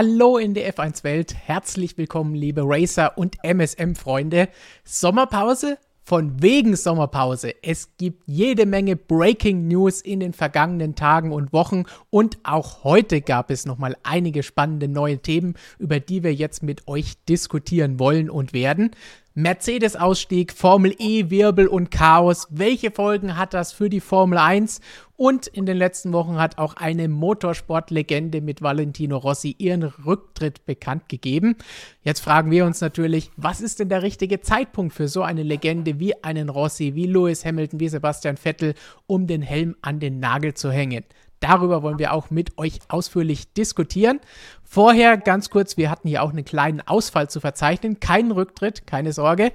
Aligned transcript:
Hallo 0.00 0.38
in 0.38 0.54
der 0.54 0.72
F1-Welt, 0.72 1.34
herzlich 1.34 1.98
willkommen, 1.98 2.36
liebe 2.36 2.62
Racer 2.64 3.18
und 3.18 3.34
MSM-Freunde. 3.42 4.48
Sommerpause? 4.84 5.76
Von 6.04 6.40
wegen 6.40 6.76
Sommerpause. 6.76 7.52
Es 7.64 7.96
gibt 7.96 8.22
jede 8.26 8.64
Menge 8.64 8.94
Breaking 8.94 9.66
News 9.66 10.00
in 10.00 10.20
den 10.20 10.34
vergangenen 10.34 10.94
Tagen 10.94 11.32
und 11.32 11.52
Wochen 11.52 11.82
und 12.10 12.38
auch 12.44 12.84
heute 12.84 13.22
gab 13.22 13.50
es 13.50 13.66
nochmal 13.66 13.96
einige 14.04 14.44
spannende 14.44 14.86
neue 14.86 15.18
Themen, 15.18 15.54
über 15.80 15.98
die 15.98 16.22
wir 16.22 16.32
jetzt 16.32 16.62
mit 16.62 16.86
euch 16.86 17.14
diskutieren 17.28 17.98
wollen 17.98 18.30
und 18.30 18.52
werden. 18.52 18.92
Mercedes-Ausstieg, 19.38 20.52
Formel 20.52 20.96
E, 20.98 21.30
Wirbel 21.30 21.68
und 21.68 21.92
Chaos. 21.92 22.48
Welche 22.50 22.90
Folgen 22.90 23.36
hat 23.36 23.54
das 23.54 23.72
für 23.72 23.88
die 23.88 24.00
Formel 24.00 24.36
1? 24.36 24.80
Und 25.16 25.46
in 25.46 25.64
den 25.64 25.76
letzten 25.76 26.12
Wochen 26.12 26.40
hat 26.40 26.58
auch 26.58 26.74
eine 26.74 27.06
Motorsportlegende 27.06 28.40
mit 28.40 28.62
Valentino 28.62 29.16
Rossi 29.16 29.54
ihren 29.56 29.84
Rücktritt 29.84 30.66
bekannt 30.66 31.08
gegeben. 31.08 31.54
Jetzt 32.02 32.18
fragen 32.18 32.50
wir 32.50 32.64
uns 32.64 32.80
natürlich, 32.80 33.30
was 33.36 33.60
ist 33.60 33.78
denn 33.78 33.88
der 33.90 34.02
richtige 34.02 34.40
Zeitpunkt 34.40 34.92
für 34.92 35.06
so 35.06 35.22
eine 35.22 35.44
Legende 35.44 36.00
wie 36.00 36.20
einen 36.24 36.48
Rossi, 36.48 36.96
wie 36.96 37.06
Lewis 37.06 37.44
Hamilton, 37.44 37.78
wie 37.78 37.88
Sebastian 37.88 38.38
Vettel, 38.38 38.74
um 39.06 39.28
den 39.28 39.42
Helm 39.42 39.76
an 39.82 40.00
den 40.00 40.18
Nagel 40.18 40.54
zu 40.54 40.72
hängen? 40.72 41.04
Darüber 41.40 41.82
wollen 41.82 41.98
wir 41.98 42.12
auch 42.12 42.30
mit 42.30 42.58
euch 42.58 42.80
ausführlich 42.88 43.52
diskutieren. 43.52 44.20
Vorher 44.64 45.16
ganz 45.16 45.50
kurz, 45.50 45.76
wir 45.76 45.90
hatten 45.90 46.08
hier 46.08 46.22
auch 46.22 46.30
einen 46.30 46.44
kleinen 46.44 46.80
Ausfall 46.80 47.30
zu 47.30 47.40
verzeichnen. 47.40 48.00
Keinen 48.00 48.32
Rücktritt, 48.32 48.86
keine 48.86 49.12
Sorge. 49.12 49.52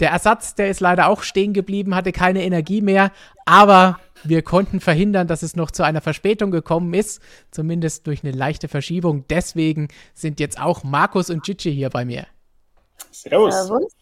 Der 0.00 0.10
Ersatz, 0.10 0.54
der 0.54 0.70
ist 0.70 0.80
leider 0.80 1.08
auch 1.08 1.22
stehen 1.22 1.52
geblieben, 1.52 1.94
hatte 1.94 2.12
keine 2.12 2.42
Energie 2.42 2.80
mehr, 2.80 3.12
aber 3.44 3.98
wir 4.24 4.42
konnten 4.42 4.80
verhindern, 4.80 5.26
dass 5.26 5.42
es 5.42 5.56
noch 5.56 5.70
zu 5.70 5.82
einer 5.82 6.00
Verspätung 6.00 6.50
gekommen 6.50 6.94
ist, 6.94 7.22
zumindest 7.50 8.06
durch 8.06 8.24
eine 8.24 8.32
leichte 8.32 8.68
Verschiebung. 8.68 9.24
Deswegen 9.28 9.88
sind 10.14 10.40
jetzt 10.40 10.60
auch 10.60 10.84
Markus 10.84 11.30
und 11.30 11.42
Gigi 11.42 11.74
hier 11.74 11.90
bei 11.90 12.04
mir. 12.04 12.26
Servus. 13.10 13.54
Servus. 13.54 13.92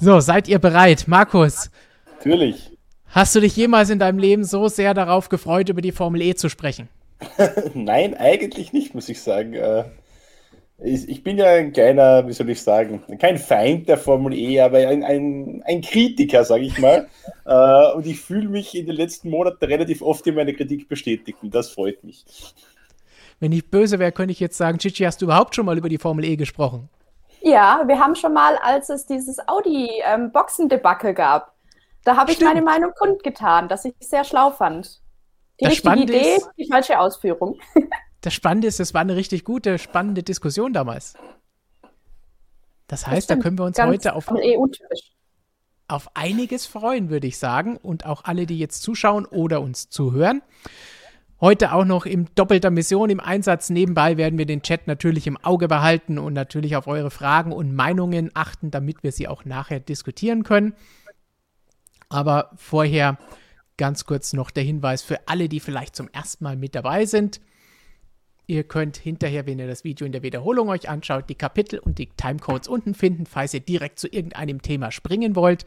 So, 0.00 0.20
seid 0.20 0.48
ihr 0.48 0.58
bereit? 0.58 1.06
Markus. 1.06 1.70
Natürlich. 2.18 2.77
Hast 3.10 3.34
du 3.34 3.40
dich 3.40 3.56
jemals 3.56 3.90
in 3.90 3.98
deinem 3.98 4.18
Leben 4.18 4.44
so 4.44 4.68
sehr 4.68 4.92
darauf 4.94 5.28
gefreut, 5.28 5.68
über 5.68 5.80
die 5.80 5.92
Formel 5.92 6.22
E 6.22 6.34
zu 6.34 6.48
sprechen? 6.48 6.88
Nein, 7.74 8.14
eigentlich 8.14 8.72
nicht, 8.72 8.94
muss 8.94 9.08
ich 9.08 9.20
sagen. 9.20 9.54
Äh, 9.54 9.84
ich 10.80 11.24
bin 11.24 11.38
ja 11.38 11.46
ein 11.46 11.72
kleiner, 11.72 12.28
wie 12.28 12.32
soll 12.32 12.50
ich 12.50 12.62
sagen, 12.62 13.02
kein 13.18 13.38
Feind 13.38 13.88
der 13.88 13.96
Formel 13.96 14.32
E, 14.34 14.60
aber 14.60 14.78
ein, 14.78 15.02
ein, 15.02 15.62
ein 15.66 15.80
Kritiker, 15.80 16.44
sage 16.44 16.64
ich 16.64 16.78
mal. 16.78 17.08
Äh, 17.44 17.92
und 17.94 18.06
ich 18.06 18.20
fühle 18.20 18.46
mich 18.46 18.76
in 18.76 18.84
den 18.84 18.94
letzten 18.94 19.30
Monaten 19.30 19.64
relativ 19.64 20.02
oft 20.02 20.26
in 20.26 20.34
meiner 20.34 20.52
Kritik 20.52 20.86
bestätigt 20.86 21.38
und 21.42 21.54
das 21.54 21.70
freut 21.70 22.04
mich. 22.04 22.26
Wenn 23.40 23.52
ich 23.52 23.70
böse 23.70 23.98
wäre, 23.98 24.12
könnte 24.12 24.32
ich 24.32 24.40
jetzt 24.40 24.58
sagen, 24.58 24.76
Chichi, 24.76 25.04
hast 25.04 25.22
du 25.22 25.24
überhaupt 25.24 25.54
schon 25.54 25.64
mal 25.64 25.78
über 25.78 25.88
die 25.88 25.96
Formel 25.96 26.26
E 26.26 26.36
gesprochen? 26.36 26.90
Ja, 27.40 27.82
wir 27.86 27.98
haben 27.98 28.14
schon 28.16 28.34
mal, 28.34 28.58
als 28.58 28.90
es 28.90 29.06
dieses 29.06 29.38
Audi-Boxendebakel 29.48 31.10
ähm, 31.10 31.16
gab, 31.16 31.54
da 32.08 32.16
habe 32.16 32.32
ich 32.32 32.40
meine 32.40 32.62
Meinung 32.62 32.92
kundgetan, 32.98 33.68
dass 33.68 33.84
ich 33.84 33.94
es 34.00 34.08
sehr 34.08 34.24
schlau 34.24 34.50
fand. 34.50 35.02
Die 35.60 35.64
das 35.64 35.72
richtige 35.72 35.88
Spannende 35.88 36.12
Idee, 36.14 36.36
ist, 36.36 36.50
die 36.56 36.66
falsche 36.66 36.98
Ausführung. 36.98 37.60
Das 38.20 38.34
Spannende 38.34 38.66
ist, 38.66 38.80
es 38.80 38.94
war 38.94 39.02
eine 39.02 39.14
richtig 39.14 39.44
gute, 39.44 39.78
spannende 39.78 40.24
Diskussion 40.24 40.72
damals. 40.72 41.14
Das 42.88 43.06
heißt, 43.06 43.30
das 43.30 43.36
da 43.36 43.40
können 43.40 43.56
wir 43.56 43.64
uns 43.64 43.78
heute 43.78 44.12
auf, 44.16 44.26
auf 45.86 46.10
einiges 46.14 46.66
freuen, 46.66 47.10
würde 47.10 47.28
ich 47.28 47.38
sagen. 47.38 47.76
Und 47.76 48.06
auch 48.06 48.24
alle, 48.24 48.46
die 48.46 48.58
jetzt 48.58 48.82
zuschauen 48.82 49.24
oder 49.24 49.60
uns 49.60 49.88
zuhören. 49.88 50.42
Heute 51.40 51.72
auch 51.72 51.84
noch 51.84 52.06
in 52.06 52.28
doppelter 52.34 52.70
Mission 52.70 53.08
im 53.08 53.20
Einsatz. 53.20 53.70
Nebenbei 53.70 54.16
werden 54.16 54.36
wir 54.36 54.46
den 54.46 54.62
Chat 54.62 54.88
natürlich 54.88 55.28
im 55.28 55.36
Auge 55.36 55.68
behalten 55.68 56.18
und 56.18 56.32
natürlich 56.32 56.74
auf 56.74 56.88
eure 56.88 57.12
Fragen 57.12 57.52
und 57.52 57.72
Meinungen 57.72 58.32
achten, 58.34 58.72
damit 58.72 59.04
wir 59.04 59.12
sie 59.12 59.28
auch 59.28 59.44
nachher 59.44 59.78
diskutieren 59.78 60.42
können. 60.42 60.74
Aber 62.08 62.50
vorher 62.56 63.18
ganz 63.76 64.04
kurz 64.04 64.32
noch 64.32 64.50
der 64.50 64.64
Hinweis 64.64 65.02
für 65.02 65.28
alle, 65.28 65.48
die 65.48 65.60
vielleicht 65.60 65.96
zum 65.96 66.08
ersten 66.08 66.44
Mal 66.44 66.56
mit 66.56 66.74
dabei 66.74 67.06
sind. 67.06 67.40
Ihr 68.46 68.64
könnt 68.64 68.96
hinterher, 68.96 69.46
wenn 69.46 69.58
ihr 69.58 69.66
das 69.66 69.84
Video 69.84 70.06
in 70.06 70.12
der 70.12 70.22
Wiederholung 70.22 70.70
euch 70.70 70.88
anschaut, 70.88 71.28
die 71.28 71.34
Kapitel 71.34 71.78
und 71.78 71.98
die 71.98 72.08
Timecodes 72.08 72.66
unten 72.66 72.94
finden, 72.94 73.26
falls 73.26 73.52
ihr 73.52 73.60
direkt 73.60 73.98
zu 73.98 74.08
irgendeinem 74.08 74.62
Thema 74.62 74.90
springen 74.90 75.36
wollt. 75.36 75.66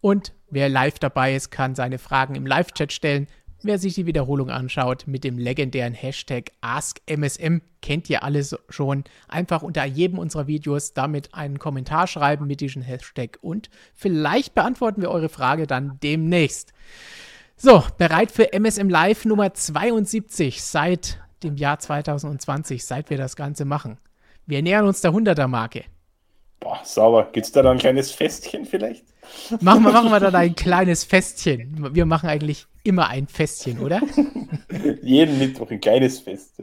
Und 0.00 0.32
wer 0.48 0.68
live 0.68 0.98
dabei 0.98 1.34
ist, 1.34 1.50
kann 1.50 1.74
seine 1.74 1.98
Fragen 1.98 2.34
im 2.36 2.46
Live-Chat 2.46 2.92
stellen. 2.92 3.26
Wer 3.64 3.78
sich 3.78 3.94
die 3.94 4.06
Wiederholung 4.06 4.50
anschaut 4.50 5.04
mit 5.06 5.22
dem 5.22 5.38
legendären 5.38 5.94
Hashtag 5.94 6.50
AskMSM, 6.62 7.58
kennt 7.80 8.10
ihr 8.10 8.24
alles 8.24 8.56
schon. 8.68 9.04
Einfach 9.28 9.62
unter 9.62 9.84
jedem 9.84 10.18
unserer 10.18 10.48
Videos 10.48 10.94
damit 10.94 11.32
einen 11.32 11.60
Kommentar 11.60 12.08
schreiben 12.08 12.48
mit 12.48 12.60
diesem 12.60 12.82
Hashtag 12.82 13.38
und 13.40 13.70
vielleicht 13.94 14.56
beantworten 14.56 15.00
wir 15.00 15.12
eure 15.12 15.28
Frage 15.28 15.68
dann 15.68 16.00
demnächst. 16.02 16.72
So, 17.56 17.84
bereit 17.98 18.32
für 18.32 18.52
MSM 18.52 18.88
Live 18.88 19.24
Nummer 19.26 19.54
72 19.54 20.60
seit 20.60 21.20
dem 21.44 21.56
Jahr 21.56 21.78
2020, 21.78 22.84
seit 22.84 23.10
wir 23.10 23.16
das 23.16 23.36
Ganze 23.36 23.64
machen. 23.64 23.98
Wir 24.44 24.62
nähern 24.62 24.86
uns 24.86 25.02
der 25.02 25.12
100er 25.12 25.46
Marke. 25.46 25.84
Boah, 26.58 26.80
sauber. 26.82 27.28
Gibt 27.30 27.46
es 27.46 27.52
da 27.52 27.62
dann 27.62 27.76
ein 27.76 27.78
kleines 27.78 28.10
Festchen 28.10 28.64
vielleicht? 28.64 29.04
Machen 29.60 29.84
wir, 29.84 29.92
machen 29.92 30.10
wir 30.10 30.18
dann 30.18 30.34
ein 30.34 30.56
kleines 30.56 31.04
Festchen. 31.04 31.94
Wir 31.94 32.06
machen 32.06 32.28
eigentlich 32.28 32.66
immer 32.82 33.08
ein 33.08 33.26
Festchen, 33.26 33.78
oder? 33.80 34.00
Jeden 35.02 35.38
Mittwoch 35.38 35.70
ein 35.70 35.80
kleines 35.80 36.18
Fest. 36.18 36.62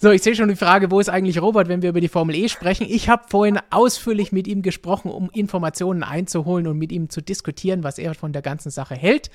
So, 0.00 0.10
ich 0.10 0.22
sehe 0.22 0.36
schon 0.36 0.48
die 0.48 0.54
Frage, 0.54 0.92
wo 0.92 1.00
ist 1.00 1.08
eigentlich 1.08 1.42
Robert, 1.42 1.66
wenn 1.66 1.82
wir 1.82 1.90
über 1.90 2.00
die 2.00 2.08
Formel 2.08 2.36
E 2.36 2.48
sprechen? 2.48 2.86
Ich 2.88 3.08
habe 3.08 3.24
vorhin 3.28 3.58
ausführlich 3.70 4.30
mit 4.30 4.46
ihm 4.46 4.62
gesprochen, 4.62 5.10
um 5.10 5.28
Informationen 5.30 6.04
einzuholen 6.04 6.68
und 6.68 6.78
mit 6.78 6.92
ihm 6.92 7.10
zu 7.10 7.20
diskutieren, 7.20 7.82
was 7.82 7.98
er 7.98 8.14
von 8.14 8.32
der 8.32 8.42
ganzen 8.42 8.70
Sache 8.70 8.94
hält. 8.94 9.28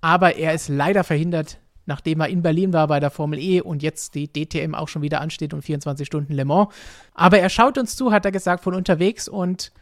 Aber 0.00 0.36
er 0.36 0.54
ist 0.54 0.68
leider 0.68 1.02
verhindert, 1.02 1.58
nachdem 1.84 2.20
er 2.20 2.28
in 2.28 2.42
Berlin 2.42 2.72
war 2.72 2.86
bei 2.86 3.00
der 3.00 3.10
Formel 3.10 3.40
E 3.40 3.60
und 3.60 3.82
jetzt 3.82 4.14
die 4.14 4.32
DTM 4.32 4.76
auch 4.76 4.86
schon 4.86 5.02
wieder 5.02 5.20
ansteht 5.20 5.52
und 5.52 5.62
24 5.62 6.06
Stunden 6.06 6.32
Le 6.32 6.44
Mans. 6.44 6.68
Aber 7.12 7.40
er 7.40 7.48
schaut 7.48 7.76
uns 7.76 7.96
zu, 7.96 8.12
hat 8.12 8.24
er 8.24 8.30
gesagt, 8.30 8.62
von 8.62 8.74
unterwegs 8.74 9.26
und 9.26 9.72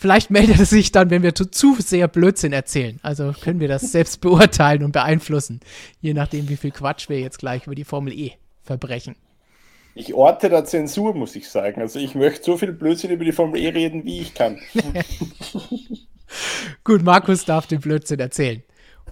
Vielleicht 0.00 0.30
meldet 0.30 0.58
er 0.58 0.64
sich 0.64 0.92
dann, 0.92 1.10
wenn 1.10 1.22
wir 1.22 1.34
zu, 1.34 1.44
zu 1.44 1.76
sehr 1.78 2.08
Blödsinn 2.08 2.54
erzählen. 2.54 2.98
Also 3.02 3.34
können 3.38 3.60
wir 3.60 3.68
das 3.68 3.92
selbst 3.92 4.22
beurteilen 4.22 4.82
und 4.82 4.92
beeinflussen, 4.92 5.60
je 6.00 6.14
nachdem, 6.14 6.48
wie 6.48 6.56
viel 6.56 6.70
Quatsch 6.70 7.10
wir 7.10 7.20
jetzt 7.20 7.38
gleich 7.38 7.66
über 7.66 7.74
die 7.74 7.84
Formel 7.84 8.14
E 8.14 8.32
verbrechen. 8.62 9.14
Ich 9.94 10.14
orte 10.14 10.48
da 10.48 10.64
Zensur, 10.64 11.12
muss 11.12 11.36
ich 11.36 11.50
sagen. 11.50 11.82
Also 11.82 11.98
ich 11.98 12.14
möchte 12.14 12.44
so 12.44 12.56
viel 12.56 12.72
Blödsinn 12.72 13.10
über 13.10 13.26
die 13.26 13.32
Formel 13.32 13.60
E 13.60 13.68
reden, 13.68 14.06
wie 14.06 14.22
ich 14.22 14.32
kann. 14.32 14.58
Gut, 16.84 17.02
Markus 17.02 17.44
darf 17.44 17.66
den 17.66 17.82
Blödsinn 17.82 18.20
erzählen. 18.20 18.62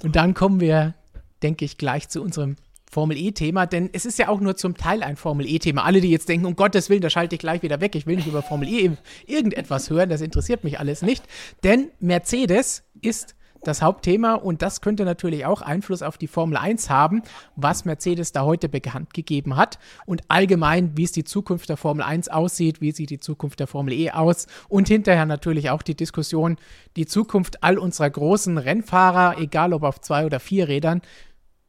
Und 0.03 0.17
dann 0.17 0.33
kommen 0.33 0.59
wir, 0.59 0.95
denke 1.43 1.67
ich, 1.67 1.77
gleich 1.77 2.09
zu 2.09 2.23
unserem 2.23 2.57
Formel 2.99 3.17
E-Thema, 3.17 3.67
denn 3.67 3.91
es 3.93 4.05
ist 4.05 4.19
ja 4.19 4.27
auch 4.27 4.41
nur 4.41 4.57
zum 4.57 4.77
Teil 4.77 5.05
ein 5.05 5.15
Formel 5.15 5.47
E-Thema. 5.47 5.85
Alle, 5.85 6.01
die 6.01 6.11
jetzt 6.11 6.29
denken, 6.29 6.47
um 6.47 6.57
Gottes 6.57 6.91
Willen, 6.91 7.01
da 7.01 7.11
schalte 7.11 7.37
ich 7.37 7.39
gleich 7.39 7.63
wieder 7.63 7.81
weg, 7.81 7.95
ich 7.95 8.09
will 8.09 8.17
nicht 8.17 8.27
über 8.27 8.43
Formel 8.43 8.69
E 8.69 8.91
irgendetwas 9.25 9.89
hören, 9.89 10.09
das 10.09 10.21
interessiert 10.21 10.65
mich 10.65 10.81
alles 10.81 11.03
nicht. 11.03 11.23
Denn 11.63 11.93
Mercedes 12.01 12.83
ist 13.01 13.37
das 13.63 13.83
Hauptthema 13.83 14.35
und 14.35 14.63
das 14.63 14.81
könnte 14.81 15.05
natürlich 15.05 15.47
auch 15.47 15.63
Einfluss 15.63 16.03
auf 16.03 16.19
die 16.19 16.27
Formel 16.27 16.57
1 16.57 16.91
haben, 16.91 17.23
was 17.55 17.85
Mercedes 17.85 18.33
da 18.33 18.45
heute 18.45 18.69
bekannt 18.69 19.15
gegeben 19.15 19.57
hat 19.57 19.79
und 20.07 20.23
allgemein, 20.27 20.97
wie 20.97 21.05
es 21.05 21.13
die 21.13 21.25
Zukunft 21.25 21.69
der 21.69 21.77
Formel 21.77 22.03
1 22.03 22.29
aussieht, 22.29 22.81
wie 22.81 22.91
sieht 22.91 23.11
die 23.11 23.21
Zukunft 23.21 23.61
der 23.61 23.69
Formel 23.69 23.95
E 23.95 24.11
aus 24.11 24.49
und 24.69 24.89
hinterher 24.89 25.27
natürlich 25.27 25.71
auch 25.71 25.83
die 25.83 25.95
Diskussion, 25.95 26.57
die 26.97 27.07
Zukunft 27.07 27.63
all 27.63 27.79
unserer 27.79 28.11
großen 28.11 28.59
Rennfahrer, 28.59 29.39
egal 29.39 29.73
ob 29.73 29.85
auf 29.85 30.01
zwei 30.01 30.27
oder 30.27 30.41
vier 30.41 30.67
Rädern, 30.67 31.01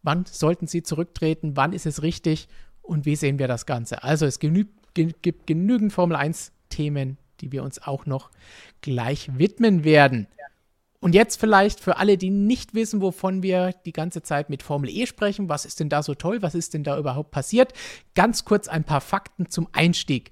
wann 0.04 0.26
sollten 0.26 0.68
sie 0.68 0.84
zurücktreten, 0.84 1.56
wann 1.56 1.74
ist 1.74 1.86
es 1.86 2.02
richtig 2.02 2.48
und 2.82 3.06
wie 3.06 3.16
sehen 3.16 3.40
wir 3.40 3.48
das 3.48 3.66
Ganze. 3.66 4.04
Also 4.04 4.26
es 4.26 4.40
gibt 4.40 5.48
genügend 5.48 5.94
Formel 5.94 6.18
1-Themen, 6.18 7.18
die 7.42 7.52
wir 7.52 7.64
uns 7.64 7.82
auch 7.82 8.06
noch 8.06 8.32
gleich 8.82 9.30
widmen 9.38 9.84
werden. 9.84 10.28
Und 11.02 11.16
jetzt 11.16 11.40
vielleicht 11.40 11.80
für 11.80 11.96
alle, 11.96 12.18
die 12.18 12.30
nicht 12.30 12.74
wissen, 12.74 13.02
wovon 13.02 13.42
wir 13.42 13.72
die 13.86 13.94
ganze 13.94 14.22
Zeit 14.22 14.50
mit 14.50 14.64
Formel 14.64 14.90
E 14.90 15.06
sprechen, 15.06 15.48
was 15.48 15.64
ist 15.64 15.80
denn 15.80 15.88
da 15.88 16.04
so 16.04 16.14
toll, 16.14 16.42
was 16.42 16.56
ist 16.56 16.74
denn 16.74 16.84
da 16.84 16.98
überhaupt 16.98 17.32
passiert, 17.32 17.72
ganz 18.16 18.44
kurz 18.44 18.68
ein 18.68 18.84
paar 18.84 19.00
Fakten 19.00 19.50
zum 19.50 19.70
Einstieg. 19.72 20.32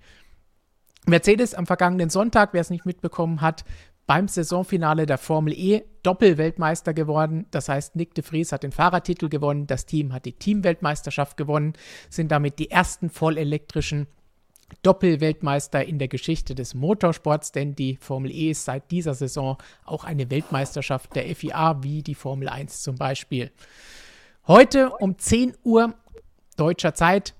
Mercedes 1.05 1.53
am 1.53 1.65
vergangenen 1.65 2.09
Sonntag, 2.09 2.49
wer 2.51 2.59
es 2.59 2.69
nicht 2.69 2.85
mitbekommen 2.85 3.39
hat, 3.39 3.63
beim 4.07 4.27
Saisonfinale 4.27 5.05
der 5.05 5.17
Formel 5.17 5.53
E 5.53 5.83
Doppelweltmeister 6.01 6.93
geworden. 6.93 7.45
Das 7.51 7.67
heißt, 7.67 7.97
Nick 7.97 8.15
de 8.15 8.23
Vries 8.23 8.53
hat 8.53 8.63
den 8.63 8.71
Fahrertitel 8.71 9.27
gewonnen, 9.27 9.67
das 9.67 9.85
Team 9.85 10.13
hat 10.13 10.25
die 10.25 10.31
Teamweltmeisterschaft 10.31 11.35
gewonnen, 11.35 11.73
sind 12.09 12.31
damit 12.31 12.57
die 12.57 12.71
ersten 12.71 13.09
vollelektrischen 13.09 14.07
Doppelweltmeister 14.81 15.85
in 15.85 15.99
der 15.99 16.07
Geschichte 16.07 16.55
des 16.55 16.73
Motorsports, 16.73 17.51
denn 17.51 17.75
die 17.75 17.97
Formel 17.97 18.31
E 18.31 18.51
ist 18.51 18.65
seit 18.65 18.89
dieser 18.91 19.13
Saison 19.13 19.57
auch 19.85 20.03
eine 20.03 20.29
Weltmeisterschaft 20.29 21.15
der 21.15 21.23
FIA, 21.35 21.83
wie 21.83 22.01
die 22.01 22.15
Formel 22.15 22.49
1 22.49 22.81
zum 22.81 22.95
Beispiel. 22.95 23.51
Heute 24.47 24.91
um 24.91 25.17
10 25.17 25.55
Uhr 25.63 25.93
deutscher 26.55 26.93
Zeit 26.93 27.33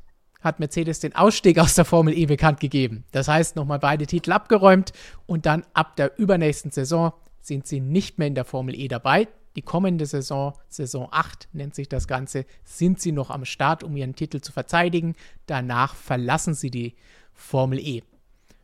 hat 0.47 0.59
Mercedes 0.59 0.99
den 0.99 1.15
Ausstieg 1.15 1.59
aus 1.59 1.75
der 1.75 1.85
Formel 1.85 2.17
E 2.17 2.25
bekannt 2.25 2.59
gegeben. 2.59 3.03
Das 3.11 3.27
heißt, 3.27 3.55
nochmal 3.55 3.79
beide 3.79 4.07
Titel 4.07 4.31
abgeräumt 4.31 4.93
und 5.25 5.45
dann 5.45 5.63
ab 5.73 5.95
der 5.95 6.17
übernächsten 6.17 6.71
Saison 6.71 7.13
sind 7.41 7.67
sie 7.67 7.79
nicht 7.79 8.17
mehr 8.17 8.27
in 8.27 8.35
der 8.35 8.45
Formel 8.45 8.75
E 8.75 8.87
dabei. 8.87 9.27
Die 9.55 9.61
kommende 9.61 10.05
Saison, 10.05 10.53
Saison 10.69 11.07
8 11.11 11.49
nennt 11.53 11.73
sich 11.73 11.89
das 11.89 12.07
Ganze, 12.07 12.45
sind 12.63 12.99
sie 12.99 13.11
noch 13.11 13.31
am 13.31 13.43
Start, 13.43 13.83
um 13.83 13.95
ihren 13.97 14.15
Titel 14.15 14.39
zu 14.39 14.51
verteidigen. 14.51 15.15
Danach 15.47 15.95
verlassen 15.95 16.53
sie 16.53 16.69
die 16.69 16.95
Formel 17.33 17.79
E. 17.79 18.03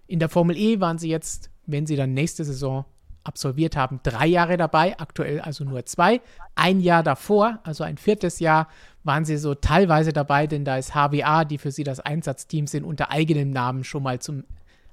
In 0.07 0.19
der 0.19 0.29
Formel 0.29 0.57
E 0.57 0.79
waren 0.79 0.99
sie 0.99 1.09
jetzt, 1.09 1.49
wenn 1.65 1.87
sie 1.87 1.95
dann 1.95 2.13
nächste 2.13 2.43
Saison 2.43 2.85
absolviert 3.23 3.75
haben, 3.75 3.99
drei 4.03 4.27
Jahre 4.27 4.57
dabei, 4.57 4.99
aktuell 4.99 5.39
also 5.39 5.63
nur 5.63 5.85
zwei. 5.85 6.21
Ein 6.55 6.79
Jahr 6.79 7.03
davor, 7.03 7.59
also 7.63 7.83
ein 7.83 7.97
viertes 7.97 8.39
Jahr, 8.39 8.67
waren 9.03 9.25
sie 9.25 9.37
so 9.37 9.55
teilweise 9.55 10.13
dabei, 10.13 10.47
denn 10.47 10.65
da 10.65 10.77
ist 10.77 10.93
HWA, 10.93 11.45
die 11.45 11.57
für 11.57 11.71
sie 11.71 11.83
das 11.83 11.99
Einsatzteam 11.99 12.67
sind, 12.67 12.83
unter 12.83 13.11
eigenem 13.11 13.51
Namen 13.51 13.83
schon 13.83 14.03
mal 14.03 14.19
zum 14.19 14.43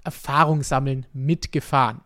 Erfahrungssammeln 0.05 1.07
mitgefahren. 1.13 2.01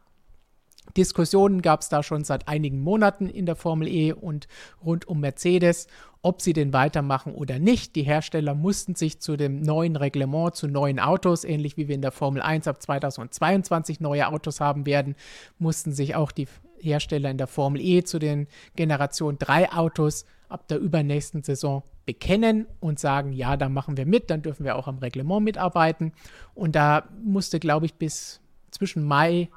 Diskussionen 0.96 1.62
gab 1.62 1.80
es 1.80 1.88
da 1.88 2.02
schon 2.02 2.24
seit 2.24 2.46
einigen 2.46 2.80
Monaten 2.80 3.28
in 3.28 3.46
der 3.46 3.56
Formel 3.56 3.88
E 3.88 4.12
und 4.12 4.46
rund 4.84 5.08
um 5.08 5.20
Mercedes, 5.20 5.88
ob 6.22 6.40
sie 6.40 6.52
denn 6.52 6.72
weitermachen 6.72 7.34
oder 7.34 7.58
nicht. 7.58 7.96
Die 7.96 8.02
Hersteller 8.02 8.54
mussten 8.54 8.94
sich 8.94 9.20
zu 9.20 9.36
dem 9.36 9.60
neuen 9.60 9.96
Reglement, 9.96 10.54
zu 10.54 10.68
neuen 10.68 11.00
Autos, 11.00 11.44
ähnlich 11.44 11.76
wie 11.76 11.88
wir 11.88 11.94
in 11.94 12.02
der 12.02 12.12
Formel 12.12 12.42
1 12.42 12.68
ab 12.68 12.80
2022 12.80 14.00
neue 14.00 14.28
Autos 14.28 14.60
haben 14.60 14.86
werden, 14.86 15.16
mussten 15.58 15.92
sich 15.92 16.14
auch 16.14 16.32
die 16.32 16.46
Hersteller 16.78 17.30
in 17.30 17.38
der 17.38 17.46
Formel 17.46 17.80
E 17.80 18.04
zu 18.04 18.18
den 18.18 18.46
Generation 18.76 19.38
3 19.38 19.72
Autos 19.72 20.26
ab 20.48 20.68
der 20.68 20.78
übernächsten 20.78 21.42
Saison 21.42 21.82
bekennen 22.06 22.66
und 22.80 22.98
sagen, 22.98 23.32
ja, 23.32 23.56
da 23.56 23.68
machen 23.68 23.96
wir 23.96 24.06
mit, 24.06 24.30
dann 24.30 24.42
dürfen 24.42 24.64
wir 24.64 24.76
auch 24.76 24.86
am 24.86 24.98
Reglement 24.98 25.42
mitarbeiten. 25.42 26.12
Und 26.54 26.76
da 26.76 27.08
musste, 27.22 27.58
glaube 27.58 27.86
ich, 27.86 27.94
bis 27.94 28.40
zwischen 28.70 29.04
Mai 29.04 29.48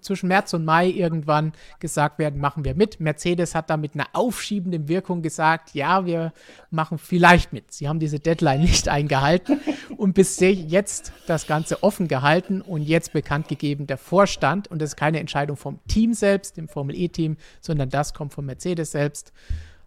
zwischen 0.00 0.28
März 0.28 0.54
und 0.54 0.64
Mai 0.64 0.88
irgendwann 0.88 1.52
gesagt 1.80 2.18
werden, 2.18 2.40
machen 2.40 2.64
wir 2.64 2.74
mit. 2.74 3.00
Mercedes 3.00 3.54
hat 3.54 3.68
da 3.68 3.76
mit 3.76 3.94
einer 3.94 4.06
aufschiebenden 4.12 4.88
Wirkung 4.88 5.22
gesagt, 5.22 5.74
ja, 5.74 6.06
wir 6.06 6.32
machen 6.70 6.98
vielleicht 6.98 7.52
mit. 7.52 7.72
Sie 7.72 7.88
haben 7.88 7.98
diese 7.98 8.20
Deadline 8.20 8.60
nicht 8.62 8.88
eingehalten 8.88 9.60
und 9.96 10.14
bis 10.14 10.38
jetzt 10.40 11.12
das 11.26 11.46
Ganze 11.46 11.82
offen 11.82 12.08
gehalten 12.08 12.60
und 12.60 12.82
jetzt 12.82 13.12
bekannt 13.12 13.48
gegeben 13.48 13.86
der 13.86 13.98
Vorstand. 13.98 14.68
Und 14.68 14.80
das 14.80 14.90
ist 14.90 14.96
keine 14.96 15.20
Entscheidung 15.20 15.56
vom 15.56 15.80
Team 15.88 16.14
selbst, 16.14 16.56
dem 16.56 16.68
Formel 16.68 16.96
E-Team, 16.96 17.36
sondern 17.60 17.90
das 17.90 18.14
kommt 18.14 18.32
von 18.32 18.46
Mercedes 18.46 18.92
selbst 18.92 19.32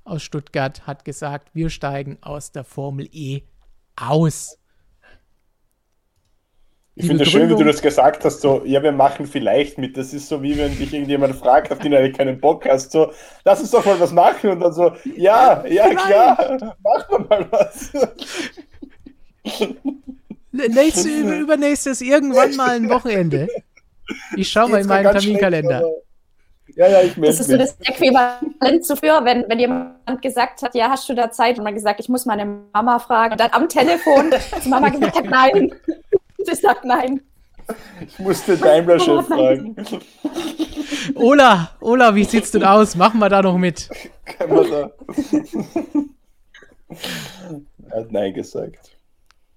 aus 0.04 0.24
Stuttgart, 0.24 0.86
hat 0.88 1.06
gesagt, 1.06 1.52
wir 1.54 1.70
steigen 1.70 2.18
aus 2.22 2.52
der 2.52 2.64
Formel 2.64 3.08
E 3.12 3.44
aus. 3.96 4.59
Ich 7.00 7.07
finde 7.07 7.24
es 7.24 7.30
schön, 7.30 7.50
wie 7.50 7.56
du 7.56 7.63
das 7.63 7.81
gesagt 7.81 8.25
hast, 8.25 8.42
so, 8.42 8.62
ja, 8.66 8.84
wir 8.84 8.92
machen 8.92 9.25
vielleicht 9.25 9.78
mit. 9.78 9.96
Das 9.96 10.13
ist 10.13 10.28
so, 10.28 10.44
wie 10.44 10.57
wenn 10.57 10.78
dich 10.78 10.94
irgendjemand 10.94 11.34
fragt, 11.34 11.72
auf 11.72 11.80
den 11.80 11.94
du 11.94 12.12
keinen 12.12 12.42
Bock 12.42 12.66
hast, 12.68 12.92
so, 12.92 13.13
lass 13.46 13.62
uns 13.62 13.72
doch 13.72 13.86
mal 13.86 13.98
was 14.01 14.12
machen 14.12 14.50
und 14.50 14.60
dann 14.60 14.74
so, 14.74 14.92
ja, 15.16 15.66
ja, 15.66 15.86
Nein. 15.86 15.96
klar, 15.96 16.75
machen 16.84 17.06
wir 17.10 17.19
mal 17.30 17.48
was. 17.51 17.94
Nächstes, 20.51 21.06
übernächstes, 21.06 22.01
irgendwann 22.01 22.54
mal 22.57 22.72
ein 22.72 22.90
Wochenende. 22.90 23.48
Ich 24.36 24.52
schaue 24.52 24.69
mal 24.69 24.81
in 24.81 24.88
meinen 24.88 25.10
Terminkalender. 25.10 25.81
Ja, 26.75 26.88
ja, 26.88 27.02
ich 27.02 27.16
Das 27.16 27.40
ist 27.40 27.50
so 27.50 27.57
das 27.57 27.78
Äquivalent 27.80 28.86
zu 28.86 28.98
früher, 28.98 29.24
wenn, 29.24 29.45
wenn 29.48 29.60
jemand 29.60 30.22
gesagt 30.22 30.62
hat, 30.63 30.75
ja, 30.75 30.90
hast 30.90 31.07
du 31.07 31.13
da 31.13 31.31
Zeit? 31.31 31.57
Und 31.57 31.63
man 31.63 31.74
gesagt, 31.74 32.02
ich 32.02 32.10
muss 32.10 32.25
meine 32.25 32.45
Mama 32.74 33.00
fragen. 33.00 33.31
Und 33.34 33.40
dann 33.40 33.52
am 33.52 33.69
Telefon 33.69 34.31
zu 34.62 34.69
Mama 34.69 34.90
gesagt 34.90 35.16
hat, 35.16 35.25
nein. 35.25 35.72
Sie 36.50 36.56
sagt 36.56 36.86
nein. 36.86 37.22
Ich 38.01 38.18
musste 38.18 38.57
Daimler-Chef 38.57 39.28
fragen. 39.28 39.75
Ola, 41.16 41.72
Ola, 41.81 42.16
wie 42.16 42.24
sieht's 42.24 42.51
denn 42.51 42.63
aus? 42.63 42.96
Machen 42.96 43.19
wir 43.19 43.30
da 43.30 43.42
noch 43.42 43.57
mit? 43.57 43.90
Kann 44.25 44.50
man 44.50 44.69
da. 44.69 44.92
er 47.90 48.00
hat 48.00 48.12
Nein 48.12 48.34
gesagt. 48.34 48.98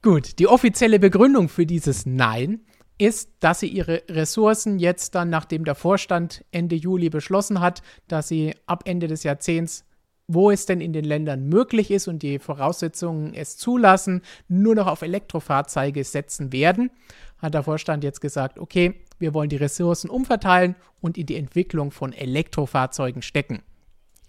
Gut, 0.03 0.39
die 0.39 0.49
offizielle 0.49 0.99
Begründung 0.99 1.49
für 1.49 1.65
dieses 1.65 2.05
Nein 2.05 2.67
ist, 2.99 3.31
dass 3.41 3.61
sie 3.61 3.69
ihre 3.69 4.03
Ressourcen 4.09 4.79
jetzt 4.79 5.15
dann, 5.15 5.31
nachdem 5.31 5.65
der 5.65 5.75
Vorstand 5.75 6.45
Ende 6.51 6.77
Juli 6.77 7.09
beschlossen 7.09 7.61
hat, 7.61 7.83
dass 8.09 8.29
sie 8.29 8.55
ab 8.67 8.83
Ende 8.85 9.07
des 9.07 9.23
Jahrzehnts 9.23 9.85
wo 10.29 10.51
es 10.51 10.67
denn 10.67 10.81
in 10.81 10.93
den 10.93 11.05
Ländern 11.05 11.49
möglich 11.49 11.91
ist 11.91 12.09
und 12.09 12.23
die 12.23 12.39
Voraussetzungen 12.39 13.35
es 13.35 13.57
zulassen, 13.57 14.23
nur 14.49 14.75
noch 14.75 14.87
auf 14.87 15.03
Elektrofahrzeuge 15.03 16.05
setzen 16.05 16.53
werden, 16.53 16.91
hat 17.39 17.55
der 17.55 17.63
Vorstand 17.63 18.05
jetzt 18.05 18.21
gesagt, 18.21 18.59
okay, 18.59 18.95
wir 19.19 19.35
wollen 19.35 19.51
die 19.51 19.57
Ressourcen 19.57 20.09
umverteilen 20.09 20.77
und 21.01 21.19
in 21.19 21.27
die 21.27 21.37
Entwicklung 21.37 21.91
von 21.91 22.13
Elektrofahrzeugen 22.13 23.23
stecken. 23.23 23.63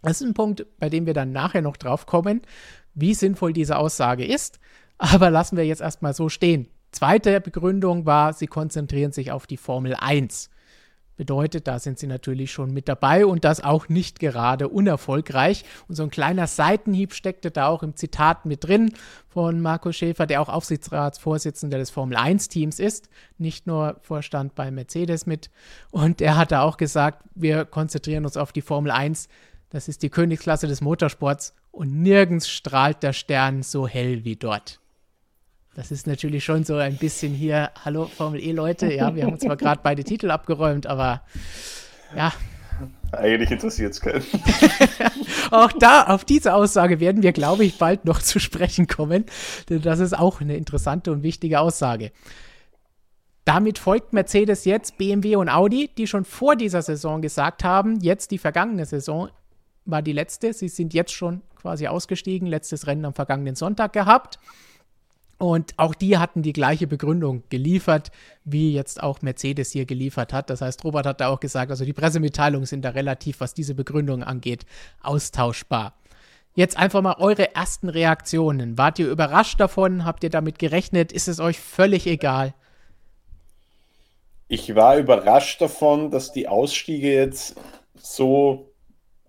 Das 0.02 0.20
ist 0.20 0.28
ein 0.28 0.34
Punkt, 0.34 0.66
bei 0.80 0.90
dem 0.90 1.06
wir 1.06 1.14
dann 1.14 1.32
nachher 1.32 1.62
noch 1.62 1.78
drauf 1.78 2.06
kommen, 2.06 2.42
wie 2.94 3.14
sinnvoll 3.14 3.54
diese 3.54 3.78
Aussage 3.78 4.26
ist. 4.26 4.60
Aber 4.98 5.30
lassen 5.30 5.58
wir 5.58 5.66
jetzt 5.66 5.82
erstmal 5.82 6.14
so 6.14 6.30
stehen. 6.30 6.68
Zweite 6.92 7.42
Begründung 7.42 8.06
war, 8.06 8.34
sie 8.34 8.48
konzentrieren 8.48 9.12
sich 9.12 9.32
auf 9.32 9.48
die 9.48 9.58
Formel 9.58 9.96
1. 9.96 10.50
Bedeutet, 11.24 11.70
da 11.70 11.80
sind 11.80 12.00
sie 12.00 12.08
natürlich 12.08 12.52
schon 12.52 12.74
mit 12.74 12.90
dabei 12.90 13.26
und 13.26 13.46
das 13.46 13.64
auch 13.64 13.88
nicht 13.88 14.20
gerade 14.20 14.68
unerfolgreich. 14.68 15.64
Und 15.88 15.96
so 15.96 16.04
ein 16.04 16.10
kleiner 16.10 16.48
Seitenhieb 16.48 17.14
steckte 17.14 17.50
da 17.50 17.68
auch 17.68 17.82
im 17.82 17.96
Zitat 17.96 18.46
mit 18.46 18.66
drin 18.66 18.92
von 19.30 19.62
Marco 19.62 19.94
Schäfer, 19.94 20.26
der 20.26 20.42
auch 20.42 20.50
Aufsichtsratsvorsitzender 20.50 21.78
des 21.78 21.92
Formel 21.92 22.18
1-Teams 22.18 22.78
ist, 22.78 23.08
nicht 23.38 23.68
nur 23.68 24.02
Vorstand 24.02 24.54
bei 24.54 24.70
Mercedes 24.70 25.26
mit. 25.26 25.50
Und 25.92 26.20
er 26.20 26.36
hat 26.36 26.52
da 26.52 26.64
auch 26.64 26.76
gesagt, 26.76 27.24
wir 27.36 27.64
konzentrieren 27.64 28.26
uns 28.26 28.36
auf 28.36 28.52
die 28.52 28.62
Formel 28.62 28.92
1. 28.92 29.30
Das 29.70 29.88
ist 29.88 30.04
die 30.04 30.10
Königsklasse 30.10 30.68
des 30.68 30.82
Motorsports 30.82 31.56
und 31.72 32.02
nirgends 32.02 32.50
strahlt 32.50 33.02
der 33.02 33.14
Stern 33.14 33.64
so 33.64 33.88
hell 33.88 34.26
wie 34.26 34.36
dort. 34.36 34.82
Das 35.76 35.90
ist 35.90 36.06
natürlich 36.06 36.44
schon 36.44 36.64
so 36.64 36.76
ein 36.76 36.98
bisschen 36.98 37.34
hier, 37.34 37.72
hallo 37.84 38.06
Formel 38.06 38.40
E-Leute, 38.40 38.94
ja, 38.94 39.16
wir 39.16 39.26
haben 39.26 39.40
zwar 39.40 39.58
gerade 39.58 39.82
beide 39.84 40.04
Titel 40.04 40.30
abgeräumt, 40.30 40.86
aber 40.86 41.24
ja. 42.16 42.32
Eigentlich 43.12 43.50
interessiert 43.50 43.94
es 43.94 44.02
keinen. 44.02 44.24
auch 45.52 45.72
da, 45.72 46.04
auf 46.04 46.26
diese 46.26 46.54
Aussage 46.54 47.00
werden 47.00 47.24
wir, 47.24 47.32
glaube 47.32 47.66
ich, 47.66 47.80
bald 47.80 48.06
noch 48.06 48.22
zu 48.22 48.40
sprechen 48.40 48.86
kommen, 48.86 49.26
denn 49.70 49.82
das 49.82 50.00
ist 50.00 50.18
auch 50.18 50.42
eine 50.42 50.56
interessante 50.56 51.12
und 51.12 51.24
wichtige 51.24 51.60
Aussage. 51.60 52.12
Damit 53.44 53.80
folgt 53.80 54.14
Mercedes 54.14 54.66
jetzt 54.66 55.00
BMW 55.00 55.38
und 55.38 55.50
Audi, 55.50 55.90
die 55.98 56.06
schon 56.06 56.24
vor 56.24 56.56
dieser 56.56 56.84
Saison 56.84 57.22
gesagt 57.22 57.64
haben, 57.64 58.00
jetzt 58.00 58.30
die 58.30 58.38
vergangene 58.38 58.86
Saison 58.86 59.30
war 59.86 60.04
die 60.04 60.14
letzte. 60.14 60.54
Sie 60.54 60.70
sind 60.70 60.94
jetzt 60.94 61.14
schon 61.14 61.42
quasi 61.56 61.88
ausgestiegen, 61.88 62.48
letztes 62.48 62.86
Rennen 62.88 63.06
am 63.06 63.14
vergangenen 63.14 63.56
Sonntag 63.56 63.92
gehabt. 63.94 64.40
Und 65.44 65.74
auch 65.76 65.94
die 65.94 66.18
hatten 66.20 66.42
die 66.42 66.54
gleiche 66.54 66.88
Begründung 66.88 67.44
geliefert, 67.50 68.12
wie 68.46 68.74
jetzt 68.74 69.04
auch 69.04 69.22
Mercedes 69.22 69.74
hier 69.74 69.84
geliefert 69.84 70.32
hat. 70.32 70.50
Das 70.50 70.62
heißt, 70.62 70.86
Robert 70.86 71.06
hat 71.06 71.20
da 71.20 71.28
auch 71.28 71.42
gesagt, 71.42 71.70
also 71.70 71.84
die 71.84 71.92
Pressemitteilungen 71.92 72.66
sind 72.66 72.86
da 72.86 72.92
relativ, 72.92 73.42
was 73.42 73.54
diese 73.54 73.76
Begründung 73.76 74.24
angeht, 74.24 74.66
austauschbar. 75.02 75.96
Jetzt 76.56 76.78
einfach 76.78 77.02
mal 77.02 77.18
eure 77.20 77.54
ersten 77.56 77.90
Reaktionen. 77.90 78.78
Wart 78.78 79.00
ihr 79.00 79.10
überrascht 79.10 79.60
davon? 79.60 80.06
Habt 80.06 80.24
ihr 80.24 80.30
damit 80.30 80.60
gerechnet? 80.60 81.12
Ist 81.12 81.28
es 81.28 81.42
euch 81.42 81.60
völlig 81.60 82.08
egal? 82.08 82.54
Ich 84.48 84.74
war 84.76 84.98
überrascht 84.98 85.60
davon, 85.60 86.10
dass 86.10 86.32
die 86.32 86.48
Ausstiege 86.48 87.14
jetzt 87.14 87.58
so 87.98 88.72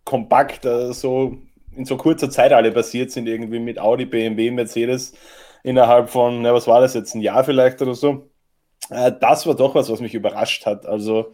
kompakt, 0.05 0.65
äh, 0.65 0.93
so 0.93 1.39
in 1.75 1.87
so 1.87 1.97
kurzer 1.97 2.31
Zeit 2.31 2.53
alle 2.53 2.71
passiert 2.71 3.11
sind, 3.11 3.27
irgendwie 3.27 3.59
mit 3.59 3.81
Audi, 3.81 4.05
BMW, 4.05 4.53
Mercedes 4.53 5.15
innerhalb 5.65 6.11
von, 6.11 6.45
ja, 6.45 6.55
was 6.55 6.69
war 6.69 6.81
das 6.81 6.95
jetzt, 6.95 7.15
ein 7.17 7.23
Jahr 7.23 7.43
vielleicht 7.43 7.83
oder 7.83 7.95
so. 7.95 8.31
Äh, 8.91 9.13
das 9.21 9.47
war 9.47 9.57
doch 9.57 9.75
was, 9.75 9.91
was 9.91 10.01
mich 10.01 10.15
überrascht 10.15 10.67
hat. 10.67 10.87
Also, 10.87 11.33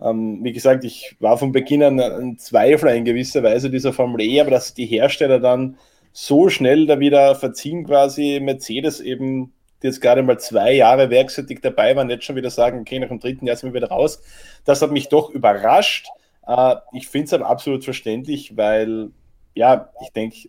ähm, 0.00 0.40
wie 0.44 0.52
gesagt, 0.52 0.84
ich 0.84 1.16
war 1.20 1.38
von 1.38 1.52
Beginn 1.52 1.82
an 1.82 2.00
ein 2.00 2.38
Zweifler 2.38 2.94
in 2.94 3.04
gewisser 3.04 3.42
Weise 3.42 3.70
dieser 3.70 3.92
Formel 3.92 4.20
E, 4.22 4.40
aber 4.40 4.50
dass 4.50 4.74
die 4.74 4.86
Hersteller 4.86 5.40
dann 5.40 5.78
so 6.12 6.48
schnell 6.50 6.86
da 6.86 7.00
wieder 7.00 7.34
verziehen, 7.36 7.84
quasi 7.86 8.40
Mercedes 8.42 9.00
eben, 9.00 9.52
die 9.82 9.86
jetzt 9.88 10.00
gerade 10.00 10.22
mal 10.22 10.38
zwei 10.38 10.72
Jahre 10.72 11.10
werkseitig 11.10 11.60
dabei 11.62 11.94
waren, 11.96 12.10
jetzt 12.10 12.24
schon 12.24 12.36
wieder 12.36 12.50
sagen, 12.50 12.80
okay, 12.80 12.98
nach 12.98 13.08
dem 13.08 13.20
dritten 13.20 13.46
Jahr 13.46 13.56
sind 13.56 13.72
wir 13.72 13.80
wieder 13.80 13.90
raus. 13.90 14.20
Das 14.64 14.82
hat 14.82 14.90
mich 14.90 15.08
doch 15.08 15.30
überrascht. 15.30 16.08
Äh, 16.46 16.76
ich 16.94 17.08
finde 17.08 17.26
es 17.26 17.32
aber 17.32 17.46
absolut 17.46 17.84
verständlich, 17.84 18.56
weil, 18.56 19.10
ja, 19.54 19.90
ich 20.02 20.10
denke, 20.10 20.48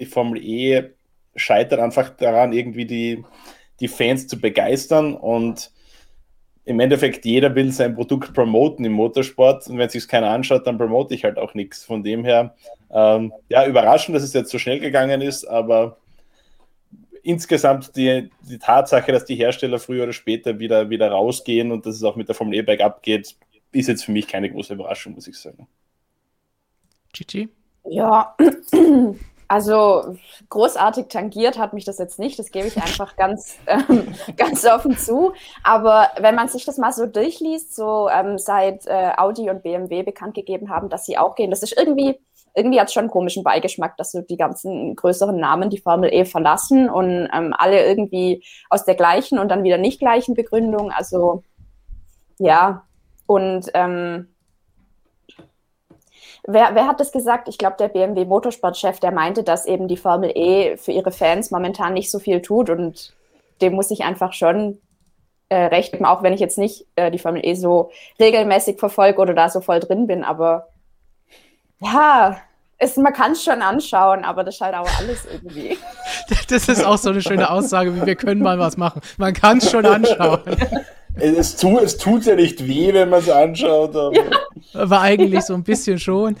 die 0.00 0.06
Formel 0.06 0.42
E 0.44 0.90
scheitert 1.36 1.80
einfach 1.80 2.10
daran, 2.10 2.52
irgendwie 2.52 2.86
die, 2.86 3.24
die 3.80 3.88
Fans 3.88 4.26
zu 4.26 4.40
begeistern 4.40 5.14
und 5.14 5.72
im 6.64 6.80
Endeffekt 6.80 7.24
jeder 7.24 7.54
will 7.54 7.70
sein 7.72 7.94
Produkt 7.94 8.32
promoten 8.32 8.84
im 8.84 8.92
Motorsport 8.92 9.68
und 9.68 9.78
wenn 9.78 9.90
sich 9.90 10.08
keiner 10.08 10.30
anschaut, 10.30 10.66
dann 10.66 10.78
promote 10.78 11.14
ich 11.14 11.24
halt 11.24 11.38
auch 11.38 11.54
nichts. 11.54 11.84
Von 11.84 12.02
dem 12.02 12.24
her, 12.24 12.54
ähm, 12.90 13.32
ja, 13.48 13.66
überraschend, 13.66 14.16
dass 14.16 14.22
es 14.22 14.32
jetzt 14.32 14.50
so 14.50 14.58
schnell 14.58 14.80
gegangen 14.80 15.20
ist, 15.20 15.44
aber 15.44 15.98
insgesamt 17.22 17.96
die, 17.96 18.30
die 18.42 18.58
Tatsache, 18.58 19.12
dass 19.12 19.24
die 19.24 19.34
Hersteller 19.34 19.78
früher 19.78 20.04
oder 20.04 20.12
später 20.12 20.58
wieder, 20.58 20.88
wieder 20.90 21.10
rausgehen 21.10 21.70
und 21.70 21.84
dass 21.84 21.96
es 21.96 22.04
auch 22.04 22.16
mit 22.16 22.28
der 22.28 22.34
Formel 22.34 22.54
E 22.54 22.62
bergab 22.62 23.02
geht, 23.02 23.34
ist 23.72 23.88
jetzt 23.88 24.04
für 24.04 24.12
mich 24.12 24.26
keine 24.26 24.50
große 24.50 24.74
Überraschung, 24.74 25.14
muss 25.14 25.26
ich 25.26 25.36
sagen. 25.36 25.66
Gigi? 27.12 27.48
Ja, 27.84 28.34
also 29.48 30.16
großartig 30.48 31.06
tangiert 31.08 31.58
hat 31.58 31.72
mich 31.72 31.84
das 31.84 31.98
jetzt 31.98 32.18
nicht, 32.18 32.38
das 32.38 32.50
gebe 32.50 32.66
ich 32.66 32.76
einfach 32.76 33.16
ganz, 33.16 33.56
ähm, 33.66 34.14
ganz 34.36 34.64
offen 34.64 34.96
zu. 34.96 35.32
Aber 35.62 36.08
wenn 36.18 36.34
man 36.34 36.48
sich 36.48 36.64
das 36.64 36.78
mal 36.78 36.92
so 36.92 37.06
durchliest, 37.06 37.74
so 37.74 38.08
ähm, 38.08 38.38
seit 38.38 38.86
äh, 38.86 39.12
Audi 39.16 39.50
und 39.50 39.62
BMW 39.62 40.02
bekannt 40.02 40.34
gegeben 40.34 40.70
haben, 40.70 40.88
dass 40.88 41.06
sie 41.06 41.18
auch 41.18 41.34
gehen, 41.34 41.50
das 41.50 41.62
ist 41.62 41.76
irgendwie, 41.76 42.18
irgendwie 42.54 42.80
hat 42.80 42.88
es 42.88 42.92
schon 42.92 43.02
einen 43.02 43.10
komischen 43.10 43.42
Beigeschmack, 43.42 43.96
dass 43.96 44.12
so 44.12 44.20
die 44.20 44.36
ganzen 44.36 44.96
größeren 44.96 45.38
Namen 45.38 45.70
die 45.70 45.78
Formel 45.78 46.12
E 46.12 46.24
verlassen 46.24 46.88
und 46.88 47.28
ähm, 47.32 47.54
alle 47.56 47.84
irgendwie 47.84 48.44
aus 48.70 48.84
der 48.84 48.94
gleichen 48.94 49.38
und 49.38 49.48
dann 49.48 49.64
wieder 49.64 49.78
nicht 49.78 49.98
gleichen 49.98 50.34
Begründung. 50.34 50.90
Also 50.90 51.42
ja, 52.38 52.84
und 53.26 53.70
ähm, 53.74 54.33
Wer, 56.46 56.74
wer 56.74 56.86
hat 56.86 57.00
das 57.00 57.12
gesagt? 57.12 57.48
Ich 57.48 57.58
glaube, 57.58 57.76
der 57.78 57.88
BMW 57.88 58.24
Motorsportchef, 58.24 59.00
der 59.00 59.12
meinte, 59.12 59.42
dass 59.42 59.66
eben 59.66 59.88
die 59.88 59.96
Formel 59.96 60.30
E 60.34 60.76
für 60.76 60.92
ihre 60.92 61.12
Fans 61.12 61.50
momentan 61.50 61.94
nicht 61.94 62.10
so 62.10 62.18
viel 62.18 62.42
tut 62.42 62.70
und 62.70 63.14
dem 63.60 63.74
muss 63.74 63.90
ich 63.90 64.04
einfach 64.04 64.32
schon 64.32 64.78
äh, 65.48 65.66
recht 65.66 65.92
geben, 65.92 66.04
auch 66.04 66.22
wenn 66.22 66.32
ich 66.32 66.40
jetzt 66.40 66.58
nicht 66.58 66.86
äh, 66.96 67.10
die 67.10 67.18
Formel 67.18 67.44
E 67.44 67.54
so 67.54 67.90
regelmäßig 68.20 68.78
verfolge 68.78 69.20
oder 69.20 69.34
da 69.34 69.48
so 69.48 69.60
voll 69.60 69.80
drin 69.80 70.06
bin, 70.06 70.24
aber 70.24 70.68
ja, 71.80 72.40
es, 72.78 72.96
man 72.96 73.12
kann 73.12 73.32
es 73.32 73.44
schon 73.44 73.62
anschauen, 73.62 74.24
aber 74.24 74.44
das 74.44 74.56
scheint 74.56 74.74
auch 74.74 74.88
alles 74.98 75.26
irgendwie. 75.30 75.78
Das 76.48 76.68
ist 76.68 76.84
auch 76.84 76.96
so 76.96 77.10
eine 77.10 77.20
schöne 77.20 77.50
Aussage, 77.50 77.94
wie 77.94 78.06
wir 78.06 78.16
können 78.16 78.42
mal 78.42 78.58
was 78.58 78.78
machen. 78.78 79.02
Man 79.18 79.34
kann 79.34 79.58
es 79.58 79.70
schon 79.70 79.84
anschauen. 79.84 80.40
Es, 81.16 81.56
tu, 81.56 81.78
es 81.78 81.96
tut 81.96 82.26
ja 82.26 82.34
nicht 82.34 82.66
weh, 82.66 82.92
wenn 82.92 83.08
man 83.08 83.20
es 83.20 83.30
anschaut. 83.30 83.94
Aber. 83.94 84.14
Ja. 84.14 84.24
Aber 84.74 85.00
eigentlich 85.00 85.42
so 85.42 85.54
ein 85.54 85.62
bisschen 85.62 85.98
schon. 85.98 86.36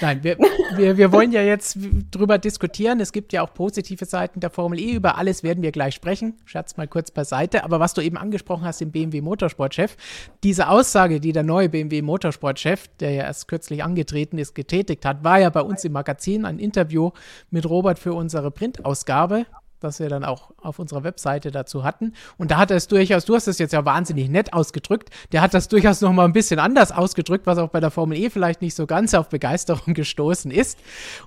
Nein, 0.00 0.22
wir, 0.22 0.38
wir, 0.76 0.96
wir 0.96 1.12
wollen 1.12 1.32
ja 1.32 1.42
jetzt 1.42 1.76
drüber 2.12 2.38
diskutieren. 2.38 3.00
Es 3.00 3.10
gibt 3.12 3.32
ja 3.32 3.42
auch 3.42 3.52
positive 3.52 4.04
Seiten 4.04 4.38
der 4.38 4.50
Formel 4.50 4.78
E. 4.78 4.92
Über 4.92 5.18
alles 5.18 5.42
werden 5.42 5.62
wir 5.62 5.72
gleich 5.72 5.94
sprechen. 5.94 6.34
Schatz 6.44 6.76
mal 6.76 6.86
kurz 6.86 7.10
beiseite. 7.10 7.64
Aber 7.64 7.80
was 7.80 7.94
du 7.94 8.00
eben 8.00 8.16
angesprochen 8.16 8.64
hast, 8.64 8.80
den 8.80 8.92
BMW 8.92 9.20
Motorsportchef, 9.20 9.96
diese 10.44 10.68
Aussage, 10.68 11.18
die 11.18 11.32
der 11.32 11.42
neue 11.42 11.68
BMW 11.68 12.02
Motorsportchef, 12.02 12.86
der 13.00 13.10
ja 13.10 13.24
erst 13.24 13.48
kürzlich 13.48 13.82
angetreten 13.82 14.38
ist, 14.38 14.54
getätigt 14.54 15.04
hat, 15.04 15.24
war 15.24 15.40
ja 15.40 15.50
bei 15.50 15.62
uns 15.62 15.84
im 15.84 15.92
Magazin 15.92 16.44
ein 16.44 16.60
Interview 16.60 17.10
mit 17.50 17.68
Robert 17.68 17.98
für 17.98 18.12
unsere 18.12 18.52
Printausgabe 18.52 19.46
das 19.80 20.00
wir 20.00 20.08
dann 20.08 20.24
auch 20.24 20.50
auf 20.60 20.78
unserer 20.78 21.04
Webseite 21.04 21.50
dazu 21.50 21.84
hatten. 21.84 22.14
Und 22.36 22.50
da 22.50 22.58
hat 22.58 22.70
er 22.70 22.76
es 22.76 22.88
durchaus, 22.88 23.24
du 23.24 23.34
hast 23.34 23.48
es 23.48 23.58
jetzt 23.58 23.72
ja 23.72 23.84
wahnsinnig 23.84 24.28
nett 24.28 24.52
ausgedrückt, 24.52 25.10
der 25.32 25.40
hat 25.40 25.54
das 25.54 25.68
durchaus 25.68 26.00
noch 26.00 26.12
mal 26.12 26.24
ein 26.24 26.32
bisschen 26.32 26.58
anders 26.58 26.92
ausgedrückt, 26.92 27.46
was 27.46 27.58
auch 27.58 27.68
bei 27.68 27.80
der 27.80 27.90
Formel 27.90 28.18
E 28.18 28.30
vielleicht 28.30 28.62
nicht 28.62 28.74
so 28.74 28.86
ganz 28.86 29.14
auf 29.14 29.28
Begeisterung 29.28 29.94
gestoßen 29.94 30.50
ist. 30.50 30.78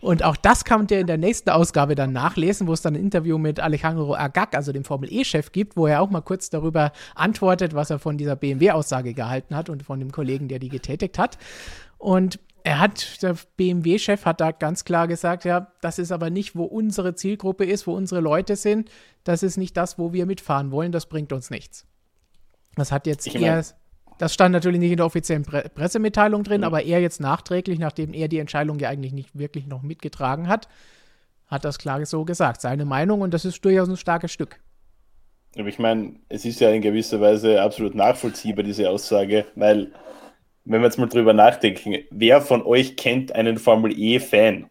Und 0.01 0.23
auch 0.23 0.37
das 0.37 0.65
kann 0.65 0.87
ihr 0.89 0.99
in 0.99 1.07
der 1.07 1.17
nächsten 1.17 1.49
Ausgabe 1.49 1.95
dann 1.95 2.11
nachlesen, 2.11 2.67
wo 2.67 2.73
es 2.73 2.81
dann 2.81 2.95
ein 2.95 3.01
Interview 3.01 3.37
mit 3.37 3.59
Alejandro 3.59 4.15
Agag, 4.15 4.55
also 4.55 4.71
dem 4.71 4.83
Formel 4.83 5.11
E-Chef, 5.11 5.51
gibt, 5.51 5.77
wo 5.77 5.87
er 5.87 6.01
auch 6.01 6.09
mal 6.09 6.21
kurz 6.21 6.49
darüber 6.49 6.91
antwortet, 7.15 7.73
was 7.73 7.89
er 7.89 7.99
von 7.99 8.17
dieser 8.17 8.35
BMW-Aussage 8.35 9.13
gehalten 9.13 9.55
hat 9.55 9.69
und 9.69 9.83
von 9.83 9.99
dem 9.99 10.11
Kollegen, 10.11 10.47
der 10.47 10.59
die 10.59 10.69
getätigt 10.69 11.17
hat. 11.17 11.37
Und 11.97 12.39
er 12.63 12.79
hat, 12.79 13.21
der 13.21 13.35
BMW-Chef 13.57 14.25
hat 14.25 14.41
da 14.41 14.51
ganz 14.51 14.85
klar 14.85 15.07
gesagt, 15.07 15.45
ja, 15.45 15.71
das 15.81 15.99
ist 15.99 16.11
aber 16.11 16.29
nicht, 16.29 16.55
wo 16.55 16.63
unsere 16.63 17.15
Zielgruppe 17.15 17.65
ist, 17.65 17.87
wo 17.87 17.93
unsere 17.93 18.21
Leute 18.21 18.55
sind. 18.55 18.89
Das 19.23 19.43
ist 19.43 19.57
nicht 19.57 19.75
das, 19.77 19.97
wo 19.97 20.13
wir 20.13 20.25
mitfahren 20.25 20.71
wollen. 20.71 20.91
Das 20.91 21.07
bringt 21.07 21.33
uns 21.33 21.49
nichts. 21.49 21.85
Das 22.75 22.91
hat 22.91 23.07
jetzt 23.07 23.27
ich 23.27 23.35
eher, 23.35 23.63
das 24.17 24.33
stand 24.33 24.53
natürlich 24.53 24.79
nicht 24.79 24.91
in 24.91 24.97
der 24.97 25.05
offiziellen 25.05 25.43
Pre 25.43 25.69
Pressemitteilung 25.73 26.43
drin, 26.43 26.61
mhm. 26.61 26.65
aber 26.65 26.83
er 26.83 27.01
jetzt 27.01 27.19
nachträglich, 27.19 27.79
nachdem 27.79 28.13
er 28.13 28.27
die 28.27 28.39
Entscheidung 28.39 28.79
ja 28.79 28.89
eigentlich 28.89 29.13
nicht 29.13 29.37
wirklich 29.37 29.67
noch 29.67 29.81
mitgetragen 29.81 30.47
hat, 30.47 30.67
hat 31.47 31.65
das 31.65 31.79
klar 31.79 32.05
so 32.05 32.23
gesagt. 32.23 32.61
Seine 32.61 32.85
Meinung 32.85 33.21
und 33.21 33.33
das 33.33 33.45
ist 33.45 33.63
durchaus 33.65 33.89
ein 33.89 33.97
starkes 33.97 34.31
Stück. 34.31 34.59
Aber 35.57 35.67
ich 35.67 35.79
meine, 35.79 36.15
es 36.29 36.45
ist 36.45 36.61
ja 36.61 36.69
in 36.69 36.81
gewisser 36.81 37.19
Weise 37.19 37.61
absolut 37.61 37.93
nachvollziehbar, 37.93 38.63
diese 38.63 38.89
Aussage, 38.89 39.45
weil 39.55 39.91
wenn 40.65 40.81
wir 40.81 40.87
jetzt 40.87 40.97
mal 40.97 41.07
drüber 41.07 41.33
nachdenken, 41.33 41.97
wer 42.11 42.41
von 42.41 42.63
euch 42.63 42.95
kennt 42.95 43.33
einen 43.33 43.57
Formel 43.57 43.93
E-Fan? 43.97 44.69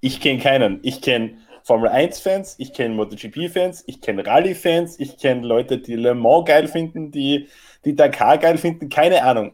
Ich 0.00 0.20
kenne 0.20 0.40
keinen. 0.40 0.80
Ich 0.82 1.00
kenne 1.00 1.38
Formel 1.62 1.90
1-Fans, 1.90 2.56
ich 2.58 2.72
kenne 2.72 2.94
MotoGP-Fans, 2.96 3.84
ich 3.86 4.00
kenne 4.00 4.26
Rallye-Fans, 4.26 4.98
ich 4.98 5.16
kenne 5.18 5.46
Leute, 5.46 5.78
die 5.78 5.94
Le 5.94 6.14
Mans 6.14 6.44
geil 6.46 6.66
finden, 6.66 7.12
die, 7.12 7.46
die 7.84 7.94
Dakar 7.94 8.38
geil 8.38 8.58
finden, 8.58 8.88
keine 8.88 9.22
Ahnung. 9.22 9.52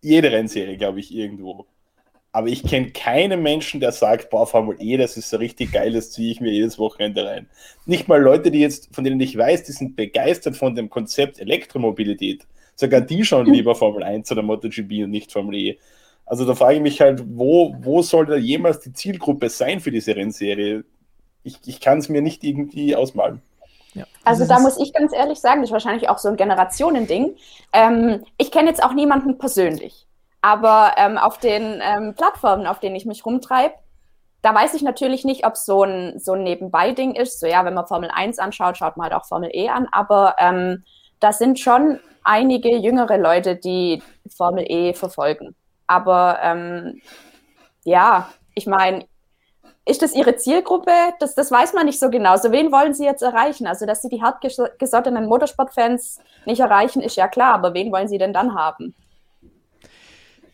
Jede 0.00 0.32
Rennserie, 0.32 0.78
glaube 0.78 1.00
ich, 1.00 1.14
irgendwo. 1.14 1.66
Aber 2.32 2.48
ich 2.48 2.62
kenne 2.62 2.92
keinen 2.92 3.42
Menschen, 3.42 3.80
der 3.80 3.92
sagt, 3.92 4.30
boah, 4.30 4.46
Formel 4.46 4.76
E, 4.78 4.96
das 4.96 5.18
ist 5.18 5.28
so 5.28 5.36
richtig 5.36 5.72
geil, 5.72 5.92
das 5.92 6.12
ziehe 6.12 6.32
ich 6.32 6.40
mir 6.40 6.52
jedes 6.52 6.78
Wochenende 6.78 7.26
rein. 7.26 7.48
Nicht 7.84 8.08
mal 8.08 8.22
Leute, 8.22 8.50
die 8.50 8.60
jetzt, 8.60 8.94
von 8.94 9.04
denen 9.04 9.20
ich 9.20 9.36
weiß, 9.36 9.64
die 9.64 9.72
sind 9.72 9.96
begeistert 9.96 10.56
von 10.56 10.74
dem 10.74 10.88
Konzept 10.88 11.40
Elektromobilität 11.40 12.46
sogar 12.80 13.00
die 13.00 13.24
schauen 13.24 13.46
lieber 13.46 13.74
Formel 13.74 14.02
1 14.02 14.32
oder 14.32 14.42
MotoGP 14.42 15.04
und 15.04 15.10
nicht 15.10 15.30
Formel 15.30 15.54
E. 15.54 15.78
Also 16.26 16.44
da 16.44 16.54
frage 16.54 16.76
ich 16.76 16.80
mich 16.80 17.00
halt, 17.00 17.22
wo, 17.26 17.74
wo 17.80 18.02
soll 18.02 18.26
da 18.26 18.36
jemals 18.36 18.80
die 18.80 18.92
Zielgruppe 18.92 19.48
sein 19.48 19.80
für 19.80 19.90
diese 19.90 20.16
Rennserie? 20.16 20.84
Ich, 21.42 21.58
ich 21.66 21.80
kann 21.80 21.98
es 21.98 22.08
mir 22.08 22.22
nicht 22.22 22.44
irgendwie 22.44 22.94
ausmalen. 22.96 23.42
Ja. 23.94 24.04
Also 24.24 24.46
da 24.46 24.60
muss 24.60 24.78
ich 24.78 24.92
ganz 24.92 25.12
ehrlich 25.12 25.40
sagen, 25.40 25.60
das 25.60 25.70
ist 25.70 25.72
wahrscheinlich 25.72 26.08
auch 26.08 26.18
so 26.18 26.28
ein 26.28 26.36
Generationending. 26.36 27.34
Ähm, 27.72 28.24
ich 28.38 28.52
kenne 28.52 28.68
jetzt 28.68 28.82
auch 28.82 28.92
niemanden 28.92 29.38
persönlich, 29.38 30.06
aber 30.40 30.92
ähm, 30.96 31.18
auf 31.18 31.38
den 31.38 31.80
ähm, 31.82 32.14
Plattformen, 32.14 32.66
auf 32.66 32.78
denen 32.78 32.94
ich 32.94 33.06
mich 33.06 33.26
rumtreibe, 33.26 33.74
da 34.42 34.54
weiß 34.54 34.74
ich 34.74 34.82
natürlich 34.82 35.24
nicht, 35.24 35.44
ob 35.44 35.56
so 35.56 35.82
ein, 35.82 36.18
so 36.18 36.32
ein 36.32 36.44
Nebenbei-Ding 36.44 37.14
ist. 37.14 37.40
So 37.40 37.46
ja, 37.46 37.64
wenn 37.64 37.74
man 37.74 37.86
Formel 37.86 38.10
1 38.10 38.38
anschaut, 38.38 38.76
schaut 38.76 38.96
man 38.96 39.10
halt 39.10 39.14
auch 39.14 39.26
Formel 39.26 39.50
E 39.52 39.68
an, 39.68 39.88
aber 39.90 40.36
ähm, 40.38 40.84
da 41.18 41.32
sind 41.32 41.58
schon 41.58 41.98
einige 42.24 42.76
jüngere 42.76 43.18
Leute, 43.18 43.56
die 43.56 44.02
Formel 44.36 44.64
E 44.68 44.94
verfolgen. 44.94 45.54
Aber 45.86 46.38
ähm, 46.42 47.00
ja, 47.84 48.30
ich 48.54 48.66
meine, 48.66 49.06
ist 49.86 50.02
das 50.02 50.14
ihre 50.14 50.36
Zielgruppe? 50.36 50.92
Das, 51.18 51.34
das 51.34 51.50
weiß 51.50 51.72
man 51.72 51.86
nicht 51.86 51.98
so 51.98 52.10
genau. 52.10 52.36
So 52.36 52.52
wen 52.52 52.70
wollen 52.70 52.94
sie 52.94 53.04
jetzt 53.04 53.22
erreichen? 53.22 53.66
Also, 53.66 53.86
dass 53.86 54.02
sie 54.02 54.08
die 54.08 54.22
hartgesottenen 54.22 55.26
Motorsportfans 55.26 56.20
nicht 56.46 56.60
erreichen, 56.60 57.00
ist 57.02 57.16
ja 57.16 57.28
klar, 57.28 57.54
aber 57.54 57.74
wen 57.74 57.90
wollen 57.90 58.08
sie 58.08 58.18
denn 58.18 58.32
dann 58.32 58.54
haben? 58.54 58.94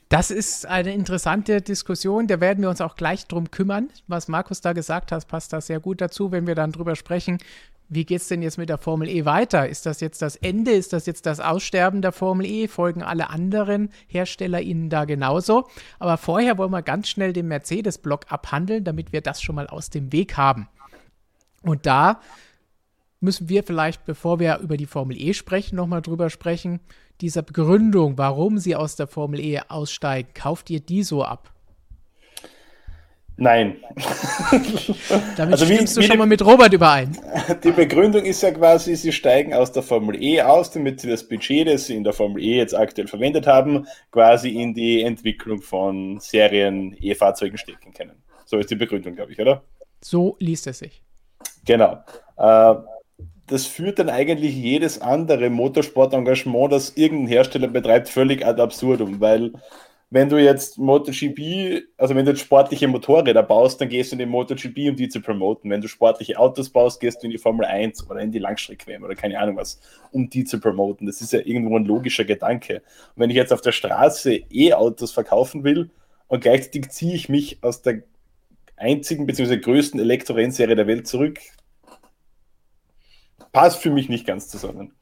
Das 0.08 0.30
ist 0.30 0.66
eine 0.66 0.94
interessante 0.94 1.60
Diskussion, 1.60 2.28
da 2.28 2.40
werden 2.40 2.62
wir 2.62 2.70
uns 2.70 2.80
auch 2.80 2.94
gleich 2.94 3.26
drum 3.26 3.50
kümmern. 3.50 3.88
Was 4.06 4.28
Markus 4.28 4.60
da 4.60 4.72
gesagt 4.72 5.10
hat, 5.10 5.26
passt 5.26 5.52
da 5.52 5.60
sehr 5.60 5.80
gut 5.80 6.00
dazu, 6.00 6.30
wenn 6.30 6.46
wir 6.46 6.54
dann 6.54 6.70
drüber 6.70 6.94
sprechen, 6.94 7.38
wie 7.88 8.04
geht 8.04 8.20
es 8.20 8.28
denn 8.28 8.42
jetzt 8.42 8.58
mit 8.58 8.68
der 8.68 8.78
Formel 8.78 9.08
E 9.08 9.24
weiter? 9.24 9.68
Ist 9.68 9.86
das 9.86 10.00
jetzt 10.00 10.20
das 10.22 10.36
Ende? 10.36 10.72
Ist 10.72 10.92
das 10.92 11.06
jetzt 11.06 11.26
das 11.26 11.40
Aussterben 11.40 12.02
der 12.02 12.12
Formel 12.12 12.46
E? 12.46 12.68
Folgen 12.68 13.02
alle 13.02 13.30
anderen 13.30 13.90
Hersteller 14.08 14.60
ihnen 14.60 14.90
da 14.90 15.04
genauso? 15.04 15.68
Aber 15.98 16.16
vorher 16.16 16.58
wollen 16.58 16.72
wir 16.72 16.82
ganz 16.82 17.08
schnell 17.08 17.32
den 17.32 17.48
Mercedes-Block 17.48 18.26
abhandeln, 18.28 18.84
damit 18.84 19.12
wir 19.12 19.20
das 19.20 19.40
schon 19.40 19.54
mal 19.54 19.68
aus 19.68 19.90
dem 19.90 20.12
Weg 20.12 20.36
haben. 20.36 20.68
Und 21.62 21.86
da 21.86 22.20
müssen 23.20 23.48
wir 23.48 23.62
vielleicht, 23.62 24.04
bevor 24.04 24.40
wir 24.40 24.58
über 24.58 24.76
die 24.76 24.86
Formel 24.86 25.16
E 25.20 25.32
sprechen, 25.32 25.76
nochmal 25.76 26.02
drüber 26.02 26.30
sprechen. 26.30 26.80
Dieser 27.20 27.42
Begründung, 27.42 28.18
warum 28.18 28.58
sie 28.58 28.76
aus 28.76 28.96
der 28.96 29.06
Formel 29.06 29.40
E 29.40 29.60
aussteigen, 29.68 30.30
kauft 30.34 30.70
ihr 30.70 30.80
die 30.80 31.02
so 31.02 31.24
ab? 31.24 31.52
Nein. 33.38 33.76
Damit 35.36 35.52
also 35.52 35.66
stimmst 35.66 35.96
wie, 35.96 36.00
du 36.00 36.00
wie 36.00 36.06
schon 36.06 36.12
die, 36.12 36.18
mal 36.18 36.26
mit 36.26 36.44
Robert 36.44 36.72
überein. 36.72 37.16
Die 37.64 37.70
Begründung 37.70 38.24
ist 38.24 38.42
ja 38.42 38.50
quasi, 38.50 38.96
sie 38.96 39.12
steigen 39.12 39.52
aus 39.52 39.72
der 39.72 39.82
Formel 39.82 40.22
E 40.22 40.40
aus, 40.40 40.70
damit 40.70 41.00
sie 41.00 41.10
das 41.10 41.28
Budget, 41.28 41.68
das 41.68 41.86
sie 41.86 41.96
in 41.96 42.04
der 42.04 42.14
Formel 42.14 42.42
E 42.42 42.56
jetzt 42.56 42.74
aktuell 42.74 43.08
verwendet 43.08 43.46
haben, 43.46 43.86
quasi 44.10 44.50
in 44.50 44.72
die 44.72 45.02
Entwicklung 45.02 45.60
von 45.60 46.18
Serien-E-Fahrzeugen 46.18 47.58
stecken 47.58 47.92
können. 47.92 48.22
So 48.46 48.56
ist 48.58 48.70
die 48.70 48.76
Begründung, 48.76 49.14
glaube 49.14 49.32
ich, 49.32 49.40
oder? 49.40 49.62
So 50.00 50.36
liest 50.38 50.66
es 50.66 50.78
sich. 50.78 51.02
Genau. 51.66 51.98
Äh, 52.38 52.74
das 53.48 53.66
führt 53.66 53.98
dann 53.98 54.08
eigentlich 54.08 54.54
jedes 54.54 55.00
andere 55.00 55.50
Motorsportengagement, 55.50 56.72
das 56.72 56.96
irgendein 56.96 57.28
Hersteller 57.28 57.68
betreibt, 57.68 58.08
völlig 58.08 58.44
ad 58.44 58.60
absurdum, 58.60 59.20
weil 59.20 59.52
wenn 60.08 60.28
du 60.28 60.36
jetzt 60.36 60.78
MotoGP, 60.78 61.82
also 61.96 62.14
wenn 62.14 62.24
du 62.24 62.30
jetzt 62.30 62.40
sportliche 62.40 62.86
Motorräder 62.86 63.42
baust, 63.42 63.80
dann 63.80 63.88
gehst 63.88 64.12
du 64.12 64.14
in 64.14 64.20
den 64.20 64.28
MotoGP, 64.28 64.90
um 64.90 64.96
die 64.96 65.08
zu 65.08 65.20
promoten. 65.20 65.68
Wenn 65.68 65.80
du 65.80 65.88
sportliche 65.88 66.38
Autos 66.38 66.70
baust, 66.70 67.00
gehst 67.00 67.22
du 67.22 67.26
in 67.26 67.32
die 67.32 67.38
Formel 67.38 67.66
1 67.66 68.08
oder 68.08 68.20
in 68.20 68.30
die 68.30 68.38
Langstrecke 68.38 68.98
oder 69.02 69.16
keine 69.16 69.40
Ahnung 69.40 69.56
was, 69.56 69.80
um 70.12 70.30
die 70.30 70.44
zu 70.44 70.60
promoten. 70.60 71.06
Das 71.06 71.20
ist 71.20 71.32
ja 71.32 71.40
irgendwo 71.40 71.76
ein 71.76 71.84
logischer 71.84 72.24
Gedanke. 72.24 72.76
Und 72.76 73.22
wenn 73.22 73.30
ich 73.30 73.36
jetzt 73.36 73.52
auf 73.52 73.62
der 73.62 73.72
Straße 73.72 74.42
E-Autos 74.48 75.10
verkaufen 75.10 75.64
will 75.64 75.90
und 76.28 76.40
gleichzeitig 76.40 76.90
ziehe 76.90 77.14
ich 77.14 77.28
mich 77.28 77.58
aus 77.62 77.82
der 77.82 78.02
einzigen 78.76 79.26
bzw. 79.26 79.56
größten 79.56 79.98
Elektrorennserie 79.98 80.76
der 80.76 80.86
Welt 80.86 81.08
zurück, 81.08 81.40
passt 83.50 83.82
für 83.82 83.90
mich 83.90 84.08
nicht 84.08 84.26
ganz 84.26 84.48
zusammen. 84.48 84.92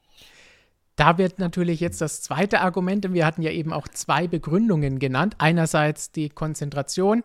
Da 0.95 1.17
wird 1.17 1.39
natürlich 1.39 1.81
jetzt 1.81 1.99
das 1.99 2.21
zweite 2.21 2.61
Argument, 2.61 3.03
denn 3.03 3.13
wir 3.13 3.25
hatten 3.25 3.41
ja 3.41 3.51
eben 3.51 3.73
auch 3.73 3.87
zwei 3.87 4.27
Begründungen 4.27 4.99
genannt. 4.99 5.35
Einerseits 5.39 6.11
die 6.11 6.29
Konzentration, 6.29 7.23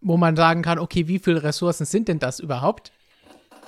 wo 0.00 0.16
man 0.16 0.34
sagen 0.34 0.62
kann, 0.62 0.78
okay, 0.78 1.06
wie 1.06 1.20
viele 1.20 1.42
Ressourcen 1.42 1.86
sind 1.86 2.08
denn 2.08 2.18
das 2.18 2.40
überhaupt? 2.40 2.92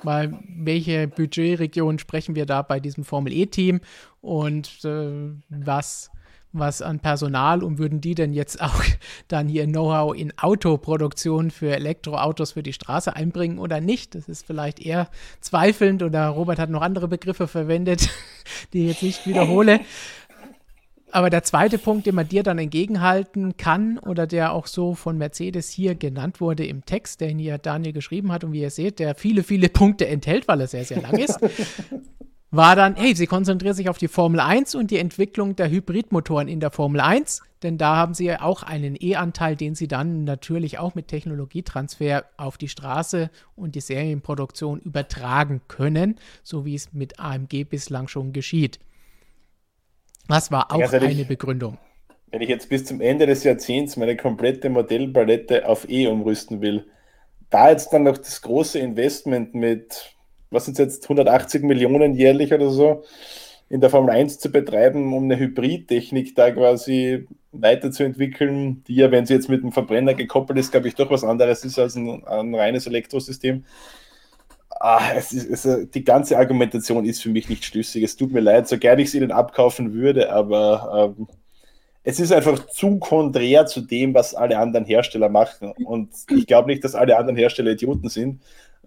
Weil 0.03 0.39
welche 0.49 1.09
Budgetregion 1.09 1.99
sprechen 1.99 2.35
wir 2.35 2.47
da 2.47 2.63
bei 2.63 2.81
diesem 2.81 3.05
Formel 3.05 3.33
E-Team 3.33 3.81
und 4.21 4.85
äh, 4.85 5.33
was 5.49 6.11
was 6.53 6.83
an 6.83 7.01
Personal 7.01 7.63
und 7.63 7.79
würden 7.79 8.01
die 8.01 8.15
denn 8.15 8.33
jetzt 8.33 8.61
auch 8.61 8.83
dann 9.29 9.49
hier 9.49 9.67
Know-how 9.67 10.15
in 10.15 10.33
Autoproduktion 10.39 11.51
für 11.51 11.75
Elektroautos 11.75 12.53
für 12.53 12.63
die 12.63 12.73
Straße 12.73 13.15
einbringen 13.15 13.59
oder 13.59 13.81
nicht? 13.81 14.15
Das 14.15 14.29
ist 14.29 14.47
vielleicht 14.47 14.81
eher 14.81 15.09
zweifelnd 15.41 16.03
oder 16.03 16.29
Robert 16.29 16.59
hat 16.59 16.71
noch 16.71 16.83
andere 16.83 17.09
Begriffe 17.09 17.49
verwendet, 17.49 18.11
die 18.73 18.83
ich 18.83 18.89
jetzt 18.89 19.03
nicht 19.03 19.27
wiederhole. 19.27 19.81
Aber 21.11 21.31
der 21.31 21.43
zweite 21.43 21.79
Punkt, 21.79 22.07
den 22.07 22.15
man 22.15 22.29
dir 22.29 22.43
dann 22.43 22.59
entgegenhalten 22.59 23.57
kann 23.57 23.99
oder 23.99 24.27
der 24.27 24.53
auch 24.53 24.67
so 24.67 24.95
von 24.95 25.17
Mercedes 25.17 25.71
hier 25.71 25.95
genannt 25.95 26.41
wurde 26.41 26.67
im 26.67 26.85
Text, 26.85 27.23
den 27.23 27.39
hier 27.39 27.57
Daniel 27.57 27.95
geschrieben 27.95 28.31
hat 28.31 28.45
und 28.45 28.53
wie 28.53 28.61
ihr 28.61 28.71
seht, 28.71 28.99
der 28.99 29.15
viele, 29.15 29.43
viele 29.43 29.71
Punkte 29.71 30.07
enthält, 30.07 30.49
weil 30.49 30.61
er 30.61 30.67
sehr, 30.67 30.85
sehr 30.85 31.01
lang 31.01 31.17
ist, 31.17 31.39
war 32.51 32.77
dann, 32.77 32.97
hey, 32.97 33.15
sie 33.15 33.27
konzentrieren 33.27 33.75
sich 33.75 33.89
auf 33.89 33.99
die 33.99 34.09
Formel 34.09 34.41
1 34.41 34.75
und 34.75 34.91
die 34.91 34.99
Entwicklung 34.99 35.55
der 35.57 35.71
Hybridmotoren 35.71 36.49
in 36.49 36.61
der 36.61 36.71
Formel 36.71 37.01
1, 37.01 37.43
denn 37.63 37.77
da 37.77 37.97
haben 37.97 38.15
sie 38.15 38.27
ja 38.27 38.41
auch 38.41 38.63
einen 38.63 38.97
E-Anteil, 38.99 39.55
den 39.57 39.75
sie 39.75 39.89
dann 39.89 40.25
natürlich 40.25 40.79
auch 40.79 40.95
mit 40.95 41.09
Technologietransfer 41.09 42.25
auf 42.37 42.57
die 42.57 42.69
Straße 42.69 43.31
und 43.55 43.75
die 43.75 43.81
Serienproduktion 43.81 44.81
übertragen 44.81 45.61
können, 45.69 46.19
so 46.43 46.65
wie 46.65 46.75
es 46.75 46.93
mit 46.93 47.21
AMG 47.21 47.65
bislang 47.65 48.09
schon 48.09 48.33
geschieht. 48.33 48.79
Das 50.27 50.51
war 50.51 50.73
auch 50.73 50.81
ehrlich, 50.81 51.11
eine 51.11 51.25
Begründung. 51.25 51.79
Wenn 52.31 52.43
ich 52.43 52.49
jetzt 52.49 52.69
bis 52.69 52.85
zum 52.85 53.01
Ende 53.01 53.27
des 53.27 53.45
Jahrzehnts 53.45 53.97
meine 53.97 54.17
komplette 54.17 54.69
Modellpalette 54.71 55.67
auf 55.67 55.89
E 55.89 56.07
umrüsten 56.07 56.61
will, 56.61 56.87
da 57.51 57.71
jetzt 57.71 57.93
dann 57.93 58.05
noch 58.05 58.19
das 58.19 58.43
große 58.43 58.79
Investment 58.79 59.55
mit 59.55 60.15
was 60.51 60.65
sind 60.65 60.79
jetzt 60.79 61.05
180 61.05 61.63
Millionen 61.63 62.15
jährlich 62.15 62.53
oder 62.53 62.71
so, 62.71 63.05
in 63.69 63.81
der 63.81 63.91
Formel 63.91 64.15
1 64.15 64.39
zu 64.39 64.51
betreiben, 64.51 65.13
um 65.13 65.25
eine 65.25 65.39
Hybridtechnik 65.39 66.35
da 66.35 66.51
quasi 66.51 67.27
weiterzuentwickeln, 67.53 68.83
die 68.85 68.97
ja, 68.97 69.11
wenn 69.11 69.27
sie 69.27 69.35
jetzt 69.35 69.49
mit 69.49 69.63
dem 69.63 69.73
Verbrenner 69.73 70.15
gekoppelt 70.15 70.59
ist, 70.59 70.71
glaube 70.71 70.89
ich, 70.89 70.95
doch 70.95 71.11
was 71.11 71.25
anderes 71.25 71.65
ist 71.65 71.79
als 71.79 71.97
ein, 71.97 72.25
ein 72.27 72.55
reines 72.55 72.87
Elektrosystem. 72.87 73.65
Ah, 74.81 75.13
es 75.17 75.33
ist, 75.33 75.65
es, 75.65 75.91
die 75.91 76.05
ganze 76.05 76.39
Argumentation 76.39 77.05
ist 77.05 77.23
für 77.23 77.31
mich 77.31 77.49
nicht 77.49 77.65
schlüssig. 77.65 78.05
Es 78.05 78.17
tut 78.17 78.33
mir 78.33 78.41
leid, 78.41 78.69
so 78.69 78.79
gerne 78.79 79.03
ich 79.03 79.11
sie 79.11 79.19
ihnen 79.19 79.33
abkaufen 79.33 79.93
würde, 79.93 80.31
aber 80.33 81.15
ähm, 81.19 81.27
es 82.05 82.21
ist 82.21 82.33
einfach 82.33 82.67
zu 82.69 82.99
konträr 82.99 83.67
zu 83.67 83.81
dem, 83.81 84.15
was 84.15 84.35
alle 84.35 84.59
anderen 84.59 84.87
Hersteller 84.87 85.29
machen. 85.29 85.73
Und 85.85 86.11
ich 86.31 86.47
glaube 86.47 86.69
nicht, 86.69 86.85
dass 86.85 86.95
alle 86.95 87.19
anderen 87.19 87.37
Hersteller 87.37 87.73
Idioten 87.73 88.09
sind. 88.09 88.41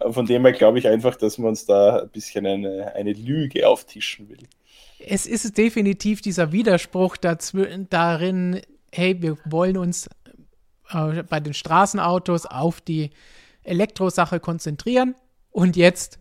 Von 0.10 0.26
dem 0.26 0.44
her 0.46 0.54
glaube 0.54 0.80
ich 0.80 0.88
einfach, 0.88 1.16
dass 1.16 1.38
man 1.38 1.50
uns 1.50 1.66
da 1.66 2.00
ein 2.02 2.10
bisschen 2.10 2.46
eine, 2.46 2.94
eine 2.96 3.14
Lüge 3.14 3.68
auftischen 3.68 4.30
will. 4.30 4.48
Es 5.00 5.26
ist 5.26 5.58
definitiv 5.58 6.22
dieser 6.22 6.52
Widerspruch 6.52 7.18
darin, 7.18 8.62
hey, 8.92 9.22
wir 9.22 9.38
wollen 9.46 9.78
uns 9.78 10.08
äh, 10.90 11.24
bei 11.24 11.40
den 11.40 11.54
Straßenautos 11.54 12.46
auf 12.46 12.82
die 12.82 13.10
Elektrosache 13.64 14.40
konzentrieren 14.40 15.16
und 15.52 15.76
jetzt 15.76 16.20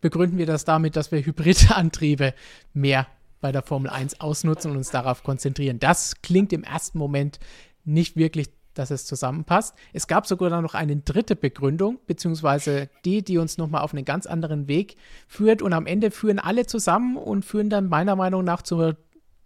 begründen 0.00 0.38
wir 0.38 0.46
das 0.46 0.64
damit, 0.64 0.96
dass 0.96 1.12
wir 1.12 1.24
Hybridantriebe 1.24 2.34
mehr 2.72 3.06
bei 3.40 3.52
der 3.52 3.62
Formel 3.62 3.90
1 3.90 4.20
ausnutzen 4.20 4.70
und 4.70 4.76
uns 4.76 4.90
darauf 4.90 5.22
konzentrieren. 5.22 5.78
Das 5.78 6.20
klingt 6.22 6.52
im 6.52 6.62
ersten 6.62 6.98
Moment 6.98 7.38
nicht 7.84 8.16
wirklich 8.16 8.48
dass 8.74 8.90
es 8.90 9.06
zusammenpasst. 9.06 9.74
Es 9.92 10.06
gab 10.06 10.26
sogar 10.26 10.60
noch 10.60 10.74
eine 10.74 10.96
dritte 10.96 11.36
Begründung, 11.36 11.98
beziehungsweise 12.06 12.88
die, 13.04 13.22
die 13.22 13.38
uns 13.38 13.58
nochmal 13.58 13.82
auf 13.82 13.92
einen 13.92 14.04
ganz 14.04 14.26
anderen 14.26 14.68
Weg 14.68 14.96
führt. 15.26 15.62
Und 15.62 15.72
am 15.72 15.86
Ende 15.86 16.10
führen 16.10 16.38
alle 16.38 16.66
zusammen 16.66 17.16
und 17.16 17.44
führen 17.44 17.70
dann 17.70 17.88
meiner 17.88 18.16
Meinung 18.16 18.44
nach 18.44 18.62
zur 18.62 18.96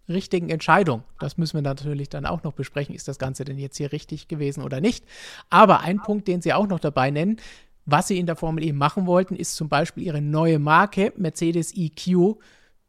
richtigen 0.09 0.51
Entscheidung. 0.51 1.03
Das 1.19 1.39
müssen 1.39 1.55
wir 1.55 1.63
natürlich 1.63 2.09
dann 2.09 2.27
auch 2.27 2.43
noch 2.43 2.53
besprechen. 2.53 2.95
Ist 2.95 3.09
das 3.09 3.19
Ganze 3.19 3.45
denn 3.45 3.59
jetzt 3.59 3.77
hier 3.77 3.93
richtig 3.93 4.29
gewesen 4.29 4.63
oder 4.63 4.81
nicht? 4.81 5.05
Aber 5.51 5.81
ein 5.81 6.01
Punkt, 6.01 6.29
den 6.29 6.43
Sie 6.43 6.53
auch 6.53 6.67
noch 6.67 6.81
dabei 6.81 7.11
nennen, 7.11 7.39
was 7.87 8.09
Sie 8.09 8.19
in 8.19 8.27
der 8.27 8.37
Formel 8.37 8.65
E 8.65 8.73
machen 8.73 9.07
wollten, 9.07 9.37
ist 9.37 9.57
zum 9.57 9.69
Beispiel 9.69 10.05
Ihre 10.05 10.23
neue 10.23 10.59
Marke 10.59 11.13
Mercedes 11.17 11.75
EQ 11.77 12.37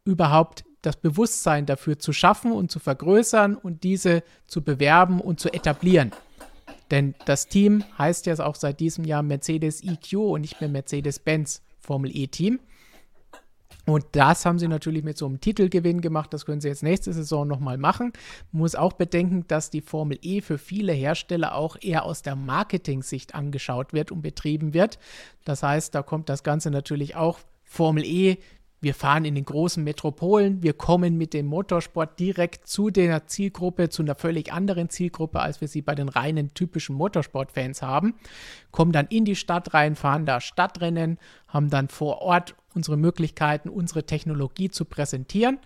überhaupt 0.04 0.64
das 0.82 0.96
Bewusstsein 0.96 1.66
dafür 1.66 1.98
zu 1.98 2.12
schaffen 2.12 2.52
und 2.52 2.70
zu 2.70 2.78
vergrößern 2.78 3.56
und 3.56 3.82
diese 3.82 4.22
zu 4.46 4.62
bewerben 4.62 5.20
und 5.20 5.40
zu 5.40 5.52
etablieren. 5.52 6.12
Denn 6.90 7.14
das 7.24 7.48
Team 7.48 7.84
heißt 7.98 8.26
ja 8.26 8.38
auch 8.40 8.54
seit 8.54 8.80
diesem 8.80 9.04
Jahr 9.04 9.22
Mercedes 9.22 9.82
EQ 9.82 10.14
und 10.14 10.42
nicht 10.42 10.60
mehr 10.60 10.70
Mercedes-Benz 10.70 11.62
Formel 11.78 12.16
E-Team. 12.16 12.60
Und 13.86 14.04
das 14.12 14.44
haben 14.44 14.58
sie 14.58 14.66
natürlich 14.66 15.04
mit 15.04 15.16
so 15.16 15.26
einem 15.26 15.40
Titelgewinn 15.40 16.00
gemacht. 16.00 16.34
Das 16.34 16.44
können 16.44 16.60
sie 16.60 16.68
jetzt 16.68 16.82
nächste 16.82 17.12
Saison 17.12 17.46
nochmal 17.46 17.78
machen. 17.78 18.12
Man 18.50 18.62
muss 18.62 18.74
auch 18.74 18.94
bedenken, 18.94 19.44
dass 19.46 19.70
die 19.70 19.80
Formel 19.80 20.18
E 20.22 20.40
für 20.40 20.58
viele 20.58 20.92
Hersteller 20.92 21.54
auch 21.54 21.76
eher 21.80 22.04
aus 22.04 22.22
der 22.22 22.34
Marketing-Sicht 22.34 23.36
angeschaut 23.36 23.92
wird 23.92 24.10
und 24.10 24.22
betrieben 24.22 24.74
wird. 24.74 24.98
Das 25.44 25.62
heißt, 25.62 25.94
da 25.94 26.02
kommt 26.02 26.28
das 26.28 26.42
Ganze 26.42 26.72
natürlich 26.72 27.14
auch 27.14 27.38
Formel 27.62 28.04
E 28.04 28.38
wir 28.86 28.94
fahren 28.94 29.24
in 29.24 29.34
den 29.34 29.44
großen 29.44 29.82
Metropolen, 29.82 30.62
wir 30.62 30.72
kommen 30.72 31.18
mit 31.18 31.34
dem 31.34 31.46
Motorsport 31.46 32.20
direkt 32.20 32.68
zu 32.68 32.90
der 32.90 33.26
Zielgruppe, 33.26 33.88
zu 33.88 34.02
einer 34.02 34.14
völlig 34.14 34.52
anderen 34.52 34.90
Zielgruppe, 34.90 35.40
als 35.40 35.60
wir 35.60 35.66
sie 35.66 35.82
bei 35.82 35.96
den 35.96 36.08
reinen 36.08 36.54
typischen 36.54 36.94
Motorsportfans 36.94 37.82
haben, 37.82 38.14
kommen 38.70 38.92
dann 38.92 39.08
in 39.08 39.24
die 39.24 39.34
Stadt 39.34 39.74
rein, 39.74 39.96
fahren 39.96 40.24
da 40.24 40.40
Stadtrennen, 40.40 41.18
haben 41.48 41.68
dann 41.68 41.88
vor 41.88 42.22
Ort 42.22 42.54
unsere 42.76 42.96
Möglichkeiten, 42.96 43.70
unsere 43.70 44.04
Technologie 44.06 44.70
zu 44.70 44.84
präsentieren. 44.84 45.58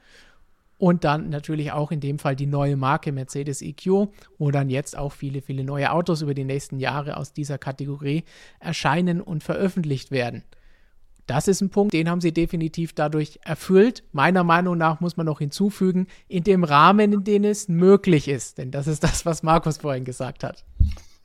Und 0.78 1.04
dann 1.04 1.28
natürlich 1.28 1.72
auch 1.72 1.90
in 1.90 2.00
dem 2.00 2.18
Fall 2.18 2.37
die 2.37 2.46
neue 2.46 2.78
Marke 2.78 3.12
Mercedes 3.12 3.61
EQ, 3.61 4.09
wo 4.38 4.50
dann 4.50 4.70
jetzt 4.70 4.96
auch 4.96 5.12
viele, 5.12 5.42
viele 5.42 5.62
neue 5.62 5.92
Autos 5.92 6.22
über 6.22 6.33
die 6.33 6.44
nächsten 6.44 6.78
Jahre 6.78 7.18
aus 7.18 7.35
dieser 7.35 7.59
Kategorie 7.59 8.24
erscheinen 8.61 9.20
und 9.20 9.42
veröffentlicht 9.42 10.11
werden. 10.11 10.42
Das 11.31 11.47
ist 11.47 11.61
ein 11.61 11.71
Punkt, 11.71 11.95
den 11.95 12.11
haben 12.11 12.21
sie 12.21 12.33
definitiv 12.33 12.93
dadurch 12.93 13.38
erfüllt. 13.45 14.03
Meiner 14.11 14.43
Meinung 14.43 14.77
nach 14.77 14.99
muss 14.99 15.16
man 15.16 15.27
noch 15.27 15.38
hinzufügen, 15.38 16.09
in 16.27 16.43
dem 16.43 16.64
Rahmen, 16.64 17.12
in 17.12 17.23
dem 17.23 17.45
es 17.45 17.69
möglich 17.69 18.27
ist. 18.27 18.59
Denn 18.59 18.73
das 18.73 18.88
ist 18.88 19.05
das, 19.05 19.25
was 19.25 19.45
Markus 19.45 19.77
vorhin 19.77 20.05
gesagt 20.05 20.43
hat. 20.43 20.64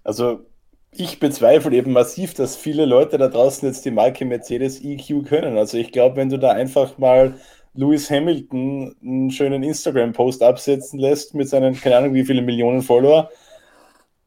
Also 0.03 0.45
ich 0.91 1.19
bezweifle 1.19 1.75
eben 1.75 1.91
massiv, 1.91 2.35
dass 2.35 2.55
viele 2.55 2.85
Leute 2.85 3.17
da 3.17 3.29
draußen 3.29 3.67
jetzt 3.67 3.83
die 3.83 3.89
Marke 3.89 4.25
Mercedes 4.25 4.79
EQ 4.79 5.25
können. 5.25 5.57
Also 5.57 5.79
ich 5.79 5.91
glaube, 5.91 6.17
wenn 6.17 6.29
du 6.29 6.37
da 6.37 6.51
einfach 6.51 6.99
mal 6.99 7.33
Lewis 7.73 8.11
Hamilton 8.11 8.95
einen 9.01 9.31
schönen 9.31 9.63
Instagram-Post 9.63 10.43
absetzen 10.43 10.99
lässt 10.99 11.33
mit 11.33 11.49
seinen, 11.49 11.73
keine 11.73 11.97
Ahnung, 11.97 12.13
wie 12.13 12.25
viele 12.25 12.43
Millionen 12.43 12.83
Follower, 12.83 13.31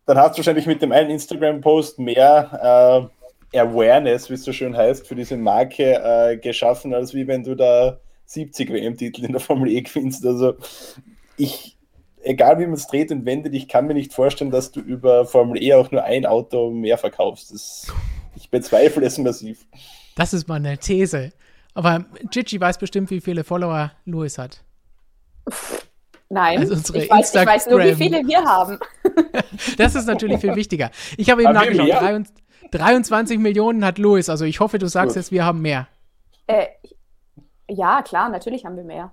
dann 0.07 0.19
hast 0.19 0.33
du 0.33 0.39
wahrscheinlich 0.39 0.67
mit 0.67 0.83
dem 0.83 0.91
einen 0.91 1.11
Instagram-Post 1.11 2.01
mehr 2.01 3.09
äh, 3.09 3.18
Awareness, 3.55 4.29
wie 4.29 4.35
es 4.35 4.45
so 4.45 4.53
schön 4.53 4.77
heißt, 4.77 5.07
für 5.07 5.15
diese 5.15 5.37
Marke 5.37 5.95
äh, 5.95 6.37
geschaffen, 6.37 6.95
als 6.95 7.15
wie 7.15 7.27
wenn 7.27 7.45
du 7.45 7.55
da 7.55 7.99
70 8.27 8.71
WM-Titel 8.71 9.25
in 9.25 9.33
der 9.33 9.41
Formel 9.41 9.71
E 9.71 9.81
gewinnst. 9.81 10.25
Also 10.27 10.55
ich, 11.37 11.77
egal 12.23 12.59
wie 12.59 12.67
man 12.67 12.75
es 12.75 12.87
dreht 12.87 13.11
und 13.11 13.25
wendet, 13.25 13.55
ich 13.55 13.69
kann 13.69 13.87
mir 13.87 13.95
nicht 13.95 14.13
vorstellen, 14.13 14.51
dass 14.51 14.71
du 14.71 14.81
über 14.81 15.25
Formel 15.25 15.63
E 15.63 15.75
auch 15.75 15.91
nur 15.91 16.05
ein 16.05 16.27
Auto 16.27 16.71
mehr 16.71 16.99
verkaufst. 16.99 17.53
Das, 17.53 17.87
ich 18.37 18.51
bezweifle 18.51 19.05
es 19.07 19.17
massiv. 19.19 19.67
Das 20.15 20.35
ist 20.35 20.47
mal 20.47 20.57
eine 20.57 20.77
These. 20.77 21.33
Aber 21.75 22.05
Gigi 22.31 22.61
weiß 22.61 22.79
bestimmt, 22.79 23.11
wie 23.11 23.21
viele 23.21 23.45
Follower 23.45 23.93
Louis 24.05 24.37
hat. 24.37 24.63
Nein, 26.31 26.59
also 26.59 26.75
ich, 26.95 27.09
weiß, 27.09 27.35
ich, 27.35 27.47
weiß, 27.47 27.67
nur, 27.69 27.83
wie 27.83 27.95
viele 27.95 28.19
wir 28.27 28.45
haben. 28.45 28.79
das 29.79 29.95
ist 29.95 30.07
natürlich 30.07 30.41
viel 30.41 30.55
wichtiger. 30.55 30.91
Ich 31.17 31.31
habe 31.31 31.43
eben 31.43 31.55
nachgeschaut. 31.55 32.27
23 32.71 33.39
Millionen 33.39 33.85
hat 33.85 33.99
Louis. 33.99 34.29
Also 34.29 34.45
ich 34.45 34.61
hoffe, 34.61 34.79
du 34.79 34.89
sagst 34.89 35.15
Gut. 35.15 35.17
jetzt, 35.17 35.33
wir 35.33 35.45
haben 35.45 35.63
mehr. 35.63 35.89
Äh, 36.47 36.67
ja, 37.69 38.03
klar, 38.03 38.29
natürlich 38.29 38.65
haben 38.65 38.77
wir 38.77 38.85
mehr. 38.85 39.11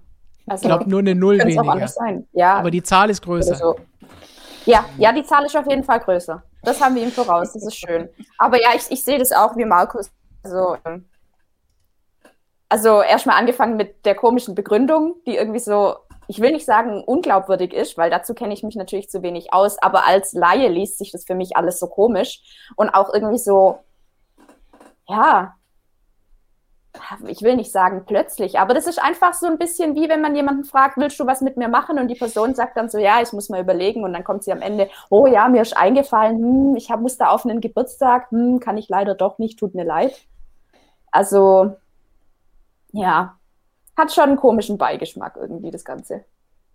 Also, 0.48 0.64
ich 0.64 0.68
glaube, 0.68 0.90
nur 0.90 1.00
eine 1.00 1.16
Null 1.16 1.40
weniger. 1.40 1.88
Sein. 1.88 2.28
Ja, 2.32 2.56
Aber 2.58 2.72
die 2.72 2.84
Zahl 2.84 3.10
ist 3.10 3.22
größer. 3.24 3.56
So. 3.56 3.76
Ja, 4.66 4.86
ja, 4.98 5.12
die 5.12 5.24
Zahl 5.24 5.46
ist 5.46 5.56
auf 5.56 5.68
jeden 5.68 5.84
Fall 5.84 6.00
größer. 6.00 6.44
Das 6.64 6.82
haben 6.82 6.96
wir 6.96 7.04
ihm 7.04 7.12
voraus, 7.12 7.54
das 7.54 7.66
ist 7.66 7.76
schön. 7.76 8.10
Aber 8.38 8.62
ja, 8.62 8.70
ich, 8.76 8.90
ich 8.90 9.04
sehe 9.04 9.20
das 9.20 9.32
auch 9.32 9.56
wie 9.58 9.66
Markus. 9.66 10.12
Also, 10.44 10.78
ähm, 10.86 11.06
also 12.70 13.02
erstmal 13.02 13.38
angefangen 13.38 13.78
mit 13.78 14.06
der 14.06 14.16
komischen 14.16 14.56
Begründung, 14.56 15.16
die 15.26 15.36
irgendwie 15.36 15.60
so 15.60 15.96
ich 16.28 16.40
will 16.40 16.52
nicht 16.52 16.66
sagen 16.66 17.04
unglaubwürdig 17.04 17.74
ist, 17.74 17.98
weil 17.98 18.10
dazu 18.10 18.34
kenne 18.34 18.54
ich 18.54 18.64
mich 18.64 18.76
natürlich 18.76 19.10
zu 19.10 19.22
wenig 19.22 19.54
aus, 19.54 19.78
aber 19.82 20.06
als 20.06 20.34
Laie 20.34 20.70
liest 20.70 20.98
sich 20.98 21.12
das 21.12 21.26
für 21.26 21.36
mich 21.36 21.56
alles 21.58 21.80
so 21.80 21.88
komisch 21.88 22.42
und 22.76 22.90
auch 22.90 23.14
irgendwie 23.14 23.38
so, 23.38 23.80
ja, 25.08 25.56
ich 27.28 27.42
will 27.42 27.56
nicht 27.56 27.72
sagen 27.72 28.04
plötzlich, 28.06 28.60
aber 28.60 28.74
das 28.74 28.88
ist 28.88 29.02
einfach 29.02 29.34
so 29.34 29.48
ein 29.48 29.58
bisschen 29.58 29.96
wie 29.96 30.10
wenn 30.10 30.22
man 30.22 30.36
jemanden 30.36 30.64
fragt, 30.64 30.98
willst 30.98 31.20
du 31.20 31.26
was 31.28 31.42
mit 31.42 31.58
mir 31.58 31.68
machen? 31.68 32.00
Und 32.00 32.08
die 32.08 32.16
Person 32.16 32.56
sagt 32.56 32.78
dann 32.78 32.90
so, 32.90 32.98
ja, 32.98 33.22
ich 33.22 33.34
muss 33.34 33.50
mal 33.50 33.62
überlegen. 33.62 34.04
Und 34.04 34.14
dann 34.14 34.24
kommt 34.24 34.44
sie 34.44 34.52
am 34.52 34.62
Ende, 34.62 34.90
oh 35.10 35.28
ja, 35.28 35.48
mir 35.48 35.62
ist 35.62 35.76
eingefallen, 35.76 36.38
hm, 36.38 36.76
ich 36.76 36.92
hab, 36.92 37.02
muss 37.02 37.18
da 37.18 37.30
auf 37.30 37.46
einen 37.46 37.62
Geburtstag, 37.62 38.32
hm, 38.32 38.60
kann 38.60 38.78
ich 38.78 38.90
leider 38.90 39.16
doch 39.16 39.40
nicht, 39.40 39.60
tut 39.60 39.76
mir 39.76 39.86
leid. 39.86 40.14
Also, 41.12 41.76
ja, 42.92 43.38
hat 43.98 44.14
schon 44.14 44.26
einen 44.26 44.38
komischen 44.38 44.78
Beigeschmack 44.78 45.38
irgendwie, 45.40 45.72
das 45.72 45.86
Ganze. 45.86 46.26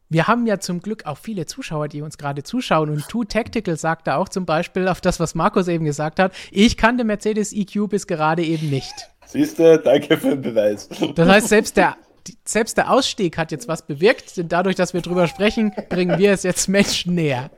Wir 0.09 0.26
haben 0.26 0.46
ja 0.46 0.59
zum 0.59 0.80
Glück 0.80 1.06
auch 1.06 1.18
viele 1.18 1.46
Zuschauer, 1.46 1.87
die 1.87 2.02
uns 2.02 2.18
gerade 2.18 2.42
zuschauen. 2.42 2.90
Und 2.90 3.09
Two 3.09 3.22
Tactical 3.22 3.76
sagt 3.76 4.09
da 4.09 4.16
auch 4.16 4.28
zum 4.28 4.44
Beispiel 4.44 4.88
auf 4.88 5.00
das, 5.00 5.20
was 5.20 5.37
Markus 5.37 5.68
eben 5.68 5.85
gesagt 5.85 6.18
hat. 6.18 6.33
Ich 6.50 6.76
kannte 6.76 7.04
Mercedes 7.04 7.52
EQ 7.52 7.88
bis 7.88 8.09
gerade 8.09 8.42
eben 8.42 8.70
nicht. 8.70 9.09
Siehst 9.26 9.61
du, 9.61 9.78
danke 9.78 10.16
für 10.16 10.30
den 10.30 10.42
Beweis. 10.42 10.88
Das 11.14 11.28
heißt, 11.28 11.48
selbst 11.48 11.76
der, 11.76 11.96
selbst 12.44 12.76
der 12.76 12.90
Ausstieg 12.90 13.38
hat 13.38 13.52
jetzt 13.52 13.68
was 13.68 13.87
bewirkt. 13.87 14.37
Denn 14.37 14.48
dadurch, 14.48 14.74
dass 14.74 14.94
wir 14.94 15.00
drüber 15.00 15.28
sprechen, 15.28 15.72
bringen 15.88 16.18
wir 16.18 16.33
es 16.33 16.42
jetzt 16.42 16.68
Menschen 16.68 17.14
näher. 17.14 17.50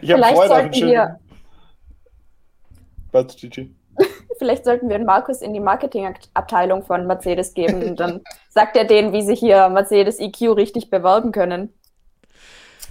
Ich 0.00 0.14
auch 0.14 0.50
einen 0.50 0.72
schönen... 0.72 1.16
Was, 3.12 3.36
Gigi? 3.36 3.74
Vielleicht 4.40 4.64
sollten 4.64 4.88
wir 4.88 4.98
Markus 4.98 5.42
in 5.42 5.52
die 5.52 5.60
Marketingabteilung 5.60 6.82
von 6.82 7.06
Mercedes 7.06 7.52
geben. 7.52 7.82
Und 7.82 8.00
dann 8.00 8.22
sagt 8.48 8.74
er 8.74 8.84
denen, 8.86 9.12
wie 9.12 9.20
sie 9.20 9.34
hier 9.34 9.68
Mercedes 9.68 10.18
EQ 10.18 10.56
richtig 10.56 10.88
bewerben 10.88 11.30
können. 11.30 11.74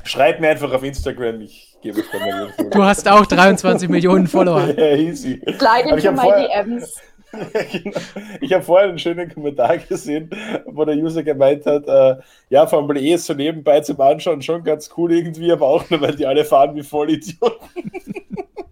Schreib 0.03 0.39
mir 0.39 0.49
einfach 0.49 0.71
auf 0.71 0.83
Instagram, 0.83 1.41
ich 1.41 1.75
gebe 1.81 2.01
es 2.01 2.05
dann 2.11 2.21
mal. 2.21 2.53
Du 2.69 2.83
hast 2.83 3.09
auch 3.09 3.25
23 3.25 3.89
Millionen 3.89 4.27
Follower. 4.27 4.67
ja, 4.77 4.95
easy. 4.95 5.41
Slide 5.57 5.89
into 5.89 6.11
my 6.11 6.31
DMs. 6.47 6.95
Genau. 7.71 7.99
Ich 8.41 8.53
habe 8.53 8.63
vorher 8.63 8.89
einen 8.89 8.99
schönen 8.99 9.31
Kommentar 9.33 9.77
gesehen, 9.77 10.29
wo 10.65 10.85
der 10.85 10.95
User 10.95 11.23
gemeint 11.23 11.65
hat, 11.65 11.87
äh, 11.87 12.21
ja, 12.49 12.65
Formel 12.67 12.97
E 12.97 13.13
ist 13.13 13.25
so 13.25 13.33
nebenbei 13.33 13.81
zum 13.81 13.99
Anschauen 14.01 14.41
schon 14.41 14.63
ganz 14.63 14.89
cool 14.97 15.13
irgendwie, 15.13 15.51
aber 15.51 15.67
auch 15.67 15.89
nur, 15.89 16.01
weil 16.01 16.15
die 16.15 16.25
alle 16.25 16.45
fahren 16.45 16.75
wie 16.75 16.83
Vollidioten. 16.83 17.91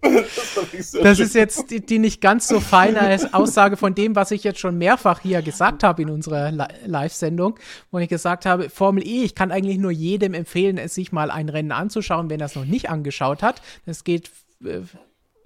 das, 0.02 0.92
das 0.92 1.20
ist 1.20 1.34
jetzt 1.34 1.70
die, 1.70 1.84
die, 1.84 1.98
nicht 1.98 2.20
ganz 2.20 2.48
so 2.48 2.60
feine 2.60 3.18
Aussage 3.32 3.76
von 3.76 3.94
dem, 3.94 4.16
was 4.16 4.30
ich 4.30 4.44
jetzt 4.44 4.60
schon 4.60 4.78
mehrfach 4.78 5.20
hier 5.20 5.42
gesagt 5.42 5.82
habe 5.82 6.02
in 6.02 6.10
unserer 6.10 6.52
Live-Sendung, 6.86 7.58
wo 7.90 7.98
ich 7.98 8.08
gesagt 8.08 8.46
habe, 8.46 8.70
Formel 8.70 9.06
E, 9.06 9.24
ich 9.24 9.34
kann 9.34 9.50
eigentlich 9.50 9.78
nur 9.78 9.90
jedem 9.90 10.34
empfehlen, 10.34 10.78
es 10.78 10.94
sich 10.94 11.12
mal 11.12 11.30
ein 11.30 11.48
Rennen 11.48 11.72
anzuschauen, 11.72 12.30
wenn 12.30 12.40
er 12.40 12.46
es 12.46 12.56
noch 12.56 12.64
nicht 12.64 12.90
angeschaut 12.90 13.42
hat. 13.42 13.60
Es 13.86 14.04
geht 14.04 14.30
äh, 14.64 14.80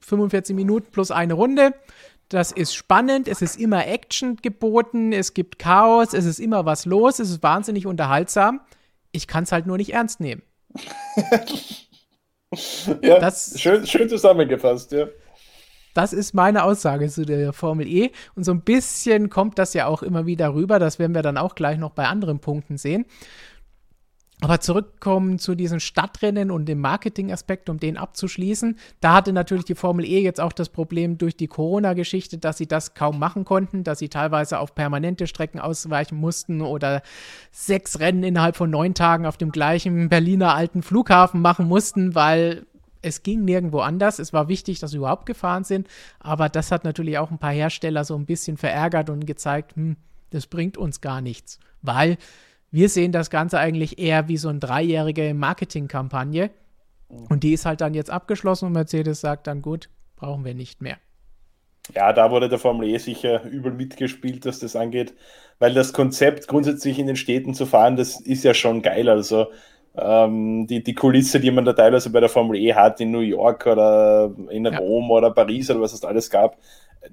45 0.01 0.55
Minuten 0.55 0.91
plus 0.91 1.11
eine 1.11 1.35
Runde. 1.35 1.75
Das 2.33 2.51
ist 2.51 2.75
spannend, 2.75 3.29
es 3.29 3.43
ist 3.43 3.61
immer 3.61 3.87
Action 3.87 4.37
geboten, 4.37 5.13
es 5.13 5.35
gibt 5.35 5.59
Chaos, 5.59 6.15
es 6.15 6.25
ist 6.25 6.41
immer 6.41 6.65
was 6.65 6.87
los, 6.87 7.19
es 7.19 7.29
ist 7.29 7.43
wahnsinnig 7.43 7.87
unterhaltsam. 7.87 8.63
Ich 9.11 9.27
kann 9.27 9.45
es 9.45 9.53
halt 9.53 9.67
nur 9.67 9.77
nicht 9.77 9.93
ernst 9.93 10.19
nehmen. 10.19 10.41
ja, 13.03 13.19
das, 13.19 13.61
schön, 13.61 13.87
schön 13.87 14.09
zusammengefasst, 14.09 14.93
ja. 14.93 15.09
Das 15.93 16.15
ist 16.15 16.33
meine 16.33 16.65
Aussage 16.65 17.11
zu 17.11 17.27
der 17.27 17.53
Formel 17.53 17.87
E. 17.87 18.13
Und 18.35 18.45
so 18.45 18.53
ein 18.53 18.63
bisschen 18.63 19.29
kommt 19.29 19.59
das 19.59 19.75
ja 19.75 19.87
auch 19.87 20.03
immer 20.03 20.25
wieder 20.25 20.55
rüber. 20.55 20.79
Das 20.79 20.99
werden 20.99 21.15
wir 21.15 21.21
dann 21.21 21.37
auch 21.37 21.55
gleich 21.55 21.77
noch 21.77 21.91
bei 21.91 22.07
anderen 22.07 22.39
Punkten 22.39 22.79
sehen. 22.79 23.05
Aber 24.43 24.59
zurückkommen 24.59 25.39
zu 25.39 25.55
diesen 25.55 25.79
Stadtrennen 25.79 26.51
und 26.51 26.67
dem 26.67 26.81
Marketingaspekt, 26.81 27.71
um 27.71 27.79
den 27.79 27.97
abzuschließen. 27.97 28.77
Da 29.01 29.15
hatte 29.15 29.33
natürlich 29.33 29.67
die 29.67 29.77
Formel 29.77 30.05
E 30.05 30.21
jetzt 30.21 30.41
auch 30.41 30.53
das 30.53 30.69
Problem 30.69 31.17
durch 31.17 31.37
die 31.37 31.47
Corona-Geschichte, 31.47 32.39
dass 32.39 32.59
sie 32.59 32.67
das 32.67 32.95
kaum 32.95 33.21
machen 33.21 33.45
konnten, 33.45 33.85
dass 33.85 34.01
sie 34.01 34.09
teilweise 34.09 34.59
auf 34.59 34.75
permanente 34.75 35.29
Strecken 35.29 35.61
ausweichen 35.61 36.17
mussten 36.17 36.61
oder 36.61 37.03
sechs 37.53 38.01
Rennen 38.01 38.25
innerhalb 38.25 38.57
von 38.57 38.69
neun 38.69 38.95
Tagen 38.95 39.27
auf 39.27 39.37
dem 39.37 39.53
gleichen 39.53 40.09
Berliner 40.09 40.57
alten 40.57 40.83
Flughafen 40.83 41.41
machen 41.41 41.69
mussten, 41.69 42.17
weil 42.17 42.67
es 43.01 43.23
ging 43.23 43.45
nirgendwo 43.45 43.79
anders. 43.79 44.19
Es 44.19 44.33
war 44.33 44.49
wichtig, 44.49 44.81
dass 44.81 44.91
sie 44.91 44.97
überhaupt 44.97 45.27
gefahren 45.27 45.63
sind, 45.63 45.87
aber 46.19 46.49
das 46.49 46.73
hat 46.73 46.83
natürlich 46.83 47.17
auch 47.19 47.31
ein 47.31 47.39
paar 47.39 47.53
Hersteller 47.53 48.05
so 48.05 48.17
ein 48.17 48.27
bisschen 48.27 48.57
verärgert 48.57 49.09
und 49.09 49.25
gezeigt, 49.25 49.77
hm, 49.77 49.97
das 50.31 50.49
bringt 50.49 50.77
uns 50.77 51.01
gar 51.01 51.21
nichts, 51.21 51.61
weil 51.81 52.19
wir 52.73 52.89
sehen 52.89 53.13
das 53.13 53.31
Ganze 53.31 53.59
eigentlich 53.59 53.99
eher 53.99 54.27
wie 54.29 54.39
so 54.39 54.49
eine 54.49 54.59
dreijährige 54.59 55.35
Marketingkampagne. 55.35 56.51
Und 57.29 57.43
die 57.43 57.53
ist 57.53 57.67
halt 57.67 57.83
dann 57.83 57.93
jetzt 57.93 58.11
abgeschlossen 58.11 58.67
und 58.67 58.73
Mercedes 58.73 59.21
sagt 59.21 59.47
dann, 59.47 59.61
gut, 59.61 59.91
brauchen 60.17 60.47
wir 60.47 60.55
nicht 60.55 60.81
mehr. 60.81 60.97
Ja, 61.95 62.13
da 62.15 62.31
wurde 62.31 62.49
der 62.49 62.59
Formel 62.59 62.89
E 62.89 62.97
sicher 62.97 63.45
übel 63.45 63.73
mitgespielt, 63.73 64.47
was 64.47 64.61
das 64.61 64.77
angeht, 64.77 65.13
weil 65.59 65.75
das 65.75 65.93
Konzept 65.93 66.49
grundsätzlich 66.49 66.99
in 66.99 67.07
den 67.07 67.17
Städten 67.17 67.55
zu 67.55 67.67
fahren, 67.67 67.97
das 67.97 68.21
ist 68.21 68.45
ja 68.45 68.55
schon 68.55 68.81
geil. 68.81 69.11
Also 69.11 69.49
ähm, 69.95 70.67
die, 70.67 70.83
die 70.83 70.95
Kulisse, 70.95 71.41
die 71.41 71.51
man 71.51 71.67
da 71.67 71.75
teilweise 71.75 72.09
bei 72.09 72.21
der 72.21 72.31
Formel 72.31 72.57
E 72.57 72.73
hat, 72.73 73.01
in 73.01 73.11
New 73.11 73.21
York 73.21 73.67
oder 73.67 74.33
in 74.49 74.65
ja. 74.65 74.79
Rom 74.79 75.11
oder 75.11 75.31
Paris 75.33 75.71
oder 75.71 75.83
was 75.83 75.93
es 75.93 76.05
alles 76.05 76.31
gab, 76.31 76.57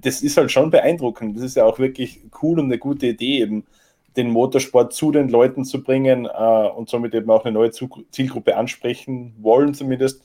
das 0.00 0.22
ist 0.22 0.38
halt 0.38 0.50
schon 0.50 0.70
beeindruckend. 0.70 1.36
Das 1.36 1.44
ist 1.44 1.56
ja 1.56 1.64
auch 1.64 1.78
wirklich 1.78 2.20
cool 2.42 2.58
und 2.58 2.66
eine 2.66 2.78
gute 2.78 3.08
Idee 3.08 3.42
eben 3.42 3.66
den 4.16 4.30
Motorsport 4.30 4.92
zu 4.92 5.12
den 5.12 5.28
Leuten 5.28 5.64
zu 5.64 5.82
bringen 5.82 6.26
äh, 6.26 6.68
und 6.68 6.88
somit 6.88 7.14
eben 7.14 7.30
auch 7.30 7.44
eine 7.44 7.52
neue 7.52 7.70
Zielgruppe 7.70 8.56
ansprechen 8.56 9.34
wollen 9.40 9.74
zumindest. 9.74 10.22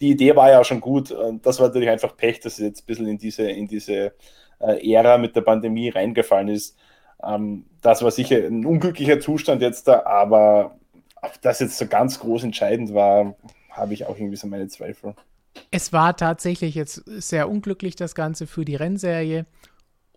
Die 0.00 0.10
Idee 0.10 0.36
war 0.36 0.50
ja 0.50 0.60
auch 0.60 0.64
schon 0.64 0.80
gut. 0.80 1.14
Das 1.42 1.58
war 1.58 1.68
natürlich 1.68 1.90
einfach 1.90 2.16
Pech, 2.16 2.38
dass 2.40 2.54
es 2.54 2.58
jetzt 2.60 2.82
ein 2.82 2.86
bisschen 2.86 3.08
in 3.08 3.18
diese, 3.18 3.50
in 3.50 3.66
diese 3.66 4.12
äh, 4.60 4.92
Ära 4.92 5.18
mit 5.18 5.34
der 5.36 5.40
Pandemie 5.40 5.88
reingefallen 5.88 6.48
ist. 6.48 6.76
Ähm, 7.22 7.64
das 7.80 8.02
war 8.02 8.10
sicher 8.10 8.36
ein 8.38 8.64
unglücklicher 8.64 9.20
Zustand 9.20 9.62
jetzt 9.62 9.88
da, 9.88 10.04
aber 10.04 10.76
ob 11.22 11.40
das 11.42 11.60
jetzt 11.60 11.78
so 11.78 11.86
ganz 11.86 12.20
groß 12.20 12.44
entscheidend 12.44 12.94
war, 12.94 13.34
habe 13.70 13.94
ich 13.94 14.06
auch 14.06 14.16
irgendwie 14.16 14.36
so 14.36 14.46
meine 14.46 14.68
Zweifel. 14.68 15.14
Es 15.70 15.92
war 15.92 16.16
tatsächlich 16.16 16.74
jetzt 16.74 17.02
sehr 17.06 17.48
unglücklich, 17.48 17.96
das 17.96 18.14
Ganze 18.14 18.46
für 18.46 18.64
die 18.64 18.76
Rennserie. 18.76 19.46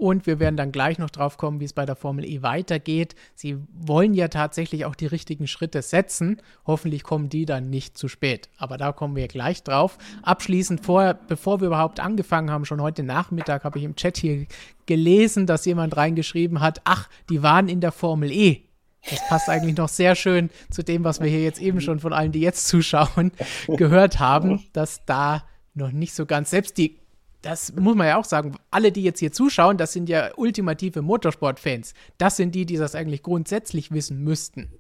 Und 0.01 0.25
wir 0.25 0.39
werden 0.39 0.57
dann 0.57 0.71
gleich 0.71 0.97
noch 0.97 1.11
drauf 1.11 1.37
kommen, 1.37 1.59
wie 1.59 1.65
es 1.65 1.73
bei 1.73 1.85
der 1.85 1.95
Formel 1.95 2.25
E 2.25 2.41
weitergeht. 2.41 3.13
Sie 3.35 3.57
wollen 3.71 4.15
ja 4.15 4.29
tatsächlich 4.29 4.85
auch 4.85 4.95
die 4.95 5.05
richtigen 5.05 5.45
Schritte 5.45 5.83
setzen. 5.83 6.41
Hoffentlich 6.65 7.03
kommen 7.03 7.29
die 7.29 7.45
dann 7.45 7.69
nicht 7.69 7.99
zu 7.99 8.07
spät. 8.07 8.49
Aber 8.57 8.77
da 8.77 8.93
kommen 8.93 9.15
wir 9.15 9.27
gleich 9.27 9.61
drauf. 9.63 9.99
Abschließend, 10.23 10.83
vor, 10.83 11.19
bevor 11.27 11.61
wir 11.61 11.67
überhaupt 11.67 11.99
angefangen 11.99 12.49
haben, 12.49 12.65
schon 12.65 12.81
heute 12.81 13.03
Nachmittag 13.03 13.63
habe 13.63 13.77
ich 13.77 13.85
im 13.85 13.95
Chat 13.95 14.17
hier 14.17 14.47
gelesen, 14.87 15.45
dass 15.45 15.65
jemand 15.65 15.95
reingeschrieben 15.95 16.61
hat, 16.61 16.81
ach, 16.83 17.07
die 17.29 17.43
waren 17.43 17.69
in 17.69 17.79
der 17.79 17.91
Formel 17.91 18.31
E. 18.31 18.63
Das 19.07 19.19
passt 19.29 19.49
eigentlich 19.49 19.77
noch 19.77 19.89
sehr 19.89 20.15
schön 20.15 20.49
zu 20.71 20.83
dem, 20.83 21.03
was 21.03 21.21
wir 21.21 21.27
hier 21.27 21.43
jetzt 21.43 21.61
eben 21.61 21.79
schon 21.79 21.99
von 21.99 22.11
allen, 22.11 22.31
die 22.31 22.41
jetzt 22.41 22.67
zuschauen, 22.67 23.33
gehört 23.67 24.17
haben, 24.17 24.63
dass 24.73 25.05
da 25.05 25.43
noch 25.75 25.91
nicht 25.91 26.15
so 26.15 26.25
ganz, 26.25 26.49
selbst 26.49 26.79
die 26.79 27.00
das 27.41 27.73
muss 27.75 27.95
man 27.95 28.08
ja 28.08 28.17
auch 28.17 28.25
sagen, 28.25 28.56
alle, 28.69 28.91
die 28.91 29.04
jetzt 29.04 29.19
hier 29.19 29.32
zuschauen, 29.32 29.77
das 29.77 29.93
sind 29.93 30.10
ja 30.10 30.32
ultimative 30.36 31.01
Motorsport-Fans. 31.01 31.93
Das 32.17 32.38
sind 32.38 32.54
die, 32.54 32.65
die 32.65 32.77
das 32.77 32.95
eigentlich 32.95 33.23
grundsätzlich 33.23 33.91
wissen 33.91 34.23
müssten. 34.23 34.71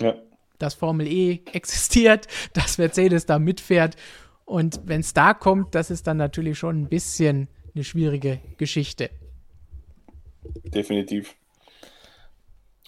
Ja. 0.00 0.14
Dass 0.58 0.74
Formel 0.74 1.06
E 1.06 1.40
existiert, 1.52 2.26
dass 2.54 2.78
Mercedes 2.78 3.26
da 3.26 3.38
mitfährt. 3.38 3.96
Und 4.44 4.80
wenn 4.84 5.00
es 5.00 5.12
da 5.12 5.34
kommt, 5.34 5.74
das 5.74 5.90
ist 5.90 6.06
dann 6.06 6.16
natürlich 6.16 6.58
schon 6.58 6.82
ein 6.82 6.88
bisschen 6.88 7.48
eine 7.74 7.84
schwierige 7.84 8.40
Geschichte. 8.56 9.10
Definitiv. 10.64 11.34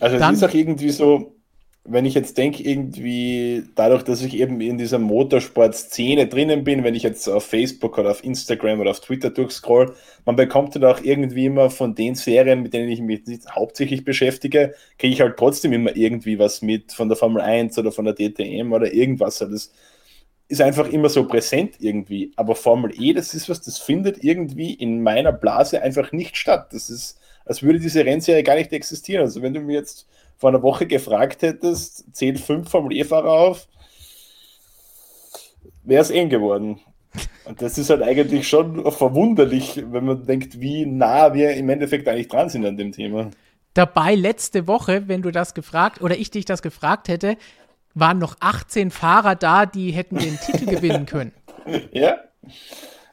Also 0.01 0.17
es 0.17 0.33
ist 0.33 0.45
auch 0.45 0.55
irgendwie 0.55 0.91
so, 0.91 1.38
wenn 1.85 2.05
ich 2.05 2.15
jetzt 2.15 2.37
denke, 2.37 2.63
irgendwie 2.63 3.65
dadurch, 3.75 4.03
dass 4.03 4.23
ich 4.23 4.35
eben 4.35 4.61
in 4.61 4.77
dieser 4.77 4.99
Motorsport-Szene 4.99 6.27
drinnen 6.27 6.63
bin, 6.63 6.85
wenn 6.85 6.95
ich 6.95 7.03
jetzt 7.03 7.27
auf 7.29 7.45
Facebook 7.47 7.97
oder 7.97 8.11
auf 8.11 8.23
Instagram 8.23 8.81
oder 8.81 8.91
auf 8.91 9.01
Twitter 9.01 9.31
durchscroll, 9.31 9.95
man 10.27 10.37
bekommt 10.37 10.75
dann 10.75 10.85
auch 10.85 11.01
irgendwie 11.03 11.47
immer 11.47 11.71
von 11.71 11.95
den 11.95 12.15
Serien, 12.15 12.63
mit 12.63 12.75
denen 12.75 12.91
ich 12.91 13.01
mich 13.01 13.23
hauptsächlich 13.51 14.05
beschäftige, 14.05 14.75
kriege 14.99 15.15
ich 15.15 15.21
halt 15.23 15.39
trotzdem 15.39 15.73
immer 15.73 15.97
irgendwie 15.97 16.39
was 16.39 16.61
mit 16.61 16.93
von 16.93 17.09
der 17.09 17.17
Formel 17.17 17.41
1 17.41 17.79
oder 17.79 17.91
von 17.91 18.05
der 18.05 18.15
DTM 18.15 18.73
oder 18.73 18.93
irgendwas. 18.93 19.39
Das 19.39 19.73
ist 20.49 20.61
einfach 20.63 20.89
immer 20.89 21.09
so 21.09 21.27
präsent 21.27 21.77
irgendwie. 21.79 22.33
Aber 22.37 22.55
Formel 22.55 22.93
E, 23.01 23.13
das 23.13 23.35
ist 23.35 23.49
was, 23.49 23.61
das 23.63 23.79
findet 23.79 24.25
irgendwie 24.25 24.75
in 24.75 25.03
meiner 25.03 25.33
Blase 25.33 25.83
einfach 25.83 26.13
nicht 26.13 26.37
statt. 26.37 26.69
Das 26.73 26.91
ist, 26.91 27.19
als 27.45 27.63
würde 27.63 27.79
diese 27.79 28.05
Rennserie 28.05 28.43
gar 28.43 28.57
nicht 28.57 28.73
existieren. 28.73 29.23
Also 29.23 29.43
wenn 29.43 29.55
du 29.55 29.61
mir 29.61 29.75
jetzt 29.75 30.07
vor 30.39 30.51
einer 30.51 30.63
Woche 30.63 30.87
gefragt 30.87 31.43
hättest, 31.43 32.15
zählen 32.15 32.37
fünf 32.37 32.71
Formel 32.71 32.97
E-Fahrer 32.97 33.31
auf, 33.31 33.69
wäre 35.83 36.03
es 36.03 36.11
eng 36.11 36.29
geworden. 36.31 36.81
Und 37.45 37.61
das 37.61 37.77
ist 37.79 37.91
halt 37.91 38.03
eigentlich 38.03 38.49
schon 38.49 38.91
verwunderlich, 38.93 39.83
wenn 39.91 40.05
man 40.05 40.27
denkt, 40.27 40.61
wie 40.61 40.87
nah 40.87 41.35
wir 41.35 41.55
im 41.55 41.69
Endeffekt 41.69 42.07
eigentlich 42.07 42.29
dran 42.29 42.49
sind 42.49 42.65
an 42.65 42.77
dem 42.77 42.93
Thema. 42.93 43.31
Dabei 43.75 44.15
letzte 44.15 44.67
Woche, 44.67 45.09
wenn 45.09 45.23
du 45.23 45.31
das 45.31 45.55
gefragt 45.55 46.01
oder 46.01 46.17
ich 46.17 46.31
dich 46.31 46.45
das 46.45 46.63
gefragt 46.63 47.09
hätte, 47.09 47.37
waren 47.95 48.19
noch 48.19 48.37
18 48.41 48.91
Fahrer 48.91 49.35
da, 49.35 49.67
die 49.67 49.91
hätten 49.91 50.19
den 50.19 50.39
Titel 50.39 50.67
gewinnen 50.67 51.07
können. 51.07 51.33
Ja, 51.93 52.17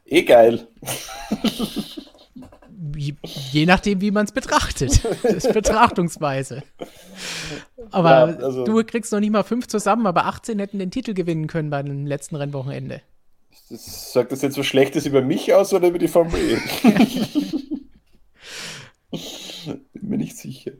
eh 0.05 0.23
geil 0.23 0.65
je, 2.95 3.15
je 3.51 3.65
nachdem, 3.65 4.01
wie 4.01 4.11
man 4.11 4.25
es 4.25 4.31
betrachtet. 4.31 5.01
Das 5.23 5.45
ist 5.45 5.53
Betrachtungsweise. 5.53 6.63
Aber 7.91 8.09
ja, 8.09 8.37
also, 8.37 8.65
du 8.65 8.83
kriegst 8.83 9.11
noch 9.11 9.19
nicht 9.19 9.31
mal 9.31 9.43
fünf 9.43 9.67
zusammen, 9.67 10.07
aber 10.07 10.25
18 10.25 10.59
hätten 10.59 10.79
den 10.79 10.91
Titel 10.91 11.13
gewinnen 11.13 11.47
können 11.47 11.69
bei 11.69 11.83
dem 11.83 12.05
letzten 12.05 12.35
Rennwochenende. 12.35 13.01
Das, 13.69 14.13
sagt 14.13 14.31
das 14.31 14.41
jetzt 14.41 14.57
was 14.57 14.65
Schlechtes 14.65 15.05
über 15.05 15.21
mich 15.21 15.53
aus 15.53 15.73
oder 15.73 15.87
über 15.87 15.97
die 15.97 16.07
Formel 16.07 16.39
E? 16.39 16.57
Bin 19.93 20.09
mir 20.09 20.17
nicht 20.17 20.37
sicher. 20.37 20.71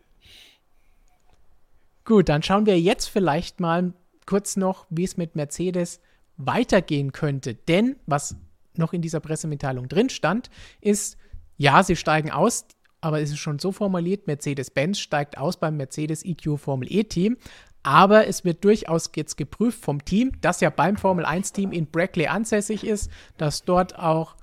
Gut, 2.04 2.30
dann 2.30 2.44
schauen 2.44 2.68
wir 2.68 2.80
jetzt 2.80 3.08
vielleicht 3.08 3.60
mal 3.60 3.94
kurz 4.26 4.58
noch, 4.58 4.86
wie 4.90 5.04
es 5.04 5.18
mit 5.18 5.36
Mercedes 5.36 6.00
weitergehen 6.38 7.12
könnte. 7.12 7.56
Denn 7.56 7.96
was 8.06 8.36
noch 8.78 8.94
in 8.94 9.02
dieser 9.02 9.20
Pressemitteilung 9.20 9.88
drin 9.88 10.10
stand, 10.10 10.50
ist, 10.82 11.18
ja, 11.58 11.84
sie 11.84 11.96
steigen 11.96 12.32
aus, 12.32 12.66
aber 13.02 13.22
es 13.22 13.32
ist 13.32 13.40
schon 13.40 13.60
so 13.60 13.72
formuliert, 13.72 14.28
Mercedes-Benz 14.28 15.00
steigt 15.00 15.38
aus 15.38 15.58
beim 15.58 15.78
Mercedes 15.78 16.26
EQ 16.26 16.58
Formel 16.58 16.92
E-Team. 16.92 17.38
Aber 17.84 18.26
es 18.26 18.44
wird 18.44 18.64
durchaus 18.64 19.12
jetzt 19.16 19.38
geprüft 19.38 19.80
vom 19.84 20.04
Team, 20.04 20.32
das 20.42 20.60
ja 20.60 20.72
beim 20.72 20.98
Formel 20.98 21.24
1-Team 21.24 21.72
in 21.72 21.86
Brackley 21.86 22.26
ansässig 22.26 22.84
ist, 22.84 23.12
dass 23.38 23.62
dort 23.62 24.00
auch 24.00 24.36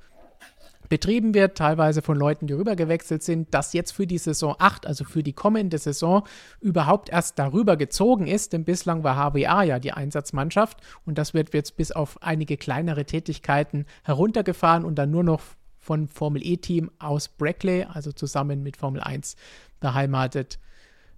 betrieben 0.89 1.35
wird, 1.35 1.57
teilweise 1.57 2.03
von 2.03 2.19
Leuten, 2.19 2.47
die 2.47 2.53
rübergewechselt 2.53 3.23
sind, 3.23 3.53
dass 3.55 3.73
jetzt 3.73 3.93
für 3.93 4.07
die 4.07 4.19
Saison 4.19 4.55
8, 4.59 4.87
also 4.87 5.05
für 5.05 5.23
die 5.23 5.33
kommende 5.33 5.79
Saison, 5.79 6.23
überhaupt 6.61 7.09
erst 7.09 7.39
darüber 7.39 7.77
gezogen 7.77 8.27
ist, 8.27 8.53
denn 8.53 8.65
bislang 8.65 9.03
war 9.03 9.17
HWA 9.17 9.63
ja 9.63 9.79
die 9.79 9.93
Einsatzmannschaft 9.93 10.77
und 11.07 11.17
das 11.17 11.33
wird 11.33 11.55
jetzt 11.55 11.77
bis 11.77 11.93
auf 11.93 12.23
einige 12.23 12.59
kleinere 12.59 13.07
Tätigkeiten 13.07 13.87
heruntergefahren 14.05 14.85
und 14.85 14.97
dann 14.97 15.11
nur 15.11 15.25
noch 15.25 15.41
von 15.83 16.07
Formel 16.07 16.47
E-Team 16.47 16.91
aus 16.99 17.29
Brackley, 17.29 17.85
also 17.85 18.13
zusammen 18.13 18.63
mit 18.63 18.77
Formel 18.77 19.03
1 19.03 19.37
beheimatet, 19.81 20.59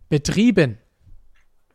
betrieben. 0.09 0.79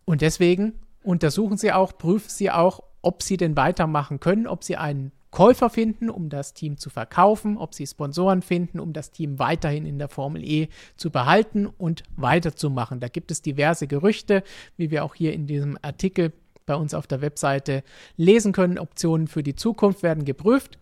Und 0.06 0.22
deswegen 0.22 0.74
untersuchen 1.04 1.58
sie 1.58 1.72
auch, 1.72 1.98
prüfen 1.98 2.30
sie 2.30 2.50
auch, 2.50 2.82
ob 3.02 3.22
sie 3.22 3.38
denn 3.38 3.56
weitermachen 3.56 4.20
können, 4.20 4.48
ob 4.48 4.64
sie 4.64 4.76
einen 4.76 5.12
Käufer 5.30 5.70
finden, 5.70 6.10
um 6.10 6.30
das 6.30 6.56
Team 6.56 6.78
zu 6.78 6.90
verkaufen, 6.90 7.58
ob 7.58 7.76
sie 7.76 7.86
Sponsoren 7.86 8.42
finden, 8.42 8.80
um 8.80 8.92
das 8.92 9.12
Team 9.12 9.38
weiterhin 9.38 9.86
in 9.86 10.00
der 10.00 10.10
Formel 10.10 10.44
E 10.44 10.70
zu 10.98 11.12
behalten 11.12 11.68
und 11.68 12.02
weiterzumachen. 12.18 13.00
Da 13.00 13.08
gibt 13.08 13.30
es 13.30 13.44
diverse 13.44 13.86
Gerüchte, 13.86 14.44
wie 14.76 14.90
wir 14.90 15.04
auch 15.04 15.14
hier 15.14 15.34
in 15.34 15.46
diesem 15.46 15.78
Artikel 15.84 16.34
bei 16.66 16.76
uns 16.76 16.96
auf 16.96 17.06
der 17.06 17.22
Webseite 17.22 17.84
lesen 18.18 18.52
können. 18.52 18.80
Optionen 18.80 19.28
für 19.28 19.44
die 19.44 19.56
Zukunft 19.56 20.02
werden 20.02 20.26
geprüft. 20.26 20.80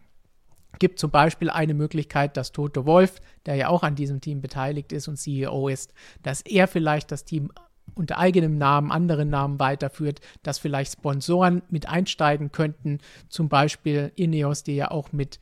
Gibt 0.80 0.99
zum 0.99 1.10
Beispiel 1.10 1.49
eine 1.49 1.73
Möglichkeit, 1.73 2.38
dass 2.38 2.51
Toto 2.51 2.86
Wolf, 2.86 3.19
der 3.45 3.56
ja 3.56 3.69
auch 3.69 3.84
an 3.84 3.95
diesem 3.95 4.21
Team 4.21 4.41
beteiligt 4.41 4.91
ist 4.91 5.08
und 5.08 5.17
CEO 5.17 5.69
ist, 5.69 5.93
dass 6.21 6.41
er 6.41 6.67
vielleicht 6.67 7.12
das 7.12 7.25
Team 7.25 7.51
unter 7.95 8.17
eigenem 8.17 8.58
Namen, 8.58 8.91
anderen 8.91 9.30
Namen 9.30 9.60
weiterführt, 9.60 10.19
dass 10.43 10.60
vielleicht 10.60 10.93
Sponsoren 10.93 11.63
mit 11.69 11.89
einsteigen 11.89 12.51
könnten, 12.51 12.99
zum 13.30 13.49
Beispiel 13.49 14.12
Ineos, 14.15 14.63
die 14.63 14.75
ja 14.75 14.91
auch 14.91 15.12
mit 15.12 15.39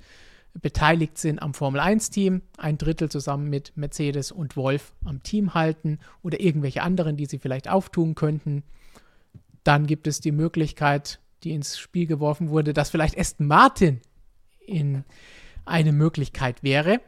beteiligt 0.61 1.17
sind 1.17 1.41
am 1.41 1.53
Formel 1.53 1.81
1-Team, 1.81 2.41
ein 2.57 2.77
Drittel 2.77 3.09
zusammen 3.09 3.49
mit 3.49 3.73
Mercedes 3.75 4.31
und 4.31 4.55
Wolf 4.55 4.93
am 5.03 5.21
Team 5.21 5.53
halten 5.53 5.99
oder 6.21 6.39
irgendwelche 6.39 6.81
anderen, 6.81 7.17
die 7.17 7.25
sie 7.25 7.39
vielleicht 7.39 7.69
auftun 7.69 8.15
könnten. 8.15 8.63
Dann 9.63 9.85
gibt 9.85 10.07
es 10.07 10.21
die 10.21 10.31
Möglichkeit, 10.31 11.19
die 11.43 11.51
ins 11.51 11.77
Spiel 11.77 12.05
geworfen 12.07 12.49
wurde, 12.49 12.73
dass 12.73 12.89
vielleicht 12.89 13.19
Aston 13.19 13.47
Martin 13.47 13.99
in 14.67 15.03
eine 15.65 15.91
Möglichkeit 15.91 16.63
wäre. 16.63 17.01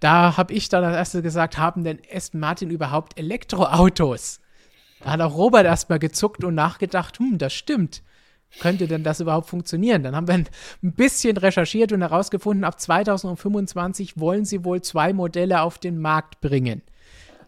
Da 0.00 0.36
habe 0.36 0.52
ich 0.52 0.68
dann 0.68 0.84
als 0.84 0.96
erstes 0.96 1.22
gesagt, 1.22 1.58
haben 1.58 1.84
denn 1.84 2.00
Aston 2.12 2.40
Martin 2.40 2.70
überhaupt 2.70 3.18
Elektroautos? 3.18 4.40
Da 5.04 5.12
hat 5.12 5.20
auch 5.20 5.36
Robert 5.36 5.64
erstmal 5.64 5.98
gezuckt 5.98 6.44
und 6.44 6.54
nachgedacht, 6.54 7.18
hm, 7.18 7.38
das 7.38 7.52
stimmt. 7.52 8.02
Könnte 8.60 8.86
denn 8.86 9.02
das 9.02 9.20
überhaupt 9.20 9.48
funktionieren? 9.48 10.02
Dann 10.02 10.14
haben 10.14 10.28
wir 10.28 10.34
ein 10.82 10.92
bisschen 10.92 11.36
recherchiert 11.36 11.92
und 11.92 12.02
herausgefunden, 12.02 12.64
ab 12.64 12.80
2025 12.80 14.18
wollen 14.18 14.44
sie 14.44 14.64
wohl 14.64 14.82
zwei 14.82 15.12
Modelle 15.12 15.62
auf 15.62 15.78
den 15.78 15.98
Markt 15.98 16.40
bringen. 16.40 16.82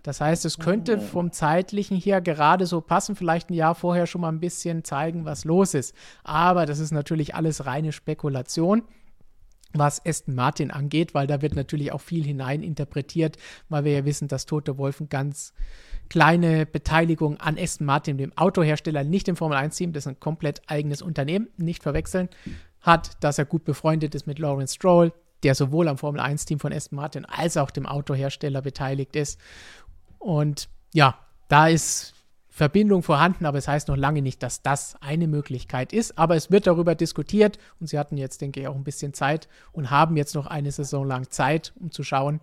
Das 0.05 0.21
heißt, 0.21 0.45
es 0.45 0.59
könnte 0.59 1.01
vom 1.01 1.33
zeitlichen 1.33 1.97
her 1.97 2.21
gerade 2.21 2.67
so 2.67 2.83
passen, 2.83 3.17
vielleicht 3.17 3.49
ein 3.49 3.55
Jahr 3.55 3.75
vorher 3.75 4.07
schon 4.07 4.21
mal 4.21 4.29
ein 4.29 4.41
bisschen 4.41 4.85
zeigen, 4.85 5.25
was 5.25 5.47
los 5.47 5.73
ist. 5.73 5.95
Aber 6.25 6.67
das 6.67 6.79
ist 6.79 6.93
natürlich 6.93 7.35
alles 7.35 7.65
reine 7.65 7.91
Spekulation 7.91 8.83
was 9.75 10.05
Aston 10.07 10.35
Martin 10.35 10.71
angeht, 10.71 11.15
weil 11.15 11.27
da 11.27 11.43
wird 11.43 11.57
natürlich 11.57 11.93
auch 11.93 12.01
viel 12.01 12.25
hineininterpretiert, 12.25 13.37
weil 13.69 13.85
wir 13.85 13.93
ja 13.93 14.05
wissen, 14.05 14.29
dass 14.29 14.47
Tote 14.47 14.79
Wolf 14.79 15.01
ein 15.01 15.09
ganz 15.09 15.53
kleine 16.09 16.67
Beteiligung 16.67 17.39
an 17.39 17.59
Aston 17.59 17.87
Martin, 17.87 18.19
dem 18.19 18.37
Autohersteller, 18.37 19.05
nicht 19.05 19.29
im 19.29 19.37
Formel 19.37 19.59
1-Team, 19.59 19.93
das 19.93 20.05
ist 20.05 20.09
ein 20.09 20.21
komplett 20.21 20.63
eigenes 20.67 21.03
Unternehmen, 21.03 21.49
nicht 21.57 21.83
verwechseln, 21.83 22.29
hat, 22.81 23.23
dass 23.23 23.39
er 23.39 23.45
gut 23.45 23.65
befreundet 23.65 24.15
ist 24.15 24.27
mit 24.27 24.39
Lawrence 24.39 24.75
Stroll, 24.75 25.13
der 25.43 25.55
sowohl 25.55 25.89
am 25.89 25.99
Formel 25.99 26.21
1-Team 26.21 26.59
von 26.59 26.73
Aston 26.73 26.97
Martin 26.97 27.25
als 27.25 27.57
auch 27.57 27.71
dem 27.71 27.87
Autohersteller 27.87 28.63
beteiligt 28.63 29.17
ist. 29.17 29.39
Und 30.19 30.69
ja, 30.93 31.19
da 31.49 31.69
ist 31.69 32.14
Verbindung 32.57 33.03
vorhanden, 33.03 33.47
aber 33.47 33.59
es 33.59 33.67
heißt 33.67 33.89
noch 33.89 33.97
lange 33.97 34.23
nicht, 34.23 34.41
dass 34.41 34.63
das 34.63 34.95
eine 35.01 35.27
Möglichkeit 35.27 35.93
ist. 35.93 36.17
Aber 36.17 36.37
es 36.37 36.53
wird 36.53 36.69
darüber 36.69 36.95
diskutiert 36.95 37.59
und 37.81 37.89
sie 37.89 37.99
hatten 37.99 38.17
jetzt, 38.17 38.41
denke 38.43 38.61
ich, 38.61 38.69
auch 38.69 38.77
ein 38.77 38.85
bisschen 38.85 39.13
Zeit 39.13 39.49
und 39.73 39.91
haben 39.91 40.17
jetzt 40.17 40.37
noch 40.37 40.47
eine 40.47 40.71
Saison 40.71 41.05
lang 41.05 41.29
Zeit, 41.31 41.73
um 41.81 41.91
zu 41.91 42.05
schauen, 42.05 42.39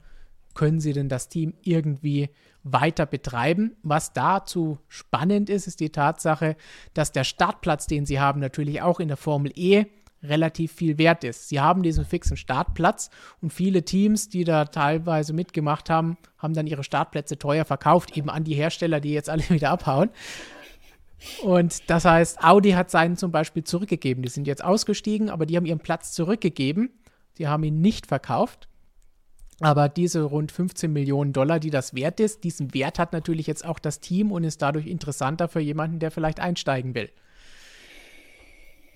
können 0.53 0.81
sie 0.81 0.91
denn 0.91 1.07
das 1.07 1.29
Team 1.29 1.53
irgendwie 1.61 2.29
weiter 2.63 3.05
betreiben. 3.05 3.77
Was 3.83 4.11
dazu 4.11 4.79
spannend 4.89 5.49
ist, 5.49 5.65
ist 5.65 5.79
die 5.79 5.93
Tatsache, 5.93 6.57
dass 6.93 7.13
der 7.13 7.23
Startplatz, 7.23 7.87
den 7.87 8.05
sie 8.05 8.19
haben, 8.19 8.41
natürlich 8.41 8.81
auch 8.81 8.99
in 8.99 9.07
der 9.07 9.15
Formel 9.15 9.53
E 9.55 9.85
relativ 10.23 10.71
viel 10.71 10.97
wert 10.97 11.23
ist. 11.23 11.49
Sie 11.49 11.59
haben 11.59 11.83
diesen 11.83 12.05
fixen 12.05 12.37
Startplatz 12.37 13.09
und 13.41 13.51
viele 13.51 13.83
Teams, 13.83 14.29
die 14.29 14.43
da 14.43 14.65
teilweise 14.65 15.33
mitgemacht 15.33 15.89
haben, 15.89 16.17
haben 16.37 16.53
dann 16.53 16.67
ihre 16.67 16.83
Startplätze 16.83 17.37
teuer 17.37 17.65
verkauft, 17.65 18.15
eben 18.15 18.29
an 18.29 18.43
die 18.43 18.55
Hersteller, 18.55 18.99
die 18.99 19.13
jetzt 19.13 19.29
alle 19.29 19.43
wieder 19.49 19.71
abhauen. 19.71 20.09
Und 21.43 21.89
das 21.89 22.05
heißt, 22.05 22.43
Audi 22.43 22.71
hat 22.71 22.89
seinen 22.89 23.15
zum 23.15 23.31
Beispiel 23.31 23.63
zurückgegeben. 23.63 24.23
Die 24.23 24.29
sind 24.29 24.47
jetzt 24.47 24.63
ausgestiegen, 24.63 25.29
aber 25.29 25.45
die 25.45 25.55
haben 25.55 25.65
ihren 25.65 25.79
Platz 25.79 26.13
zurückgegeben. 26.13 26.89
Die 27.37 27.47
haben 27.47 27.63
ihn 27.63 27.79
nicht 27.79 28.07
verkauft. 28.07 28.67
Aber 29.59 29.89
diese 29.89 30.23
rund 30.23 30.51
15 30.51 30.91
Millionen 30.91 31.33
Dollar, 31.33 31.59
die 31.59 31.69
das 31.69 31.93
wert 31.93 32.19
ist, 32.19 32.43
diesen 32.43 32.73
Wert 32.73 32.97
hat 32.97 33.13
natürlich 33.13 33.45
jetzt 33.45 33.63
auch 33.63 33.77
das 33.77 33.99
Team 33.99 34.31
und 34.31 34.43
ist 34.43 34.63
dadurch 34.63 34.87
interessanter 34.87 35.47
für 35.47 35.59
jemanden, 35.59 35.99
der 35.99 36.09
vielleicht 36.09 36.39
einsteigen 36.39 36.95
will. 36.95 37.11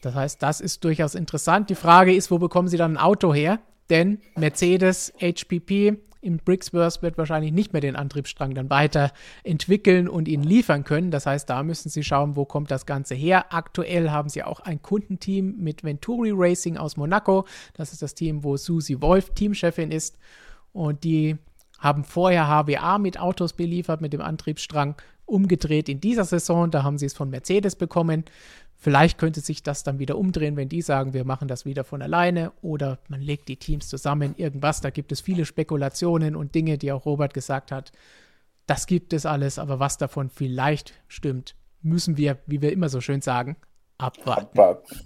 Das 0.05 0.13
heißt, 0.13 0.43
das 0.43 0.61
ist 0.61 0.83
durchaus 0.83 1.15
interessant. 1.15 1.71
Die 1.71 1.75
Frage 1.75 2.13
ist, 2.13 2.29
wo 2.29 2.37
bekommen 2.37 2.67
sie 2.67 2.77
dann 2.77 2.93
ein 2.93 2.97
Auto 2.97 3.33
her? 3.33 3.59
Denn 3.89 4.19
Mercedes, 4.35 5.11
HPP 5.19 5.97
in 6.21 6.37
Brixworth 6.37 7.01
wird 7.01 7.17
wahrscheinlich 7.17 7.51
nicht 7.51 7.73
mehr 7.73 7.81
den 7.81 7.95
Antriebsstrang 7.95 8.53
dann 8.53 8.69
weiter 8.69 9.11
entwickeln 9.43 10.07
und 10.07 10.27
ihn 10.27 10.43
liefern 10.43 10.83
können. 10.83 11.09
Das 11.09 11.25
heißt, 11.25 11.49
da 11.49 11.63
müssen 11.63 11.89
sie 11.89 12.03
schauen, 12.03 12.35
wo 12.35 12.45
kommt 12.45 12.69
das 12.69 12.85
Ganze 12.85 13.15
her. 13.15 13.51
Aktuell 13.51 14.11
haben 14.11 14.29
sie 14.29 14.43
auch 14.43 14.59
ein 14.59 14.79
Kundenteam 14.79 15.55
mit 15.57 15.83
Venturi 15.83 16.31
Racing 16.31 16.77
aus 16.77 16.97
Monaco. 16.97 17.45
Das 17.73 17.91
ist 17.91 18.03
das 18.03 18.13
Team, 18.13 18.43
wo 18.43 18.57
Susie 18.57 19.01
Wolf 19.01 19.31
Teamchefin 19.31 19.89
ist. 19.89 20.19
Und 20.71 21.03
die 21.03 21.37
haben 21.79 22.03
vorher 22.03 22.47
HWA 22.47 22.99
mit 22.99 23.19
Autos 23.19 23.53
beliefert, 23.53 24.01
mit 24.01 24.13
dem 24.13 24.21
Antriebsstrang 24.21 24.95
umgedreht 25.25 25.89
in 25.89 25.99
dieser 25.99 26.25
Saison. 26.25 26.69
Da 26.69 26.83
haben 26.83 26.97
sie 26.97 27.07
es 27.07 27.13
von 27.13 27.29
Mercedes 27.29 27.75
bekommen. 27.75 28.25
Vielleicht 28.77 29.17
könnte 29.17 29.41
sich 29.41 29.63
das 29.63 29.83
dann 29.83 29.99
wieder 29.99 30.17
umdrehen, 30.17 30.57
wenn 30.57 30.69
die 30.69 30.81
sagen, 30.81 31.13
wir 31.13 31.25
machen 31.25 31.47
das 31.47 31.65
wieder 31.65 31.83
von 31.83 32.01
alleine 32.01 32.51
oder 32.61 32.99
man 33.07 33.21
legt 33.21 33.47
die 33.47 33.57
Teams 33.57 33.87
zusammen, 33.87 34.35
irgendwas. 34.37 34.81
Da 34.81 34.89
gibt 34.89 35.11
es 35.11 35.21
viele 35.21 35.45
Spekulationen 35.45 36.35
und 36.35 36.53
Dinge, 36.53 36.77
die 36.77 36.91
auch 36.91 37.05
Robert 37.05 37.33
gesagt 37.33 37.71
hat. 37.71 37.91
Das 38.67 38.85
gibt 38.85 39.13
es 39.13 39.25
alles, 39.25 39.59
aber 39.59 39.79
was 39.79 39.97
davon 39.97 40.29
vielleicht 40.29 40.93
stimmt, 41.07 41.55
müssen 41.81 42.17
wir, 42.17 42.39
wie 42.47 42.61
wir 42.61 42.71
immer 42.71 42.89
so 42.89 42.99
schön 43.01 43.21
sagen, 43.21 43.55
abwarten. 43.97 44.59
abwarten. 44.59 44.99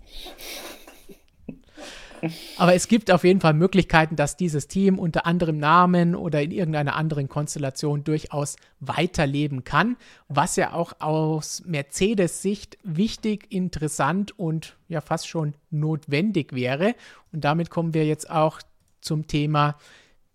Aber 2.58 2.74
es 2.74 2.88
gibt 2.88 3.12
auf 3.12 3.24
jeden 3.24 3.42
Fall 3.42 3.54
Möglichkeiten, 3.54 4.16
dass 4.16 4.38
dieses 4.38 4.68
Team 4.68 5.00
unter 5.00 5.26
anderem 5.26 5.58
Namen 5.58 6.16
oder 6.16 6.42
in 6.42 6.52
irgendeiner 6.52 6.96
anderen 6.96 7.30
Konstellation 7.30 8.04
durchaus 8.04 8.56
weiterleben 8.80 9.64
kann, 9.64 9.98
was 10.28 10.56
ja 10.56 10.74
auch 10.74 10.94
aus 11.00 11.64
Mercedes 11.66 12.42
Sicht 12.42 12.78
wichtig, 12.84 13.52
interessant 13.52 14.38
und 14.38 14.78
ja 14.88 15.02
fast 15.02 15.28
schon 15.28 15.54
notwendig 15.70 16.54
wäre. 16.54 16.96
Und 17.32 17.44
damit 17.44 17.70
kommen 17.70 17.94
wir 17.94 18.06
jetzt 18.06 18.30
auch 18.30 18.60
zum 19.02 19.28
Thema, 19.28 19.78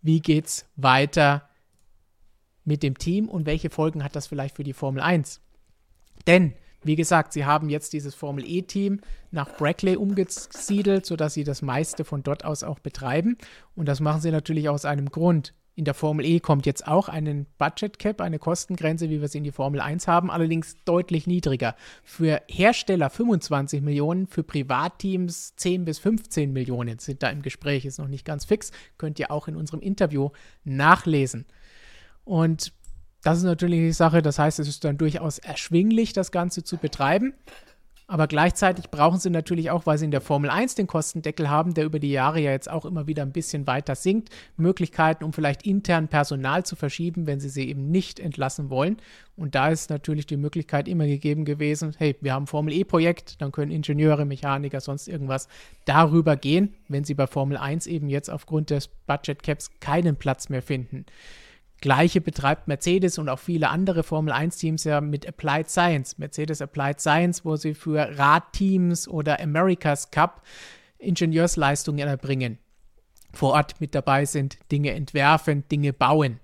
wie 0.02 0.20
geht's 0.20 0.66
weiter 0.76 1.48
mit 2.64 2.82
dem 2.82 2.98
Team 2.98 3.28
und 3.28 3.46
welche 3.46 3.70
Folgen 3.70 4.04
hat 4.04 4.16
das 4.16 4.26
vielleicht 4.26 4.56
für 4.56 4.64
die 4.64 4.72
Formel 4.72 5.02
1? 5.02 5.40
Denn 6.26 6.54
wie 6.84 6.96
gesagt, 6.96 7.32
sie 7.32 7.44
haben 7.44 7.68
jetzt 7.68 7.92
dieses 7.92 8.14
Formel 8.14 8.44
E-Team 8.46 9.00
nach 9.30 9.56
Brackley 9.56 9.96
umgesiedelt, 9.96 11.06
sodass 11.06 11.34
sie 11.34 11.44
das 11.44 11.62
meiste 11.62 12.04
von 12.04 12.22
dort 12.22 12.44
aus 12.44 12.62
auch 12.62 12.78
betreiben. 12.78 13.36
Und 13.74 13.86
das 13.88 14.00
machen 14.00 14.20
sie 14.20 14.30
natürlich 14.30 14.68
aus 14.68 14.84
einem 14.84 15.10
Grund. 15.10 15.54
In 15.76 15.84
der 15.84 15.94
Formel 15.94 16.24
E 16.24 16.38
kommt 16.38 16.66
jetzt 16.66 16.86
auch 16.86 17.08
einen 17.08 17.46
Budget 17.58 17.98
Cap, 17.98 18.20
eine 18.20 18.38
Kostengrenze, 18.38 19.10
wie 19.10 19.20
wir 19.20 19.26
sie 19.26 19.38
in 19.38 19.44
die 19.44 19.50
Formel 19.50 19.80
1 19.80 20.06
haben, 20.06 20.30
allerdings 20.30 20.76
deutlich 20.84 21.26
niedriger. 21.26 21.74
Für 22.04 22.42
Hersteller 22.48 23.10
25 23.10 23.82
Millionen, 23.82 24.28
für 24.28 24.44
Privatteams 24.44 25.56
10 25.56 25.84
bis 25.84 25.98
15 25.98 26.52
Millionen 26.52 27.00
sind 27.00 27.24
da 27.24 27.30
im 27.30 27.42
Gespräch, 27.42 27.84
ist 27.86 27.98
noch 27.98 28.06
nicht 28.06 28.24
ganz 28.24 28.44
fix, 28.44 28.70
könnt 28.98 29.18
ihr 29.18 29.32
auch 29.32 29.48
in 29.48 29.56
unserem 29.56 29.80
Interview 29.80 30.30
nachlesen. 30.62 31.44
Und 32.24 32.72
das 33.24 33.38
ist 33.38 33.44
natürlich 33.44 33.80
die 33.80 33.92
Sache, 33.92 34.22
das 34.22 34.38
heißt, 34.38 34.58
es 34.60 34.68
ist 34.68 34.84
dann 34.84 34.98
durchaus 34.98 35.38
erschwinglich, 35.38 36.12
das 36.12 36.30
Ganze 36.30 36.62
zu 36.62 36.76
betreiben. 36.76 37.34
Aber 38.06 38.26
gleichzeitig 38.26 38.90
brauchen 38.90 39.18
sie 39.18 39.30
natürlich 39.30 39.70
auch, 39.70 39.86
weil 39.86 39.96
sie 39.96 40.04
in 40.04 40.10
der 40.10 40.20
Formel 40.20 40.50
1 40.50 40.74
den 40.74 40.86
Kostendeckel 40.86 41.48
haben, 41.48 41.72
der 41.72 41.86
über 41.86 41.98
die 41.98 42.10
Jahre 42.10 42.38
ja 42.38 42.50
jetzt 42.50 42.70
auch 42.70 42.84
immer 42.84 43.06
wieder 43.06 43.22
ein 43.22 43.32
bisschen 43.32 43.66
weiter 43.66 43.94
sinkt, 43.94 44.28
Möglichkeiten, 44.58 45.24
um 45.24 45.32
vielleicht 45.32 45.64
intern 45.64 46.08
Personal 46.08 46.66
zu 46.66 46.76
verschieben, 46.76 47.26
wenn 47.26 47.40
sie 47.40 47.48
sie 47.48 47.66
eben 47.66 47.90
nicht 47.90 48.20
entlassen 48.20 48.68
wollen. 48.68 48.98
Und 49.36 49.54
da 49.54 49.68
ist 49.68 49.88
natürlich 49.88 50.26
die 50.26 50.36
Möglichkeit 50.36 50.86
immer 50.86 51.06
gegeben 51.06 51.46
gewesen, 51.46 51.94
hey, 51.96 52.14
wir 52.20 52.34
haben 52.34 52.46
Formel 52.46 52.74
E-Projekt, 52.74 53.40
dann 53.40 53.52
können 53.52 53.72
Ingenieure, 53.72 54.26
Mechaniker, 54.26 54.82
sonst 54.82 55.08
irgendwas 55.08 55.48
darüber 55.86 56.36
gehen, 56.36 56.74
wenn 56.88 57.04
sie 57.04 57.14
bei 57.14 57.26
Formel 57.26 57.56
1 57.56 57.86
eben 57.86 58.10
jetzt 58.10 58.28
aufgrund 58.28 58.68
des 58.68 58.88
Budget 59.06 59.42
Caps 59.42 59.70
keinen 59.80 60.16
Platz 60.16 60.50
mehr 60.50 60.62
finden. 60.62 61.06
Gleiche 61.84 62.22
betreibt 62.22 62.66
Mercedes 62.66 63.18
und 63.18 63.28
auch 63.28 63.38
viele 63.38 63.68
andere 63.68 64.04
Formel-1-Teams 64.04 64.84
ja 64.84 65.02
mit 65.02 65.28
Applied 65.28 65.68
Science. 65.68 66.16
Mercedes 66.16 66.62
Applied 66.62 66.98
Science, 66.98 67.44
wo 67.44 67.56
sie 67.56 67.74
für 67.74 68.18
Radteams 68.18 69.06
oder 69.06 69.38
America's 69.38 70.10
Cup 70.10 70.40
Ingenieursleistungen 70.96 72.08
erbringen. 72.08 72.56
Vor 73.34 73.52
Ort 73.52 73.82
mit 73.82 73.94
dabei 73.94 74.24
sind, 74.24 74.56
Dinge 74.72 74.92
entwerfen, 74.92 75.68
Dinge 75.68 75.92
bauen. 75.92 76.40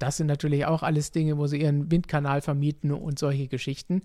Das 0.00 0.16
sind 0.16 0.26
natürlich 0.26 0.66
auch 0.66 0.82
alles 0.82 1.12
Dinge, 1.12 1.38
wo 1.38 1.46
sie 1.46 1.60
ihren 1.60 1.92
Windkanal 1.92 2.40
vermieten 2.40 2.90
und 2.90 3.20
solche 3.20 3.46
Geschichten. 3.46 4.02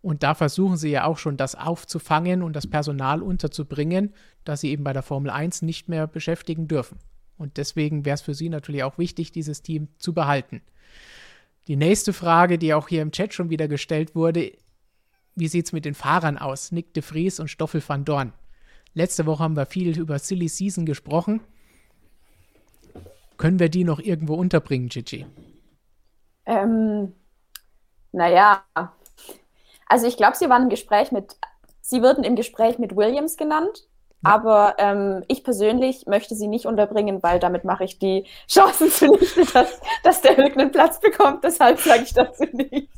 Und 0.00 0.22
da 0.22 0.36
versuchen 0.36 0.76
sie 0.76 0.90
ja 0.90 1.06
auch 1.06 1.18
schon, 1.18 1.36
das 1.36 1.56
aufzufangen 1.56 2.44
und 2.44 2.54
das 2.54 2.68
Personal 2.68 3.20
unterzubringen, 3.20 4.14
das 4.44 4.60
sie 4.60 4.70
eben 4.70 4.84
bei 4.84 4.92
der 4.92 5.02
Formel 5.02 5.32
1 5.32 5.62
nicht 5.62 5.88
mehr 5.88 6.06
beschäftigen 6.06 6.68
dürfen. 6.68 7.00
Und 7.36 7.56
deswegen 7.56 8.04
wäre 8.04 8.14
es 8.14 8.22
für 8.22 8.34
sie 8.34 8.48
natürlich 8.48 8.84
auch 8.84 8.98
wichtig, 8.98 9.32
dieses 9.32 9.62
Team 9.62 9.88
zu 9.98 10.14
behalten. 10.14 10.62
Die 11.66 11.76
nächste 11.76 12.12
Frage, 12.12 12.58
die 12.58 12.74
auch 12.74 12.88
hier 12.88 13.02
im 13.02 13.10
Chat 13.10 13.34
schon 13.34 13.50
wieder 13.50 13.68
gestellt 13.68 14.14
wurde, 14.14 14.52
wie 15.34 15.48
sieht 15.48 15.66
es 15.66 15.72
mit 15.72 15.84
den 15.84 15.94
Fahrern 15.94 16.38
aus? 16.38 16.70
Nick 16.70 16.94
de 16.94 17.02
Vries 17.02 17.40
und 17.40 17.48
Stoffel 17.48 17.82
van 17.86 18.04
Dorn. 18.04 18.32
Letzte 18.92 19.26
Woche 19.26 19.42
haben 19.42 19.56
wir 19.56 19.66
viel 19.66 19.98
über 19.98 20.18
Silly 20.18 20.48
Season 20.48 20.86
gesprochen. 20.86 21.40
Können 23.36 23.58
wir 23.58 23.68
die 23.68 23.82
noch 23.82 23.98
irgendwo 23.98 24.34
unterbringen, 24.34 24.88
Gigi? 24.88 25.26
Ähm, 26.46 27.12
naja, 28.12 28.64
also 29.86 30.06
ich 30.06 30.16
glaube, 30.16 30.36
sie 30.36 30.48
waren 30.48 30.64
im 30.64 30.68
Gespräch 30.68 31.10
mit, 31.10 31.36
sie 31.80 32.02
würden 32.02 32.22
im 32.22 32.36
Gespräch 32.36 32.78
mit 32.78 32.94
Williams 32.94 33.36
genannt. 33.36 33.88
Aber 34.24 34.74
ähm, 34.78 35.22
ich 35.28 35.44
persönlich 35.44 36.06
möchte 36.06 36.34
sie 36.34 36.48
nicht 36.48 36.66
unterbringen, 36.66 37.22
weil 37.22 37.38
damit 37.38 37.64
mache 37.64 37.84
ich 37.84 37.98
die 37.98 38.24
Chancen 38.48 38.90
zunichte, 38.90 39.44
dass, 39.52 39.80
dass 40.02 40.20
der 40.22 40.36
Hülk 40.36 40.56
einen 40.56 40.72
Platz 40.72 41.00
bekommt. 41.00 41.44
Deshalb 41.44 41.78
sage 41.78 42.04
ich 42.04 42.14
dazu 42.14 42.44
nichts. 42.52 42.92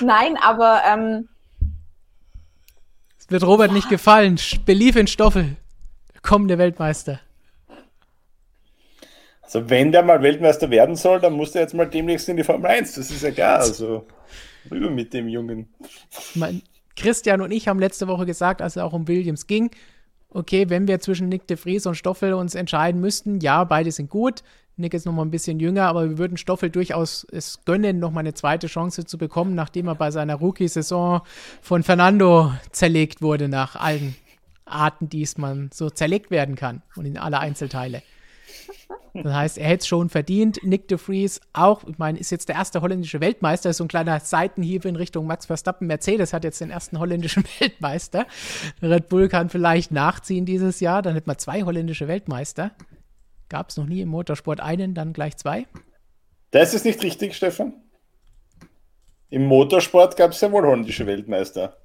Nein, 0.00 0.36
aber. 0.40 0.82
Ähm, 0.86 1.28
es 3.18 3.30
wird 3.30 3.44
Robert 3.44 3.68
ja. 3.68 3.74
nicht 3.74 3.88
gefallen. 3.88 4.38
Belief 4.64 4.96
in 4.96 5.06
Stoffel. 5.06 5.56
Der 6.12 6.20
kommende 6.20 6.58
Weltmeister. 6.58 7.20
Also, 9.42 9.68
wenn 9.70 9.92
der 9.92 10.02
mal 10.02 10.22
Weltmeister 10.22 10.70
werden 10.70 10.96
soll, 10.96 11.20
dann 11.20 11.34
muss 11.34 11.52
der 11.52 11.62
jetzt 11.62 11.74
mal 11.74 11.88
demnächst 11.88 12.28
in 12.28 12.36
die 12.36 12.44
Formel 12.44 12.66
1. 12.66 12.94
Das 12.94 13.10
ist 13.10 13.22
ja 13.22 13.30
klar. 13.30 13.58
Also, 13.58 14.06
rüber 14.70 14.90
mit 14.90 15.12
dem 15.12 15.28
Jungen. 15.28 15.72
Mein 16.34 16.62
Christian 16.96 17.40
und 17.40 17.50
ich 17.50 17.68
haben 17.68 17.78
letzte 17.78 18.08
Woche 18.08 18.26
gesagt, 18.26 18.62
als 18.62 18.76
es 18.76 18.82
auch 18.82 18.92
um 18.92 19.08
Williams 19.08 19.46
ging, 19.46 19.70
okay, 20.34 20.68
wenn 20.68 20.86
wir 20.86 21.00
zwischen 21.00 21.28
Nick 21.28 21.46
de 21.46 21.56
Vries 21.56 21.86
und 21.86 21.94
Stoffel 21.94 22.34
uns 22.34 22.54
entscheiden 22.54 23.00
müssten, 23.00 23.40
ja, 23.40 23.64
beide 23.64 23.90
sind 23.90 24.10
gut. 24.10 24.42
Nick 24.76 24.92
ist 24.92 25.06
noch 25.06 25.12
mal 25.12 25.22
ein 25.22 25.30
bisschen 25.30 25.60
jünger, 25.60 25.84
aber 25.86 26.10
wir 26.10 26.18
würden 26.18 26.36
Stoffel 26.36 26.68
durchaus 26.68 27.24
es 27.30 27.64
gönnen, 27.64 28.00
noch 28.00 28.10
mal 28.10 28.20
eine 28.20 28.34
zweite 28.34 28.66
Chance 28.66 29.06
zu 29.06 29.18
bekommen, 29.18 29.54
nachdem 29.54 29.86
er 29.86 29.94
bei 29.94 30.10
seiner 30.10 30.34
Rookie-Saison 30.34 31.22
von 31.62 31.82
Fernando 31.84 32.52
zerlegt 32.72 33.22
wurde 33.22 33.48
nach 33.48 33.76
allen 33.76 34.16
Arten, 34.64 35.08
die 35.08 35.22
es 35.22 35.38
man 35.38 35.70
so 35.72 35.90
zerlegt 35.90 36.32
werden 36.32 36.56
kann 36.56 36.82
und 36.96 37.04
in 37.04 37.18
alle 37.18 37.38
Einzelteile. 37.38 38.02
Das 39.14 39.32
heißt, 39.32 39.58
er 39.58 39.68
hätte 39.68 39.82
es 39.82 39.86
schon 39.86 40.08
verdient. 40.08 40.58
Nick 40.64 40.88
de 40.88 40.98
Vries 40.98 41.40
auch, 41.52 41.84
ich 41.84 41.98
meine, 41.98 42.18
ist 42.18 42.30
jetzt 42.30 42.48
der 42.48 42.56
erste 42.56 42.80
holländische 42.80 43.20
Weltmeister, 43.20 43.70
ist 43.70 43.76
so 43.76 43.84
ein 43.84 43.88
kleiner 43.88 44.18
Seitenhieb 44.18 44.84
in 44.84 44.96
Richtung 44.96 45.26
Max 45.26 45.46
Verstappen. 45.46 45.86
Mercedes 45.86 46.32
hat 46.32 46.42
jetzt 46.42 46.60
den 46.60 46.70
ersten 46.70 46.98
holländischen 46.98 47.44
Weltmeister. 47.60 48.26
Red 48.82 49.08
Bull 49.08 49.28
kann 49.28 49.50
vielleicht 49.50 49.92
nachziehen 49.92 50.46
dieses 50.46 50.80
Jahr, 50.80 51.00
dann 51.02 51.14
hätten 51.14 51.30
wir 51.30 51.38
zwei 51.38 51.62
holländische 51.62 52.08
Weltmeister. 52.08 52.72
Gab 53.48 53.70
es 53.70 53.76
noch 53.76 53.86
nie 53.86 54.00
im 54.00 54.08
Motorsport 54.08 54.60
einen, 54.60 54.94
dann 54.94 55.12
gleich 55.12 55.36
zwei? 55.36 55.66
Das 56.50 56.74
ist 56.74 56.84
nicht 56.84 57.02
richtig, 57.02 57.36
Stefan. 57.36 57.74
Im 59.30 59.46
Motorsport 59.46 60.16
gab 60.16 60.32
es 60.32 60.40
ja 60.40 60.50
wohl 60.50 60.64
holländische 60.64 61.06
Weltmeister. 61.06 61.76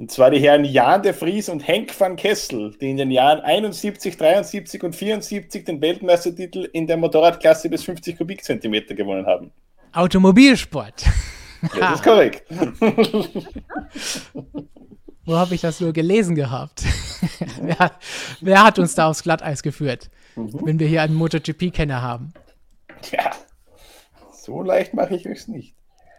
Und 0.00 0.10
zwar 0.10 0.30
die 0.30 0.40
Herren 0.40 0.64
Jan 0.64 1.02
de 1.02 1.12
Vries 1.12 1.50
und 1.50 1.60
Henk 1.68 1.92
van 2.00 2.16
Kessel, 2.16 2.74
die 2.80 2.88
in 2.88 2.96
den 2.96 3.10
Jahren 3.10 3.40
71, 3.40 4.16
73 4.16 4.82
und 4.82 4.96
74 4.96 5.66
den 5.66 5.82
Weltmeistertitel 5.82 6.70
in 6.72 6.86
der 6.86 6.96
Motorradklasse 6.96 7.68
bis 7.68 7.84
50 7.84 8.16
Kubikzentimeter 8.16 8.94
gewonnen 8.94 9.26
haben. 9.26 9.52
Automobilsport. 9.92 11.04
Ja, 11.74 11.80
das 11.80 11.96
ist 11.96 12.02
korrekt. 12.02 12.44
Wo 15.26 15.36
habe 15.36 15.54
ich 15.54 15.60
das 15.60 15.82
nur 15.82 15.92
gelesen 15.92 16.34
gehabt? 16.34 16.82
wer, 17.60 17.92
wer, 18.40 18.64
hat 18.64 18.78
uns 18.78 18.94
da 18.94 19.06
aufs 19.10 19.22
Glatteis 19.22 19.62
geführt, 19.62 20.08
mhm. 20.34 20.60
wenn 20.64 20.78
wir 20.78 20.88
hier 20.88 21.02
einen 21.02 21.14
MotoGP-Kenner 21.14 22.00
haben? 22.00 22.32
Ja, 23.12 23.32
so 24.32 24.62
leicht 24.62 24.94
mache 24.94 25.14
ich 25.14 25.26
es 25.26 25.46
nicht. 25.46 25.74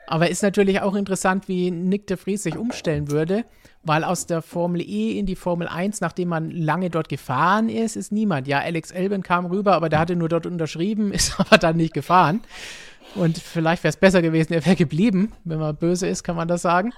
Aber 0.08 0.30
ist 0.30 0.44
natürlich 0.44 0.82
auch 0.82 0.96
interessant, 0.96 1.48
wie 1.48 1.72
Nick 1.72 2.08
de 2.08 2.18
Vries 2.18 2.44
sich 2.44 2.58
umstellen 2.58 3.10
würde 3.10 3.46
weil 3.84 4.04
aus 4.04 4.26
der 4.28 4.42
Formel 4.42 4.82
E 4.82 5.18
in 5.18 5.26
die 5.26 5.36
Formel 5.36 5.68
1, 5.68 6.02
nachdem 6.02 6.30
man 6.30 6.52
lange 6.52 6.90
dort 6.90 7.10
gefahren 7.10 7.70
ist, 7.70 7.96
ist 7.96 8.12
niemand. 8.12 8.48
Ja, 8.48 8.60
Alex 8.60 8.92
Elben 8.92 9.24
kam 9.24 9.46
rüber, 9.48 9.74
aber 9.74 9.90
der 9.90 10.00
hatte 10.00 10.16
nur 10.16 10.30
dort 10.30 10.46
unterschrieben, 10.46 11.12
ist 11.14 11.40
aber 11.40 11.58
dann 11.58 11.78
nicht 11.78 11.94
gefahren. 11.94 12.42
Und 13.16 13.38
vielleicht 13.38 13.84
wäre 13.84 13.90
es 13.90 13.98
besser 13.98 14.22
gewesen, 14.22 14.54
er 14.54 14.66
wäre 14.66 14.76
geblieben. 14.76 15.34
Wenn 15.44 15.60
man 15.60 15.76
böse 15.76 16.08
ist, 16.08 16.24
kann 16.24 16.36
man 16.36 16.48
das 16.48 16.62
sagen. 16.62 16.94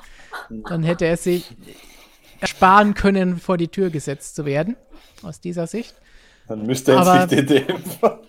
Dann 0.49 0.83
hätte 0.83 1.05
er 1.05 1.17
sich 1.17 1.55
ersparen 2.39 2.93
können, 2.93 3.37
vor 3.39 3.57
die 3.57 3.69
Tür 3.69 3.89
gesetzt 3.89 4.35
zu 4.35 4.45
werden. 4.45 4.75
Aus 5.23 5.39
dieser 5.39 5.65
Sicht. 5.65 5.95
Dann 6.47 6.65
müsste 6.65 6.91
er 6.91 7.21
jetzt 7.21 7.31
nicht 7.31 7.49
DTM 7.49 7.77
fahren. 7.99 8.19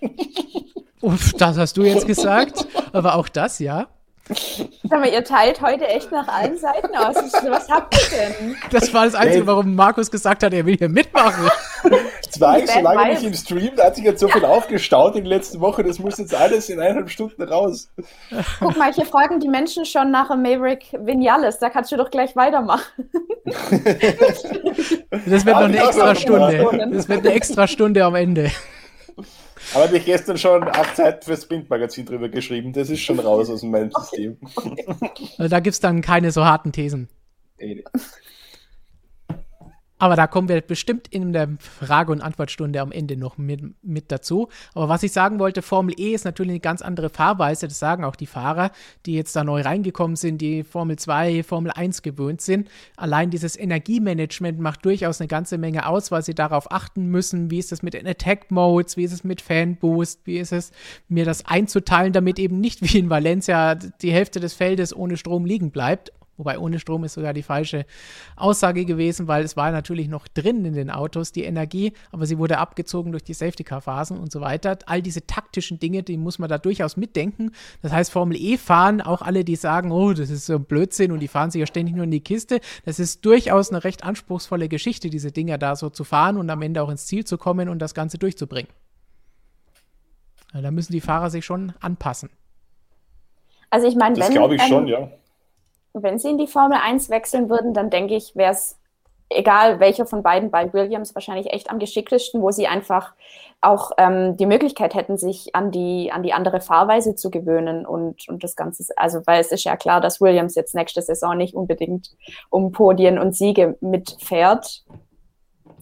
Uff, 1.03 1.33
das 1.35 1.59
hast 1.59 1.77
du 1.77 1.83
jetzt 1.83 2.07
gesagt. 2.07 2.67
Aber 2.93 3.17
auch 3.17 3.29
das, 3.29 3.59
ja. 3.59 3.89
Sag 4.29 5.01
mal, 5.01 5.09
ihr 5.09 5.23
teilt 5.23 5.61
heute 5.61 5.87
echt 5.87 6.11
nach 6.11 6.27
allen 6.29 6.57
Seiten 6.57 6.97
aus. 6.97 7.17
Was 7.17 7.69
habt 7.69 7.95
ihr 7.95 8.17
denn? 8.17 8.57
Das 8.71 8.93
war 8.95 9.05
das 9.05 9.15
Einzige, 9.15 9.47
warum 9.47 9.75
Markus 9.75 10.11
gesagt 10.11 10.43
hat, 10.43 10.55
er 10.55 10.65
will 10.65 10.77
hier 10.79 10.89
mitmachen. 10.89 11.51
Das 11.83 12.41
war 12.41 12.59
ich 12.59 12.71
so 12.71 12.81
lange 12.81 13.13
nicht 13.13 13.23
im 13.23 13.35
Stream, 13.35 13.77
da 13.77 13.85
hat 13.85 13.97
sich 13.97 14.05
jetzt 14.05 14.21
so 14.21 14.29
viel 14.29 14.45
aufgestaut 14.45 15.15
in 15.17 15.25
den 15.25 15.31
letzten 15.31 15.61
Wochen, 15.61 15.87
das 15.87 15.99
muss 15.99 16.17
jetzt 16.19 16.35
alles 16.35 16.71
in 16.71 16.81
eineinhalb 16.81 17.11
Stunden 17.11 17.43
raus. 17.43 17.91
Guck 18.61 18.77
mal, 18.79 18.93
hier 18.93 19.05
fragen 19.05 19.39
die 19.41 19.49
Menschen 19.49 19.85
schon 19.85 20.11
nach 20.11 20.29
dem 20.29 20.41
Maverick 20.43 20.87
Vinales, 20.93 21.59
da 21.59 21.69
kannst 21.69 21.93
du 21.93 21.97
doch 21.97 22.11
gleich 22.11 22.35
weitermachen. 22.35 23.11
Das 25.27 25.45
wird 25.45 25.55
noch 25.55 25.65
eine 25.65 25.77
extra 25.77 26.15
Stunde. 26.15 26.89
Das 26.93 27.09
wird 27.09 27.21
eine 27.21 27.35
extra 27.35 27.69
Stunde 27.69 28.05
am 28.05 28.15
Ende. 28.15 28.51
Aber 29.75 29.85
habe 29.85 29.97
ich 29.99 30.05
gestern 30.05 30.39
schon 30.39 30.63
acht 30.63 30.97
Seiten 30.97 31.23
fürs 31.23 31.47
Printmagazin 31.47 32.07
drüber 32.07 32.29
geschrieben. 32.29 32.73
Das 32.73 32.91
ist 32.91 33.01
schon 33.01 33.19
raus 33.19 33.51
aus 33.51 33.63
meinem 33.63 33.91
System. 33.91 34.39
Also 35.37 35.49
da 35.49 35.61
gibt 35.61 35.75
es 35.75 35.81
dann 35.81 36.01
keine 36.01 36.31
so 36.31 36.45
harten 36.45 36.71
Thesen. 36.71 37.09
Aber 40.05 40.17
da 40.17 40.27
kommen 40.27 40.51
wir 40.51 40.61
bestimmt 40.61 41.09
in 41.09 41.33
der 41.33 41.49
Frage- 41.59 42.13
und 42.13 42.21
Antwortstunde 42.21 42.79
am 42.83 42.93
Ende 42.93 43.17
noch 43.17 43.39
mit, 43.39 43.63
mit, 43.83 44.13
dazu. 44.13 44.51
Aber 44.75 44.91
was 44.91 45.03
ich 45.03 45.13
sagen 45.13 45.39
wollte, 45.39 45.63
Formel 45.63 45.99
E 45.99 46.13
ist 46.13 46.27
natürlich 46.27 46.51
eine 46.51 46.61
ganz 46.61 46.83
andere 46.83 47.09
Fahrweise. 47.09 47.69
Das 47.69 47.79
sagen 47.79 48.05
auch 48.05 48.15
die 48.15 48.27
Fahrer, 48.27 48.71
die 49.07 49.15
jetzt 49.15 49.35
da 49.35 49.45
neu 49.45 49.63
reingekommen 49.63 50.17
sind, 50.17 50.43
die 50.43 50.63
Formel 50.63 50.99
2, 50.99 51.43
Formel 51.43 51.73
1 51.73 52.03
gewöhnt 52.03 52.43
sind. 52.43 52.69
Allein 52.99 53.31
dieses 53.31 53.59
Energiemanagement 53.59 54.61
macht 54.61 54.85
durchaus 54.85 55.23
eine 55.23 55.29
ganze 55.29 55.57
Menge 55.57 55.87
aus, 55.89 56.11
weil 56.11 56.23
sie 56.23 56.35
darauf 56.35 56.71
achten 56.71 57.07
müssen, 57.07 57.51
wie 57.51 57.59
ist 57.59 57.73
es 57.73 57.83
mit 57.83 57.95
den 57.95 58.07
Attack-Modes, 58.07 58.99
wie 58.99 59.05
ist 59.05 59.13
es 59.15 59.25
mit 59.25 59.41
Fanboost, 59.41 60.21
wie 60.27 60.37
ist 60.37 60.53
es, 60.53 60.71
mir 61.09 61.25
das 61.25 61.47
einzuteilen, 61.47 62.13
damit 62.13 62.39
eben 62.39 62.61
nicht 62.61 62.83
wie 62.83 62.99
in 62.99 63.09
Valencia 63.09 63.75
die 63.75 64.13
Hälfte 64.13 64.39
des 64.39 64.53
Feldes 64.53 64.95
ohne 64.95 65.17
Strom 65.17 65.47
liegen 65.47 65.71
bleibt 65.71 66.13
Wobei 66.37 66.59
ohne 66.59 66.81
Strom 66.81 67.05
ist 67.05 67.15
sogar 67.15 67.33
die 67.33 67.43
falsche 67.43 67.87
Aussage 68.37 68.85
gewesen, 68.85 69.29
weil 69.29 69.45
es 69.45 69.57
war 69.57 69.71
natürlich 69.71 70.09
noch 70.09 70.27
drin 70.27 70.65
in 70.65 70.75
den 70.75 70.91
Autos, 70.91 71.31
die 71.31 71.45
Energie, 71.45 71.93
aber 72.11 72.27
sie 72.27 72.39
wurde 72.39 72.59
abgezogen 72.59 73.13
durch 73.13 73.23
die 73.23 73.35
Safety-Car-Phasen 73.35 74.19
und 74.19 74.33
so 74.33 74.41
weiter. 74.41 74.79
All 74.87 75.01
diese 75.01 75.27
taktischen 75.27 75.79
Dinge, 75.79 76.03
die 76.03 76.17
muss 76.17 76.41
man 76.41 76.49
da 76.49 76.59
durchaus 76.59 76.97
mitdenken. 76.97 77.53
Das 77.83 77.93
heißt, 77.93 78.11
Formel 78.11 78.37
E 78.37 78.57
fahren, 78.57 79.01
auch 79.01 79.23
alle, 79.23 79.45
die 79.45 79.55
sagen, 79.55 79.93
oh, 79.93 80.13
das 80.13 80.31
ist 80.31 80.47
so 80.47 80.55
ein 80.55 80.65
Blödsinn 80.65 81.13
und 81.13 81.21
die 81.21 81.29
fahren 81.29 81.53
sich 81.53 81.61
ja 81.61 81.67
ständig 81.67 81.95
nur 81.95 82.05
in 82.05 82.11
die 82.11 82.21
Kiste, 82.21 82.61
das 82.85 82.99
ist 82.99 83.25
durchaus 83.25 83.71
eine 83.71 83.85
recht 83.85 84.03
anspruchsvolle 84.03 84.69
Geschichte, 84.69 85.11
diese 85.11 85.31
Dinger 85.31 85.59
da 85.59 85.77
so 85.77 85.89
zu 85.89 86.03
fahren 86.03 86.37
und 86.37 86.51
am 86.51 86.63
Ende 86.63 86.83
auch 86.83 86.89
ins 86.89 87.07
Ziel 87.07 87.25
zu 87.25 87.39
kommen 87.39 87.69
und 87.69 87.79
das 87.79 87.95
Ganze 87.95 88.19
durchzubringen. 88.19 88.71
Da 90.53 90.71
müssen 90.71 90.93
die 90.93 91.01
Fahrer 91.01 91.31
sich 91.31 91.45
schon 91.45 91.73
anpassen. 91.81 92.31
Also 93.71 93.89
ich 93.89 93.97
meine, 93.97 94.17
das 94.17 94.31
glaube 94.31 94.55
ich 94.55 94.63
ähm, 94.63 94.69
schon, 94.69 94.87
ja 94.87 95.11
wenn 95.95 96.19
sie 96.19 96.31
in 96.31 96.39
die 96.39 96.49
Formel 96.49 96.79
1 96.83 97.09
wechseln 97.09 97.49
würden, 97.49 97.73
dann 97.73 97.89
denke 97.89 98.17
ich, 98.17 98.35
wäre 98.35 98.53
es 98.53 98.79
egal 99.31 99.81
welcher 99.81 100.07
von 100.07 100.23
beiden, 100.23 100.51
bei 100.51 100.73
Williams 100.73 101.15
wahrscheinlich 101.15 101.53
echt 101.53 101.71
am 101.71 101.79
geschicktesten, 101.79 102.43
wo 102.43 102.51
sie 102.51 102.67
einfach 102.67 103.15
auch 103.61 103.93
ähm, 103.97 104.37
die 104.37 104.47
Möglichkeit 104.47 104.95
hätten, 104.95 105.17
sich 105.17 105.55
an 105.55 105.71
die, 105.71 106.13
an 106.13 106.23
die 106.23 106.33
andere 106.33 106.61
Fahrweise 106.61 107.15
zu 107.15 107.31
gewöhnen 107.31 107.87
und, 107.87 108.29
und 108.29 108.45
das 108.45 108.57
Ganze, 108.57 108.85
also 108.97 109.23
weil 109.27 109.41
es 109.41 109.51
ist 109.51 109.65
ja 109.65 109.77
klar, 109.77 110.01
dass 110.01 110.21
Williams 110.21 110.55
jetzt 110.55 110.75
nächste 110.75 111.01
Saison 111.01 111.37
nicht 111.37 111.55
unbedingt 111.55 112.11
um 112.51 112.73
Podien 112.73 113.19
und 113.19 113.35
Siege 113.35 113.77
mitfährt, 113.81 114.85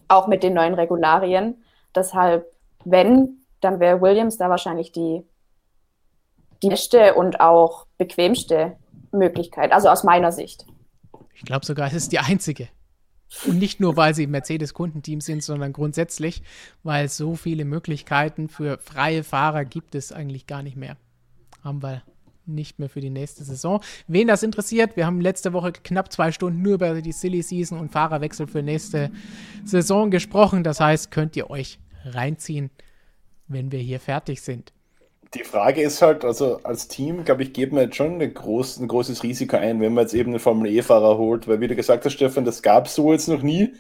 auch 0.09 0.29
mit 0.29 0.43
den 0.43 0.55
neuen 0.55 0.75
Regularien. 0.75 1.63
Deshalb, 1.95 2.47
wenn, 2.85 3.41
dann 3.61 3.81
wäre 3.81 4.01
Williams 4.01 4.39
da 4.39 4.49
wahrscheinlich 4.49 4.93
die, 4.93 5.27
die 6.63 6.69
beste 6.69 7.15
und 7.15 7.41
auch 7.41 7.87
bequemste 7.99 8.77
Möglichkeit, 9.13 9.73
also 9.73 9.89
aus 9.89 10.05
meiner 10.05 10.33
Sicht. 10.33 10.67
Ich 11.35 11.43
glaube 11.43 11.65
sogar, 11.67 11.89
es 11.89 11.95
ist 11.95 12.13
die 12.13 12.19
einzige. 12.19 12.69
Und 13.47 13.59
nicht 13.59 13.81
nur, 13.81 13.97
weil 13.97 14.15
sie 14.15 14.27
Mercedes-Kundenteam 14.27 15.21
sind, 15.21 15.43
sondern 15.43 15.73
grundsätzlich, 15.73 16.43
weil 16.83 17.07
es 17.07 17.17
so 17.17 17.35
viele 17.35 17.65
Möglichkeiten 17.65 18.49
für 18.49 18.79
freie 18.79 19.25
Fahrer 19.25 19.65
gibt 19.65 19.95
es 19.95 20.13
eigentlich 20.13 20.47
gar 20.47 20.63
nicht 20.63 20.77
mehr. 20.77 20.97
Haben 21.65 21.83
wir 21.83 22.03
nicht 22.45 22.79
mehr 22.79 22.89
für 22.89 23.01
die 23.01 23.11
nächste 23.11 23.45
Saison. 23.45 23.81
Wen 24.07 24.27
das 24.27 24.43
interessiert, 24.43 24.97
wir 24.97 25.07
haben 25.07 25.21
letzte 25.21 25.53
Woche 25.53 25.73
knapp 25.73 26.13
zwei 26.13 26.33
Stunden 26.33 26.61
nur 26.61 26.75
über 26.75 27.01
die 27.01 27.13
Silly 27.13 27.43
Season 27.43 27.79
und 27.79 27.93
Fahrerwechsel 27.93 28.47
für 28.47 28.63
nächste 28.63 29.11
Saison 29.65 30.11
gesprochen. 30.11 30.65
Das 30.65 30.81
heißt, 30.81 31.11
könnt 31.11 31.37
ihr 31.37 31.51
euch 31.51 31.79
reinziehen, 32.05 32.71
wenn 33.47 33.73
wir 33.73 33.79
hier 33.79 34.01
fertig 34.01 34.43
sind. 34.43 34.73
Die 35.35 35.45
Frage 35.45 35.81
ist 35.81 36.03
halt, 36.03 36.25
also 36.25 36.61
als 36.63 36.89
Team, 36.89 37.25
glaube 37.25 37.43
ich, 37.43 37.55
geben 37.55 37.77
wir 37.77 37.85
jetzt 37.85 37.97
schon 37.97 38.21
ein, 38.21 38.35
groß, 38.35 38.79
ein 38.79 38.89
großes 38.89 39.23
Risiko 39.23 39.57
ein, 39.57 39.81
wenn 39.81 39.95
man 39.95 40.05
jetzt 40.05 40.13
eben 40.13 40.31
einen 40.31 40.41
Formel-E-Fahrer 40.41 41.17
holt, 41.17 41.49
weil 41.49 41.61
wie 41.61 41.69
du 41.69 41.77
gesagt 41.77 42.05
hast, 42.05 42.13
Stefan, 42.13 42.45
das 42.45 42.63
gab 42.63 42.87
es 42.87 42.95
so 42.95 43.13
jetzt 43.13 43.29
noch 43.29 43.43
nie 43.43 43.73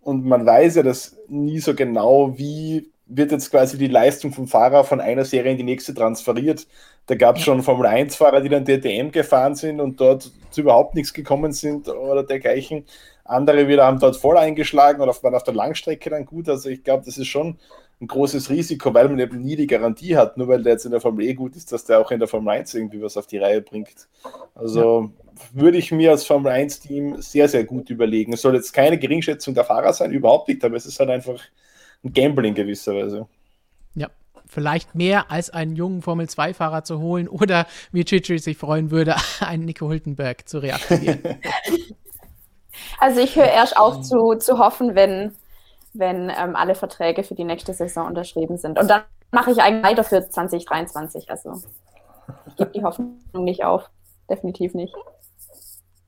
und 0.00 0.24
man 0.24 0.46
weiß 0.46 0.76
ja 0.76 0.82
das 0.84 1.16
nie 1.28 1.58
so 1.58 1.74
genau, 1.74 2.38
wie 2.38 2.92
wird 3.06 3.32
jetzt 3.32 3.50
quasi 3.50 3.78
die 3.78 3.88
Leistung 3.88 4.32
vom 4.32 4.46
Fahrer 4.46 4.84
von 4.84 5.00
einer 5.00 5.24
Serie 5.24 5.52
in 5.52 5.58
die 5.58 5.64
nächste 5.64 5.92
transferiert. 5.92 6.66
Da 7.06 7.16
gab 7.16 7.36
es 7.36 7.42
schon 7.42 7.62
Formel-1-Fahrer, 7.62 8.40
die 8.40 8.48
dann 8.48 8.64
DTM 8.64 9.10
gefahren 9.10 9.54
sind 9.54 9.80
und 9.80 10.00
dort 10.00 10.30
zu 10.50 10.60
überhaupt 10.60 10.94
nichts 10.94 11.12
gekommen 11.12 11.52
sind 11.52 11.88
oder 11.88 12.22
dergleichen. 12.22 12.84
Andere 13.24 13.68
wieder 13.68 13.84
haben 13.84 13.98
dort 13.98 14.16
voll 14.16 14.36
eingeschlagen 14.36 15.00
oder 15.00 15.14
waren 15.22 15.34
auf 15.34 15.42
der 15.42 15.54
Langstrecke 15.54 16.10
dann 16.10 16.26
gut. 16.26 16.48
Also 16.48 16.68
ich 16.68 16.84
glaube, 16.84 17.04
das 17.04 17.18
ist 17.18 17.26
schon 17.28 17.58
ein 18.02 18.08
großes 18.08 18.50
Risiko, 18.50 18.92
weil 18.92 19.08
man 19.08 19.20
eben 19.20 19.40
nie 19.40 19.54
die 19.54 19.68
Garantie 19.68 20.16
hat, 20.16 20.36
nur 20.36 20.48
weil 20.48 20.62
der 20.62 20.72
jetzt 20.72 20.84
in 20.84 20.90
der 20.90 21.00
Formel 21.00 21.24
E 21.24 21.34
gut 21.34 21.54
ist, 21.54 21.70
dass 21.70 21.84
der 21.84 22.00
auch 22.00 22.10
in 22.10 22.18
der 22.18 22.26
Formel 22.26 22.52
1 22.52 22.74
irgendwie 22.74 23.00
was 23.00 23.16
auf 23.16 23.28
die 23.28 23.38
Reihe 23.38 23.62
bringt. 23.62 24.08
Also 24.56 25.02
ja. 25.02 25.52
würde 25.52 25.78
ich 25.78 25.92
mir 25.92 26.10
als 26.10 26.26
Formel 26.26 26.50
1 26.50 26.80
Team 26.80 27.22
sehr, 27.22 27.48
sehr 27.48 27.62
gut 27.62 27.90
überlegen. 27.90 28.32
Es 28.32 28.42
soll 28.42 28.56
jetzt 28.56 28.72
keine 28.72 28.98
Geringschätzung 28.98 29.54
der 29.54 29.64
Fahrer 29.64 29.92
sein, 29.92 30.10
überhaupt 30.10 30.48
nicht, 30.48 30.64
aber 30.64 30.76
es 30.76 30.84
ist 30.84 30.98
halt 30.98 31.10
einfach 31.10 31.40
ein 32.02 32.12
Gambling 32.12 32.54
gewisserweise. 32.54 33.28
Ja, 33.94 34.08
vielleicht 34.46 34.96
mehr 34.96 35.30
als 35.30 35.50
einen 35.50 35.76
jungen 35.76 36.02
Formel 36.02 36.26
2-Fahrer 36.26 36.82
zu 36.82 36.98
holen 36.98 37.28
oder 37.28 37.68
wie 37.92 38.04
Chichi 38.04 38.40
sich 38.40 38.58
freuen 38.58 38.90
würde, 38.90 39.14
einen 39.40 39.64
Nico 39.64 39.88
Hülkenberg 39.88 40.48
zu 40.48 40.58
reaktivieren. 40.58 41.20
Also 42.98 43.20
ich 43.20 43.36
höre 43.36 43.50
erst 43.50 43.76
auf 43.76 44.00
zu, 44.00 44.34
zu 44.38 44.58
hoffen, 44.58 44.94
wenn 44.94 45.32
wenn 45.92 46.30
ähm, 46.30 46.56
alle 46.56 46.74
Verträge 46.74 47.22
für 47.22 47.34
die 47.34 47.44
nächste 47.44 47.74
Saison 47.74 48.06
unterschrieben 48.06 48.56
sind. 48.56 48.78
Und 48.78 48.88
dann 48.88 49.02
mache 49.30 49.50
ich 49.50 49.60
eigentlich 49.60 49.84
weiter 49.84 50.04
für 50.04 50.28
2023. 50.28 51.30
Also 51.30 51.62
ich 52.46 52.56
gebe 52.56 52.70
die 52.70 52.82
Hoffnung 52.82 53.18
nicht 53.34 53.64
auf. 53.64 53.90
Definitiv 54.30 54.74
nicht. 54.74 54.94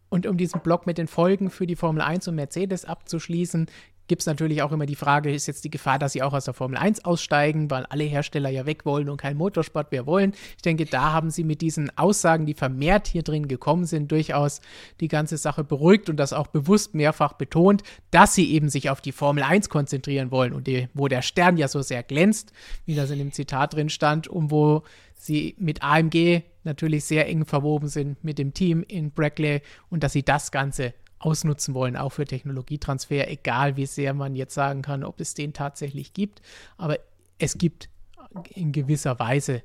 Und 0.09 0.27
um 0.27 0.37
diesen 0.37 0.61
Block 0.61 0.87
mit 0.87 0.97
den 0.97 1.09
Folgen 1.09 1.51
für 1.51 1.67
die 1.67 1.75
Formel 1.75 2.01
1 2.01 2.29
und 2.29 2.37
Mercedes 2.37 2.85
abzuschließen, 2.85 3.67
gibt 4.07 4.23
es 4.23 4.27
natürlich 4.27 4.63
auch 4.63 4.73
immer 4.73 4.87
die 4.87 4.95
Frage, 4.95 5.33
ist 5.33 5.47
jetzt 5.47 5.65
die 5.65 5.71
Gefahr, 5.71 5.99
dass 5.99 6.13
sie 6.13 6.23
auch 6.23 6.33
aus 6.33 6.45
der 6.45 6.55
Formel 6.55 6.77
1 6.77 7.05
aussteigen, 7.05 7.71
weil 7.71 7.87
alle 7.87 8.05
Hersteller 8.05 8.51
ja 8.51 8.67
weg 8.67 8.85
wollen 8.85 9.09
und 9.09 9.17
keinen 9.17 9.37
Motorsport 9.37 9.93
mehr 9.93 10.07
wollen. 10.07 10.33
Ich 10.57 10.63
denke, 10.63 10.85
da 10.85 11.13
haben 11.13 11.31
sie 11.31 11.45
mit 11.45 11.61
diesen 11.61 11.97
Aussagen, 11.97 12.47
die 12.47 12.55
vermehrt 12.55 13.07
hier 13.07 13.23
drin 13.23 13.49
gekommen 13.49 13.85
sind, 13.85 14.13
durchaus 14.13 14.61
die 15.01 15.09
ganze 15.09 15.37
Sache 15.37 15.65
beruhigt 15.65 16.11
und 16.11 16.17
das 16.17 16.33
auch 16.33 16.49
bewusst 16.49 16.95
mehrfach 16.95 17.35
betont, 17.35 17.83
dass 18.11 18.35
sie 18.35 18.53
eben 18.53 18.69
sich 18.69 18.91
auf 18.91 19.01
die 19.01 19.13
Formel 19.13 19.43
1 19.43 19.69
konzentrieren 19.69 20.31
wollen 20.31 20.53
und 20.53 20.67
die, 20.67 20.89
wo 20.95 21.09
der 21.09 21.23
Stern 21.23 21.57
ja 21.57 21.69
so 21.69 21.83
sehr 21.83 22.03
glänzt, 22.03 22.53
wie 22.87 22.95
das 22.95 23.11
in 23.11 23.19
dem 23.19 23.33
Zitat 23.33 23.75
drin 23.75 23.89
stand 23.89 24.29
und 24.29 24.51
wo 24.51 24.83
sie 25.15 25.55
mit 25.59 25.83
AMG 25.83 26.43
natürlich 26.65 27.05
sehr 27.05 27.29
eng 27.29 27.45
verwoben 27.45 27.89
sind 27.89 28.23
mit 28.25 28.39
dem 28.39 28.53
Team 28.53 28.85
in 28.87 29.11
Brackley 29.11 29.63
und 29.91 30.03
dass 30.03 30.13
sie 30.13 30.23
das 30.23 30.51
Ganze 30.51 30.95
ausnutzen 31.25 31.75
wollen, 31.75 31.97
auch 31.97 32.11
für 32.11 32.25
Technologietransfer, 32.25 33.31
egal 33.31 33.77
wie 33.77 33.87
sehr 33.87 34.15
man 34.15 34.37
jetzt 34.37 34.55
sagen 34.55 34.83
kann, 34.83 35.05
ob 35.05 35.21
es 35.21 35.35
den 35.35 35.53
tatsächlich 35.53 36.13
gibt. 36.13 36.43
Aber 36.77 36.99
es 37.39 37.59
gibt 37.59 37.89
in 38.55 38.73
gewisser 38.73 39.19
Weise 39.19 39.63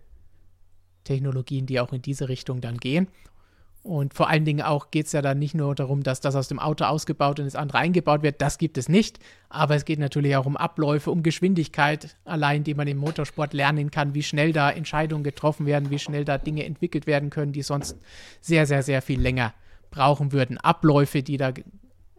Technologien, 1.03 1.65
die 1.65 1.79
auch 1.79 1.91
in 1.91 2.01
diese 2.01 2.29
Richtung 2.29 2.61
dann 2.61 2.77
gehen. 2.77 3.07
Und 3.81 4.13
vor 4.13 4.29
allen 4.29 4.43
Dingen 4.43 4.61
auch 4.61 4.91
geht 4.91 5.05
es 5.05 5.13
ja 5.13 5.21
dann 5.21 5.39
nicht 5.39 5.55
nur 5.55 5.73
darum, 5.73 6.03
dass 6.03 6.19
das 6.19 6.35
aus 6.35 6.49
dem 6.49 6.59
Auto 6.59 6.83
ausgebaut 6.83 7.39
und 7.39 7.45
das 7.45 7.55
andere 7.55 7.77
eingebaut 7.77 8.23
wird. 8.23 8.41
Das 8.41 8.57
gibt 8.57 8.77
es 8.77 8.89
nicht. 8.89 9.19
Aber 9.47 9.75
es 9.75 9.85
geht 9.85 9.99
natürlich 9.99 10.35
auch 10.35 10.45
um 10.45 10.57
Abläufe, 10.57 11.11
um 11.11 11.23
Geschwindigkeit 11.23 12.17
allein, 12.25 12.63
die 12.63 12.73
man 12.73 12.87
im 12.87 12.97
Motorsport 12.97 13.53
lernen 13.53 13.89
kann, 13.89 14.13
wie 14.13 14.23
schnell 14.23 14.51
da 14.51 14.69
Entscheidungen 14.69 15.23
getroffen 15.23 15.65
werden, 15.65 15.89
wie 15.89 15.99
schnell 15.99 16.25
da 16.25 16.37
Dinge 16.37 16.65
entwickelt 16.65 17.07
werden 17.07 17.29
können, 17.29 17.53
die 17.53 17.61
sonst 17.61 17.97
sehr, 18.41 18.65
sehr, 18.65 18.83
sehr 18.83 19.01
viel 19.01 19.19
länger 19.19 19.53
brauchen 19.91 20.31
würden, 20.31 20.57
Abläufe, 20.57 21.23
die 21.23 21.37
da 21.37 21.51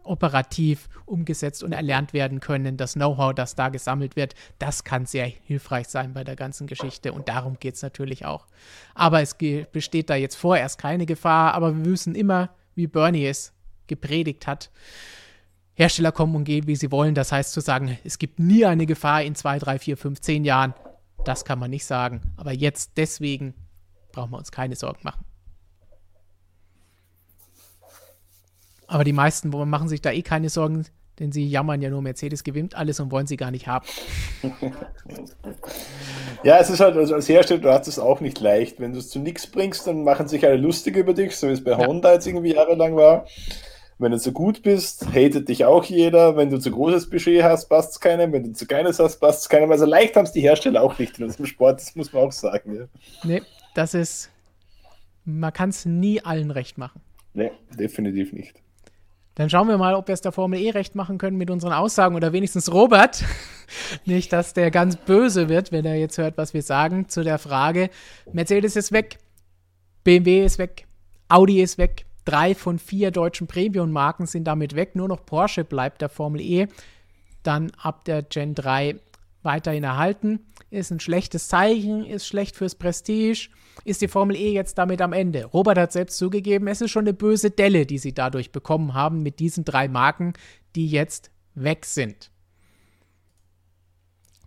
operativ 0.03 0.89
umgesetzt 1.05 1.63
und 1.63 1.73
erlernt 1.73 2.13
werden 2.13 2.39
können, 2.39 2.77
das 2.77 2.93
Know-how, 2.93 3.33
das 3.33 3.55
da 3.55 3.69
gesammelt 3.69 4.15
wird, 4.15 4.33
das 4.59 4.83
kann 4.83 5.05
sehr 5.05 5.25
hilfreich 5.25 5.87
sein 5.87 6.13
bei 6.13 6.23
der 6.23 6.35
ganzen 6.35 6.67
Geschichte 6.67 7.13
und 7.13 7.29
darum 7.29 7.57
geht 7.59 7.75
es 7.75 7.81
natürlich 7.81 8.25
auch. 8.25 8.47
Aber 8.95 9.21
es 9.21 9.35
besteht 9.71 10.09
da 10.09 10.15
jetzt 10.15 10.35
vorerst 10.35 10.79
keine 10.79 11.05
Gefahr, 11.05 11.53
aber 11.53 11.75
wir 11.75 11.85
wissen 11.85 12.15
immer, 12.15 12.49
wie 12.75 12.87
Bernie 12.87 13.25
es 13.25 13.53
gepredigt 13.87 14.47
hat, 14.47 14.71
Hersteller 15.73 16.11
kommen 16.11 16.35
und 16.35 16.43
gehen, 16.43 16.67
wie 16.67 16.75
sie 16.75 16.91
wollen. 16.91 17.15
Das 17.15 17.31
heißt 17.31 17.53
zu 17.53 17.61
sagen, 17.61 17.97
es 18.03 18.19
gibt 18.19 18.39
nie 18.39 18.65
eine 18.65 18.85
Gefahr 18.85 19.23
in 19.23 19.35
zwei, 19.35 19.59
drei, 19.59 19.79
vier, 19.79 19.97
fünf, 19.97 20.21
zehn 20.21 20.43
Jahren, 20.43 20.73
das 21.25 21.45
kann 21.45 21.59
man 21.59 21.69
nicht 21.69 21.85
sagen. 21.85 22.21
Aber 22.37 22.51
jetzt 22.51 22.93
deswegen 22.97 23.53
brauchen 24.11 24.31
wir 24.31 24.37
uns 24.37 24.51
keine 24.51 24.75
Sorgen 24.75 24.99
machen. 25.03 25.25
Aber 28.91 29.05
die 29.05 29.13
meisten 29.13 29.49
machen 29.69 29.87
sich 29.87 30.01
da 30.01 30.11
eh 30.11 30.21
keine 30.21 30.49
Sorgen, 30.49 30.85
denn 31.17 31.31
sie 31.31 31.47
jammern 31.47 31.81
ja 31.81 31.89
nur, 31.89 32.01
Mercedes 32.01 32.43
gewinnt 32.43 32.75
alles 32.75 32.99
und 32.99 33.09
wollen 33.09 33.25
sie 33.25 33.37
gar 33.37 33.49
nicht 33.49 33.65
haben. 33.67 33.85
Ja, 36.43 36.57
es 36.57 36.71
ist 36.71 36.79
halt, 36.79 36.97
also 36.97 37.13
als 37.13 37.29
Hersteller, 37.29 37.61
du 37.61 37.69
hast 37.69 37.87
es 37.87 37.99
auch 37.99 38.19
nicht 38.19 38.39
leicht. 38.39 38.79
Wenn 38.79 38.93
du 38.93 38.99
es 38.99 39.09
zu 39.09 39.19
nichts 39.19 39.45
bringst, 39.45 39.85
dann 39.85 40.03
machen 40.03 40.27
sich 40.27 40.43
alle 40.43 40.57
lustig 40.57 40.95
über 40.95 41.13
dich, 41.13 41.35
so 41.35 41.47
wie 41.47 41.51
es 41.51 41.63
bei 41.63 41.71
ja. 41.71 41.85
Honda 41.85 42.13
jetzt 42.13 42.25
irgendwie 42.25 42.55
jahrelang 42.55 42.95
war. 42.95 43.27
Wenn 43.99 44.11
du 44.11 44.17
zu 44.17 44.31
gut 44.31 44.63
bist, 44.63 45.05
hatet 45.13 45.49
dich 45.49 45.65
auch 45.65 45.83
jeder. 45.83 46.35
Wenn 46.35 46.49
du 46.49 46.57
zu 46.57 46.71
großes 46.71 47.11
Budget 47.11 47.43
hast, 47.43 47.69
passt 47.69 47.91
es 47.91 47.99
keinem. 47.99 48.33
Wenn 48.33 48.43
du 48.43 48.53
zu 48.53 48.65
kleines 48.65 48.97
hast, 48.97 49.19
passt 49.19 49.41
es 49.41 49.49
keinem. 49.49 49.71
Also 49.71 49.85
leicht 49.85 50.15
haben 50.15 50.25
es 50.25 50.31
die 50.31 50.41
Hersteller 50.41 50.81
auch 50.81 50.97
nicht 50.97 51.19
in 51.19 51.25
unserem 51.25 51.45
Sport, 51.45 51.79
das 51.79 51.95
muss 51.95 52.11
man 52.11 52.23
auch 52.23 52.31
sagen. 52.31 52.75
Ja. 52.75 52.85
Nee, 53.23 53.43
das 53.75 53.93
ist, 53.93 54.31
man 55.23 55.53
kann 55.53 55.69
es 55.69 55.85
nie 55.85 56.21
allen 56.21 56.49
recht 56.49 56.79
machen. 56.79 57.01
Nee, 57.35 57.51
definitiv 57.77 58.33
nicht. 58.33 58.55
Dann 59.35 59.49
schauen 59.49 59.67
wir 59.67 59.77
mal, 59.77 59.95
ob 59.95 60.07
wir 60.07 60.13
es 60.13 60.21
der 60.21 60.31
Formel 60.31 60.59
E 60.59 60.71
recht 60.71 60.95
machen 60.95 61.17
können 61.17 61.37
mit 61.37 61.49
unseren 61.49 61.73
Aussagen 61.73 62.15
oder 62.15 62.33
wenigstens 62.33 62.71
Robert. 62.71 63.23
Nicht, 64.05 64.33
dass 64.33 64.53
der 64.53 64.71
ganz 64.71 64.97
böse 64.97 65.47
wird, 65.47 65.71
wenn 65.71 65.85
er 65.85 65.95
jetzt 65.95 66.17
hört, 66.17 66.37
was 66.37 66.53
wir 66.53 66.61
sagen 66.61 67.07
zu 67.07 67.23
der 67.23 67.39
Frage. 67.39 67.89
Mercedes 68.33 68.75
ist 68.75 68.91
weg, 68.91 69.19
BMW 70.03 70.43
ist 70.43 70.57
weg, 70.57 70.85
Audi 71.29 71.61
ist 71.61 71.77
weg. 71.77 72.05
Drei 72.25 72.53
von 72.53 72.77
vier 72.77 73.09
deutschen 73.09 73.47
Premium-Marken 73.47 74.27
sind 74.27 74.43
damit 74.43 74.75
weg. 74.75 74.95
Nur 74.95 75.07
noch 75.07 75.25
Porsche 75.25 75.63
bleibt 75.63 76.01
der 76.01 76.09
Formel 76.09 76.41
E. 76.41 76.67
Dann 77.41 77.71
ab 77.81 78.05
der 78.05 78.21
Gen 78.21 78.53
3 78.53 78.99
weiterhin 79.41 79.83
erhalten. 79.83 80.45
ist 80.69 80.91
ein 80.91 80.99
schlechtes 80.99 81.47
Zeichen, 81.47 82.05
ist 82.05 82.27
schlecht 82.27 82.55
fürs 82.55 82.75
Prestige, 82.75 83.49
ist 83.83 84.01
die 84.01 84.07
Formel 84.07 84.35
E 84.35 84.51
jetzt 84.51 84.77
damit 84.77 85.01
am 85.01 85.13
Ende. 85.13 85.45
Robert 85.45 85.77
hat 85.77 85.91
selbst 85.91 86.17
zugegeben, 86.17 86.67
es 86.67 86.81
ist 86.81 86.91
schon 86.91 87.03
eine 87.03 87.13
böse 87.13 87.51
Delle, 87.51 87.85
die 87.85 87.97
sie 87.97 88.13
dadurch 88.13 88.51
bekommen 88.51 88.93
haben 88.93 89.23
mit 89.23 89.39
diesen 89.39 89.65
drei 89.65 89.87
Marken, 89.87 90.33
die 90.75 90.87
jetzt 90.87 91.31
weg 91.55 91.85
sind. 91.85 92.31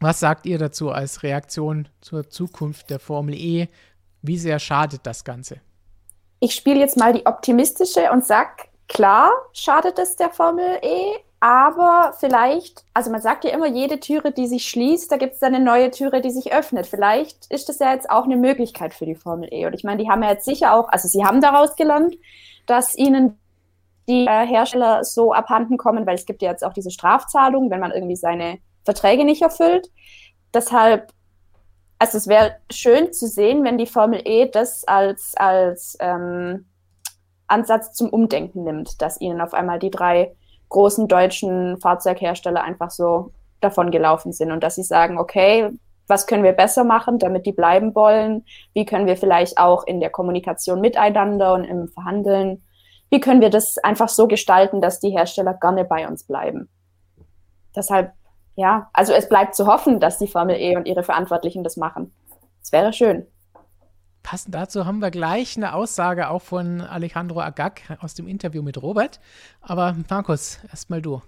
Was 0.01 0.20
sagt 0.20 0.47
ihr 0.47 0.59
dazu 0.59 0.91
als 0.91 1.22
Reaktion 1.22 1.89
zur 2.01 2.28
Zukunft 2.28 2.91
der 2.91 2.99
Formel 2.99 3.35
E? 3.35 3.68
Wie 4.22 4.39
sehr 4.39 4.59
schadet 4.59 5.01
das 5.05 5.24
Ganze? 5.24 5.61
Ich 6.41 6.55
spiele 6.55 6.80
jetzt 6.80 6.97
mal 6.99 7.12
die 7.12 7.24
optimistische 7.24 8.11
und 8.12 8.24
sag, 8.24 8.68
klar 8.89 9.30
schadet 9.53 9.99
es 9.99 10.16
der 10.16 10.30
Formel 10.30 10.78
E, 10.82 11.14
aber 11.45 12.14
vielleicht, 12.18 12.86
also 12.95 13.11
man 13.11 13.20
sagt 13.20 13.45
ja 13.45 13.51
immer, 13.51 13.66
jede 13.66 14.01
Türe, 14.01 14.32
die 14.32 14.47
sich 14.47 14.66
schließt, 14.66 15.12
da 15.12 15.18
gibt 15.18 15.34
es 15.34 15.40
dann 15.40 15.55
eine 15.55 15.62
neue 15.62 15.90
Türe, 15.90 16.22
die 16.22 16.30
sich 16.30 16.55
öffnet. 16.55 16.86
Vielleicht 16.86 17.51
ist 17.51 17.68
das 17.68 17.80
ja 17.80 17.92
jetzt 17.92 18.09
auch 18.09 18.24
eine 18.24 18.38
Möglichkeit 18.38 18.95
für 18.95 19.05
die 19.05 19.14
Formel 19.14 19.53
E. 19.53 19.66
Und 19.66 19.74
ich 19.74 19.84
meine, 19.84 20.03
die 20.03 20.09
haben 20.09 20.22
ja 20.22 20.30
jetzt 20.30 20.47
sicher 20.47 20.72
auch, 20.72 20.88
also 20.88 21.07
sie 21.07 21.22
haben 21.22 21.42
daraus 21.42 21.76
gelernt, 21.76 22.16
dass 22.64 22.97
ihnen 22.97 23.38
die 24.09 24.24
äh, 24.24 24.47
Hersteller 24.47 25.05
so 25.05 25.34
abhanden 25.34 25.76
kommen, 25.76 26.07
weil 26.07 26.14
es 26.14 26.24
gibt 26.24 26.40
ja 26.40 26.51
jetzt 26.51 26.64
auch 26.64 26.72
diese 26.72 26.90
Strafzahlungen, 26.90 27.70
wenn 27.70 27.80
man 27.80 27.92
irgendwie 27.92 28.16
seine 28.16 28.57
Verträge 28.86 29.26
nicht 29.26 29.42
erfüllt. 29.42 29.90
Deshalb, 30.55 31.12
also 31.99 32.16
es 32.16 32.26
wäre 32.26 32.57
schön 32.72 33.12
zu 33.12 33.26
sehen, 33.26 33.64
wenn 33.64 33.76
die 33.76 33.84
Formel 33.84 34.22
E 34.24 34.49
das 34.49 34.88
als, 34.88 35.34
als 35.36 35.95
ähm, 36.01 36.64
Ansatz 37.49 37.92
zum 37.92 38.09
Umdenken 38.09 38.64
nimmt, 38.64 39.03
dass 39.03 39.20
ihnen 39.20 39.42
auf 39.42 39.53
einmal 39.53 39.78
die 39.78 39.90
drei 39.90 40.34
großen 40.69 41.09
deutschen 41.09 41.79
Fahrzeughersteller 41.79 42.62
einfach 42.62 42.91
so 42.91 43.33
davon 43.61 43.91
gelaufen 43.91 44.33
sind 44.33 44.53
und 44.53 44.62
dass 44.62 44.75
sie 44.75 44.83
sagen, 44.83 45.19
okay, 45.19 45.71
was 46.07 46.27
können 46.27 46.45
wir 46.45 46.53
besser 46.53 46.85
machen, 46.85 47.19
damit 47.19 47.47
die 47.47 47.53
bleiben 47.53 47.95
wollen? 47.95 48.45
Wie 48.75 48.85
können 48.85 49.07
wir 49.07 49.17
vielleicht 49.17 49.59
auch 49.59 49.87
in 49.87 50.01
der 50.01 50.11
Kommunikation 50.11 50.81
miteinander 50.81 51.55
und 51.55 51.65
im 51.65 51.89
Verhandeln, 51.89 52.62
wie 53.11 53.21
können 53.21 53.41
wir 53.41 53.51
das 53.51 53.79
einfach 53.79 54.09
so 54.09 54.27
gestalten, 54.27 54.81
dass 54.81 54.99
die 54.99 55.11
Hersteller 55.11 55.55
gerne 55.55 55.85
bei 55.85 56.09
uns 56.09 56.25
bleiben? 56.25 56.69
Deshalb, 57.77 58.12
ja, 58.57 58.91
also 58.93 59.12
es 59.12 59.29
bleibt 59.29 59.55
zu 59.55 59.67
hoffen, 59.67 60.01
dass 60.01 60.19
die 60.19 60.27
Formel 60.27 60.57
E 60.57 60.77
und 60.77 60.87
ihre 60.87 61.05
Verantwortlichen 61.05 61.62
das 61.62 61.77
machen. 61.77 62.12
Es 62.61 62.73
wäre 62.73 62.93
schön. 62.93 63.27
Passend 64.25 64.55
dazu 64.55 64.87
haben 64.87 65.01
wir 65.01 65.11
gleich 65.11 65.59
eine 65.59 65.75
Aussage 65.75 66.31
auch 66.31 66.41
von 66.41 66.81
Alejandro 66.81 67.41
Agag 67.41 67.83
aus 68.01 68.14
dem 68.14 68.27
Interview 68.27 68.62
mit 68.62 68.83
Robert. 68.83 69.20
Aber 69.61 69.95
Markus, 70.09 70.59
erstmal 70.70 71.03
du. 71.03 71.20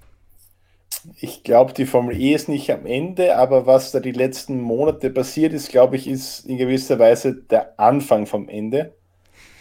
Ich 1.21 1.45
glaube, 1.45 1.75
die 1.75 1.85
Formel 1.85 2.19
E 2.19 2.33
ist 2.33 2.49
nicht 2.49 2.71
am 2.71 2.87
Ende, 2.87 3.37
aber 3.37 3.67
was 3.67 3.93
da 3.93 4.01
die 4.01 4.13
letzten 4.13 4.63
Monate 4.63 5.11
passiert 5.11 5.53
ist, 5.53 5.69
glaube 5.69 5.97
ich, 5.97 6.09
ist 6.09 6.47
in 6.47 6.57
gewisser 6.57 6.99
Weise 6.99 7.35
der 7.35 7.79
Anfang 7.79 8.25
vom 8.25 8.49
Ende. 8.49 8.95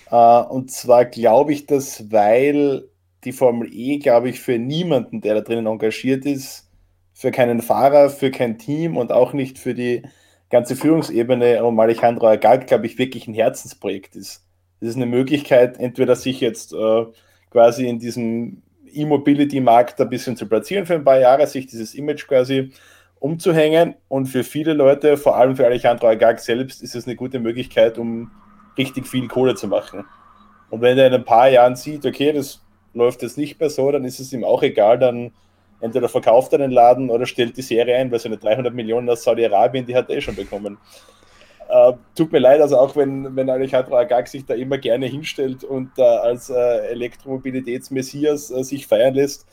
Uh, 0.09 0.45
und 0.49 0.71
zwar 0.71 1.03
glaube 1.03 1.51
ich, 1.51 1.65
dass 1.65 2.09
weil 2.11 2.88
die 3.25 3.33
Formel 3.33 3.69
E, 3.73 3.97
glaube 3.97 4.29
ich, 4.29 4.39
für 4.39 4.57
niemanden, 4.57 5.19
der 5.19 5.36
da 5.36 5.41
drinnen 5.41 5.65
engagiert 5.65 6.25
ist, 6.25 6.69
für 7.13 7.31
keinen 7.31 7.61
Fahrer, 7.61 8.09
für 8.09 8.31
kein 8.31 8.57
Team 8.57 8.95
und 8.95 9.11
auch 9.11 9.33
nicht 9.33 9.59
für 9.59 9.73
die 9.73 10.03
ganze 10.49 10.75
Führungsebene 10.75 11.63
um 11.63 11.79
Alejandro 11.79 12.27
Agag, 12.27 12.67
glaube 12.67 12.85
ich, 12.85 12.97
wirklich 12.97 13.27
ein 13.27 13.33
Herzensprojekt 13.33 14.15
ist. 14.15 14.45
Das 14.79 14.89
ist 14.89 14.95
eine 14.95 15.05
Möglichkeit, 15.05 15.79
entweder 15.79 16.15
sich 16.15 16.39
jetzt 16.41 16.73
äh, 16.73 17.05
quasi 17.49 17.87
in 17.87 17.99
diesem 17.99 18.61
E-Mobility-Markt 18.91 19.99
ein 19.99 20.09
bisschen 20.09 20.37
zu 20.37 20.47
platzieren 20.47 20.85
für 20.85 20.95
ein 20.95 21.03
paar 21.03 21.19
Jahre, 21.19 21.47
sich 21.47 21.67
dieses 21.67 21.95
Image 21.95 22.27
quasi 22.27 22.71
umzuhängen. 23.19 23.95
Und 24.07 24.27
für 24.27 24.43
viele 24.43 24.73
Leute, 24.73 25.17
vor 25.17 25.37
allem 25.37 25.55
für 25.55 25.65
Alejandro 25.65 26.07
Agag 26.07 26.39
selbst, 26.39 26.83
ist 26.83 26.95
es 26.95 27.05
eine 27.05 27.15
gute 27.15 27.39
Möglichkeit, 27.39 27.97
um 27.97 28.31
richtig 28.77 29.07
viel 29.07 29.27
Kohle 29.27 29.55
zu 29.55 29.67
machen. 29.67 30.05
Und 30.69 30.81
wenn 30.81 30.97
er 30.97 31.07
in 31.07 31.13
ein 31.13 31.25
paar 31.25 31.49
Jahren 31.49 31.75
sieht, 31.75 32.05
okay, 32.05 32.33
das 32.33 32.61
läuft 32.93 33.21
jetzt 33.21 33.37
nicht 33.37 33.59
mehr 33.59 33.69
so, 33.69 33.91
dann 33.91 34.05
ist 34.05 34.19
es 34.19 34.33
ihm 34.33 34.43
auch 34.43 34.63
egal, 34.63 34.99
dann 34.99 35.31
entweder 35.80 36.09
verkauft 36.09 36.53
er 36.53 36.59
den 36.59 36.71
Laden 36.71 37.09
oder 37.09 37.26
stellt 37.26 37.57
die 37.57 37.61
Serie 37.61 37.97
ein, 37.97 38.11
weil 38.11 38.19
seine 38.19 38.38
300 38.38 38.73
Millionen 38.73 39.09
aus 39.09 39.23
Saudi-Arabien, 39.23 39.86
die 39.86 39.95
hat 39.95 40.09
er 40.09 40.17
eh 40.17 40.21
schon 40.21 40.36
bekommen. 40.36 40.78
Äh, 41.67 41.93
tut 42.15 42.32
mir 42.32 42.39
leid, 42.39 42.61
also 42.61 42.78
auch 42.78 42.95
wenn, 42.95 43.36
wenn 43.36 43.49
Alejandro 43.49 43.97
Agag 43.97 44.28
sich 44.28 44.45
da 44.45 44.53
immer 44.53 44.78
gerne 44.78 45.07
hinstellt 45.07 45.63
und 45.63 45.89
äh, 45.97 46.03
als 46.03 46.49
äh, 46.49 46.88
Elektromobilitätsmessias 46.89 48.51
äh, 48.51 48.63
sich 48.63 48.88
feiern 48.88 49.15
lässt, 49.15 49.47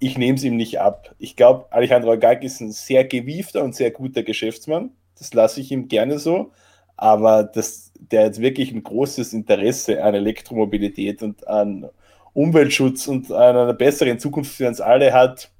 ich 0.00 0.18
nehme 0.18 0.36
es 0.36 0.44
ihm 0.44 0.56
nicht 0.56 0.80
ab. 0.80 1.14
Ich 1.18 1.36
glaube, 1.36 1.66
Alejandro 1.70 2.12
Agag 2.12 2.42
ist 2.42 2.60
ein 2.60 2.72
sehr 2.72 3.04
gewiefter 3.04 3.62
und 3.62 3.74
sehr 3.74 3.90
guter 3.90 4.22
Geschäftsmann. 4.22 4.90
Das 5.18 5.32
lasse 5.32 5.60
ich 5.60 5.70
ihm 5.70 5.88
gerne 5.88 6.18
so. 6.18 6.50
Aber 6.96 7.44
dass 7.44 7.92
der 7.94 8.24
jetzt 8.24 8.40
wirklich 8.40 8.72
ein 8.72 8.82
großes 8.82 9.32
Interesse 9.32 10.02
an 10.02 10.14
Elektromobilität 10.14 11.22
und 11.22 11.46
an 11.48 11.88
Umweltschutz 12.32 13.06
und 13.06 13.30
an 13.30 13.56
einer 13.56 13.72
besseren 13.72 14.18
Zukunft 14.18 14.54
für 14.54 14.68
uns 14.68 14.80
alle 14.80 15.12
hat, 15.12 15.50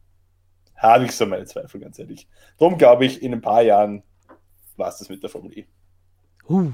habe 0.92 1.04
ich 1.06 1.12
so 1.12 1.26
meine 1.26 1.44
Zweifel, 1.44 1.80
ganz 1.80 1.98
ehrlich. 1.98 2.28
Darum 2.58 2.78
glaube 2.78 3.04
ich, 3.04 3.22
in 3.22 3.32
ein 3.32 3.40
paar 3.40 3.62
Jahren 3.62 4.02
war 4.76 4.88
es 4.88 4.98
das 4.98 5.08
mit 5.08 5.22
der 5.22 5.30
Formel 5.30 5.56
E. 5.58 5.66
Uh, 6.48 6.72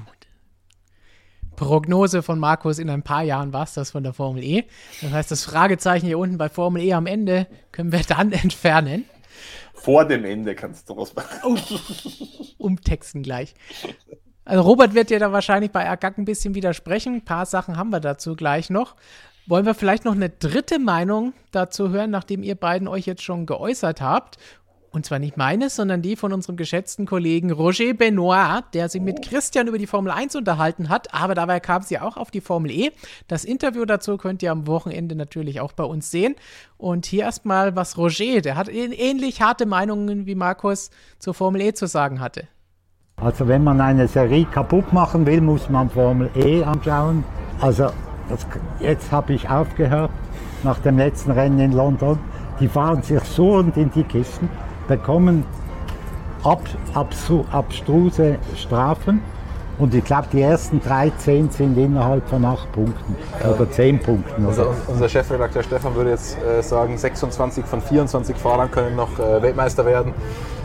Prognose 1.55 2.23
von 2.23 2.39
Markus, 2.39 2.79
in 2.79 2.89
ein 2.89 3.03
paar 3.03 3.23
Jahren 3.23 3.53
war 3.53 3.63
es 3.63 3.73
das 3.73 3.91
von 3.91 4.03
der 4.03 4.13
Formel 4.13 4.43
E. 4.43 4.63
Das 5.01 5.11
heißt, 5.11 5.31
das 5.31 5.43
Fragezeichen 5.43 6.05
hier 6.05 6.17
unten 6.17 6.37
bei 6.37 6.49
Formel 6.49 6.81
E 6.81 6.93
am 6.93 7.05
Ende 7.05 7.47
können 7.71 7.91
wir 7.91 8.01
dann 8.01 8.31
entfernen. 8.31 9.05
Vor 9.73 10.05
dem 10.05 10.25
Ende 10.25 10.55
kannst 10.55 10.89
du 10.89 10.97
was 10.97 11.15
machen. 11.15 11.39
Oh, 11.43 11.57
umtexten 12.57 13.23
gleich. 13.23 13.55
Also 14.43 14.63
Robert 14.63 14.93
wird 14.93 15.09
dir 15.09 15.19
da 15.19 15.31
wahrscheinlich 15.31 15.71
bei 15.71 15.89
Agak 15.89 16.17
ein 16.17 16.25
bisschen 16.25 16.55
widersprechen. 16.55 17.15
Ein 17.15 17.25
paar 17.25 17.45
Sachen 17.45 17.77
haben 17.77 17.89
wir 17.91 17.99
dazu 17.99 18.35
gleich 18.35 18.69
noch. 18.69 18.95
Wollen 19.47 19.65
wir 19.65 19.73
vielleicht 19.73 20.05
noch 20.05 20.15
eine 20.15 20.29
dritte 20.29 20.77
Meinung 20.77 21.33
dazu 21.51 21.89
hören, 21.89 22.11
nachdem 22.11 22.43
ihr 22.43 22.55
beiden 22.55 22.87
euch 22.87 23.05
jetzt 23.05 23.23
schon 23.23 23.45
geäußert 23.45 23.99
habt? 23.99 24.37
Und 24.91 25.05
zwar 25.05 25.19
nicht 25.19 25.37
meine, 25.37 25.69
sondern 25.69 26.01
die 26.01 26.17
von 26.17 26.33
unserem 26.33 26.57
geschätzten 26.57 27.05
Kollegen 27.05 27.49
Roger 27.49 27.93
Benoit, 27.93 28.63
der 28.73 28.89
sich 28.89 29.01
mit 29.01 29.21
Christian 29.21 29.67
über 29.67 29.77
die 29.77 29.87
Formel 29.87 30.11
1 30.11 30.35
unterhalten 30.35 30.89
hat, 30.89 31.13
aber 31.13 31.33
dabei 31.33 31.61
kam 31.61 31.81
sie 31.81 31.97
auch 31.97 32.17
auf 32.17 32.29
die 32.29 32.41
Formel 32.41 32.71
E. 32.71 32.91
Das 33.29 33.45
Interview 33.45 33.85
dazu 33.85 34.17
könnt 34.17 34.43
ihr 34.43 34.51
am 34.51 34.67
Wochenende 34.67 35.15
natürlich 35.15 35.61
auch 35.61 35.71
bei 35.71 35.85
uns 35.85 36.11
sehen. 36.11 36.35
Und 36.77 37.05
hier 37.05 37.23
erstmal, 37.23 37.75
was 37.75 37.97
Roger, 37.97 38.41
der 38.41 38.57
hat 38.57 38.67
ähnlich 38.67 39.41
harte 39.41 39.65
Meinungen 39.65 40.25
wie 40.25 40.35
Markus 40.35 40.91
zur 41.19 41.33
Formel 41.33 41.61
E 41.61 41.73
zu 41.73 41.87
sagen 41.87 42.19
hatte. 42.19 42.47
Also 43.15 43.47
wenn 43.47 43.63
man 43.63 43.79
eine 43.79 44.09
Serie 44.09 44.45
kaputt 44.45 44.91
machen 44.91 45.25
will, 45.25 45.39
muss 45.39 45.69
man 45.69 45.89
Formel 45.89 46.29
E 46.35 46.63
anschauen. 46.63 47.23
Also 47.61 47.91
das, 48.29 48.45
jetzt 48.79 49.11
habe 49.11 49.33
ich 49.33 49.49
aufgehört 49.49 50.11
nach 50.63 50.79
dem 50.79 50.97
letzten 50.97 51.31
Rennen 51.31 51.59
in 51.59 51.71
London. 51.71 52.19
Die 52.59 52.67
fahren 52.67 53.01
sich 53.01 53.21
so 53.21 53.53
und 53.53 53.75
in 53.77 53.91
die 53.91 54.03
Kisten, 54.03 54.49
bekommen 54.87 55.45
ab, 56.43 56.61
abstru, 56.93 57.45
abstruse 57.51 58.37
Strafen. 58.55 59.21
Und 59.81 59.95
ich 59.95 60.03
glaube, 60.03 60.27
die 60.31 60.43
ersten 60.43 60.79
13 60.79 61.49
sind 61.49 61.75
innerhalb 61.75 62.29
von 62.29 62.45
8 62.45 62.71
Punkten 62.71 63.15
ja. 63.43 63.49
oder 63.49 63.69
10 63.69 63.97
Punkten. 63.97 64.45
Unser, 64.45 64.75
unser, 64.85 65.09
Chefredakteur 65.09 65.63
Stefan 65.63 65.95
würde 65.95 66.11
jetzt 66.11 66.37
äh, 66.37 66.61
sagen, 66.61 66.95
26 66.95 67.65
von 67.65 67.81
24 67.81 68.37
Fahrern 68.37 68.69
können 68.69 68.95
noch 68.95 69.17
äh, 69.17 69.41
Weltmeister 69.41 69.83
werden. 69.83 70.13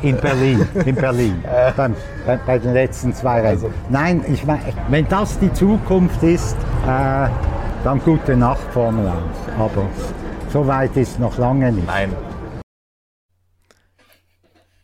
In 0.03 0.19
Berlin, 0.19 0.69
in 0.85 0.95
Berlin, 0.95 1.43
bei, 1.77 1.91
bei, 2.27 2.37
bei, 2.45 2.59
den 2.59 2.75
letzten 2.75 3.15
zwei 3.15 3.37
Rennen. 3.37 3.47
Also. 3.47 3.71
Nein, 3.89 4.23
ich 4.31 4.45
meine, 4.45 4.61
wenn 4.91 5.09
das 5.09 5.39
die 5.39 5.51
Zukunft 5.55 6.23
ist, 6.23 6.55
äh, 6.85 7.29
dann 7.85 8.01
gute 8.05 8.37
Nacht 8.37 8.71
Formel 8.75 9.07
1. 9.07 9.17
Aber 9.59 9.87
so 10.51 10.67
weit 10.67 10.95
ist 10.95 11.19
noch 11.19 11.39
lange 11.39 11.73
nicht. 11.73 11.87
Nein. 11.87 12.13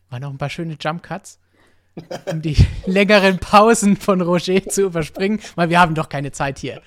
War 0.09 0.21
noch 0.21 0.31
ein 0.31 0.39
paar 0.39 0.49
schöne 0.49 0.79
Jump 0.81 1.03
Cuts, 1.03 1.39
um 2.31 2.43
die 2.43 2.57
längeren 2.87 3.39
Pausen 3.39 3.97
von 3.97 4.21
Roger 4.21 4.67
zu 4.67 4.83
überspringen, 4.83 5.41
weil 5.55 5.71
wir 5.71 5.81
haben 5.81 5.95
doch 5.95 6.09
keine 6.09 6.33
Zeit 6.33 6.59
hier. 6.59 6.81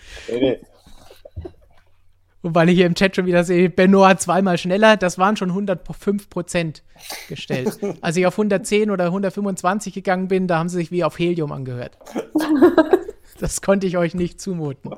Und 2.42 2.54
weil 2.54 2.70
ich 2.70 2.76
hier 2.76 2.86
im 2.86 2.94
Chat 2.94 3.16
schon 3.16 3.26
wieder 3.26 3.44
sehe, 3.44 3.70
Benoit 3.70 4.22
zweimal 4.22 4.60
schneller, 4.60 4.98
das 4.98 5.18
waren 5.18 5.36
schon 5.36 5.50
105 5.50 6.30
Prozent 6.30 6.84
gestellt. 7.28 7.80
Als 8.02 8.18
ich 8.18 8.28
auf 8.28 8.36
110 8.36 8.92
oder 8.92 9.06
125 9.06 9.94
gegangen 9.94 10.28
bin, 10.28 10.48
da 10.48 10.60
haben 10.60 10.70
sie 10.70 10.78
sich 10.78 10.92
wie 10.92 11.04
auf 11.04 11.18
Helium 11.18 11.52
angehört. 11.52 11.98
Das 13.38 13.62
konnte 13.62 13.86
ich 13.86 13.98
euch 13.98 14.16
nicht 14.16 14.40
zumuten. 14.40 14.92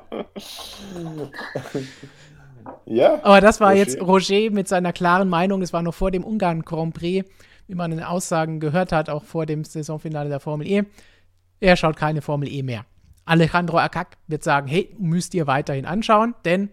Ja. 2.86 3.18
Aber 3.22 3.40
das 3.40 3.60
war 3.60 3.70
Roger. 3.70 3.78
jetzt 3.80 4.00
Roger 4.00 4.50
mit 4.50 4.68
seiner 4.68 4.92
klaren 4.92 5.28
Meinung. 5.28 5.60
Es 5.62 5.72
war 5.72 5.82
noch 5.82 5.94
vor 5.94 6.10
dem 6.10 6.24
Ungarn 6.24 6.62
Grand 6.62 6.94
Prix, 6.94 7.28
wie 7.68 7.74
man 7.74 7.92
in 7.92 7.98
den 7.98 8.06
Aussagen 8.06 8.58
gehört 8.58 8.90
hat, 8.90 9.08
auch 9.08 9.24
vor 9.24 9.46
dem 9.46 9.62
Saisonfinale 9.64 10.28
der 10.28 10.40
Formel 10.40 10.66
E. 10.66 10.82
Er 11.60 11.76
schaut 11.76 11.96
keine 11.96 12.22
Formel 12.22 12.48
E 12.48 12.62
mehr. 12.62 12.84
Alejandro 13.24 13.78
Akak 13.78 14.16
wird 14.26 14.42
sagen: 14.42 14.66
Hey, 14.66 14.94
müsst 14.98 15.34
ihr 15.34 15.46
weiterhin 15.46 15.86
anschauen, 15.86 16.34
denn 16.44 16.70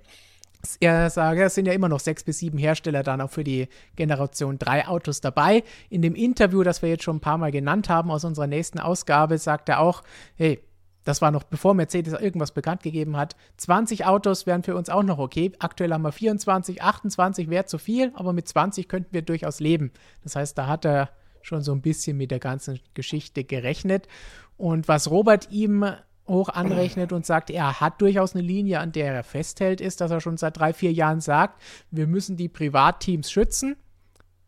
er 0.79 1.09
sage, 1.09 1.43
es 1.43 1.53
sind 1.53 1.67
ja 1.67 1.73
immer 1.73 1.89
noch 1.89 1.99
sechs 1.99 2.23
bis 2.23 2.39
sieben 2.39 2.57
Hersteller 2.57 3.03
dann 3.03 3.21
auch 3.21 3.29
für 3.29 3.43
die 3.43 3.67
Generation 3.95 4.57
3 4.57 4.87
Autos 4.87 5.21
dabei. 5.21 5.63
In 5.89 6.01
dem 6.01 6.15
Interview, 6.15 6.63
das 6.63 6.81
wir 6.81 6.89
jetzt 6.89 7.03
schon 7.03 7.17
ein 7.17 7.21
paar 7.21 7.37
Mal 7.37 7.51
genannt 7.51 7.89
haben 7.89 8.09
aus 8.09 8.23
unserer 8.23 8.47
nächsten 8.47 8.79
Ausgabe, 8.79 9.37
sagt 9.37 9.69
er 9.69 9.79
auch, 9.79 10.01
hey, 10.35 10.59
das 11.05 11.21
war 11.21 11.31
noch 11.31 11.43
bevor 11.43 11.73
Mercedes 11.73 12.13
irgendwas 12.13 12.51
bekannt 12.51 12.83
gegeben 12.83 13.15
hat. 13.15 13.37
20 13.57 14.05
Autos 14.05 14.45
wären 14.45 14.63
für 14.63 14.75
uns 14.75 14.89
auch 14.89 15.03
noch 15.03 15.19
okay. 15.19 15.53
Aktuell 15.59 15.93
haben 15.93 16.01
wir 16.01 16.11
24, 16.11 16.81
28 16.81 17.49
wäre 17.49 17.65
zu 17.65 17.77
viel, 17.77 18.11
aber 18.15 18.33
mit 18.33 18.47
20 18.47 18.89
könnten 18.89 19.13
wir 19.13 19.21
durchaus 19.21 19.59
leben. 19.59 19.91
Das 20.23 20.35
heißt, 20.35 20.57
da 20.57 20.67
hat 20.67 20.83
er 20.83 21.09
schon 21.41 21.61
so 21.61 21.71
ein 21.71 21.81
bisschen 21.81 22.17
mit 22.17 22.31
der 22.31 22.39
ganzen 22.39 22.79
Geschichte 22.95 23.43
gerechnet. 23.43 24.07
Und 24.57 24.87
was 24.87 25.09
Robert 25.09 25.51
ihm 25.51 25.85
hoch 26.27 26.49
anrechnet 26.49 27.13
und 27.13 27.23
sagt, 27.23 27.51
er 27.51 27.79
hat 27.79 28.01
durchaus 28.01 28.33
eine 28.33 28.43
Linie, 28.43 28.79
an 28.79 28.91
der 28.91 29.13
er 29.13 29.23
festhält, 29.23 29.79
ist, 29.79 30.01
dass 30.01 30.09
er 30.09 30.21
schon 30.21 30.37
seit 30.37 30.57
drei, 30.57 30.73
vier 30.73 30.91
Jahren 30.91 31.21
sagt, 31.21 31.61
wir 31.91 32.07
müssen 32.07 32.35
die 32.35 32.49
Privatteams 32.49 33.31
schützen, 33.31 33.75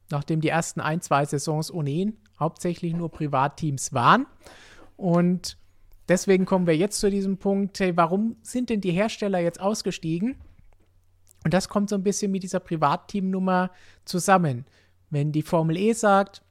nachdem 0.10 0.42
die 0.42 0.50
ersten 0.50 0.82
ein, 0.82 1.02
zwei 1.02 1.24
Saisons 1.26 1.72
ohnehin 1.72 2.18
hauptsächlich 2.40 2.94
nur 2.94 3.12
Privatteams 3.12 3.94
waren. 3.94 4.26
Und 4.96 5.57
deswegen 6.08 6.46
kommen 6.46 6.68
wir 6.68 6.76
jetzt 6.76 7.00
zu 7.00 7.10
diesem 7.10 7.38
Punkt, 7.38 7.80
hey, 7.80 7.96
warum 7.96 8.38
sind 8.42 8.70
denn 8.70 8.82
die 8.82 8.92
Hersteller 8.92 9.40
jetzt 9.40 9.60
ausgestiegen? 9.60 10.36
Und 11.44 11.54
das 11.54 11.70
kommt 11.70 11.90
so 11.90 11.96
ein 11.96 12.04
bisschen 12.04 12.32
mit 12.32 12.44
dieser 12.44 12.60
Privatteamnummer 12.60 13.72
zusammen. 14.06 14.66
Wenn 15.10 15.32
die 15.32 15.44
Formel 15.44 15.78
E 15.78 15.94
sagt, 15.94 16.42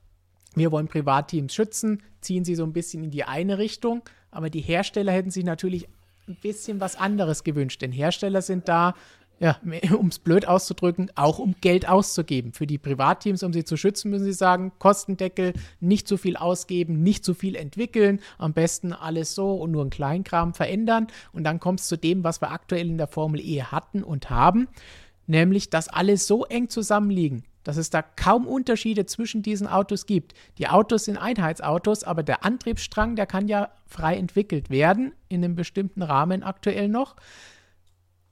wir 0.55 0.73
wollen 0.73 0.89
Privatteams 0.89 1.55
schützen, 1.55 2.03
ziehen 2.21 2.45
sie 2.45 2.55
so 2.55 2.65
ein 2.65 2.73
bisschen 2.73 3.05
in 3.05 3.11
die 3.11 3.25
eine 3.25 3.59
Richtung, 3.59 4.03
aber 4.31 4.49
die 4.49 4.61
Hersteller 4.61 5.13
hätten 5.13 5.31
sich 5.31 5.45
natürlich 5.45 5.87
ein 6.29 6.37
bisschen 6.41 6.81
was 6.81 6.97
anderes 6.97 7.45
gewünscht, 7.45 7.83
denn 7.83 7.93
Hersteller 7.93 8.43
sind 8.43 8.69
da, 8.69 8.95
ja, 9.39 9.59
um 9.97 10.09
es 10.09 10.19
blöd 10.19 10.47
auszudrücken, 10.47 11.11
auch 11.15 11.39
um 11.39 11.55
Geld 11.61 11.89
auszugeben. 11.89 12.53
Für 12.53 12.67
die 12.67 12.79
Privatteams, 12.79 13.43
um 13.43 13.53
sie 13.53 13.65
zu 13.65 13.77
schützen, 13.77 14.11
müssen 14.11 14.25
sie 14.25 14.33
sagen, 14.33 14.73
Kostendeckel, 14.79 15.53
nicht 15.81 16.09
zu 16.09 16.17
viel 16.17 16.37
ausgeben, 16.37 17.03
nicht 17.03 17.25
zu 17.25 17.35
viel 17.35 17.55
entwickeln, 17.55 18.21
am 18.39 18.53
besten 18.53 18.93
alles 18.93 19.35
so 19.35 19.55
und 19.55 19.73
nur 19.73 19.83
einen 19.83 19.91
Kleinkram 19.91 20.55
verändern. 20.55 21.09
Und 21.33 21.45
dann 21.45 21.61
kommt 21.61 21.81
es 21.81 21.89
zu 21.89 21.97
dem, 21.97 22.25
was 22.25 22.41
wir 22.41 22.51
aktuell 22.51 22.89
in 22.89 22.99
der 22.99 23.09
Formel 23.09 23.41
E 23.41 23.63
hatten 23.63 24.03
und 24.03 24.31
haben, 24.31 24.69
nämlich, 25.27 25.71
dass 25.71 25.89
alle 25.89 26.17
so 26.17 26.45
eng 26.45 26.69
zusammenliegen, 26.69 27.45
dass 27.65 27.77
es 27.77 27.91
da 27.91 28.01
kaum 28.01 28.47
Unterschiede 28.47 29.07
zwischen 29.07 29.43
diesen 29.43 29.67
Autos 29.67 30.07
gibt. 30.07 30.35
Die 30.59 30.69
Autos 30.69 31.05
sind 31.05 31.19
Einheitsautos, 31.19 32.05
aber 32.05 32.23
der 32.23 32.45
Antriebsstrang, 32.45 33.17
der 33.17 33.27
kann 33.27 33.49
ja 33.49 33.71
frei 33.87 34.17
entwickelt 34.17 34.71
werden, 34.71 35.13
in 35.29 35.45
einem 35.45 35.57
bestimmten 35.57 36.03
Rahmen 36.03 36.43
aktuell 36.43 36.89
noch. 36.89 37.17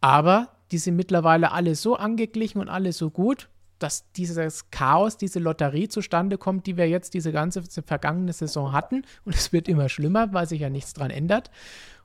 Aber 0.00 0.53
die 0.70 0.78
sind 0.78 0.96
mittlerweile 0.96 1.52
alle 1.52 1.74
so 1.74 1.96
angeglichen 1.96 2.60
und 2.60 2.68
alle 2.68 2.92
so 2.92 3.10
gut, 3.10 3.48
dass 3.78 4.10
dieses 4.12 4.70
Chaos, 4.70 5.16
diese 5.16 5.40
Lotterie 5.40 5.88
zustande 5.88 6.38
kommt, 6.38 6.66
die 6.66 6.76
wir 6.76 6.88
jetzt 6.88 7.14
diese 7.14 7.32
ganze 7.32 7.62
vergangene 7.82 8.32
Saison 8.32 8.72
hatten. 8.72 9.02
Und 9.24 9.34
es 9.34 9.52
wird 9.52 9.68
immer 9.68 9.88
schlimmer, 9.88 10.32
weil 10.32 10.48
sich 10.48 10.60
ja 10.60 10.70
nichts 10.70 10.94
dran 10.94 11.10
ändert. 11.10 11.50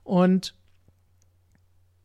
Und 0.03 0.55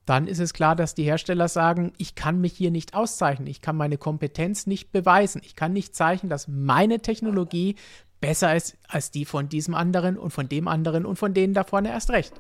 dann 0.07 0.27
ist 0.27 0.39
es 0.39 0.53
klar, 0.53 0.77
dass 0.77 0.95
die 0.95 1.05
Hersteller 1.05 1.49
sagen, 1.49 1.93
ich 1.97 2.15
kann 2.15 2.41
mich 2.41 2.53
hier 2.53 2.71
nicht 2.71 2.95
auszeichnen, 2.95 3.49
ich 3.49 3.63
kann 3.63 3.77
meine 3.77 3.97
Kompetenz 3.97 4.67
nicht 4.67 4.93
beweisen, 4.93 5.41
ich 5.45 5.57
kann 5.57 5.73
nicht 5.73 5.97
zeichnen, 5.97 6.29
dass 6.29 6.47
meine 6.47 7.01
Technologie 7.01 7.77
besser 8.21 8.55
ist 8.55 8.77
als 8.87 9.11
die 9.11 9.25
von 9.25 9.49
diesem 9.49 9.75
anderen 9.75 10.19
und 10.19 10.31
von 10.31 10.49
dem 10.49 10.69
anderen 10.69 11.07
und 11.07 11.17
von 11.17 11.33
denen 11.33 11.55
da 11.55 11.65
vorne 11.65 11.89
erst 11.89 12.11
recht. 12.11 12.35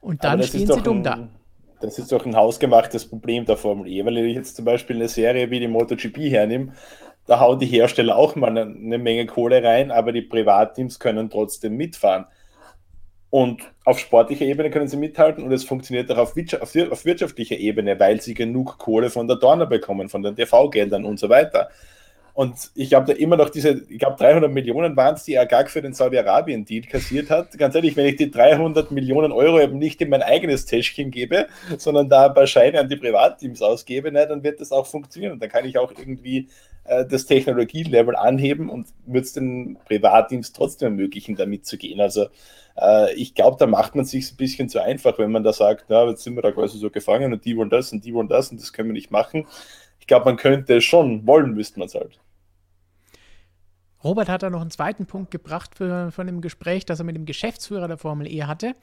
Und 0.00 0.24
dann 0.24 0.42
stehen 0.42 0.66
sie 0.66 0.82
dumm 0.82 1.02
da. 1.02 1.28
Das 1.80 1.98
ist 1.98 2.12
doch 2.12 2.26
ein 2.26 2.36
hausgemachtes 2.36 3.08
Problem 3.08 3.46
der 3.46 3.56
Formel 3.56 3.90
E, 3.90 4.04
weil 4.04 4.18
ich 4.18 4.34
jetzt 4.34 4.56
zum 4.56 4.64
Beispiel 4.64 4.96
eine 4.96 5.08
Serie 5.08 5.50
wie 5.50 5.60
die 5.60 5.68
MotoGP 5.68 6.18
hernehme, 6.30 6.72
da 7.26 7.40
hauen 7.40 7.58
die 7.58 7.66
Hersteller 7.66 8.16
auch 8.16 8.34
mal 8.34 8.50
eine, 8.50 8.98
Menge 8.98 9.26
Kohle 9.26 9.62
rein, 9.62 9.90
aber 9.90 10.12
die 10.12 10.22
Privatteams 10.22 10.98
können 10.98 11.30
trotzdem 11.30 11.76
mitfahren. 11.76 12.26
Und 13.30 13.62
auf 13.84 14.00
sportlicher 14.00 14.44
Ebene 14.44 14.70
können 14.70 14.88
sie 14.88 14.96
mithalten 14.96 15.44
und 15.44 15.52
es 15.52 15.64
funktioniert 15.64 16.10
auch 16.10 16.18
auf, 16.18 16.34
auf, 16.34 17.04
wirtschaftlicher 17.04 17.56
Ebene, 17.56 17.98
weil 18.00 18.20
sie 18.20 18.34
genug 18.34 18.78
Kohle 18.78 19.08
von 19.08 19.28
der 19.28 19.36
Dorner 19.36 19.66
bekommen, 19.66 20.08
von 20.08 20.22
den 20.22 20.34
TV-Geldern 20.34 21.04
und 21.04 21.20
so 21.20 21.28
weiter. 21.28 21.70
Und 22.34 22.70
ich 22.74 22.94
habe 22.94 23.12
da 23.12 23.18
immer 23.18 23.36
noch 23.36 23.50
diese, 23.50 23.82
ich 23.88 23.98
glaube 23.98 24.16
300 24.18 24.50
Millionen 24.50 24.96
waren 24.96 25.14
es, 25.14 25.24
die 25.24 25.38
Agag 25.38 25.68
für 25.68 25.82
den 25.82 25.92
Saudi-Arabien-Deal 25.92 26.86
kassiert 26.86 27.30
hat. 27.30 27.56
Ganz 27.58 27.74
ehrlich, 27.74 27.96
wenn 27.96 28.06
ich 28.06 28.16
die 28.16 28.30
300 28.30 28.90
Millionen 28.90 29.32
Euro 29.32 29.60
eben 29.60 29.78
nicht 29.78 30.00
in 30.00 30.10
mein 30.10 30.22
eigenes 30.22 30.66
Täschchen 30.66 31.10
gebe, 31.10 31.46
sondern 31.78 32.08
da 32.08 32.26
ein 32.26 32.34
paar 32.34 32.46
Scheine 32.46 32.80
an 32.80 32.88
die 32.88 32.96
Privatteams 32.96 33.62
ausgebe, 33.62 34.12
ne, 34.12 34.26
dann 34.26 34.42
wird 34.42 34.60
das 34.60 34.72
auch 34.72 34.86
funktionieren. 34.86 35.32
Und 35.32 35.42
dann 35.42 35.50
kann 35.50 35.64
ich 35.64 35.78
auch 35.78 35.92
irgendwie 35.96 36.48
äh, 36.84 37.04
das 37.06 37.26
Technologielevel 37.26 38.16
anheben 38.16 38.68
und 38.68 38.88
wird 39.06 39.24
es 39.24 39.32
den 39.32 39.78
Privatteams 39.86 40.52
trotzdem 40.52 40.92
ermöglichen, 40.92 41.36
da 41.36 41.46
mitzugehen. 41.46 42.00
Also 42.00 42.26
äh, 42.76 43.12
ich 43.14 43.34
glaube, 43.34 43.56
da 43.58 43.66
macht 43.66 43.94
man 43.94 44.04
sich 44.04 44.32
ein 44.32 44.36
bisschen 44.36 44.68
zu 44.68 44.82
einfach, 44.82 45.18
wenn 45.18 45.30
man 45.30 45.44
da 45.44 45.52
sagt, 45.52 45.86
na, 45.88 46.08
jetzt 46.08 46.24
sind 46.24 46.34
wir 46.36 46.42
da 46.42 46.52
quasi 46.52 46.78
so 46.78 46.90
gefangen 46.90 47.32
und 47.32 47.44
die 47.44 47.56
wollen 47.56 47.70
das 47.70 47.92
und 47.92 48.04
die 48.04 48.14
wollen 48.14 48.28
das 48.28 48.50
und 48.50 48.60
das 48.60 48.72
können 48.72 48.88
wir 48.88 48.94
nicht 48.94 49.10
machen. 49.10 49.46
Ich 50.00 50.06
glaube, 50.06 50.24
man 50.24 50.36
könnte 50.36 50.76
es 50.76 50.84
schon, 50.84 51.26
wollen 51.26 51.54
müsste 51.54 51.78
man 51.78 51.86
es 51.86 51.94
halt. 51.94 52.18
Robert 54.02 54.28
hat 54.28 54.42
da 54.42 54.50
noch 54.50 54.62
einen 54.62 54.70
zweiten 54.70 55.06
Punkt 55.06 55.30
gebracht 55.30 55.74
für, 55.74 56.10
von 56.10 56.26
dem 56.26 56.40
Gespräch, 56.40 56.86
das 56.86 57.00
er 57.00 57.04
mit 57.04 57.16
dem 57.16 57.26
Geschäftsführer 57.26 57.86
der 57.86 57.98
Formel 57.98 58.26
E 58.26 58.44
hatte. 58.44 58.74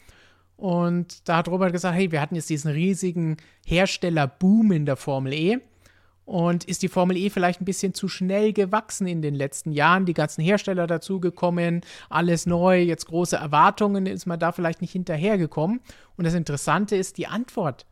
Und 0.56 1.28
da 1.28 1.38
hat 1.38 1.48
Robert 1.50 1.72
gesagt, 1.72 1.96
hey, 1.96 2.12
wir 2.12 2.22
hatten 2.22 2.36
jetzt 2.36 2.50
diesen 2.50 2.72
riesigen 2.72 3.38
Herstellerboom 3.66 4.72
in 4.72 4.86
der 4.86 4.96
Formel 4.96 5.34
E. 5.34 5.60
Und 6.26 6.66
ist 6.66 6.84
die 6.84 6.90
Formel 6.90 7.16
E 7.16 7.30
vielleicht 7.30 7.62
ein 7.62 7.66
bisschen 7.66 7.94
zu 7.94 8.10
schnell 8.10 8.52
gewachsen 8.54 9.08
in 9.08 9.22
den 9.22 9.34
letzten 9.34 9.72
Jahren? 9.72 10.06
Die 10.06 10.14
ganzen 10.14 10.42
Hersteller 10.42 10.86
dazugekommen, 10.86 11.82
alles 12.10 12.46
neu, 12.46 12.82
jetzt 12.82 13.06
große 13.06 13.38
Erwartungen, 13.38 14.08
ist 14.08 14.26
man 14.26 14.40
da 14.40 14.52
vielleicht 14.52 14.82
nicht 14.82 14.92
hinterhergekommen? 14.92 15.80
Und 16.18 16.26
das 16.26 16.34
Interessante 16.34 16.96
ist 16.96 17.18
die 17.18 17.28
Antwort 17.28 17.86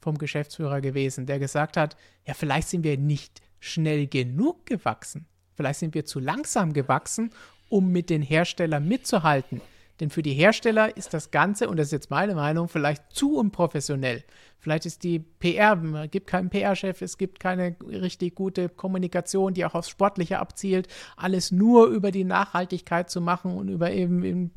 vom 0.00 0.18
Geschäftsführer 0.18 0.80
gewesen, 0.80 1.26
der 1.26 1.38
gesagt 1.38 1.76
hat, 1.76 1.96
ja, 2.26 2.34
vielleicht 2.34 2.68
sind 2.68 2.84
wir 2.84 2.96
nicht 2.96 3.40
schnell 3.60 4.06
genug 4.06 4.66
gewachsen. 4.66 5.26
Vielleicht 5.54 5.80
sind 5.80 5.94
wir 5.94 6.04
zu 6.04 6.20
langsam 6.20 6.72
gewachsen, 6.72 7.30
um 7.68 7.90
mit 7.90 8.10
den 8.10 8.22
Herstellern 8.22 8.86
mitzuhalten. 8.86 9.60
Denn 10.00 10.10
für 10.10 10.22
die 10.22 10.32
Hersteller 10.32 10.96
ist 10.96 11.12
das 11.12 11.30
Ganze, 11.30 11.68
und 11.68 11.76
das 11.76 11.88
ist 11.88 11.92
jetzt 11.92 12.10
meine 12.10 12.34
Meinung, 12.34 12.68
vielleicht 12.68 13.02
zu 13.12 13.36
unprofessionell. 13.36 14.22
Vielleicht 14.60 14.86
ist 14.86 15.04
die 15.04 15.20
PR, 15.20 15.80
es 16.04 16.10
gibt 16.10 16.26
keinen 16.26 16.50
PR-Chef, 16.50 17.00
es 17.00 17.16
gibt 17.16 17.38
keine 17.38 17.76
richtig 17.86 18.34
gute 18.34 18.68
Kommunikation, 18.68 19.54
die 19.54 19.64
auch 19.64 19.74
aufs 19.74 19.88
Sportliche 19.88 20.40
abzielt. 20.40 20.88
Alles 21.16 21.52
nur 21.52 21.86
über 21.86 22.10
die 22.10 22.24
Nachhaltigkeit 22.24 23.08
zu 23.08 23.20
machen 23.20 23.56
und 23.56 23.68
über 23.68 23.92
eben 23.92 24.24
in, 24.24 24.50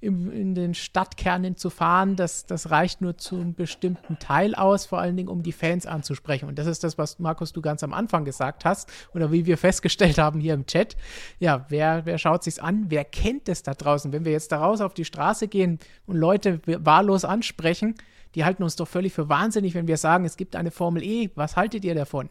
in, 0.00 0.30
in 0.30 0.54
den 0.54 0.74
Stadtkernen 0.74 1.56
zu 1.56 1.70
fahren, 1.70 2.14
das, 2.14 2.46
das 2.46 2.70
reicht 2.70 3.00
nur 3.00 3.18
zu 3.18 3.34
einem 3.34 3.54
bestimmten 3.54 4.20
Teil 4.20 4.54
aus, 4.54 4.86
vor 4.86 5.00
allen 5.00 5.16
Dingen, 5.16 5.28
um 5.28 5.42
die 5.42 5.52
Fans 5.52 5.86
anzusprechen. 5.86 6.48
Und 6.48 6.58
das 6.58 6.68
ist 6.68 6.84
das, 6.84 6.96
was 6.96 7.18
Markus 7.18 7.52
du 7.52 7.60
ganz 7.60 7.82
am 7.82 7.92
Anfang 7.92 8.24
gesagt 8.24 8.64
hast 8.64 8.88
oder 9.12 9.32
wie 9.32 9.44
wir 9.44 9.58
festgestellt 9.58 10.18
haben 10.18 10.38
hier 10.38 10.54
im 10.54 10.66
Chat. 10.66 10.96
Ja, 11.40 11.66
wer, 11.68 12.06
wer 12.06 12.18
schaut 12.18 12.44
sich's 12.44 12.60
an? 12.60 12.86
Wer 12.90 13.04
kennt 13.04 13.48
es 13.48 13.64
da 13.64 13.74
draußen? 13.74 14.12
Wenn 14.12 14.24
wir 14.24 14.32
jetzt 14.32 14.52
da 14.52 14.58
raus 14.58 14.80
auf 14.80 14.94
die 14.94 15.04
Straße 15.04 15.48
gehen 15.48 15.80
und 16.06 16.16
Leute 16.16 16.60
wahllos 16.64 17.24
ansprechen, 17.24 17.96
die 18.34 18.44
halten 18.44 18.62
uns 18.62 18.76
doch 18.76 18.88
völlig 18.88 19.12
für 19.12 19.28
wahnsinnig, 19.28 19.74
wenn 19.74 19.88
wir 19.88 19.96
sagen, 19.96 20.24
es 20.24 20.36
gibt 20.36 20.56
eine 20.56 20.70
Formel 20.70 21.02
E. 21.02 21.30
Was 21.34 21.56
haltet 21.56 21.84
ihr 21.84 21.94
davon? 21.94 22.28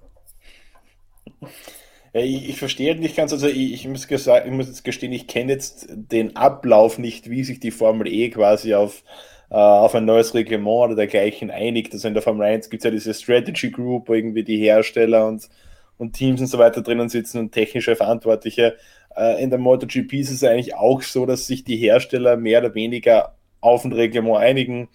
Ja, 2.14 2.22
ich, 2.22 2.50
ich, 2.50 2.58
verstehe 2.58 2.96
nicht 2.96 3.16
ganz, 3.16 3.34
also 3.34 3.48
ich, 3.48 3.74
ich, 3.74 3.88
muss 3.88 4.10
ich 4.10 4.52
muss 4.52 4.68
jetzt 4.68 4.84
gestehen, 4.84 5.12
ich 5.12 5.28
kenne 5.28 5.52
jetzt 5.52 5.88
den 5.90 6.36
Ablauf 6.36 6.98
nicht, 6.98 7.30
wie 7.30 7.44
sich 7.44 7.60
die 7.60 7.72
Formel 7.72 8.08
E 8.08 8.30
quasi 8.30 8.74
auf, 8.74 9.04
äh, 9.50 9.56
auf 9.56 9.94
ein 9.94 10.06
neues 10.06 10.34
Reglement 10.34 10.86
oder 10.86 10.96
dergleichen 10.96 11.52
einigt. 11.52 11.94
Also 11.94 12.08
in 12.08 12.14
der 12.14 12.24
Formel 12.24 12.48
1 12.48 12.70
gibt 12.70 12.82
es 12.82 12.86
ja 12.86 12.92
diese 12.92 13.14
Strategy 13.14 13.72
Group, 13.72 14.08
wo 14.08 14.14
irgendwie 14.14 14.44
die 14.44 14.58
Hersteller 14.58 15.28
und, 15.28 15.50
und 15.98 16.14
Teams 16.14 16.40
und 16.42 16.48
so 16.48 16.58
weiter 16.58 16.82
drinnen 16.82 17.10
sitzen 17.10 17.40
und 17.40 17.52
technische 17.52 17.96
Verantwortliche. 17.96 18.78
Äh, 19.16 19.44
in 19.44 19.50
der 19.50 19.60
MotoGP 19.60 20.14
ist 20.14 20.32
es 20.32 20.44
eigentlich 20.44 20.76
auch 20.76 21.02
so, 21.02 21.26
dass 21.26 21.48
sich 21.48 21.66
die 21.66 21.78
Hersteller 21.78 22.38
mehr 22.38 22.62
oder 22.62 22.74
weniger 22.74 23.36
auf 23.60 23.84
ein 23.84 23.94
Reglement 23.94 24.38
einigen 24.38 24.90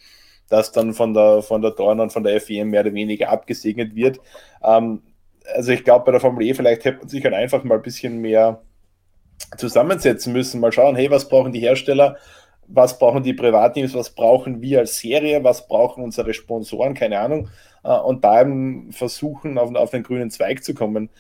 das 0.49 0.73
dann 0.73 0.95
von 0.95 1.15
der, 1.15 1.43
von 1.43 1.63
der 1.63 1.73
Dorn 1.73 2.01
und 2.01 2.13
von 2.13 2.25
der 2.25 2.41
FEM 2.41 2.71
mehr 2.71 2.83
oder 2.83 2.95
weniger 2.95 3.31
abgesegnet 3.31 3.95
wird. 3.95 4.21
Ähm, 4.63 5.03
also 5.55 5.73
ich 5.73 5.85
glaube, 5.85 6.05
bei 6.05 6.13
der 6.13 6.21
Formel 6.21 6.47
E 6.47 6.55
vielleicht 6.55 6.85
hätte 6.85 6.99
man 6.99 7.09
sich 7.09 7.25
halt 7.25 7.35
einfach 7.35 7.65
mal 7.65 7.77
ein 7.77 7.83
bisschen 7.83 8.19
mehr 8.19 8.63
zusammensetzen 9.57 10.33
müssen, 10.33 10.61
mal 10.61 10.73
schauen, 10.73 10.97
hey, 10.97 11.11
was 11.11 11.29
brauchen 11.29 11.53
die 11.53 11.61
Hersteller, 11.61 12.17
was 12.69 12.99
brauchen 12.99 13.23
die 13.23 13.35
Privatteams, 13.35 13.95
was 13.95 14.11
brauchen 14.11 14.63
wir 14.63 14.81
als 14.81 14.99
Serie, 14.99 15.43
was 15.45 15.67
brauchen 15.67 16.05
unsere 16.05 16.33
Sponsoren, 16.33 16.95
keine 16.95 17.19
Ahnung, 17.19 17.49
äh, 17.85 17.97
und 17.97 18.25
da 18.25 18.43
eben 18.43 18.93
versuchen, 18.93 19.59
auf, 19.59 19.75
auf 19.75 19.91
den 19.91 20.03
grünen 20.03 20.31
Zweig 20.31 20.65
zu 20.65 20.75
kommen. 20.75 21.11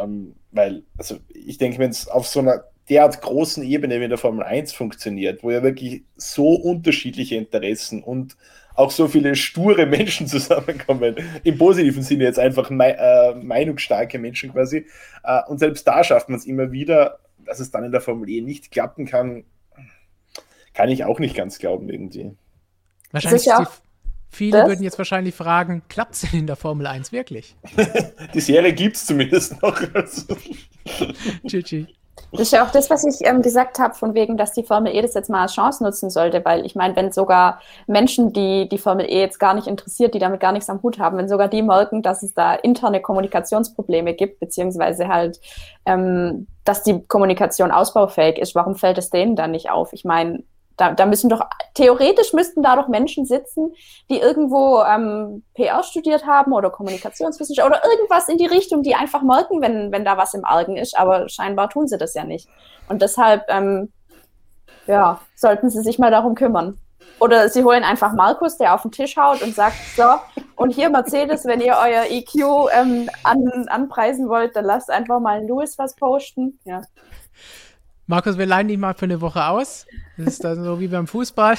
Ähm, 0.00 0.36
weil, 0.52 0.84
also 0.96 1.16
ich 1.28 1.58
denke, 1.58 1.78
wenn 1.78 1.90
es 1.90 2.08
auf 2.08 2.26
so 2.26 2.40
einer 2.40 2.64
derart 2.88 3.20
großen 3.20 3.64
Ebene 3.64 4.00
wie 4.00 4.04
in 4.04 4.10
der 4.10 4.18
Formel 4.18 4.44
1 4.44 4.72
funktioniert, 4.72 5.42
wo 5.42 5.50
ja 5.50 5.62
wirklich 5.62 6.04
so 6.16 6.50
unterschiedliche 6.54 7.36
Interessen 7.36 8.02
und 8.02 8.36
auch 8.74 8.90
so 8.90 9.08
viele 9.08 9.34
sture 9.34 9.86
Menschen 9.86 10.26
zusammenkommen. 10.26 11.16
Im 11.42 11.58
positiven 11.58 12.02
Sinne 12.02 12.24
jetzt 12.24 12.38
einfach 12.38 12.70
me 12.70 12.96
äh, 12.96 13.34
meinungsstarke 13.34 14.18
Menschen 14.18 14.52
quasi. 14.52 14.86
Äh, 15.24 15.42
und 15.48 15.58
selbst 15.58 15.86
da 15.86 16.04
schafft 16.04 16.28
man 16.28 16.38
es 16.38 16.46
immer 16.46 16.72
wieder, 16.72 17.18
dass 17.44 17.60
es 17.60 17.70
dann 17.70 17.84
in 17.84 17.92
der 17.92 18.00
Formel 18.00 18.28
E 18.28 18.40
nicht 18.40 18.70
klappen 18.70 19.06
kann, 19.06 19.44
kann 20.74 20.90
ich 20.90 21.04
auch 21.04 21.18
nicht 21.18 21.34
ganz 21.34 21.58
glauben 21.58 21.88
irgendwie. 21.88 22.32
Wahrscheinlich 23.10 23.44
die, 23.44 23.64
viele 24.28 24.58
das? 24.58 24.68
würden 24.68 24.82
jetzt 24.82 24.98
wahrscheinlich 24.98 25.34
fragen, 25.34 25.82
klappt 25.88 26.14
es 26.14 26.20
denn 26.22 26.40
in 26.40 26.46
der 26.46 26.56
Formel 26.56 26.86
1 26.86 27.12
wirklich? 27.12 27.56
die 28.34 28.40
Serie 28.40 28.74
gibt 28.74 28.96
es 28.96 29.06
zumindest 29.06 29.60
noch. 29.62 29.80
Chichi. 31.46 31.86
Das 32.32 32.40
ist 32.40 32.52
ja 32.52 32.64
auch 32.64 32.70
das, 32.70 32.90
was 32.90 33.04
ich 33.04 33.26
ähm, 33.26 33.42
gesagt 33.42 33.78
habe, 33.78 33.94
von 33.94 34.14
wegen, 34.14 34.36
dass 34.36 34.52
die 34.52 34.62
Formel 34.62 34.94
E 34.94 35.00
das 35.00 35.14
jetzt 35.14 35.30
mal 35.30 35.42
als 35.42 35.54
Chance 35.54 35.82
nutzen 35.82 36.10
sollte, 36.10 36.44
weil 36.44 36.66
ich 36.66 36.74
meine, 36.74 36.96
wenn 36.96 37.12
sogar 37.12 37.60
Menschen, 37.86 38.32
die 38.32 38.68
die 38.68 38.78
Formel 38.78 39.06
E 39.06 39.20
jetzt 39.20 39.38
gar 39.38 39.54
nicht 39.54 39.66
interessiert, 39.66 40.14
die 40.14 40.18
damit 40.18 40.40
gar 40.40 40.52
nichts 40.52 40.68
am 40.68 40.82
Hut 40.82 40.98
haben, 40.98 41.18
wenn 41.18 41.28
sogar 41.28 41.48
die 41.48 41.62
merken, 41.62 42.02
dass 42.02 42.22
es 42.22 42.34
da 42.34 42.54
interne 42.54 43.00
Kommunikationsprobleme 43.00 44.14
gibt, 44.14 44.40
beziehungsweise 44.40 45.08
halt, 45.08 45.40
ähm, 45.84 46.46
dass 46.64 46.82
die 46.82 47.06
Kommunikation 47.06 47.70
ausbaufähig 47.70 48.38
ist, 48.38 48.54
warum 48.54 48.74
fällt 48.74 48.98
es 48.98 49.10
denen 49.10 49.36
dann 49.36 49.52
nicht 49.52 49.70
auf? 49.70 49.92
Ich 49.92 50.04
meine, 50.04 50.42
da, 50.76 50.92
da 50.92 51.06
müssen 51.06 51.30
doch, 51.30 51.42
theoretisch 51.74 52.32
müssten 52.32 52.62
da 52.62 52.76
doch 52.76 52.88
Menschen 52.88 53.24
sitzen, 53.24 53.74
die 54.10 54.18
irgendwo 54.18 54.82
ähm, 54.82 55.42
PR 55.54 55.82
studiert 55.82 56.26
haben 56.26 56.52
oder 56.52 56.70
Kommunikationswissenschaft 56.70 57.66
oder 57.66 57.82
irgendwas 57.84 58.28
in 58.28 58.38
die 58.38 58.46
Richtung, 58.46 58.82
die 58.82 58.94
einfach 58.94 59.22
merken, 59.22 59.60
wenn, 59.62 59.92
wenn 59.92 60.04
da 60.04 60.16
was 60.16 60.34
im 60.34 60.44
Argen 60.44 60.76
ist, 60.76 60.96
aber 60.96 61.28
scheinbar 61.28 61.70
tun 61.70 61.88
sie 61.88 61.98
das 61.98 62.14
ja 62.14 62.24
nicht. 62.24 62.48
Und 62.88 63.02
deshalb, 63.02 63.44
ähm, 63.48 63.92
ja, 64.86 65.20
sollten 65.34 65.70
sie 65.70 65.82
sich 65.82 65.98
mal 65.98 66.10
darum 66.10 66.34
kümmern. 66.34 66.78
Oder 67.18 67.48
sie 67.48 67.64
holen 67.64 67.82
einfach 67.82 68.12
Markus, 68.12 68.58
der 68.58 68.74
auf 68.74 68.82
den 68.82 68.92
Tisch 68.92 69.16
haut 69.16 69.40
und 69.40 69.54
sagt, 69.54 69.76
so, 69.96 70.04
und 70.56 70.70
hier 70.70 70.90
Mercedes, 70.90 71.46
wenn 71.46 71.60
ihr 71.60 71.76
euer 71.82 72.04
EQ 72.10 72.68
ähm, 72.72 73.08
an, 73.22 73.68
anpreisen 73.68 74.28
wollt, 74.28 74.54
dann 74.54 74.66
lasst 74.66 74.90
einfach 74.90 75.18
mal 75.20 75.46
Louis 75.46 75.78
was 75.78 75.96
posten. 75.96 76.58
Ja. 76.64 76.82
Markus, 78.06 78.38
wir 78.38 78.46
leihen 78.46 78.68
dich 78.68 78.78
mal 78.78 78.94
für 78.94 79.06
eine 79.06 79.20
Woche 79.20 79.44
aus. 79.46 79.86
Das 80.16 80.26
ist 80.34 80.44
dann 80.44 80.62
so 80.62 80.78
wie 80.80 80.88
beim 80.88 81.06
Fußball. 81.06 81.56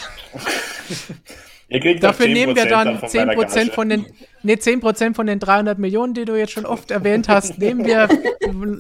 Dafür 1.99 2.27
nehmen 2.27 2.55
wir 2.55 2.65
dann 2.67 2.99
10% 2.99 3.71
von 3.73 3.89
den, 3.89 4.05
nee, 4.43 4.53
10% 4.53 5.13
von 5.13 5.27
den 5.27 5.39
300 5.39 5.77
Millionen, 5.77 6.13
die 6.13 6.23
du 6.23 6.37
jetzt 6.37 6.53
schon 6.53 6.65
oft 6.65 6.91
erwähnt 6.91 7.27
hast, 7.27 7.57
nehmen 7.57 7.85
wir, 7.85 8.07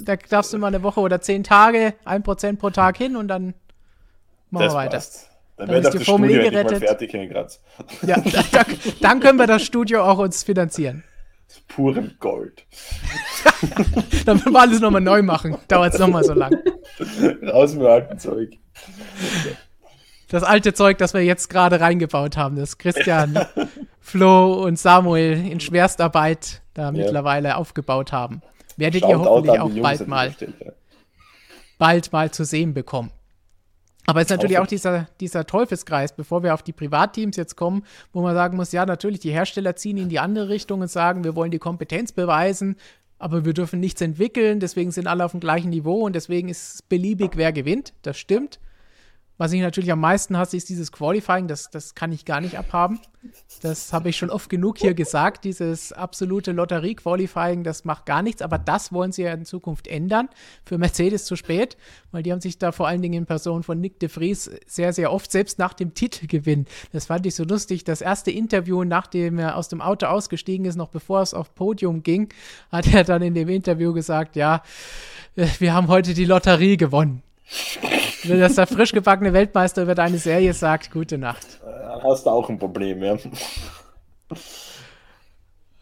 da 0.05 0.15
darfst 0.15 0.53
du 0.53 0.57
mal 0.57 0.67
eine 0.67 0.83
Woche 0.83 1.01
oder 1.01 1.19
10 1.19 1.43
Tage, 1.43 1.93
1% 2.05 2.57
pro 2.57 2.69
Tag 2.69 2.97
hin 2.97 3.17
und 3.17 3.27
dann 3.27 3.53
machen 4.49 4.63
das 4.63 4.73
wir 4.73 4.77
weiter. 4.77 4.97
Passt. 4.97 5.29
Dann, 5.57 5.67
dann 5.67 5.81
ist 5.81 5.93
die 5.93 6.05
Formel 6.05 6.31
E 6.31 6.49
gerettet. 6.49 6.79
Fertig 6.79 7.13
in 7.13 7.29
Graz. 7.29 7.61
Ja, 8.03 8.21
dann, 8.51 8.65
dann 9.01 9.19
können 9.19 9.39
wir 9.39 9.47
das 9.47 9.63
Studio 9.63 10.03
auch 10.03 10.19
uns 10.19 10.43
finanzieren 10.43 11.03
purem 11.67 12.15
Gold. 12.19 12.65
Dann 14.25 14.37
müssen 14.37 14.53
wir 14.53 14.59
alles 14.59 14.79
nochmal 14.79 15.01
neu 15.01 15.21
machen. 15.21 15.57
Dauert 15.67 15.93
es 15.93 15.99
nochmal 15.99 16.23
so 16.23 16.33
lang. 16.33 16.55
Raus 17.43 17.73
mit 17.73 17.85
alten 17.85 18.19
Zeug. 18.19 18.57
Das 20.29 20.43
alte 20.43 20.73
Zeug, 20.73 20.97
das 20.97 21.13
wir 21.13 21.23
jetzt 21.23 21.49
gerade 21.49 21.79
reingebaut 21.79 22.35
haben, 22.35 22.57
das 22.57 22.77
Christian, 22.77 23.39
Flo 23.99 24.63
und 24.63 24.77
Samuel 24.77 25.33
in 25.47 25.59
Schwerstarbeit 25.59 26.61
da 26.73 26.83
ja. 26.83 26.91
mittlerweile 26.91 27.55
aufgebaut 27.57 28.11
haben. 28.11 28.41
Werdet 28.75 29.01
Schaut 29.01 29.09
ihr 29.09 29.19
hoffentlich 29.19 29.59
auch 29.59 29.69
bald 29.81 30.07
mal, 30.07 30.35
bald 31.77 32.11
mal 32.11 32.31
zu 32.31 32.43
sehen 32.43 32.73
bekommen. 32.73 33.11
Aber 34.09 34.21
es 34.21 34.27
ist 34.27 34.31
natürlich 34.31 34.57
auch 34.57 34.67
dieser, 34.67 35.09
dieser 35.19 35.45
Teufelskreis, 35.45 36.13
bevor 36.13 36.41
wir 36.41 36.53
auf 36.53 36.63
die 36.63 36.71
Privatteams 36.71 37.35
jetzt 37.35 37.57
kommen, 37.57 37.83
wo 38.13 38.21
man 38.21 38.33
sagen 38.33 38.55
muss, 38.55 38.71
ja, 38.71 38.85
natürlich, 38.85 39.19
die 39.19 39.31
Hersteller 39.31 39.75
ziehen 39.75 39.97
in 39.97 40.07
die 40.07 40.19
andere 40.19 40.47
Richtung 40.47 40.79
und 40.79 40.89
sagen, 40.89 41.25
wir 41.25 41.35
wollen 41.35 41.51
die 41.51 41.59
Kompetenz 41.59 42.13
beweisen, 42.13 42.77
aber 43.19 43.43
wir 43.43 43.53
dürfen 43.53 43.81
nichts 43.81 43.99
entwickeln, 43.99 44.61
deswegen 44.61 44.91
sind 44.91 45.07
alle 45.07 45.25
auf 45.25 45.31
dem 45.31 45.41
gleichen 45.41 45.71
Niveau 45.71 46.05
und 46.05 46.15
deswegen 46.15 46.47
ist 46.47 46.75
es 46.75 46.81
beliebig, 46.83 47.31
wer 47.35 47.51
gewinnt. 47.51 47.93
Das 48.01 48.17
stimmt. 48.17 48.59
Was 49.37 49.51
ich 49.51 49.61
natürlich 49.61 49.91
am 49.91 49.99
meisten 49.99 50.35
hasse, 50.35 50.57
ist 50.57 50.69
dieses 50.69 50.91
Qualifying. 50.91 51.47
Das, 51.47 51.69
das 51.69 51.93
kann 51.93 52.11
ich 52.11 52.25
gar 52.25 52.41
nicht 52.41 52.57
abhaben. 52.57 52.99
Das 53.61 53.93
habe 53.93 54.09
ich 54.09 54.17
schon 54.17 54.31
oft 54.31 54.49
genug 54.49 54.79
hier 54.79 54.95
gesagt. 54.95 55.43
Dieses 55.43 55.93
absolute 55.93 56.53
Lotterie-Qualifying, 56.53 57.63
das 57.63 57.85
macht 57.85 58.07
gar 58.07 58.23
nichts. 58.23 58.41
Aber 58.41 58.57
das 58.57 58.91
wollen 58.91 59.11
sie 59.11 59.23
ja 59.23 59.33
in 59.33 59.45
Zukunft 59.45 59.87
ändern. 59.87 60.29
Für 60.65 60.79
Mercedes 60.79 61.25
zu 61.25 61.35
spät, 61.35 61.77
weil 62.11 62.23
die 62.23 62.31
haben 62.31 62.41
sich 62.41 62.57
da 62.57 62.71
vor 62.71 62.87
allen 62.87 63.01
Dingen 63.01 63.13
in 63.13 63.25
Person 63.27 63.61
von 63.61 63.79
Nick 63.79 63.99
de 63.99 64.09
Vries 64.09 64.49
sehr, 64.65 64.91
sehr 64.91 65.11
oft, 65.11 65.31
selbst 65.31 65.59
nach 65.59 65.73
dem 65.73 65.93
Titelgewinn, 65.93 66.65
das 66.91 67.05
fand 67.05 67.25
ich 67.25 67.35
so 67.35 67.43
lustig. 67.43 67.83
Das 67.83 68.01
erste 68.01 68.31
Interview, 68.31 68.83
nachdem 68.83 69.37
er 69.37 69.55
aus 69.55 69.69
dem 69.69 69.81
Auto 69.81 70.07
ausgestiegen 70.07 70.65
ist, 70.65 70.75
noch 70.75 70.89
bevor 70.89 71.21
es 71.21 71.33
aufs 71.33 71.51
Podium 71.51 72.01
ging, 72.01 72.29
hat 72.71 72.91
er 72.91 73.03
dann 73.03 73.21
in 73.21 73.33
dem 73.33 73.49
Interview 73.49 73.93
gesagt: 73.93 74.35
Ja, 74.35 74.63
wir 75.35 75.73
haben 75.73 75.87
heute 75.87 76.13
die 76.13 76.25
Lotterie 76.25 76.77
gewonnen. 76.77 77.21
Wenn 78.23 78.39
das 78.39 78.55
der 78.55 78.67
frisch 78.67 78.91
gebackene 78.91 79.33
Weltmeister 79.33 79.83
über 79.83 79.95
deine 79.95 80.17
Serie 80.17 80.53
sagt, 80.53 80.91
gute 80.91 81.17
Nacht. 81.17 81.59
Dann 81.63 82.03
hast 82.03 82.25
du 82.25 82.29
auch 82.29 82.49
ein 82.49 82.59
Problem, 82.59 83.01
ja. 83.01 83.17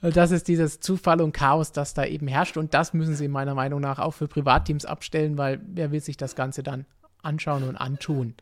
Das 0.01 0.29
ist 0.31 0.47
dieses 0.47 0.79
Zufall 0.79 1.21
und 1.21 1.31
Chaos, 1.31 1.71
das 1.71 1.95
da 1.95 2.05
eben 2.05 2.27
herrscht. 2.27 2.57
Und 2.57 2.73
das 2.73 2.93
müssen 2.93 3.15
sie 3.15 3.27
meiner 3.27 3.55
Meinung 3.55 3.81
nach 3.81 3.97
auch 3.97 4.11
für 4.11 4.27
Privatteams 4.27 4.85
abstellen, 4.85 5.37
weil 5.37 5.59
wer 5.65 5.91
will 5.91 6.01
sich 6.01 6.17
das 6.17 6.35
Ganze 6.35 6.61
dann 6.61 6.85
anschauen 7.23 7.63
und 7.63 7.75
antun? 7.75 8.35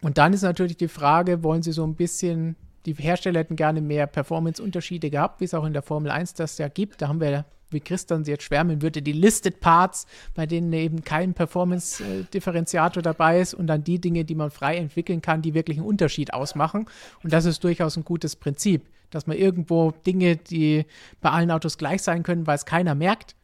Und 0.00 0.18
dann 0.18 0.32
ist 0.32 0.42
natürlich 0.42 0.76
die 0.76 0.86
Frage, 0.86 1.42
wollen 1.42 1.62
sie 1.62 1.72
so 1.72 1.84
ein 1.84 1.96
bisschen, 1.96 2.54
die 2.86 2.94
Hersteller 2.94 3.40
hätten 3.40 3.56
gerne 3.56 3.80
mehr 3.80 4.06
Performance-Unterschiede 4.06 5.10
gehabt, 5.10 5.40
wie 5.40 5.44
es 5.46 5.54
auch 5.54 5.64
in 5.64 5.72
der 5.72 5.82
Formel 5.82 6.12
1 6.12 6.34
das 6.34 6.56
ja 6.58 6.68
gibt. 6.68 7.02
Da 7.02 7.08
haben 7.08 7.20
wir 7.20 7.44
wie 7.70 7.80
Christian 7.80 8.24
sie 8.24 8.30
jetzt 8.30 8.44
schwärmen 8.44 8.82
würde, 8.82 9.02
die 9.02 9.12
Listed 9.12 9.60
Parts, 9.60 10.06
bei 10.34 10.46
denen 10.46 10.72
eben 10.72 11.04
kein 11.04 11.34
Performance-Differenziator 11.34 13.02
dabei 13.02 13.40
ist 13.40 13.54
und 13.54 13.66
dann 13.66 13.84
die 13.84 14.00
Dinge, 14.00 14.24
die 14.24 14.34
man 14.34 14.50
frei 14.50 14.76
entwickeln 14.76 15.22
kann, 15.22 15.42
die 15.42 15.54
wirklich 15.54 15.78
einen 15.78 15.86
Unterschied 15.86 16.32
ausmachen. 16.32 16.86
Und 17.22 17.32
das 17.32 17.44
ist 17.44 17.62
durchaus 17.64 17.96
ein 17.96 18.04
gutes 18.04 18.36
Prinzip, 18.36 18.88
dass 19.10 19.26
man 19.26 19.36
irgendwo 19.36 19.92
Dinge, 20.06 20.36
die 20.36 20.86
bei 21.20 21.30
allen 21.30 21.50
Autos 21.50 21.78
gleich 21.78 22.02
sein 22.02 22.22
können, 22.22 22.46
weil 22.46 22.56
es 22.56 22.66
keiner 22.66 22.94
merkt, 22.94 23.34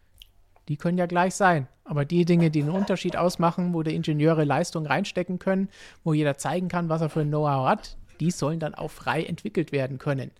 die 0.68 0.76
können 0.76 0.98
ja 0.98 1.06
gleich 1.06 1.34
sein. 1.34 1.68
Aber 1.84 2.06
die 2.06 2.24
Dinge, 2.24 2.50
die 2.50 2.62
einen 2.62 2.70
Unterschied 2.70 3.16
ausmachen, 3.16 3.74
wo 3.74 3.82
die 3.82 3.94
Ingenieure 3.94 4.44
Leistung 4.44 4.86
reinstecken 4.86 5.38
können, 5.38 5.68
wo 6.02 6.14
jeder 6.14 6.38
zeigen 6.38 6.68
kann, 6.68 6.88
was 6.88 7.02
er 7.02 7.10
für 7.10 7.20
ein 7.20 7.28
Know-how 7.28 7.68
hat, 7.68 7.98
die 8.20 8.30
sollen 8.30 8.60
dann 8.60 8.74
auch 8.74 8.90
frei 8.90 9.24
entwickelt 9.24 9.72
werden 9.72 9.98
können. 9.98 10.30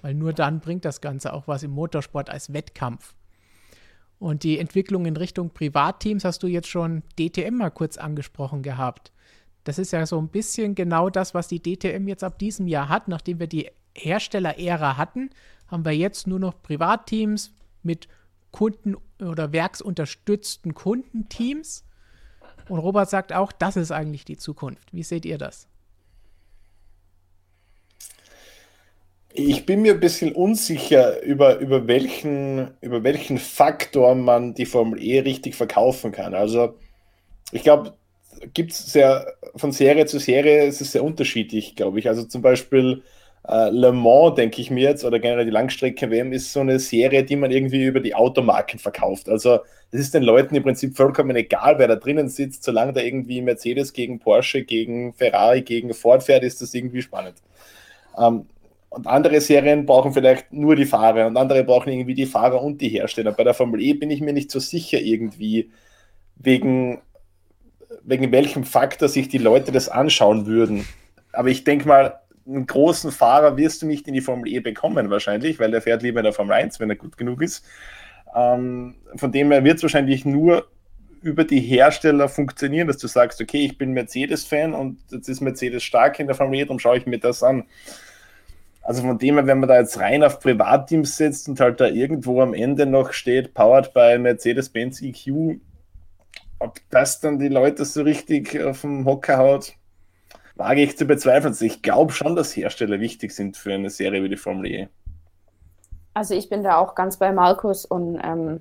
Weil 0.00 0.14
nur 0.14 0.32
dann 0.32 0.60
bringt 0.60 0.84
das 0.84 1.00
Ganze 1.00 1.32
auch 1.32 1.48
was 1.48 1.62
im 1.62 1.72
Motorsport 1.72 2.30
als 2.30 2.52
Wettkampf. 2.52 3.14
Und 4.18 4.42
die 4.42 4.58
Entwicklung 4.58 5.06
in 5.06 5.16
Richtung 5.16 5.50
Privatteams 5.50 6.24
hast 6.24 6.42
du 6.42 6.46
jetzt 6.46 6.68
schon 6.68 7.02
DTM 7.18 7.56
mal 7.56 7.70
kurz 7.70 7.98
angesprochen 7.98 8.62
gehabt. 8.62 9.12
Das 9.64 9.78
ist 9.78 9.92
ja 9.92 10.06
so 10.06 10.18
ein 10.18 10.28
bisschen 10.28 10.74
genau 10.74 11.10
das, 11.10 11.34
was 11.34 11.48
die 11.48 11.60
DTM 11.60 12.08
jetzt 12.08 12.24
ab 12.24 12.38
diesem 12.38 12.68
Jahr 12.68 12.88
hat. 12.88 13.08
Nachdem 13.08 13.40
wir 13.40 13.46
die 13.46 13.70
Hersteller-Ära 13.94 14.96
hatten, 14.96 15.30
haben 15.68 15.84
wir 15.84 15.92
jetzt 15.92 16.26
nur 16.26 16.38
noch 16.38 16.62
Privatteams 16.62 17.52
mit 17.82 18.08
Kunden- 18.52 18.96
oder 19.20 19.52
werksunterstützten 19.52 20.72
Kundenteams. 20.74 21.84
Und 22.68 22.78
Robert 22.78 23.10
sagt 23.10 23.32
auch, 23.32 23.52
das 23.52 23.76
ist 23.76 23.90
eigentlich 23.90 24.24
die 24.24 24.38
Zukunft. 24.38 24.92
Wie 24.92 25.02
seht 25.02 25.24
ihr 25.24 25.38
das? 25.38 25.68
Ich 29.38 29.66
bin 29.66 29.82
mir 29.82 29.92
ein 29.92 30.00
bisschen 30.00 30.32
unsicher, 30.32 31.22
über, 31.22 31.58
über, 31.58 31.86
welchen, 31.86 32.70
über 32.80 33.04
welchen 33.04 33.36
Faktor 33.36 34.14
man 34.14 34.54
die 34.54 34.64
Formel 34.64 35.02
E 35.02 35.20
richtig 35.20 35.54
verkaufen 35.54 36.10
kann. 36.10 36.34
Also, 36.34 36.74
ich 37.52 37.62
glaube, 37.62 37.92
gibt 38.54 38.72
es 38.72 38.92
sehr 38.92 39.26
von 39.54 39.72
Serie 39.72 40.06
zu 40.06 40.18
Serie 40.18 40.64
ist 40.64 40.80
es 40.80 40.92
sehr 40.92 41.04
unterschiedlich, 41.04 41.76
glaube 41.76 41.98
ich. 41.98 42.08
Also 42.08 42.24
zum 42.24 42.40
Beispiel 42.42 43.02
äh, 43.46 43.68
Le 43.70 43.92
Mans, 43.92 44.36
denke 44.36 44.60
ich 44.60 44.70
mir 44.70 44.88
jetzt, 44.88 45.04
oder 45.04 45.18
generell 45.18 45.44
die 45.44 45.50
Langstrecke-WM 45.50 46.32
ist 46.32 46.52
so 46.52 46.60
eine 46.60 46.78
Serie, 46.78 47.24
die 47.24 47.36
man 47.36 47.50
irgendwie 47.50 47.84
über 47.84 48.00
die 48.00 48.14
Automarken 48.14 48.78
verkauft. 48.78 49.28
Also 49.28 49.60
es 49.90 50.00
ist 50.00 50.14
den 50.14 50.22
Leuten 50.22 50.54
im 50.54 50.62
Prinzip 50.62 50.96
vollkommen 50.96 51.36
egal, 51.36 51.78
wer 51.78 51.88
da 51.88 51.96
drinnen 51.96 52.28
sitzt, 52.28 52.64
solange 52.64 52.92
da 52.94 53.00
irgendwie 53.00 53.42
Mercedes 53.42 53.92
gegen 53.92 54.18
Porsche, 54.18 54.64
gegen 54.64 55.12
Ferrari, 55.14 55.62
gegen 55.62 55.92
Ford 55.92 56.22
fährt, 56.22 56.42
ist 56.42 56.62
das 56.62 56.74
irgendwie 56.74 57.02
spannend. 57.02 57.36
Ähm, 58.18 58.46
und 58.96 59.06
andere 59.06 59.42
Serien 59.42 59.84
brauchen 59.84 60.14
vielleicht 60.14 60.54
nur 60.54 60.74
die 60.74 60.86
Fahrer 60.86 61.26
und 61.26 61.36
andere 61.36 61.64
brauchen 61.64 61.92
irgendwie 61.92 62.14
die 62.14 62.24
Fahrer 62.24 62.62
und 62.62 62.80
die 62.80 62.88
Hersteller. 62.88 63.32
Bei 63.32 63.44
der 63.44 63.52
Formel 63.52 63.82
E 63.82 63.92
bin 63.92 64.10
ich 64.10 64.22
mir 64.22 64.32
nicht 64.32 64.50
so 64.50 64.58
sicher 64.58 64.98
irgendwie, 64.98 65.70
wegen, 66.36 67.02
wegen 68.02 68.32
welchem 68.32 68.64
Faktor 68.64 69.10
sich 69.10 69.28
die 69.28 69.36
Leute 69.36 69.70
das 69.70 69.90
anschauen 69.90 70.46
würden. 70.46 70.86
Aber 71.32 71.48
ich 71.48 71.62
denke 71.62 71.86
mal, 71.86 72.20
einen 72.46 72.66
großen 72.66 73.12
Fahrer 73.12 73.58
wirst 73.58 73.82
du 73.82 73.86
nicht 73.86 74.08
in 74.08 74.14
die 74.14 74.22
Formel 74.22 74.50
E 74.50 74.60
bekommen 74.60 75.10
wahrscheinlich, 75.10 75.60
weil 75.60 75.72
der 75.72 75.82
fährt 75.82 76.02
lieber 76.02 76.20
in 76.20 76.24
der 76.24 76.32
Formel 76.32 76.54
1, 76.54 76.80
wenn 76.80 76.88
er 76.88 76.96
gut 76.96 77.18
genug 77.18 77.42
ist. 77.42 77.66
Ähm, 78.34 78.94
von 79.16 79.30
dem 79.30 79.52
her 79.52 79.62
wird 79.62 79.76
es 79.76 79.82
wahrscheinlich 79.82 80.24
nur 80.24 80.68
über 81.20 81.44
die 81.44 81.60
Hersteller 81.60 82.30
funktionieren, 82.30 82.86
dass 82.86 82.96
du 82.96 83.08
sagst, 83.08 83.42
okay, 83.42 83.66
ich 83.66 83.76
bin 83.76 83.92
Mercedes-Fan 83.92 84.72
und 84.72 85.00
jetzt 85.10 85.28
ist 85.28 85.42
Mercedes 85.42 85.82
stark 85.82 86.18
in 86.18 86.28
der 86.28 86.36
Formel 86.36 86.60
E, 86.60 86.64
darum 86.64 86.78
schaue 86.78 86.96
ich 86.96 87.04
mir 87.04 87.18
das 87.18 87.42
an. 87.42 87.64
Also 88.86 89.02
von 89.02 89.18
dem 89.18 89.34
her, 89.34 89.48
wenn 89.48 89.58
man 89.58 89.68
da 89.68 89.80
jetzt 89.80 89.98
rein 89.98 90.22
auf 90.22 90.38
Privatteams 90.38 91.16
setzt 91.16 91.48
und 91.48 91.58
halt 91.58 91.80
da 91.80 91.88
irgendwo 91.88 92.40
am 92.40 92.54
Ende 92.54 92.86
noch 92.86 93.12
steht, 93.12 93.52
powered 93.52 93.92
by 93.92 94.16
Mercedes-Benz 94.16 95.02
EQ, 95.02 95.58
ob 96.60 96.78
das 96.90 97.18
dann 97.18 97.40
die 97.40 97.48
Leute 97.48 97.84
so 97.84 98.02
richtig 98.02 98.62
auf 98.62 98.82
dem 98.82 99.04
Hocker 99.04 99.38
haut, 99.38 99.72
wage 100.54 100.82
ich 100.82 100.96
zu 100.96 101.04
bezweifeln. 101.04 101.52
Also 101.52 101.64
ich 101.64 101.82
glaube 101.82 102.12
schon, 102.12 102.36
dass 102.36 102.56
Hersteller 102.56 103.00
wichtig 103.00 103.32
sind 103.32 103.56
für 103.56 103.74
eine 103.74 103.90
Serie 103.90 104.22
wie 104.22 104.28
die 104.28 104.36
Formel 104.36 104.66
E. 104.66 104.88
Also 106.14 106.34
ich 106.34 106.48
bin 106.48 106.62
da 106.62 106.76
auch 106.76 106.94
ganz 106.94 107.16
bei 107.16 107.32
Markus 107.32 107.86
und 107.86 108.20
ähm, 108.22 108.60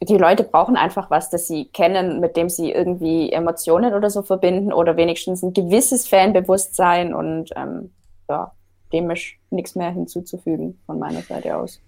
die 0.00 0.18
Leute 0.18 0.44
brauchen 0.44 0.76
einfach 0.76 1.10
was, 1.10 1.30
das 1.30 1.48
sie 1.48 1.64
kennen, 1.64 2.20
mit 2.20 2.36
dem 2.36 2.48
sie 2.48 2.70
irgendwie 2.70 3.32
Emotionen 3.32 3.92
oder 3.92 4.08
so 4.08 4.22
verbinden 4.22 4.72
oder 4.72 4.96
wenigstens 4.96 5.42
ein 5.42 5.52
gewisses 5.52 6.06
Fanbewusstsein 6.06 7.12
und 7.12 7.50
ähm, 7.56 7.90
ja, 8.30 8.52
dem 8.92 9.10
ist 9.10 9.34
nichts 9.50 9.74
mehr 9.74 9.90
hinzuzufügen 9.90 10.78
von 10.86 10.98
meiner 10.98 11.22
Seite 11.22 11.56
aus. 11.56 11.80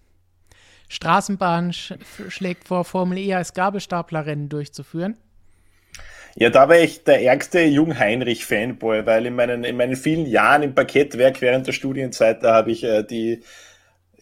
Straßenbahn 0.89 1.73
sch 1.73 1.95
schlägt 2.29 2.67
vor, 2.67 2.85
Formel 2.85 3.19
E 3.19 3.35
als 3.35 3.55
Gabelstaplerrennen 3.55 4.49
durchzuführen. 4.49 5.17
Ja, 6.37 6.51
da 6.51 6.69
war 6.69 6.79
ich 6.79 7.05
der 7.05 7.23
ärgste 7.23 7.61
Jung-Heinrich-Fanboy, 7.63 9.05
weil 9.05 9.27
in 9.27 9.35
meinen, 9.35 9.65
in 9.65 9.77
meinen 9.77 9.97
vielen 9.97 10.27
Jahren 10.27 10.63
im 10.63 10.75
Parkettwerk 10.75 11.41
während 11.41 11.67
der 11.67 11.73
Studienzeit, 11.73 12.43
da 12.43 12.55
habe 12.55 12.71
ich 12.71 12.85
äh, 12.85 13.03
die 13.03 13.41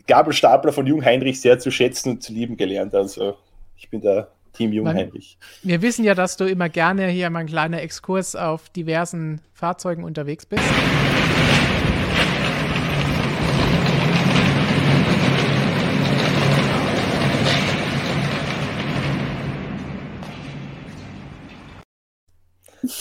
Gabelstapler 0.06 0.72
von 0.72 0.86
Jung-Heinrich 0.86 1.40
sehr 1.40 1.58
zu 1.58 1.70
schätzen 1.70 2.10
und 2.10 2.22
zu 2.22 2.32
lieben 2.32 2.56
gelernt. 2.56 2.94
Also 2.94 3.36
ich 3.76 3.90
bin 3.90 4.00
da 4.00 4.28
Team 4.54 4.72
Jung-Heinrich. 4.72 5.38
Wir 5.62 5.82
wissen 5.82 6.04
ja, 6.04 6.14
dass 6.14 6.36
du 6.36 6.44
immer 6.44 6.68
gerne 6.68 7.08
hier 7.08 7.30
mal 7.30 7.40
ein 7.40 7.46
kleiner 7.46 7.82
Exkurs 7.82 8.34
auf 8.34 8.68
diversen 8.70 9.40
Fahrzeugen 9.52 10.04
unterwegs 10.04 10.46
bist. 10.46 10.64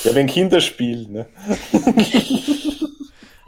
Ja, 0.03 0.15
wenn 0.15 0.27
Kinderspiel, 0.27 1.07
ne? 1.09 1.25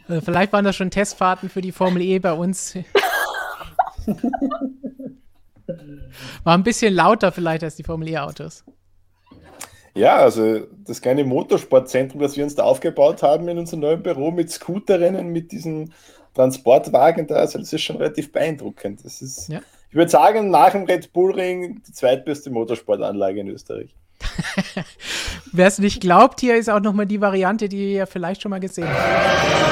Äh, 0.10 0.22
vielleicht 0.22 0.52
waren 0.54 0.66
das 0.66 0.76
schon 0.76 0.90
Testfahrten 0.90 1.50
für 1.50 1.62
die 1.62 1.72
Formel 1.72 2.02
E 2.02 2.18
bei 2.18 2.34
uns. 2.34 2.74
War 6.44 6.58
ein 6.58 6.64
bisschen 6.64 6.96
lauter 6.96 7.32
vielleicht 7.32 7.64
als 7.64 7.76
die 7.76 7.84
Formel 7.84 8.10
E-Autos. 8.10 8.64
Ja, 9.94 10.18
also 10.18 10.62
das 10.86 11.02
kleine 11.02 11.24
Motorsportzentrum, 11.24 12.22
das 12.22 12.38
wir 12.38 12.44
uns 12.44 12.56
da 12.56 12.64
aufgebaut 12.64 13.22
haben 13.22 13.48
in 13.50 13.60
unserem 13.60 13.82
neuen 13.82 14.02
Büro 14.02 14.32
mit 14.32 14.50
Scooterrennen, 14.52 15.28
mit 15.28 15.52
diesen 15.52 15.94
Transportwagen 16.34 17.28
da, 17.28 17.36
also 17.36 17.60
das 17.60 17.74
ist 17.74 17.82
schon 17.82 17.98
relativ 17.98 18.32
beeindruckend. 18.32 19.04
Das 19.04 19.22
ist, 19.22 19.50
ja. 19.50 19.62
ich 19.90 19.96
würde 19.96 20.10
sagen, 20.10 20.50
nach 20.50 20.72
dem 20.72 20.86
Red 20.86 21.12
Bull 21.12 21.34
Ring 21.34 21.82
die 21.88 21.92
zweitbeste 21.92 22.50
Motorsportanlage 22.50 23.42
in 23.42 23.50
Österreich. 23.50 23.96
Wer 25.52 25.68
es 25.68 25.80
nicht 25.80 26.02
glaubt, 26.02 26.40
hier 26.42 26.58
ist 26.58 26.70
auch 26.70 26.80
nochmal 26.80 27.08
die 27.08 27.22
Variante, 27.22 27.70
die 27.70 27.94
ihr 27.94 28.06
vielleicht 28.06 28.42
schon 28.42 28.52
mal 28.52 28.60
gesehen 28.60 28.88
habt. 28.88 29.70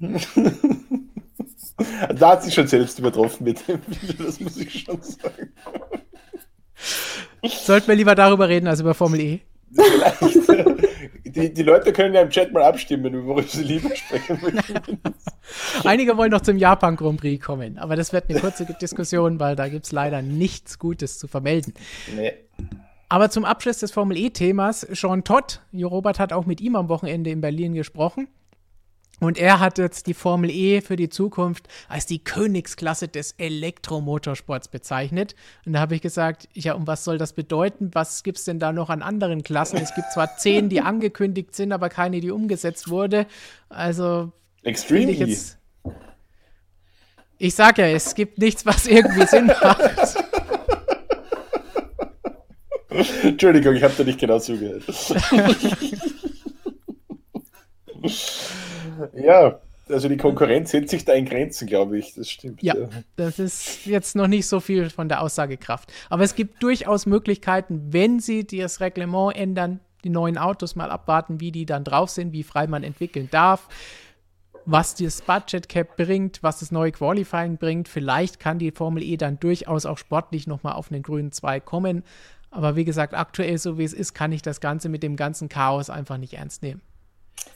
da 2.14 2.30
hat 2.30 2.44
sich 2.44 2.54
schon 2.54 2.66
selbst 2.66 2.98
übertroffen 2.98 3.44
mit 3.44 3.66
dem 3.68 3.80
Video, 3.86 4.26
das 4.26 4.40
muss 4.40 4.56
ich 4.56 4.80
schon 4.80 5.00
sagen. 5.02 5.52
Sollten 7.42 7.88
wir 7.88 7.94
lieber 7.94 8.14
darüber 8.14 8.48
reden 8.48 8.66
als 8.66 8.80
über 8.80 8.94
Formel 8.94 9.20
E? 9.20 9.40
Vielleicht. 9.72 11.00
Die, 11.24 11.54
die 11.54 11.62
Leute 11.62 11.92
können 11.92 12.12
ja 12.12 12.22
im 12.22 12.30
Chat 12.30 12.52
mal 12.52 12.64
abstimmen, 12.64 13.24
worüber 13.24 13.42
sie 13.44 13.62
lieber 13.62 13.94
sprechen 13.94 14.38
möchten. 14.42 15.00
Einige 15.84 16.16
wollen 16.16 16.32
noch 16.32 16.40
zum 16.40 16.56
Japan 16.56 16.96
Grand 16.96 17.20
Prix 17.20 17.44
kommen, 17.44 17.78
aber 17.78 17.94
das 17.94 18.12
wird 18.12 18.28
eine 18.28 18.40
kurze 18.40 18.64
Diskussion, 18.80 19.38
weil 19.38 19.54
da 19.54 19.68
gibt 19.68 19.86
es 19.86 19.92
leider 19.92 20.22
nichts 20.22 20.78
Gutes 20.78 21.18
zu 21.18 21.28
vermelden. 21.28 21.74
Nee. 22.16 22.32
Aber 23.08 23.30
zum 23.30 23.44
Abschluss 23.44 23.78
des 23.78 23.92
Formel 23.92 24.16
E-Themas, 24.16 24.80
Sean 24.92 25.22
Todd, 25.22 25.60
Jo 25.72 25.88
Robert 25.88 26.18
hat 26.18 26.32
auch 26.32 26.46
mit 26.46 26.60
ihm 26.60 26.74
am 26.74 26.88
Wochenende 26.88 27.30
in 27.30 27.40
Berlin 27.40 27.74
gesprochen. 27.74 28.28
Und 29.20 29.38
er 29.38 29.60
hat 29.60 29.78
jetzt 29.78 30.06
die 30.06 30.14
Formel 30.14 30.50
E 30.50 30.80
für 30.80 30.96
die 30.96 31.10
Zukunft 31.10 31.68
als 31.88 32.06
die 32.06 32.24
Königsklasse 32.24 33.06
des 33.06 33.32
Elektromotorsports 33.32 34.68
bezeichnet. 34.68 35.34
Und 35.66 35.74
da 35.74 35.80
habe 35.80 35.94
ich 35.94 36.00
gesagt, 36.00 36.48
ja, 36.54 36.72
und 36.72 36.86
was 36.86 37.04
soll 37.04 37.18
das 37.18 37.34
bedeuten? 37.34 37.90
Was 37.92 38.22
gibt 38.22 38.38
es 38.38 38.44
denn 38.44 38.58
da 38.58 38.72
noch 38.72 38.88
an 38.88 39.02
anderen 39.02 39.42
Klassen? 39.42 39.76
Es 39.76 39.94
gibt 39.94 40.10
zwar 40.12 40.38
zehn, 40.38 40.70
die 40.70 40.80
angekündigt 40.80 41.54
sind, 41.54 41.72
aber 41.72 41.90
keine, 41.90 42.20
die 42.20 42.30
umgesetzt 42.30 42.88
wurde. 42.88 43.26
Also. 43.68 44.32
Extreme. 44.62 45.12
Ich, 45.12 45.18
jetzt, 45.18 45.58
ich 47.38 47.54
sage 47.54 47.82
ja, 47.82 47.88
es 47.88 48.14
gibt 48.14 48.38
nichts, 48.38 48.64
was 48.64 48.86
irgendwie 48.86 49.26
Sinn 49.26 49.46
macht. 49.62 49.80
Entschuldigung, 53.22 53.74
ich 53.74 53.82
habe 53.82 53.94
da 53.96 54.04
nicht 54.04 54.18
genau 54.18 54.38
zugehört. 54.38 54.82
ja, 59.14 59.60
also 59.88 60.08
die 60.08 60.16
Konkurrenz 60.16 60.72
hält 60.72 60.88
sich 60.88 61.04
da 61.04 61.12
in 61.12 61.24
Grenzen, 61.24 61.66
glaube 61.66 61.98
ich. 61.98 62.14
Das 62.14 62.30
stimmt. 62.30 62.62
Ja, 62.62 62.76
ja, 62.76 62.88
das 63.16 63.38
ist 63.38 63.86
jetzt 63.86 64.16
noch 64.16 64.28
nicht 64.28 64.46
so 64.46 64.60
viel 64.60 64.90
von 64.90 65.08
der 65.08 65.22
Aussagekraft. 65.22 65.92
Aber 66.08 66.22
es 66.22 66.34
gibt 66.34 66.62
durchaus 66.62 67.06
Möglichkeiten, 67.06 67.92
wenn 67.92 68.20
sie 68.20 68.46
das 68.46 68.80
Reglement 68.80 69.36
ändern, 69.36 69.80
die 70.04 70.10
neuen 70.10 70.38
Autos 70.38 70.76
mal 70.76 70.90
abwarten, 70.90 71.40
wie 71.40 71.52
die 71.52 71.66
dann 71.66 71.84
drauf 71.84 72.10
sind, 72.10 72.32
wie 72.32 72.42
frei 72.42 72.66
man 72.66 72.84
entwickeln 72.84 73.28
darf, 73.30 73.68
was 74.64 74.94
das 74.94 75.22
Budget 75.22 75.68
Cap 75.68 75.96
bringt, 75.96 76.42
was 76.42 76.60
das 76.60 76.70
neue 76.70 76.92
Qualifying 76.92 77.56
bringt. 77.56 77.88
Vielleicht 77.88 78.40
kann 78.40 78.58
die 78.58 78.70
Formel 78.70 79.02
E 79.02 79.16
dann 79.16 79.38
durchaus 79.40 79.86
auch 79.86 79.98
sportlich 79.98 80.46
nochmal 80.46 80.74
auf 80.74 80.90
einen 80.90 81.02
grünen 81.02 81.32
Zweig 81.32 81.64
kommen. 81.64 82.04
Aber 82.50 82.76
wie 82.76 82.84
gesagt, 82.84 83.14
aktuell 83.14 83.58
so 83.58 83.78
wie 83.78 83.84
es 83.84 83.92
ist, 83.92 84.14
kann 84.14 84.32
ich 84.32 84.42
das 84.42 84.60
Ganze 84.60 84.88
mit 84.88 85.02
dem 85.02 85.16
ganzen 85.16 85.48
Chaos 85.48 85.88
einfach 85.88 86.16
nicht 86.16 86.34
ernst 86.34 86.62
nehmen. 86.62 86.80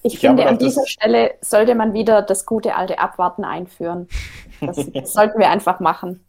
Ich, 0.03 0.15
ich 0.15 0.21
finde, 0.21 0.47
an 0.47 0.59
dieser 0.59 0.87
Stelle 0.87 1.35
sollte 1.41 1.75
man 1.75 1.95
wieder 1.95 2.23
das 2.23 2.45
gute 2.45 2.75
alte 2.75 2.99
Abwarten 2.99 3.45
einführen. 3.45 4.09
Das, 4.61 4.77
das 4.93 5.13
sollten 5.15 5.39
wir 5.39 5.49
einfach 5.49 5.81
machen. 5.81 6.25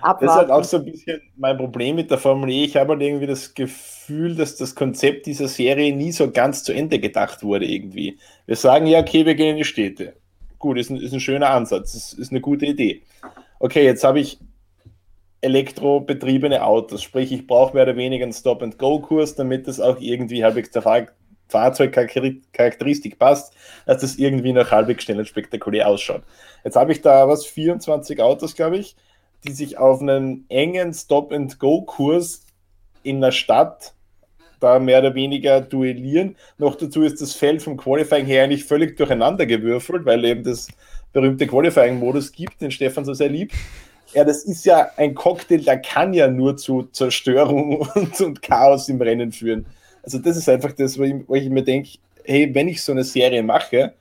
Abwarten. 0.00 0.26
Das 0.26 0.34
ist 0.34 0.38
halt 0.38 0.50
auch 0.50 0.64
so 0.64 0.76
ein 0.78 0.84
bisschen 0.86 1.20
mein 1.36 1.56
Problem 1.56 1.96
mit 1.96 2.10
der 2.10 2.18
Formel 2.18 2.50
E. 2.50 2.64
Ich 2.64 2.76
habe 2.76 2.94
halt 2.94 3.02
irgendwie 3.02 3.26
das 3.26 3.54
Gefühl, 3.54 4.34
dass 4.34 4.56
das 4.56 4.74
Konzept 4.74 5.26
dieser 5.26 5.48
Serie 5.48 5.94
nie 5.94 6.12
so 6.12 6.30
ganz 6.30 6.64
zu 6.64 6.72
Ende 6.72 6.98
gedacht 6.98 7.42
wurde 7.42 7.66
irgendwie. 7.66 8.18
Wir 8.46 8.56
sagen 8.56 8.86
ja, 8.86 9.00
okay, 9.00 9.26
wir 9.26 9.34
gehen 9.34 9.50
in 9.50 9.56
die 9.58 9.64
Städte. 9.64 10.14
Gut, 10.58 10.78
ist 10.78 10.90
ein, 10.90 10.96
ist 10.96 11.12
ein 11.12 11.20
schöner 11.20 11.50
Ansatz, 11.50 11.94
ist, 11.94 12.12
ist 12.14 12.30
eine 12.30 12.40
gute 12.40 12.66
Idee. 12.66 13.02
Okay, 13.58 13.84
jetzt 13.84 14.02
habe 14.02 14.20
ich 14.20 14.38
elektrobetriebene 15.42 16.64
Autos, 16.64 17.02
sprich, 17.02 17.32
ich 17.32 17.46
brauche 17.46 17.74
mehr 17.74 17.82
oder 17.82 17.96
weniger 17.96 18.22
einen 18.22 18.32
Stop-and-Go-Kurs, 18.32 19.34
damit 19.34 19.66
das 19.66 19.80
auch 19.80 19.98
irgendwie 20.00 20.44
halbwegs 20.44 20.70
Fahrzeugcharakteristik 21.52 23.18
passt, 23.18 23.54
dass 23.86 24.00
das 24.00 24.16
irgendwie 24.16 24.52
noch 24.52 24.70
halbwegs 24.70 25.04
schnell 25.04 25.18
und 25.18 25.28
spektakulär 25.28 25.86
ausschaut. 25.86 26.22
Jetzt 26.64 26.76
habe 26.76 26.92
ich 26.92 27.02
da 27.02 27.28
was, 27.28 27.46
24 27.46 28.20
Autos, 28.20 28.54
glaube 28.54 28.78
ich, 28.78 28.96
die 29.44 29.52
sich 29.52 29.78
auf 29.78 30.00
einen 30.00 30.44
engen 30.48 30.92
Stop-and-Go-Kurs 30.92 32.44
in 33.02 33.20
der 33.20 33.32
Stadt 33.32 33.94
da 34.60 34.78
mehr 34.78 35.00
oder 35.00 35.14
weniger 35.14 35.60
duellieren. 35.60 36.36
Noch 36.58 36.76
dazu 36.76 37.02
ist 37.02 37.20
das 37.20 37.34
Feld 37.34 37.62
vom 37.62 37.76
Qualifying 37.76 38.26
her 38.26 38.44
eigentlich 38.44 38.64
völlig 38.64 38.96
durcheinander 38.96 39.44
gewürfelt, 39.46 40.04
weil 40.04 40.24
eben 40.24 40.44
das 40.44 40.68
berühmte 41.12 41.46
Qualifying-Modus 41.46 42.32
gibt, 42.32 42.60
den 42.60 42.70
Stefan 42.70 43.04
so 43.04 43.12
sehr 43.12 43.28
liebt. 43.28 43.54
Ja, 44.14 44.24
das 44.24 44.44
ist 44.44 44.64
ja 44.64 44.90
ein 44.96 45.14
Cocktail, 45.14 45.58
der 45.58 45.80
kann 45.80 46.12
ja 46.12 46.28
nur 46.28 46.56
zu 46.56 46.84
Zerstörung 46.84 47.80
und, 47.94 48.20
und 48.20 48.42
Chaos 48.42 48.88
im 48.88 49.00
Rennen 49.00 49.32
führen. 49.32 49.66
Also 50.02 50.18
das 50.18 50.36
ist 50.36 50.48
einfach 50.48 50.72
das, 50.72 50.98
wo 50.98 51.02
ich, 51.02 51.14
wo 51.26 51.34
ich 51.34 51.48
mir 51.48 51.62
denke, 51.62 51.90
hey, 52.24 52.52
wenn 52.54 52.68
ich 52.68 52.82
so 52.82 52.92
eine 52.92 53.04
Serie 53.04 53.42
mache, 53.42 53.94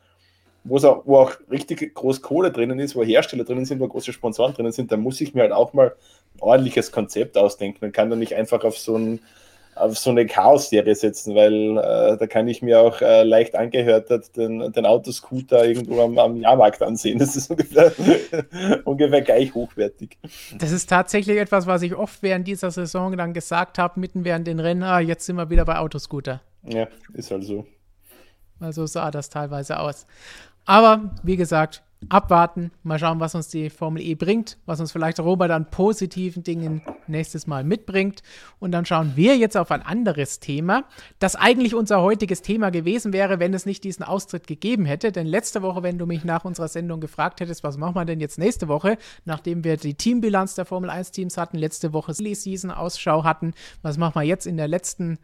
wo, 0.64 0.78
auch, 0.78 1.04
wo 1.06 1.18
auch 1.18 1.34
richtig 1.50 1.94
groß 1.94 2.22
Kohle 2.22 2.52
drinnen 2.52 2.80
ist, 2.80 2.96
wo 2.96 3.04
Hersteller 3.04 3.44
drinnen 3.44 3.66
sind, 3.66 3.80
wo 3.80 3.88
große 3.88 4.14
Sponsoren 4.14 4.54
drinnen 4.54 4.72
sind, 4.72 4.92
dann 4.92 5.02
muss 5.02 5.22
ich 5.22 5.34
mir 5.34 5.42
halt 5.42 5.52
auch 5.52 5.74
mal 5.74 5.96
ein 6.36 6.42
ordentliches 6.42 6.92
Konzept 6.92 7.38
ausdenken. 7.38 7.80
Man 7.82 7.92
kann 7.92 8.10
dann 8.10 8.20
nicht 8.20 8.36
einfach 8.36 8.64
auf 8.64 8.78
so 8.78 8.98
ein 8.98 9.20
auf 9.76 9.98
so 9.98 10.10
eine 10.10 10.26
Chaos-Serie 10.26 10.96
setzen, 10.96 11.36
weil 11.36 11.78
äh, 11.78 12.18
da 12.18 12.28
kann 12.28 12.48
ich 12.48 12.62
mir 12.62 12.82
auch 12.82 13.02
äh, 13.02 13.24
leicht 13.24 13.56
angehört 13.56 14.10
den, 14.36 14.72
den 14.72 14.86
Autoscooter 14.86 15.66
irgendwo 15.66 16.02
am, 16.02 16.18
am 16.18 16.36
Jahrmarkt 16.38 16.82
ansehen. 16.82 17.20
Das 17.20 17.36
ist 17.36 17.50
ungefähr, 17.50 17.92
ungefähr 18.86 19.22
gleich 19.22 19.54
hochwertig. 19.54 20.18
Das 20.58 20.72
ist 20.72 20.90
tatsächlich 20.90 21.38
etwas, 21.38 21.68
was 21.68 21.82
ich 21.82 21.96
oft 21.96 22.22
während 22.22 22.48
dieser 22.48 22.72
Saison 22.72 23.16
dann 23.18 23.34
gesagt 23.34 23.78
habe, 23.78 24.00
mitten 24.00 24.26
während 24.26 24.48
den 24.48 24.60
Rennen, 24.60 24.84
ah, 24.84 25.00
jetzt 25.00 25.26
sind 25.26 25.36
wir 25.36 25.50
wieder 25.50 25.66
bei 25.66 25.78
Autoscooter. 25.78 26.42
Ja, 26.64 26.88
ist 27.14 27.32
halt 27.32 27.44
so. 27.44 27.66
Also 28.60 28.86
sah 28.86 29.10
das 29.10 29.30
teilweise 29.30 29.80
aus. 29.80 30.06
Aber 30.66 31.12
wie 31.24 31.38
gesagt, 31.38 31.82
abwarten, 32.10 32.72
mal 32.84 32.98
schauen, 33.00 33.20
was 33.20 33.36
uns 33.36 33.50
die 33.50 33.70
Formel 33.70 34.02
E 34.02 34.16
bringt, 34.16 34.58
was 34.66 34.80
uns 34.80 34.92
vielleicht 34.92 35.20
Robert 35.20 35.52
an 35.52 35.70
positiven 35.70 36.44
Dingen 36.44 36.82
nächstes 37.08 37.48
Mal 37.48 37.64
mitbringt. 37.64 38.24
Und 38.60 38.72
dann 38.72 38.86
schauen 38.86 39.14
wir 39.16 39.38
jetzt 39.38 39.56
auf 39.56 39.72
ein 39.72 39.82
anderes 39.82 40.40
Thema, 40.40 40.86
das 41.20 41.36
eigentlich 41.36 41.76
unser 41.76 42.02
heutiges 42.02 42.42
Thema 42.42 42.72
gewesen 42.72 43.14
wäre, 43.14 43.40
wenn 43.40 43.54
es 43.54 43.66
nicht 43.66 43.84
diesen 43.84 44.04
Austritt 44.04 44.48
gegeben 44.48 44.86
hätte. 44.86 45.12
Denn 45.12 45.28
letzte 45.28 45.62
Woche, 45.62 45.84
wenn 45.84 45.98
du 45.98 46.06
mich 46.06 46.24
nach 46.24 46.44
unserer 46.44 46.68
Sendung 46.68 47.00
gefragt 47.02 47.40
hättest, 47.40 47.64
was 47.64 47.78
machen 47.78 47.96
wir 47.96 48.06
denn 48.06 48.20
jetzt 48.20 48.40
nächste 48.40 48.68
Woche, 48.68 48.98
nachdem 49.26 49.64
wir 49.64 49.78
die 49.78 49.94
Teambilanz 49.94 50.56
der 50.56 50.66
Formel 50.66 50.90
1 50.90 51.12
Teams 51.12 51.38
hatten, 51.38 51.58
letzte 51.58 51.94
Woche 51.94 52.14
Silly 52.14 52.36
Season 52.36 52.72
Ausschau 52.72 53.24
hatten, 53.24 53.54
was 53.82 53.98
machen 53.98 54.16
wir 54.16 54.24
jetzt 54.24 54.48
in 54.48 54.58
der 54.58 54.68
letzten 54.68 55.20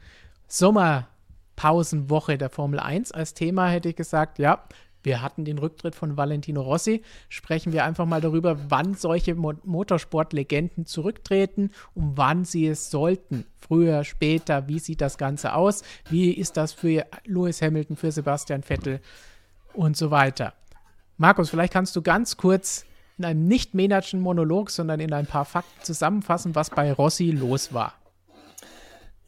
Sommerpausenwoche 0.48 2.38
der 2.38 2.50
Formel 2.50 2.80
1 2.80 3.12
als 3.12 3.34
Thema, 3.34 3.68
hätte 3.68 3.90
ich 3.90 3.96
gesagt, 3.96 4.40
ja, 4.40 4.64
wir 5.08 5.22
hatten 5.22 5.46
den 5.46 5.58
Rücktritt 5.58 5.96
von 5.96 6.18
Valentino 6.18 6.62
Rossi. 6.62 7.02
Sprechen 7.30 7.72
wir 7.72 7.86
einfach 7.86 8.06
mal 8.06 8.20
darüber, 8.20 8.58
wann 8.70 8.94
solche 8.94 9.36
Mo 9.36 9.54
Motorsportlegenden 9.64 10.86
zurücktreten 10.86 11.72
und 11.96 12.18
wann 12.18 12.44
sie 12.44 12.68
es 12.68 12.92
sollten. 12.92 13.46
Früher, 13.58 14.04
später, 14.04 14.68
wie 14.68 14.80
sieht 14.80 15.00
das 15.00 15.18
Ganze 15.18 15.54
aus? 15.54 15.84
Wie 16.10 16.32
ist 16.32 16.58
das 16.58 16.74
für 16.74 17.06
Lewis 17.24 17.62
Hamilton, 17.62 17.96
für 17.96 18.12
Sebastian 18.12 18.64
Vettel 18.64 19.00
und 19.74 19.96
so 19.96 20.12
weiter? 20.12 20.54
Markus, 21.16 21.50
vielleicht 21.50 21.72
kannst 21.72 21.96
du 21.96 22.02
ganz 22.02 22.36
kurz 22.36 22.86
in 23.18 23.24
einem 23.24 23.48
nicht 23.48 23.74
Menatschen 23.74 24.20
Monolog, 24.20 24.70
sondern 24.70 25.00
in 25.00 25.14
ein 25.14 25.26
paar 25.26 25.46
Fakten 25.46 25.84
zusammenfassen, 25.84 26.54
was 26.54 26.70
bei 26.70 26.92
Rossi 26.92 27.32
los 27.32 27.74
war. 27.74 27.94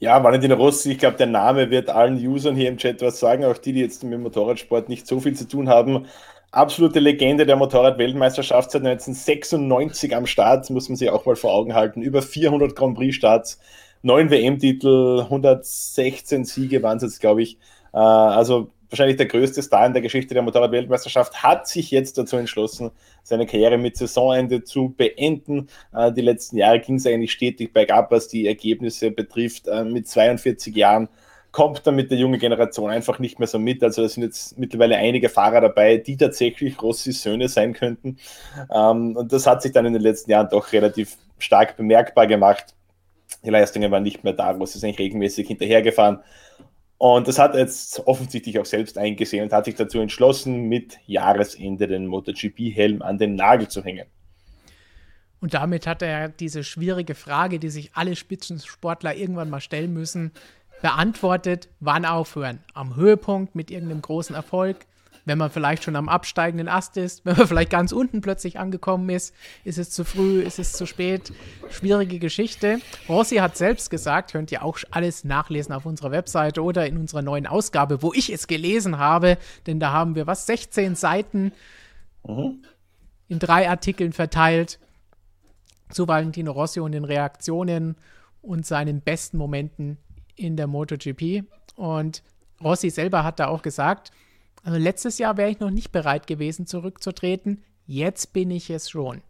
Ja, 0.02 0.24
Valentin 0.24 0.54
Rossi, 0.54 0.94
ich 0.94 0.98
glaube, 0.98 1.18
der 1.18 1.28
Name 1.28 1.70
wird 1.72 1.90
allen 1.90 2.16
Usern 2.26 2.56
hier 2.56 2.70
im 2.70 2.78
Chat 2.78 3.02
was 3.02 3.20
sagen, 3.20 3.44
auch 3.44 3.58
die, 3.58 3.74
die 3.74 3.82
jetzt 3.82 4.02
mit 4.04 4.18
Motorradsport 4.20 4.88
nicht 4.88 5.06
so 5.06 5.20
viel 5.20 5.36
zu 5.36 5.46
tun 5.46 5.68
haben. 5.68 6.06
Absolute 6.52 7.00
Legende 7.00 7.46
der 7.46 7.58
Motorrad-Weltmeisterschaft 7.58 8.72
seit 8.72 8.86
1996 8.86 10.16
am 10.16 10.26
Start, 10.26 10.70
muss 10.70 10.88
man 10.88 10.96
sich 10.96 11.10
auch 11.10 11.26
mal 11.26 11.36
vor 11.36 11.54
Augen 11.54 11.76
halten. 11.76 12.02
Über 12.02 12.22
400 12.22 12.76
Grand 12.78 12.96
Prix-Starts, 12.96 13.60
neun 14.02 14.30
WM-Titel, 14.30 15.22
116 15.24 16.46
Siege 16.46 16.82
waren 16.82 16.98
es 16.98 17.04
jetzt, 17.04 17.20
glaube 17.20 17.42
ich. 17.42 17.58
Äh, 17.94 17.98
also 17.98 18.72
wahrscheinlich 18.90 19.18
der 19.18 19.28
größte 19.28 19.62
Star 19.62 19.86
in 19.86 19.94
der 19.94 20.02
Geschichte 20.02 20.34
der 20.34 20.44
Motorrad-Weltmeisterschaft, 20.44 21.44
hat 21.44 21.68
sich 21.68 21.92
jetzt 21.92 22.18
dazu 22.18 22.38
entschlossen, 22.38 22.92
seine 23.24 23.46
Karriere 23.46 23.78
mit 23.78 23.98
Saisonende 23.98 24.64
zu 24.64 24.94
beenden. 24.96 25.70
Äh, 25.94 26.12
die 26.12 26.22
letzten 26.22 26.58
Jahre 26.58 26.80
ging 26.80 26.96
es 26.96 27.06
eigentlich 27.06 27.32
stetig 27.32 27.74
bergab, 27.74 28.12
was 28.12 28.28
die 28.28 28.48
Ergebnisse 28.48 29.12
betrifft. 29.12 29.68
Äh, 29.68 29.84
mit 29.84 30.08
42 30.08 30.76
Jahren 30.76 31.10
kommt 31.52 31.86
dann 31.86 31.96
mit 31.96 32.12
der 32.12 32.18
jungen 32.18 32.40
Generation 32.40 32.92
einfach 32.92 33.20
nicht 33.20 33.40
mehr 33.40 33.48
so 33.48 33.60
mit. 33.60 33.84
Also 33.84 34.02
da 34.02 34.10
sind 34.10 34.24
jetzt 34.24 34.58
mittlerweile 34.58 34.98
einige 34.98 35.30
Fahrer 35.30 35.62
dabei, 35.62 35.98
die 35.98 36.18
tatsächlich 36.18 36.82
Rossis 36.82 37.24
Söhne 37.24 37.48
sein 37.48 37.74
könnten. 37.74 38.18
Ähm, 38.72 39.16
und 39.16 39.32
das 39.32 39.48
hat 39.48 39.62
sich 39.62 39.72
dann 39.72 39.86
in 39.86 39.94
den 39.94 40.02
letzten 40.02 40.32
Jahren 40.32 40.50
doch 40.50 40.72
relativ 40.74 41.18
stark 41.38 41.78
bemerkbar 41.78 42.28
gemacht. 42.28 42.76
Die 43.44 43.50
Leistungen 43.50 43.92
waren 43.92 44.04
nicht 44.04 44.24
mehr 44.24 44.34
da, 44.34 44.52
Rossi 44.52 44.78
ist 44.78 44.84
eigentlich 44.84 45.00
regelmäßig 45.00 45.48
hinterhergefahren. 45.48 46.20
Und 47.00 47.30
das 47.30 47.40
hat 47.40 47.54
er 47.54 47.62
jetzt 47.62 48.06
offensichtlich 48.08 48.60
auch 48.60 48.66
selbst 48.66 48.98
eingesehen 48.98 49.46
und 49.46 49.54
hat 49.54 49.66
sich 49.66 49.76
dazu 49.76 50.00
entschlossen, 50.00 50.64
mit 50.64 51.00
Jahresende 51.06 51.88
den 51.88 52.06
MotoGP-Helm 52.08 53.02
an 53.02 53.18
den 53.18 53.36
Nagel 53.36 53.70
zu 53.70 53.82
hängen. 53.82 54.06
Und 55.40 55.54
damit 55.54 55.88
hat 55.88 56.02
er 56.02 56.28
diese 56.28 56.66
schwierige 56.66 57.16
Frage, 57.16 57.58
die 57.58 57.70
sich 57.70 57.92
alle 57.94 58.18
Spitzensportler 58.18 59.16
irgendwann 59.16 59.50
mal 59.50 59.62
stellen 59.62 59.94
müssen, 59.94 60.34
beantwortet, 60.82 61.70
wann 61.80 62.04
aufhören. 62.04 62.60
Am 62.74 62.98
Höhepunkt 62.98 63.56
mit 63.56 63.72
irgendeinem 63.72 64.02
großen 64.02 64.36
Erfolg, 64.36 64.86
wenn 65.30 65.38
man 65.38 65.52
vielleicht 65.52 65.84
schon 65.84 65.96
am 65.96 66.10
absteigenden 66.10 66.68
Ast 66.68 66.98
ist, 66.98 67.24
wenn 67.26 67.38
man 67.38 67.48
vielleicht 67.48 67.70
ganz 67.70 67.92
unten 67.92 68.20
plötzlich 68.22 68.60
angekommen 68.60 69.10
ist, 69.10 69.34
ist 69.64 69.78
es 69.78 69.92
zu 69.92 70.04
früh, 70.04 70.42
ist 70.42 70.58
es 70.58 70.74
zu 70.74 70.88
spät. 70.88 71.32
Schwierige 71.70 72.18
Geschichte. 72.18 72.80
Rossi 73.08 73.36
hat 73.36 73.56
selbst 73.56 73.92
gesagt, 73.92 74.32
könnt 74.32 74.52
ihr 74.52 74.64
auch 74.64 74.80
alles 74.90 75.24
nachlesen 75.24 75.74
auf 75.74 75.86
unserer 75.86 76.12
Webseite 76.12 76.64
oder 76.64 76.88
in 76.88 76.98
unserer 76.98 77.22
neuen 77.22 77.46
Ausgabe, 77.46 78.02
wo 78.02 78.12
ich 78.12 78.34
es 78.34 78.48
gelesen 78.48 78.98
habe, 78.98 79.38
denn 79.68 79.80
da 79.80 79.92
haben 79.92 80.16
wir 80.16 80.26
was, 80.26 80.48
16 80.48 80.96
Seiten 80.96 81.52
mhm. 82.28 82.64
in 83.28 83.38
drei 83.38 83.70
Artikeln 83.70 84.14
verteilt 84.14 84.80
zu 85.90 86.08
Valentino 86.08 86.52
Rossi 86.52 86.80
und 86.80 86.94
den 86.94 87.06
Reaktionen 87.06 87.98
und 88.42 88.66
seinen 88.66 89.02
besten 89.02 89.38
Momenten 89.38 89.98
in 90.36 90.58
der 90.58 90.66
MotoGP. 90.66 91.44
Und 91.76 92.24
Rossi 92.64 92.90
selber 92.90 93.24
hat 93.24 93.40
da 93.40 93.48
auch 93.48 93.62
gesagt, 93.62 94.12
also 94.64 94.78
letztes 94.78 95.18
Jahr 95.18 95.38
wäre 95.38 95.50
ich 95.50 95.60
noch 95.60 95.72
nicht 95.72 95.92
bereit 95.92 96.28
gewesen, 96.28 96.66
zurückzutreten. 96.68 97.64
Jetzt 97.86 98.34
bin 98.34 98.52
ich 98.52 98.70
es 98.70 98.90
schon. 98.90 99.22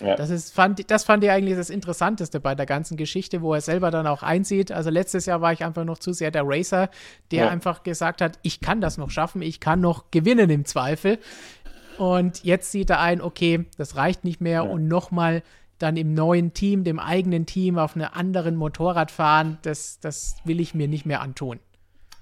Ja. 0.00 0.16
Das, 0.16 0.30
ist, 0.30 0.52
fand, 0.52 0.90
das 0.90 1.04
fand 1.04 1.22
ich 1.22 1.30
eigentlich 1.30 1.56
das 1.56 1.70
Interessanteste 1.70 2.40
bei 2.40 2.54
der 2.54 2.66
ganzen 2.66 2.96
Geschichte, 2.96 3.42
wo 3.42 3.54
er 3.54 3.60
selber 3.60 3.90
dann 3.90 4.06
auch 4.06 4.22
einsieht. 4.22 4.72
Also 4.72 4.90
letztes 4.90 5.26
Jahr 5.26 5.40
war 5.40 5.52
ich 5.52 5.64
einfach 5.64 5.84
noch 5.84 5.98
zu 5.98 6.12
sehr 6.12 6.30
der 6.30 6.42
Racer, 6.44 6.90
der 7.30 7.44
ja. 7.44 7.48
einfach 7.48 7.84
gesagt 7.84 8.20
hat, 8.20 8.38
ich 8.42 8.60
kann 8.60 8.80
das 8.80 8.98
noch 8.98 9.10
schaffen, 9.10 9.40
ich 9.40 9.60
kann 9.60 9.80
noch 9.80 10.10
gewinnen 10.10 10.50
im 10.50 10.64
Zweifel. 10.64 11.18
Und 11.96 12.42
jetzt 12.42 12.72
sieht 12.72 12.90
er 12.90 13.00
ein, 13.00 13.20
okay, 13.20 13.66
das 13.78 13.94
reicht 13.94 14.24
nicht 14.24 14.40
mehr 14.40 14.64
ja. 14.64 14.70
und 14.70 14.88
nochmal 14.88 15.42
dann 15.78 15.96
im 15.96 16.14
neuen 16.14 16.54
Team, 16.54 16.82
dem 16.82 16.98
eigenen 16.98 17.46
Team 17.46 17.78
auf 17.78 17.94
einem 17.94 18.08
anderen 18.12 18.56
Motorrad 18.56 19.10
fahren, 19.10 19.58
das, 19.62 20.00
das 20.00 20.36
will 20.44 20.60
ich 20.60 20.74
mir 20.74 20.88
nicht 20.88 21.06
mehr 21.06 21.20
antun. 21.20 21.60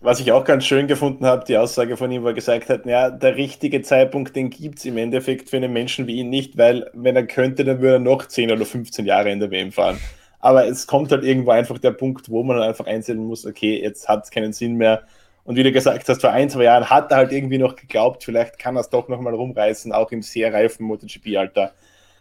Was 0.04 0.18
ich 0.18 0.32
auch 0.32 0.44
ganz 0.44 0.64
schön 0.64 0.88
gefunden 0.88 1.24
habe, 1.26 1.44
die 1.44 1.56
Aussage 1.56 1.96
von 1.96 2.10
ihm, 2.10 2.24
wo 2.24 2.26
er 2.26 2.34
gesagt 2.34 2.68
hat, 2.68 2.86
ja, 2.86 3.08
der 3.08 3.36
richtige 3.36 3.82
Zeitpunkt, 3.82 4.34
den 4.34 4.50
gibt 4.50 4.80
es 4.80 4.84
im 4.84 4.98
Endeffekt 4.98 5.48
für 5.48 5.58
einen 5.58 5.72
Menschen 5.72 6.08
wie 6.08 6.16
ihn 6.16 6.28
nicht, 6.28 6.58
weil 6.58 6.90
wenn 6.92 7.14
er 7.14 7.24
könnte, 7.24 7.64
dann 7.64 7.80
würde 7.80 7.94
er 7.94 8.00
noch 8.00 8.26
10 8.26 8.50
oder 8.50 8.64
15 8.64 9.06
Jahre 9.06 9.30
in 9.30 9.38
der 9.38 9.52
WM 9.52 9.70
fahren. 9.70 10.00
Aber 10.40 10.66
es 10.66 10.88
kommt 10.88 11.12
halt 11.12 11.22
irgendwo 11.22 11.52
einfach 11.52 11.78
der 11.78 11.92
Punkt, 11.92 12.28
wo 12.28 12.42
man 12.42 12.60
einfach 12.60 12.86
einsehen 12.86 13.18
muss, 13.24 13.46
okay, 13.46 13.80
jetzt 13.80 14.08
hat 14.08 14.24
es 14.24 14.32
keinen 14.32 14.52
Sinn 14.52 14.74
mehr. 14.74 15.04
Und 15.44 15.54
wie 15.54 15.62
du 15.62 15.70
gesagt 15.70 16.08
hast, 16.08 16.20
vor 16.20 16.30
ein, 16.30 16.50
zwei 16.50 16.64
Jahren 16.64 16.90
hat 16.90 17.12
er 17.12 17.18
halt 17.18 17.30
irgendwie 17.30 17.58
noch 17.58 17.76
geglaubt, 17.76 18.24
vielleicht 18.24 18.58
kann 18.58 18.76
er 18.76 18.80
es 18.80 18.90
doch 18.90 19.06
nochmal 19.06 19.34
rumreißen, 19.34 19.92
auch 19.92 20.10
im 20.10 20.22
sehr 20.22 20.52
reifen 20.52 20.84
MotoGP-Alter. 20.84 21.70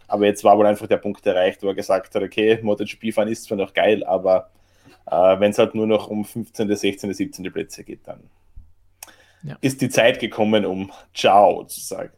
Aber 0.07 0.25
jetzt 0.27 0.43
war 0.43 0.55
wohl 0.55 0.67
einfach 0.67 0.86
der 0.86 0.97
Punkt 0.97 1.25
erreicht, 1.25 1.63
wo 1.63 1.67
er 1.69 1.73
gesagt 1.73 2.13
hat, 2.13 2.21
okay, 2.21 2.59
MotoGP-Fahren 2.61 3.27
ist 3.27 3.45
zwar 3.45 3.57
noch 3.57 3.73
geil, 3.73 4.03
aber 4.03 4.51
äh, 5.05 5.39
Wenn 5.39 5.51
es 5.51 5.57
halt 5.57 5.75
nur 5.75 5.88
noch 5.88 6.07
um 6.07 6.25
15., 6.25 6.75
16., 6.75 7.13
17. 7.13 7.51
Plätze 7.51 7.84
geht, 7.84 8.07
dann 8.07 8.21
ja. 9.43 9.57
ist 9.61 9.82
die 9.82 9.89
Zeit 9.89 10.19
gekommen, 10.19 10.65
um 10.65 10.91
Ciao 11.13 11.63
zu 11.65 11.79
sagen. 11.79 12.11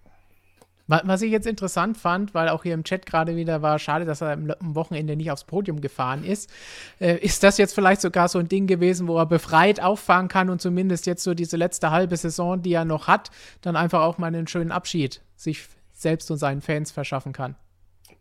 Was 0.86 1.22
ich 1.22 1.32
jetzt 1.32 1.47
interessant 1.47 1.97
fand, 1.97 2.34
weil 2.34 2.49
auch 2.49 2.64
hier 2.64 2.74
im 2.74 2.84
Chat 2.84 3.05
gerade 3.05 3.38
wieder 3.38 3.61
war, 3.61 3.80
schade, 3.80 4.03
dass 4.03 4.22
er 4.22 4.34
am 4.34 4.76
Wochenende 4.76 5.16
nicht 5.16 5.32
aufs 5.32 5.45
Podium 5.45 5.80
gefahren 5.80 6.26
ist, 6.26 6.51
äh, 6.99 7.18
ist 7.20 7.41
das 7.41 7.57
jetzt 7.57 7.74
vielleicht 7.74 8.01
sogar 8.01 8.28
so 8.28 8.38
ein 8.38 8.49
Ding 8.49 8.68
gewesen, 8.68 9.07
wo 9.07 9.18
er 9.18 9.26
befreit 9.26 9.82
auffahren 9.82 10.28
kann 10.28 10.49
und 10.49 10.61
zumindest 10.61 11.05
jetzt 11.05 11.24
so 11.24 11.34
diese 11.34 11.55
letzte 11.55 11.91
halbe 11.91 12.18
Saison, 12.18 12.61
die 12.61 12.74
er 12.74 12.84
noch 12.84 13.07
hat, 13.07 13.32
dann 13.61 13.78
einfach 13.78 14.01
auch 14.01 14.18
mal 14.18 14.28
einen 14.28 14.45
schönen 14.47 14.74
Abschied 14.74 15.22
sich 15.38 15.68
selbst 15.93 16.30
und 16.30 16.38
seinen 16.38 16.61
Fans 16.61 16.91
verschaffen 16.91 17.32
kann? 17.32 17.55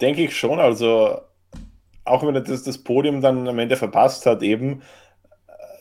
Denke 0.00 0.22
ich 0.22 0.36
schon. 0.36 0.60
Also 0.60 1.20
auch 2.04 2.26
wenn 2.26 2.34
er 2.34 2.40
das, 2.40 2.62
das 2.62 2.78
Podium 2.78 3.20
dann 3.20 3.48
am 3.48 3.58
Ende 3.58 3.76
verpasst 3.76 4.26
hat, 4.26 4.42
eben, 4.42 4.82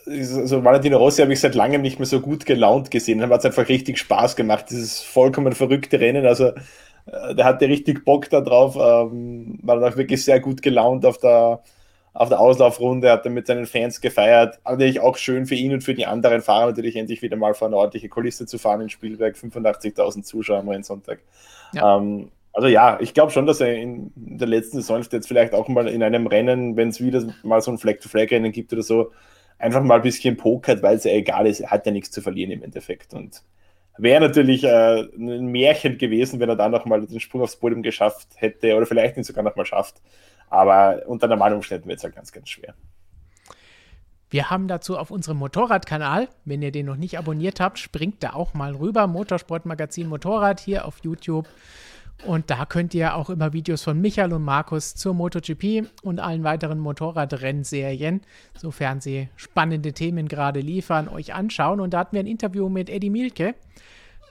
also 0.05 0.63
Valentino 0.63 0.97
Rossi 0.97 1.21
habe 1.21 1.33
ich 1.33 1.39
seit 1.39 1.55
langem 1.55 1.81
nicht 1.81 1.99
mehr 1.99 2.05
so 2.05 2.19
gut 2.19 2.45
gelaunt 2.45 2.91
gesehen. 2.91 3.19
Dann 3.19 3.29
hat 3.29 3.39
es 3.39 3.45
einfach 3.45 3.69
richtig 3.69 3.97
Spaß 3.99 4.35
gemacht, 4.35 4.65
dieses 4.69 5.01
vollkommen 5.01 5.53
verrückte 5.53 5.99
Rennen. 5.99 6.25
Also 6.25 6.47
äh, 7.05 7.35
der 7.35 7.45
hatte 7.45 7.67
richtig 7.67 8.03
Bock 8.05 8.29
da 8.29 8.41
drauf, 8.41 8.75
ähm, 8.75 9.59
war 9.61 9.79
dann 9.79 9.91
auch 9.91 9.97
wirklich 9.97 10.23
sehr 10.23 10.39
gut 10.39 10.61
gelaunt 10.61 11.05
auf 11.05 11.17
der, 11.19 11.61
auf 12.13 12.29
der 12.29 12.39
Auslaufrunde, 12.39 13.11
hat 13.11 13.25
dann 13.25 13.33
mit 13.33 13.47
seinen 13.47 13.65
Fans 13.65 14.01
gefeiert. 14.01 14.59
Natürlich 14.65 14.99
auch 14.99 15.17
schön 15.17 15.45
für 15.45 15.55
ihn 15.55 15.73
und 15.73 15.83
für 15.83 15.93
die 15.93 16.05
anderen 16.05 16.41
Fahrer, 16.41 16.67
natürlich 16.67 16.95
endlich 16.95 17.21
wieder 17.21 17.37
mal 17.37 17.53
vor 17.53 17.67
eine 17.67 17.77
ordentliche 17.77 18.09
Kulisse 18.09 18.45
zu 18.45 18.57
fahren 18.57 18.81
in 18.81 18.89
Spielberg. 18.89 19.35
85.000 19.35 20.23
Zuschauer 20.23 20.59
am 20.59 20.69
Rennsonntag. 20.69 21.19
Ja. 21.73 21.97
Ähm, 21.97 22.31
also 22.53 22.67
ja, 22.67 22.99
ich 22.99 23.13
glaube 23.13 23.31
schon, 23.31 23.45
dass 23.45 23.61
er 23.61 23.75
in 23.75 24.11
der 24.15 24.47
letzten 24.47 24.77
Saison 24.77 25.01
jetzt 25.09 25.27
vielleicht 25.27 25.53
auch 25.53 25.67
mal 25.67 25.87
in 25.87 26.03
einem 26.03 26.27
Rennen, 26.27 26.75
wenn 26.75 26.89
es 26.89 27.01
wieder 27.01 27.23
mal 27.43 27.61
so 27.61 27.71
ein 27.71 27.77
Flag-to-Flag-Rennen 27.77 28.51
gibt 28.51 28.73
oder 28.73 28.83
so, 28.83 29.11
einfach 29.57 29.83
mal 29.83 29.95
ein 29.95 30.01
bisschen 30.01 30.37
pokert, 30.37 30.83
weil 30.83 30.97
es 30.97 31.03
ja 31.03 31.11
egal 31.11 31.47
ist, 31.47 31.61
er 31.61 31.71
hat 31.71 31.85
ja 31.85 31.91
nichts 31.91 32.11
zu 32.11 32.21
verlieren 32.21 32.51
im 32.51 32.63
Endeffekt. 32.63 33.13
Und 33.13 33.43
wäre 33.97 34.21
natürlich 34.21 34.63
äh, 34.63 35.01
ein 35.01 35.47
Märchen 35.47 35.97
gewesen, 35.97 36.39
wenn 36.39 36.49
er 36.49 36.55
dann 36.55 36.71
nochmal 36.71 37.05
den 37.05 37.19
Sprung 37.19 37.41
aufs 37.41 37.55
Podium 37.55 37.83
geschafft 37.83 38.27
hätte 38.35 38.75
oder 38.75 38.85
vielleicht 38.85 39.17
ihn 39.17 39.23
sogar 39.23 39.43
nochmal 39.43 39.65
schafft. 39.65 40.01
Aber 40.49 41.03
unter 41.05 41.27
normalen 41.27 41.53
Umständen 41.53 41.87
wird 41.87 41.99
es 41.99 42.03
halt 42.03 42.15
ganz, 42.15 42.31
ganz 42.31 42.49
schwer. 42.49 42.73
Wir 44.29 44.49
haben 44.49 44.67
dazu 44.67 44.97
auf 44.97 45.11
unserem 45.11 45.37
Motorradkanal, 45.37 46.29
wenn 46.45 46.61
ihr 46.61 46.71
den 46.71 46.85
noch 46.85 46.95
nicht 46.95 47.17
abonniert 47.17 47.59
habt, 47.59 47.79
springt 47.79 48.23
da 48.23 48.33
auch 48.33 48.53
mal 48.53 48.73
rüber. 48.73 49.07
Motorsportmagazin 49.07 50.07
Motorrad 50.07 50.59
hier 50.59 50.85
auf 50.85 50.99
YouTube. 51.03 51.47
Und 52.25 52.49
da 52.49 52.65
könnt 52.65 52.93
ihr 52.93 53.15
auch 53.15 53.29
immer 53.29 53.53
Videos 53.53 53.81
von 53.83 53.99
Michael 53.99 54.33
und 54.33 54.43
Markus 54.43 54.95
zur 54.95 55.13
MotoGP 55.13 55.87
und 56.03 56.19
allen 56.19 56.43
weiteren 56.43 56.79
Motorradrennserien, 56.79 58.21
sofern 58.55 59.01
sie 59.01 59.29
spannende 59.35 59.93
Themen 59.93 60.27
gerade 60.27 60.59
liefern, 60.59 61.07
euch 61.07 61.33
anschauen. 61.33 61.79
Und 61.79 61.93
da 61.93 61.99
hatten 61.99 62.15
wir 62.15 62.21
ein 62.21 62.27
Interview 62.27 62.69
mit 62.69 62.89
Eddie 62.89 63.09
Mielke 63.09 63.55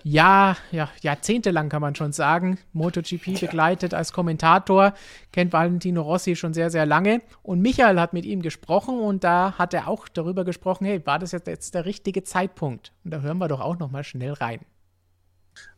ja, 0.03 0.57
ja, 0.71 0.89
jahrzehntelang 1.03 1.69
kann 1.69 1.83
man 1.83 1.95
schon 1.95 2.13
sagen, 2.13 2.59
MotoGP 2.73 3.41
begleitet 3.41 3.95
als 3.95 4.13
Kommentator, 4.13 4.95
kennt 5.33 5.53
Valentino 5.53 6.03
Rossi 6.03 6.37
schon 6.37 6.55
sehr, 6.55 6.71
sehr 6.71 6.87
lange. 6.87 7.21
Und 7.43 7.61
Michael 7.61 8.01
hat 8.01 8.13
mit 8.13 8.25
ihm 8.25 8.43
gesprochen 8.43 8.99
und 8.99 9.25
da 9.25 9.59
hat 9.59 9.75
er 9.75 9.89
auch 9.89 10.09
darüber 10.09 10.45
gesprochen, 10.45 10.87
hey, 10.87 11.05
war 11.05 11.19
das 11.19 11.33
jetzt, 11.33 11.47
jetzt 11.47 11.75
der 11.75 11.85
richtige 11.85 12.23
Zeitpunkt? 12.23 12.93
Und 13.05 13.13
da 13.13 13.21
hören 13.21 13.39
wir 13.39 13.49
doch 13.49 13.61
auch 13.61 13.79
nochmal 13.79 14.05
schnell 14.05 14.33
rein. 14.33 14.61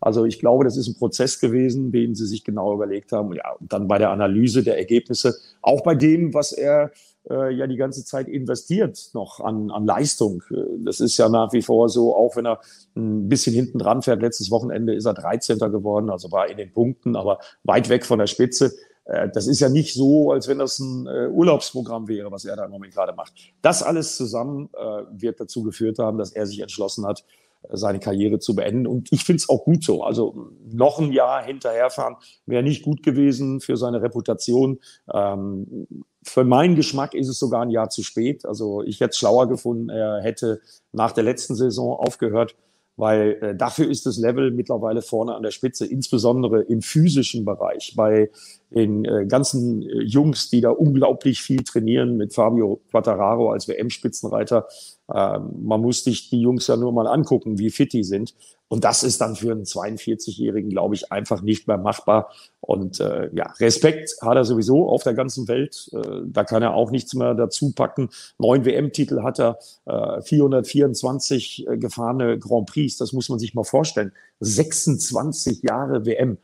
Also 0.00 0.24
ich 0.24 0.38
glaube, 0.38 0.64
das 0.64 0.76
ist 0.76 0.88
ein 0.88 0.96
Prozess 0.96 1.40
gewesen, 1.40 1.92
den 1.92 2.14
sie 2.14 2.26
sich 2.26 2.44
genau 2.44 2.74
überlegt 2.74 3.12
haben. 3.12 3.32
Ja, 3.34 3.52
und 3.58 3.72
dann 3.72 3.88
bei 3.88 3.98
der 3.98 4.10
Analyse 4.10 4.62
der 4.62 4.78
Ergebnisse, 4.78 5.36
auch 5.60 5.82
bei 5.82 5.94
dem, 5.94 6.34
was 6.34 6.52
er 6.52 6.90
äh, 7.30 7.54
ja 7.54 7.66
die 7.66 7.76
ganze 7.76 8.04
Zeit 8.04 8.28
investiert 8.28 9.10
noch 9.14 9.40
an, 9.40 9.70
an 9.70 9.86
Leistung. 9.86 10.42
Äh, 10.50 10.84
das 10.84 11.00
ist 11.00 11.16
ja 11.18 11.28
nach 11.28 11.52
wie 11.52 11.62
vor 11.62 11.88
so, 11.88 12.14
auch 12.16 12.36
wenn 12.36 12.46
er 12.46 12.60
ein 12.96 13.28
bisschen 13.28 13.54
hinten 13.54 13.78
dran 13.78 14.02
fährt. 14.02 14.22
Letztes 14.22 14.50
Wochenende 14.50 14.94
ist 14.94 15.04
er 15.04 15.14
13. 15.14 15.58
geworden, 15.58 16.10
also 16.10 16.32
war 16.32 16.48
in 16.48 16.56
den 16.56 16.72
Punkten, 16.72 17.16
aber 17.16 17.38
weit 17.64 17.88
weg 17.88 18.04
von 18.04 18.18
der 18.18 18.26
Spitze. 18.26 18.72
Äh, 19.04 19.28
das 19.32 19.46
ist 19.46 19.60
ja 19.60 19.68
nicht 19.68 19.94
so, 19.94 20.32
als 20.32 20.48
wenn 20.48 20.58
das 20.58 20.78
ein 20.80 21.06
äh, 21.06 21.28
Urlaubsprogramm 21.28 22.08
wäre, 22.08 22.32
was 22.32 22.44
er 22.44 22.56
da 22.56 22.64
im 22.64 22.72
Moment 22.72 22.92
gerade 22.92 23.12
macht. 23.12 23.32
Das 23.62 23.82
alles 23.82 24.16
zusammen 24.16 24.68
wird 25.12 25.40
dazu 25.40 25.62
geführt 25.62 25.98
haben, 25.98 26.18
dass 26.18 26.32
er 26.32 26.46
sich 26.46 26.60
entschlossen 26.60 27.06
hat, 27.06 27.24
seine 27.70 28.00
Karriere 28.00 28.38
zu 28.38 28.54
beenden. 28.54 28.86
Und 28.86 29.12
ich 29.12 29.24
finde 29.24 29.38
es 29.38 29.48
auch 29.48 29.64
gut 29.64 29.84
so. 29.84 30.02
Also 30.02 30.50
noch 30.70 30.98
ein 30.98 31.12
Jahr 31.12 31.44
hinterherfahren 31.44 32.16
wäre 32.46 32.62
nicht 32.62 32.82
gut 32.82 33.02
gewesen 33.02 33.60
für 33.60 33.76
seine 33.76 34.02
Reputation. 34.02 34.80
Ähm, 35.12 35.86
für 36.22 36.44
meinen 36.44 36.76
Geschmack 36.76 37.14
ist 37.14 37.28
es 37.28 37.38
sogar 37.38 37.62
ein 37.62 37.70
Jahr 37.70 37.90
zu 37.90 38.02
spät. 38.02 38.44
Also 38.46 38.82
ich 38.82 39.00
hätte 39.00 39.10
es 39.10 39.18
schlauer 39.18 39.48
gefunden, 39.48 39.88
er 39.88 40.22
hätte 40.22 40.60
nach 40.92 41.12
der 41.12 41.24
letzten 41.24 41.54
Saison 41.54 41.96
aufgehört, 41.96 42.56
weil 42.96 43.38
äh, 43.40 43.56
dafür 43.56 43.88
ist 43.88 44.06
das 44.06 44.18
Level 44.18 44.50
mittlerweile 44.50 45.02
vorne 45.02 45.34
an 45.34 45.42
der 45.42 45.50
Spitze, 45.50 45.86
insbesondere 45.86 46.62
im 46.62 46.82
physischen 46.82 47.44
Bereich, 47.44 47.94
bei 47.96 48.30
den 48.74 49.04
äh, 49.04 49.26
ganzen 49.26 49.82
äh, 49.82 50.02
Jungs, 50.02 50.50
die 50.50 50.60
da 50.60 50.70
unglaublich 50.70 51.42
viel 51.42 51.62
trainieren, 51.62 52.16
mit 52.16 52.34
Fabio 52.34 52.80
Quattararo 52.90 53.50
als 53.50 53.68
WM-Spitzenreiter. 53.68 54.66
Ähm, 55.14 55.50
man 55.62 55.80
muss 55.80 56.04
sich 56.04 56.30
die 56.30 56.40
Jungs 56.40 56.66
ja 56.66 56.76
nur 56.76 56.92
mal 56.92 57.06
angucken, 57.06 57.58
wie 57.58 57.70
fit 57.70 57.92
die 57.92 58.04
sind. 58.04 58.34
Und 58.72 58.84
das 58.84 59.02
ist 59.02 59.20
dann 59.20 59.36
für 59.36 59.52
einen 59.52 59.64
42-Jährigen, 59.64 60.70
glaube 60.70 60.94
ich, 60.94 61.12
einfach 61.12 61.42
nicht 61.42 61.68
mehr 61.68 61.76
machbar. 61.76 62.32
Und 62.60 63.00
äh, 63.00 63.28
ja, 63.34 63.52
Respekt 63.60 64.16
hat 64.22 64.36
er 64.36 64.46
sowieso 64.46 64.88
auf 64.88 65.02
der 65.02 65.12
ganzen 65.12 65.46
Welt. 65.46 65.90
Äh, 65.92 66.22
da 66.24 66.44
kann 66.44 66.62
er 66.62 66.72
auch 66.72 66.90
nichts 66.90 67.12
mehr 67.12 67.34
dazu 67.34 67.72
packen. 67.72 68.08
Neun 68.38 68.64
WM-Titel 68.64 69.22
hat 69.22 69.38
er, 69.38 69.58
äh, 69.84 70.22
424 70.22 71.66
äh, 71.68 71.76
gefahrene 71.76 72.38
Grand 72.38 72.66
Prix. 72.66 72.96
Das 72.96 73.12
muss 73.12 73.28
man 73.28 73.38
sich 73.38 73.52
mal 73.52 73.64
vorstellen. 73.64 74.12
26 74.40 75.62
Jahre 75.62 76.06
WM. 76.06 76.38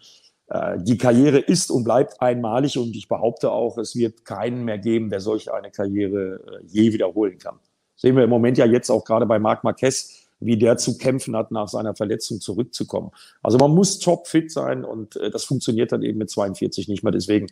Äh, 0.48 0.78
die 0.80 0.96
Karriere 0.96 1.38
ist 1.38 1.70
und 1.70 1.84
bleibt 1.84 2.20
einmalig 2.20 2.78
und 2.78 2.96
ich 2.96 3.08
behaupte 3.08 3.50
auch, 3.50 3.76
es 3.78 3.94
wird 3.96 4.24
keinen 4.24 4.64
mehr 4.64 4.78
geben, 4.78 5.10
der 5.10 5.20
solch 5.20 5.52
eine 5.52 5.70
Karriere 5.70 6.40
äh, 6.46 6.66
je 6.66 6.92
wiederholen 6.92 7.38
kann. 7.38 7.58
Sehen 7.96 8.16
wir 8.16 8.24
im 8.24 8.30
Moment 8.30 8.56
ja 8.58 8.64
jetzt 8.64 8.90
auch 8.90 9.04
gerade 9.04 9.26
bei 9.26 9.38
Marc 9.38 9.64
Marquez, 9.64 10.28
wie 10.40 10.56
der 10.56 10.76
zu 10.76 10.96
kämpfen 10.96 11.36
hat, 11.36 11.50
nach 11.50 11.68
seiner 11.68 11.94
Verletzung 11.94 12.40
zurückzukommen. 12.40 13.10
Also 13.42 13.58
man 13.58 13.72
muss 13.72 13.98
topfit 13.98 14.50
sein 14.50 14.84
und 14.84 15.16
äh, 15.16 15.30
das 15.30 15.44
funktioniert 15.44 15.92
dann 15.92 16.02
eben 16.02 16.18
mit 16.18 16.30
42 16.30 16.88
nicht 16.88 17.02
mehr. 17.02 17.12
Deswegen 17.12 17.48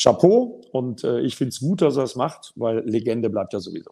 Chapeau 0.00 0.60
und 0.70 1.02
ich 1.02 1.34
finde 1.34 1.48
es 1.48 1.58
gut, 1.58 1.82
dass 1.82 1.96
er 1.96 2.04
es 2.04 2.14
macht, 2.14 2.52
weil 2.54 2.88
Legende 2.88 3.30
bleibt 3.30 3.52
ja 3.52 3.58
sowieso. 3.58 3.90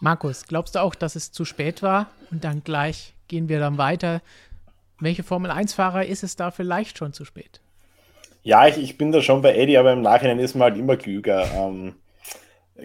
Markus, 0.00 0.46
glaubst 0.48 0.74
du 0.74 0.80
auch, 0.80 0.96
dass 0.96 1.14
es 1.14 1.30
zu 1.30 1.44
spät 1.44 1.80
war? 1.82 2.10
Und 2.32 2.42
dann 2.42 2.64
gleich 2.64 3.14
gehen 3.28 3.48
wir 3.48 3.60
dann 3.60 3.78
weiter. 3.78 4.22
Welche 5.02 5.24
Formel-1-Fahrer 5.24 6.06
ist 6.06 6.22
es 6.22 6.36
da 6.36 6.52
vielleicht 6.52 6.96
schon 6.96 7.12
zu 7.12 7.24
spät? 7.24 7.60
Ja, 8.44 8.68
ich, 8.68 8.78
ich 8.78 8.98
bin 8.98 9.10
da 9.10 9.20
schon 9.20 9.42
bei 9.42 9.56
Eddie, 9.56 9.76
aber 9.76 9.92
im 9.92 10.00
Nachhinein 10.00 10.38
ist 10.38 10.54
man 10.54 10.70
halt 10.70 10.78
immer 10.78 10.96
klüger. 10.96 11.44
Ähm, 11.52 11.96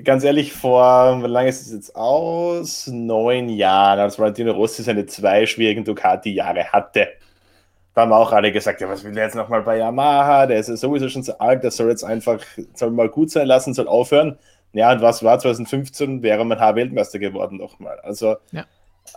ganz 0.04 0.24
ehrlich, 0.24 0.52
vor, 0.52 1.22
wie 1.22 1.28
lange 1.28 1.50
ist 1.50 1.62
es 1.62 1.72
jetzt 1.72 1.96
aus? 1.96 2.88
Neun 2.88 3.50
Jahren, 3.50 4.00
als 4.00 4.18
Valentino 4.18 4.52
Rossi 4.52 4.82
seine 4.82 5.06
zwei 5.06 5.46
schwierigen 5.46 5.86
Ducati-Jahre 5.86 6.72
hatte. 6.72 7.10
Da 7.94 8.02
haben 8.02 8.14
auch 8.14 8.32
alle 8.32 8.52
gesagt, 8.52 8.82
ja, 8.82 8.90
was 8.90 9.04
will 9.04 9.14
der 9.14 9.26
jetzt 9.26 9.36
nochmal 9.36 9.62
bei 9.62 9.78
Yamaha? 9.78 10.48
Der 10.48 10.58
ist 10.58 10.70
ja 10.70 10.76
sowieso 10.76 11.10
schon 11.10 11.22
so 11.22 11.38
alt, 11.38 11.64
der 11.64 11.70
soll 11.70 11.90
jetzt 11.90 12.04
einfach, 12.04 12.40
soll 12.74 12.90
mal 12.90 13.10
gut 13.10 13.30
sein 13.30 13.46
lassen, 13.46 13.76
soll 13.76 13.88
aufhören. 13.88 14.40
Ja, 14.74 14.92
und 14.92 15.04
was 15.04 15.22
war 15.22 15.38
2015? 15.38 16.24
Wäre 16.24 16.44
man 16.46 16.60
H-Weltmeister 16.60 17.20
geworden 17.20 17.58
nochmal. 17.58 18.00
Also, 18.00 18.38
ja. 18.52 18.66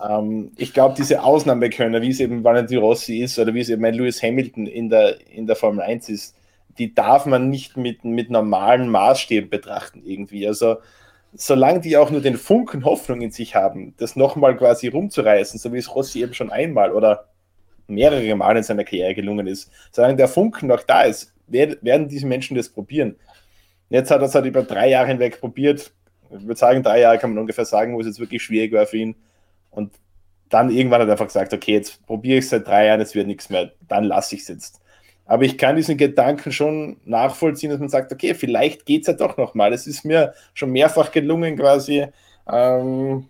Ähm, 0.03 0.53
ich 0.57 0.73
glaube, 0.73 0.95
diese 0.97 1.23
Ausnahmekönner, 1.23 2.03
wie 2.03 2.11
es 2.11 2.21
eben 2.21 2.45
Valentino 2.45 2.81
Rossi 2.81 3.19
ist 3.19 3.39
oder 3.39 3.55
wie 3.55 3.61
es 3.61 3.69
eben 3.69 3.85
ein 3.85 3.95
Lewis 3.95 4.23
Hamilton 4.23 4.67
in 4.67 4.89
der, 4.89 5.17
in 5.31 5.47
der 5.47 5.57
Formel 5.57 5.83
1 5.83 6.09
ist, 6.09 6.37
die 6.79 6.95
darf 6.95 7.27
man 7.27 7.51
nicht 7.51 7.77
mit, 7.77 8.05
mit 8.05 8.31
normalen 8.31 8.89
Maßstäben 8.89 9.51
betrachten 9.51 10.03
irgendwie. 10.05 10.47
Also 10.47 10.77
solange 11.35 11.81
die 11.81 11.97
auch 11.97 12.11
nur 12.11 12.21
den 12.21 12.37
Funken 12.37 12.85
Hoffnung 12.85 13.21
in 13.21 13.31
sich 13.31 13.55
haben, 13.55 13.95
das 13.99 14.17
nochmal 14.17 14.57
quasi 14.57 14.89
rumzureißen, 14.89 15.59
so 15.59 15.73
wie 15.73 15.79
es 15.79 15.95
Rossi 15.95 16.23
eben 16.23 16.35
schon 16.35 16.51
einmal 16.51 16.93
oder 16.93 17.29
mehrere 17.87 18.35
Mal 18.37 18.57
in 18.57 18.63
seiner 18.63 18.85
Karriere 18.85 19.15
gelungen 19.15 19.47
ist, 19.47 19.71
solange 19.91 20.17
der 20.17 20.29
Funken 20.29 20.69
noch 20.69 20.83
da 20.83 21.03
ist, 21.03 21.35
werden 21.49 22.09
diese 22.09 22.27
Menschen 22.27 22.57
das 22.57 22.69
probieren. 22.69 23.17
Jetzt 23.89 24.11
hat 24.11 24.21
er 24.21 24.27
es 24.27 24.35
halt 24.35 24.47
über 24.47 24.63
drei 24.63 24.89
Jahre 24.89 25.09
hinweg 25.09 25.41
probiert. 25.41 25.93
Ich 26.31 26.47
würde 26.47 26.59
sagen, 26.59 26.83
drei 26.85 27.01
Jahre 27.01 27.19
kann 27.19 27.31
man 27.31 27.41
ungefähr 27.41 27.65
sagen, 27.65 27.95
wo 27.95 28.01
es 28.01 28.07
jetzt 28.07 28.21
wirklich 28.21 28.43
schwierig 28.43 28.73
war 28.73 28.87
für 28.87 28.99
ihn. 28.99 29.17
Und 29.71 29.95
dann 30.49 30.71
irgendwann 30.71 31.01
hat 31.01 31.09
er 31.09 31.13
einfach 31.13 31.27
gesagt, 31.27 31.53
okay, 31.53 31.75
jetzt 31.75 32.05
probiere 32.07 32.39
ich 32.39 32.45
es 32.45 32.51
seit 32.51 32.67
drei 32.67 32.87
Jahren, 32.87 33.01
es 33.01 33.15
wird 33.15 33.27
nichts 33.27 33.51
mehr, 33.51 33.71
dann 33.89 34.05
lasse 34.05 34.35
ich 34.35 34.43
es 34.43 34.49
jetzt. 34.49 34.81
Aber 35.27 35.45
ich 35.45 35.57
kann 35.59 35.77
diesen 35.77 35.97
Gedanken 35.97 36.51
schon 36.51 36.97
nachvollziehen, 37.05 37.71
dass 37.71 37.79
man 37.79 37.89
sagt, 37.89 38.13
okay, 38.13 38.35
vielleicht 38.35 38.85
geht 38.85 39.03
es 39.03 39.07
ja 39.07 39.13
doch 39.13 39.37
nochmal. 39.37 39.73
Es 39.73 39.87
ist 39.87 40.05
mir 40.05 40.35
schon 40.55 40.73
mehrfach 40.73 41.13
gelungen, 41.13 41.57
quasi. 41.57 42.07
Ähm, 42.51 43.29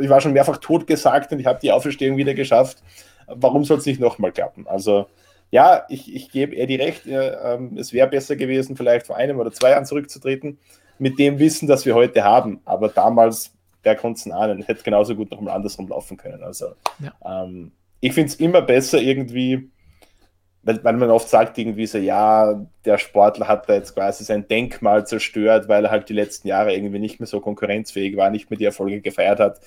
ich 0.00 0.08
war 0.08 0.20
schon 0.20 0.34
mehrfach 0.34 0.58
tot 0.58 0.86
gesagt 0.86 1.32
und 1.32 1.40
ich 1.40 1.46
habe 1.46 1.58
die 1.60 1.72
Auferstehung 1.72 2.16
wieder 2.16 2.34
geschafft. 2.34 2.80
Warum 3.26 3.64
soll 3.64 3.78
es 3.78 3.86
nicht 3.86 3.98
nochmal 3.98 4.30
klappen? 4.30 4.68
Also, 4.68 5.06
ja, 5.50 5.84
ich, 5.88 6.14
ich 6.14 6.30
gebe 6.30 6.56
Eddie 6.56 6.76
recht. 6.76 7.06
Ja, 7.06 7.54
ähm, 7.54 7.76
es 7.76 7.92
wäre 7.92 8.06
besser 8.06 8.36
gewesen, 8.36 8.76
vielleicht 8.76 9.06
vor 9.06 9.16
einem 9.16 9.40
oder 9.40 9.50
zwei 9.50 9.70
Jahren 9.70 9.84
zurückzutreten, 9.84 10.58
mit 11.00 11.18
dem 11.18 11.40
Wissen, 11.40 11.66
das 11.66 11.84
wir 11.86 11.96
heute 11.96 12.22
haben. 12.22 12.60
Aber 12.64 12.88
damals, 12.88 13.52
der 13.86 13.96
konnte 13.96 14.18
es 14.18 14.30
ahnen, 14.30 14.62
hätte 14.62 14.82
genauso 14.82 15.16
gut 15.16 15.30
nochmal 15.30 15.54
andersrum 15.54 15.88
laufen 15.88 16.18
können. 16.18 16.42
Also, 16.42 16.74
ja. 16.98 17.44
ähm, 17.44 17.72
ich 18.00 18.12
finde 18.12 18.28
es 18.28 18.34
immer 18.36 18.60
besser, 18.60 19.00
irgendwie 19.00 19.70
weil, 20.66 20.82
weil 20.82 20.96
man 20.96 21.10
oft 21.10 21.28
sagt 21.28 21.58
irgendwie 21.58 21.86
so, 21.86 21.96
ja, 21.96 22.66
der 22.84 22.98
Sportler 22.98 23.46
hat 23.46 23.68
da 23.68 23.74
jetzt 23.74 23.94
quasi 23.94 24.24
sein 24.24 24.48
Denkmal 24.48 25.06
zerstört, 25.06 25.68
weil 25.68 25.84
er 25.84 25.92
halt 25.92 26.08
die 26.08 26.12
letzten 26.12 26.48
Jahre 26.48 26.74
irgendwie 26.74 26.98
nicht 26.98 27.20
mehr 27.20 27.28
so 27.28 27.40
konkurrenzfähig 27.40 28.16
war, 28.16 28.30
nicht 28.30 28.50
mehr 28.50 28.58
die 28.58 28.64
Erfolge 28.64 29.00
gefeiert 29.00 29.38
hat. 29.38 29.60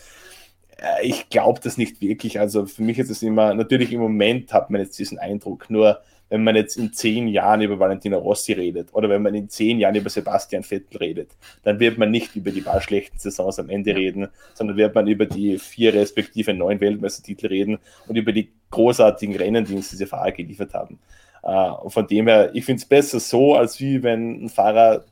Äh, 0.78 1.08
ich 1.08 1.30
glaube 1.30 1.62
das 1.64 1.78
nicht 1.78 2.02
wirklich. 2.02 2.42
Also 2.42 2.66
für 2.66 2.84
mich 2.84 3.00
ist 3.00 3.10
es 3.10 3.24
immer, 3.24 3.54
natürlich 3.54 3.94
im 3.94 4.02
Moment 4.02 4.52
hat 4.52 4.72
man 4.72 4.82
jetzt 4.82 5.00
diesen 5.00 5.18
Eindruck, 5.20 5.70
nur 5.70 6.02
wenn 6.30 6.44
man 6.44 6.56
jetzt 6.56 6.78
in 6.78 6.94
zehn 6.94 7.28
Jahren 7.28 7.62
über 7.62 7.80
Valentino 7.80 8.20
Rossi 8.20 8.54
redet 8.54 8.94
oder 8.94 9.10
wenn 9.10 9.22
man 9.22 9.34
in 9.34 9.50
zehn 9.50 9.80
Jahren 9.80 9.96
über 9.96 10.10
Sebastian 10.10 10.64
Vettel 10.64 10.98
redet, 10.98 11.32
dann 11.64 11.80
wird 11.80 11.98
man 11.98 12.12
nicht 12.12 12.36
über 12.36 12.52
die 12.52 12.62
paar 12.62 12.82
schlechten 12.82 13.18
Saisons 13.18 13.60
am 13.60 13.70
Ende 13.70 13.96
reden, 13.96 14.28
sondern 14.54 14.78
wird 14.78 14.94
man 14.94 15.08
über 15.08 15.26
die 15.26 15.58
vier 15.58 15.94
respektive 15.94 16.54
neun 16.54 16.80
Weltmeistertitel 16.80 17.48
reden 17.48 17.80
und 18.08 18.16
über 18.16 18.32
die 18.32 18.52
großartigen 18.70 19.36
Rennen, 19.36 19.66
die 19.66 19.74
uns 19.74 19.90
diese 19.90 20.08
Fahrer 20.08 20.32
geliefert 20.32 20.74
haben. 20.74 21.00
Uh, 21.42 21.90
von 21.90 22.06
dem 22.06 22.28
her, 22.28 22.52
ich 22.54 22.66
finde 22.66 22.82
es 22.82 22.86
besser 22.86 23.20
so, 23.20 23.56
als 23.56 23.80
wie 23.80 24.04
wenn 24.04 24.44
ein 24.44 24.50
Fahrer 24.50 25.06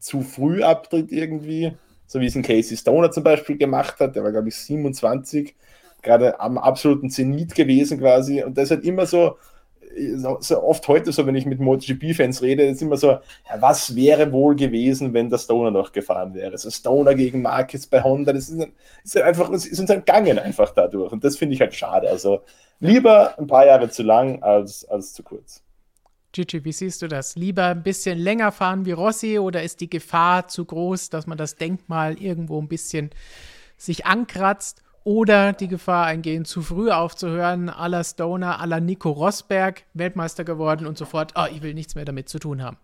zu 0.00 0.22
früh 0.22 0.62
abtritt 0.62 1.12
irgendwie, 1.12 1.72
so 2.06 2.20
wie 2.20 2.26
es 2.26 2.34
ein 2.34 2.42
Casey 2.42 2.76
Stoner 2.76 3.12
zum 3.12 3.22
Beispiel 3.22 3.56
gemacht 3.56 4.00
hat, 4.00 4.16
der 4.16 4.24
war 4.24 4.32
glaube 4.32 4.48
ich 4.48 4.56
27, 4.56 5.54
gerade 6.02 6.40
am 6.40 6.58
absoluten 6.58 7.10
Zenit 7.10 7.54
gewesen 7.54 8.00
quasi 8.00 8.42
und 8.42 8.58
das 8.58 8.72
hat 8.72 8.82
immer 8.82 9.06
so, 9.06 9.36
so 10.40 10.62
oft 10.62 10.86
heute 10.88 11.12
so, 11.12 11.26
wenn 11.26 11.34
ich 11.34 11.46
mit 11.46 11.60
MotoGP-Fans 11.60 12.42
rede, 12.42 12.64
ist 12.64 12.82
immer 12.82 12.96
so, 12.96 13.08
ja, 13.10 13.20
was 13.60 13.94
wäre 13.94 14.32
wohl 14.32 14.56
gewesen, 14.56 15.12
wenn 15.14 15.30
der 15.30 15.38
Stoner 15.38 15.70
noch 15.70 15.92
gefahren 15.92 16.34
wäre? 16.34 16.52
Also 16.52 16.70
Stoner 16.70 17.14
gegen 17.14 17.42
Marquez 17.42 17.86
bei 17.86 18.02
Honda, 18.02 18.32
das 18.32 18.48
ist, 18.48 18.68
ist 19.04 19.16
einfach, 19.16 19.50
das 19.50 19.66
ist 19.66 19.80
uns 19.80 19.90
entgangen 19.90 20.38
einfach 20.38 20.70
dadurch. 20.70 21.12
Und 21.12 21.24
das 21.24 21.36
finde 21.36 21.54
ich 21.54 21.60
halt 21.60 21.74
schade. 21.74 22.08
Also 22.08 22.40
lieber 22.80 23.38
ein 23.38 23.46
paar 23.46 23.66
Jahre 23.66 23.90
zu 23.90 24.02
lang 24.02 24.42
als, 24.42 24.84
als 24.84 25.12
zu 25.12 25.22
kurz. 25.22 25.62
Gigi, 26.32 26.64
wie 26.64 26.72
siehst 26.72 27.02
du 27.02 27.08
das? 27.08 27.36
Lieber 27.36 27.66
ein 27.66 27.82
bisschen 27.82 28.18
länger 28.18 28.52
fahren 28.52 28.86
wie 28.86 28.92
Rossi 28.92 29.38
oder 29.38 29.62
ist 29.62 29.80
die 29.80 29.90
Gefahr 29.90 30.48
zu 30.48 30.64
groß, 30.64 31.10
dass 31.10 31.26
man 31.26 31.36
das 31.36 31.56
Denkmal 31.56 32.18
irgendwo 32.20 32.60
ein 32.60 32.68
bisschen 32.68 33.10
sich 33.76 34.06
ankratzt? 34.06 34.82
Oder 35.04 35.52
die 35.52 35.68
Gefahr 35.68 36.06
eingehen, 36.06 36.44
zu 36.44 36.62
früh 36.62 36.90
aufzuhören, 36.90 37.66
la 37.66 38.04
Stoner, 38.04 38.60
la 38.66 38.80
Nico 38.80 39.10
Rosberg, 39.10 39.82
Weltmeister 39.94 40.44
geworden 40.44 40.86
und 40.86 40.96
sofort, 40.96 41.32
oh, 41.36 41.46
ich 41.50 41.62
will 41.62 41.74
nichts 41.74 41.94
mehr 41.94 42.04
damit 42.04 42.28
zu 42.28 42.38
tun 42.38 42.62
haben. 42.62 42.76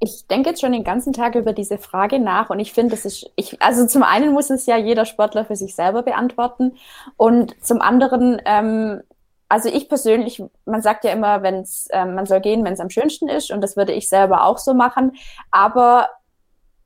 Ich 0.00 0.26
denke 0.26 0.50
jetzt 0.50 0.60
schon 0.60 0.72
den 0.72 0.84
ganzen 0.84 1.12
Tag 1.12 1.36
über 1.36 1.52
diese 1.52 1.78
Frage 1.78 2.18
nach 2.18 2.50
und 2.50 2.58
ich 2.58 2.72
finde, 2.72 2.90
das 2.90 3.04
ist, 3.04 3.30
ich, 3.36 3.62
also 3.62 3.86
zum 3.86 4.02
einen 4.02 4.32
muss 4.32 4.50
es 4.50 4.66
ja 4.66 4.76
jeder 4.76 5.06
Sportler 5.06 5.44
für 5.44 5.56
sich 5.56 5.74
selber 5.74 6.02
beantworten 6.02 6.72
und 7.16 7.56
zum 7.64 7.80
anderen 7.80 8.40
ähm, 8.44 9.00
also 9.48 9.68
ich 9.68 9.88
persönlich, 9.88 10.42
man 10.64 10.82
sagt 10.82 11.04
ja 11.04 11.12
immer, 11.12 11.42
wenn's, 11.42 11.86
äh, 11.90 12.04
man 12.04 12.26
soll 12.26 12.40
gehen, 12.40 12.64
wenn 12.64 12.72
es 12.72 12.80
am 12.80 12.90
schönsten 12.90 13.28
ist, 13.28 13.50
und 13.50 13.60
das 13.60 13.76
würde 13.76 13.92
ich 13.92 14.08
selber 14.08 14.44
auch 14.44 14.58
so 14.58 14.74
machen. 14.74 15.12
Aber 15.50 16.08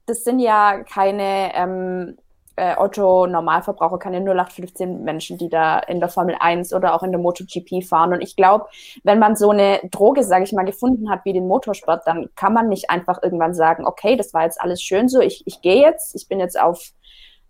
das 0.06 0.24
sind 0.24 0.40
ja 0.40 0.82
keine 0.82 1.54
ähm, 1.54 2.18
äh, 2.56 2.76
Otto-Normalverbraucher, 2.76 3.98
keine 3.98 4.18
0815 4.18 5.02
Menschen, 5.02 5.38
die 5.38 5.48
da 5.48 5.78
in 5.78 6.00
der 6.00 6.08
Formel 6.08 6.36
1 6.38 6.72
oder 6.72 6.94
auch 6.94 7.02
in 7.02 7.12
der 7.12 7.20
MotoGP 7.20 7.84
fahren. 7.84 8.12
Und 8.12 8.20
ich 8.20 8.36
glaube, 8.36 8.66
wenn 9.02 9.18
man 9.18 9.36
so 9.36 9.50
eine 9.50 9.80
Droge, 9.90 10.24
sage 10.24 10.44
ich 10.44 10.52
mal, 10.52 10.64
gefunden 10.64 11.10
hat 11.10 11.24
wie 11.24 11.32
den 11.32 11.48
Motorsport, 11.48 12.06
dann 12.06 12.28
kann 12.36 12.52
man 12.52 12.68
nicht 12.68 12.90
einfach 12.90 13.22
irgendwann 13.22 13.54
sagen, 13.54 13.86
okay, 13.86 14.16
das 14.16 14.34
war 14.34 14.44
jetzt 14.44 14.60
alles 14.60 14.82
schön 14.82 15.08
so, 15.08 15.20
ich, 15.20 15.42
ich 15.46 15.60
gehe 15.62 15.80
jetzt, 15.80 16.14
ich 16.14 16.28
bin 16.28 16.40
jetzt 16.40 16.60
auf, 16.60 16.90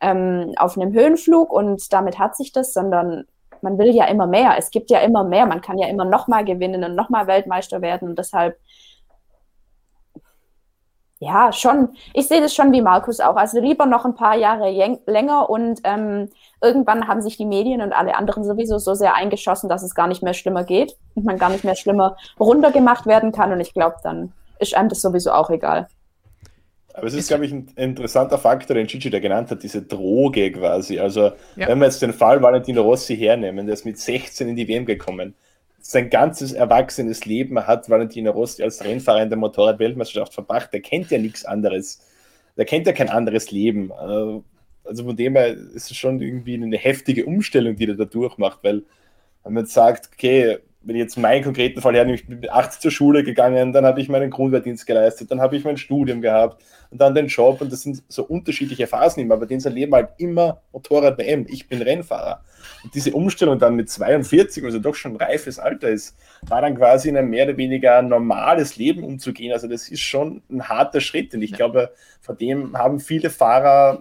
ähm, 0.00 0.54
auf 0.56 0.76
einem 0.76 0.92
Höhenflug 0.92 1.52
und 1.52 1.92
damit 1.92 2.18
hat 2.18 2.36
sich 2.36 2.52
das, 2.52 2.72
sondern 2.72 3.24
man 3.62 3.78
will 3.78 3.94
ja 3.94 4.06
immer 4.06 4.26
mehr. 4.26 4.54
Es 4.58 4.70
gibt 4.70 4.90
ja 4.90 5.00
immer 5.00 5.24
mehr. 5.24 5.46
Man 5.46 5.60
kann 5.60 5.78
ja 5.78 5.88
immer 5.88 6.04
noch 6.04 6.28
mal 6.28 6.44
gewinnen 6.44 6.84
und 6.84 6.94
noch 6.94 7.10
mal 7.10 7.26
Weltmeister 7.26 7.82
werden. 7.82 8.08
Und 8.08 8.18
deshalb, 8.18 8.58
ja, 11.22 11.52
schon. 11.52 11.90
Ich 12.14 12.28
sehe 12.28 12.40
das 12.40 12.54
schon 12.54 12.72
wie 12.72 12.80
Markus 12.80 13.20
auch. 13.20 13.36
Also 13.36 13.60
lieber 13.60 13.84
noch 13.84 14.06
ein 14.06 14.14
paar 14.14 14.36
Jahre 14.36 14.70
länger 15.06 15.50
und 15.50 15.80
ähm, 15.84 16.30
irgendwann 16.62 17.08
haben 17.08 17.20
sich 17.20 17.36
die 17.36 17.44
Medien 17.44 17.82
und 17.82 17.92
alle 17.92 18.16
anderen 18.16 18.42
sowieso 18.42 18.78
so 18.78 18.94
sehr 18.94 19.14
eingeschossen, 19.14 19.68
dass 19.68 19.82
es 19.82 19.94
gar 19.94 20.06
nicht 20.06 20.22
mehr 20.22 20.32
schlimmer 20.32 20.64
geht 20.64 20.96
und 21.14 21.26
man 21.26 21.36
gar 21.36 21.50
nicht 21.50 21.62
mehr 21.62 21.76
schlimmer 21.76 22.16
runtergemacht 22.40 23.04
werden 23.04 23.32
kann. 23.32 23.52
Und 23.52 23.60
ich 23.60 23.74
glaube, 23.74 23.96
dann 24.02 24.32
ist 24.58 24.74
einem 24.74 24.88
das 24.88 25.02
sowieso 25.02 25.32
auch 25.32 25.50
egal. 25.50 25.88
Aber 26.94 27.06
es 27.06 27.12
ist, 27.12 27.28
glaube 27.28 27.44
ich, 27.44 27.52
ein 27.52 27.68
interessanter 27.76 28.38
Faktor, 28.38 28.74
den 28.74 28.86
Gigi 28.86 29.10
da 29.10 29.20
genannt 29.20 29.50
hat, 29.50 29.62
diese 29.62 29.82
Droge 29.82 30.50
quasi. 30.52 30.98
Also, 30.98 31.32
ja. 31.54 31.68
wenn 31.68 31.78
wir 31.78 31.84
jetzt 31.84 32.00
den 32.00 32.14
Fall 32.14 32.42
Valentino 32.42 32.80
Rossi 32.80 33.16
hernehmen, 33.16 33.66
der 33.66 33.74
ist 33.74 33.84
mit 33.84 33.98
16 33.98 34.48
in 34.48 34.56
die 34.56 34.66
WM 34.66 34.86
gekommen. 34.86 35.34
Sein 35.80 36.10
ganzes 36.10 36.52
erwachsenes 36.52 37.24
Leben 37.24 37.66
hat 37.66 37.88
Valentino 37.88 38.30
Rossi 38.30 38.62
als 38.62 38.84
Rennfahrer 38.84 39.22
in 39.22 39.30
der 39.30 39.38
Motorrad-Weltmeisterschaft 39.38 40.34
verbracht. 40.34 40.72
Der 40.72 40.80
kennt 40.80 41.10
ja 41.10 41.18
nichts 41.18 41.44
anderes. 41.44 42.06
Der 42.56 42.66
kennt 42.66 42.86
ja 42.86 42.92
kein 42.92 43.08
anderes 43.08 43.50
Leben. 43.50 43.90
Äh, 43.90 44.40
also 44.84 45.04
von 45.04 45.16
dem 45.16 45.36
her 45.36 45.48
ist 45.48 45.90
es 45.90 45.96
schon 45.96 46.20
irgendwie 46.20 46.54
eine 46.54 46.76
heftige 46.76 47.26
Umstellung, 47.26 47.76
die 47.76 47.86
er 47.86 47.94
da 47.94 48.04
durchmacht, 48.04 48.60
weil 48.62 48.82
wenn 49.44 49.54
man 49.54 49.66
sagt, 49.66 50.10
okay, 50.12 50.58
wenn 50.82 50.96
ich 50.96 51.00
jetzt 51.00 51.18
meinen 51.18 51.44
konkreten 51.44 51.80
Fall 51.80 51.94
her, 51.94 52.06
ich 52.06 52.26
bin 52.26 52.40
mit 52.40 52.50
80 52.50 52.80
zur 52.80 52.90
Schule 52.90 53.22
gegangen, 53.22 53.72
dann 53.72 53.84
habe 53.84 54.00
ich 54.00 54.08
meinen 54.08 54.30
Grundwehrdienst 54.30 54.86
geleistet, 54.86 55.30
dann 55.30 55.40
habe 55.40 55.56
ich 55.56 55.64
mein 55.64 55.76
Studium 55.76 56.22
gehabt 56.22 56.62
und 56.90 57.00
dann 57.00 57.14
den 57.14 57.26
Job 57.26 57.60
und 57.60 57.70
das 57.70 57.82
sind 57.82 58.02
so 58.08 58.24
unterschiedliche 58.24 58.86
Phasen 58.86 59.22
immer, 59.22 59.34
aber 59.34 59.46
denen 59.46 59.62
erleben 59.62 59.94
halt 59.94 60.10
immer 60.18 60.62
Motorrad-WM, 60.72 61.46
ich 61.48 61.68
bin 61.68 61.82
Rennfahrer. 61.82 62.42
Und 62.82 62.94
diese 62.94 63.12
Umstellung 63.12 63.58
dann 63.58 63.76
mit 63.76 63.90
42, 63.90 64.64
also 64.64 64.78
doch 64.78 64.94
schon 64.94 65.12
ein 65.12 65.16
reifes 65.16 65.58
Alter 65.58 65.88
ist, 65.88 66.16
war 66.42 66.62
dann 66.62 66.76
quasi 66.76 67.08
in 67.08 67.16
ein 67.16 67.28
mehr 67.28 67.46
oder 67.46 67.56
weniger 67.56 68.02
normales 68.02 68.76
Leben 68.76 69.04
umzugehen. 69.04 69.52
Also 69.52 69.68
das 69.68 69.88
ist 69.88 70.00
schon 70.00 70.42
ein 70.50 70.68
harter 70.68 71.00
Schritt 71.00 71.34
und 71.34 71.42
ich 71.42 71.50
ja. 71.50 71.56
glaube, 71.56 71.92
vor 72.20 72.34
dem 72.34 72.76
haben 72.76 73.00
viele 73.00 73.30
Fahrer 73.30 74.00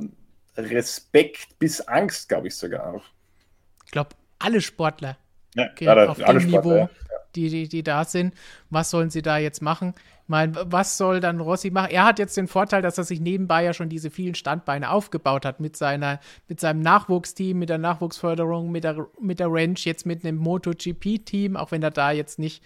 Respekt 0.57 1.59
bis 1.59 1.81
Angst, 1.81 2.29
glaube 2.29 2.47
ich 2.47 2.55
sogar 2.55 2.93
auch. 2.93 3.03
Ich 3.85 3.91
glaube, 3.91 4.11
alle 4.39 4.61
Sportler 4.61 5.17
ja, 5.55 5.69
okay, 5.71 5.87
auf 5.89 6.17
dem 6.17 6.47
Niveau, 6.47 6.75
ja. 6.75 6.89
die, 7.35 7.49
die, 7.49 7.67
die 7.67 7.83
da 7.83 8.05
sind. 8.05 8.33
Was 8.69 8.89
sollen 8.89 9.09
sie 9.09 9.21
da 9.21 9.37
jetzt 9.37 9.61
machen? 9.61 9.93
Ich 10.29 10.31
meine, 10.31 10.53
was 10.65 10.95
soll 10.95 11.21
dann 11.21 11.39
Rossi 11.39 11.71
machen? 11.71 11.89
Er 11.89 12.05
hat 12.05 12.19
jetzt 12.19 12.37
den 12.37 12.47
Vorteil, 12.47 12.83
dass 12.83 12.99
er 12.99 13.03
sich 13.03 13.19
nebenbei 13.19 13.63
ja 13.63 13.73
schon 13.73 13.89
diese 13.89 14.11
vielen 14.11 14.35
Standbeine 14.35 14.91
aufgebaut 14.91 15.43
hat 15.43 15.59
mit 15.59 15.75
seiner, 15.75 16.19
mit 16.47 16.59
seinem 16.59 16.81
Nachwuchsteam, 16.81 17.57
mit 17.57 17.69
der 17.69 17.79
Nachwuchsförderung, 17.79 18.71
mit 18.71 18.83
der, 18.83 19.07
mit 19.19 19.39
der 19.39 19.47
Ranch, 19.49 19.85
jetzt 19.85 20.05
mit 20.05 20.23
einem 20.23 20.37
MotoGP-Team, 20.37 21.57
auch 21.57 21.71
wenn 21.71 21.81
er 21.81 21.89
da 21.89 22.11
jetzt 22.11 22.37
nicht 22.37 22.63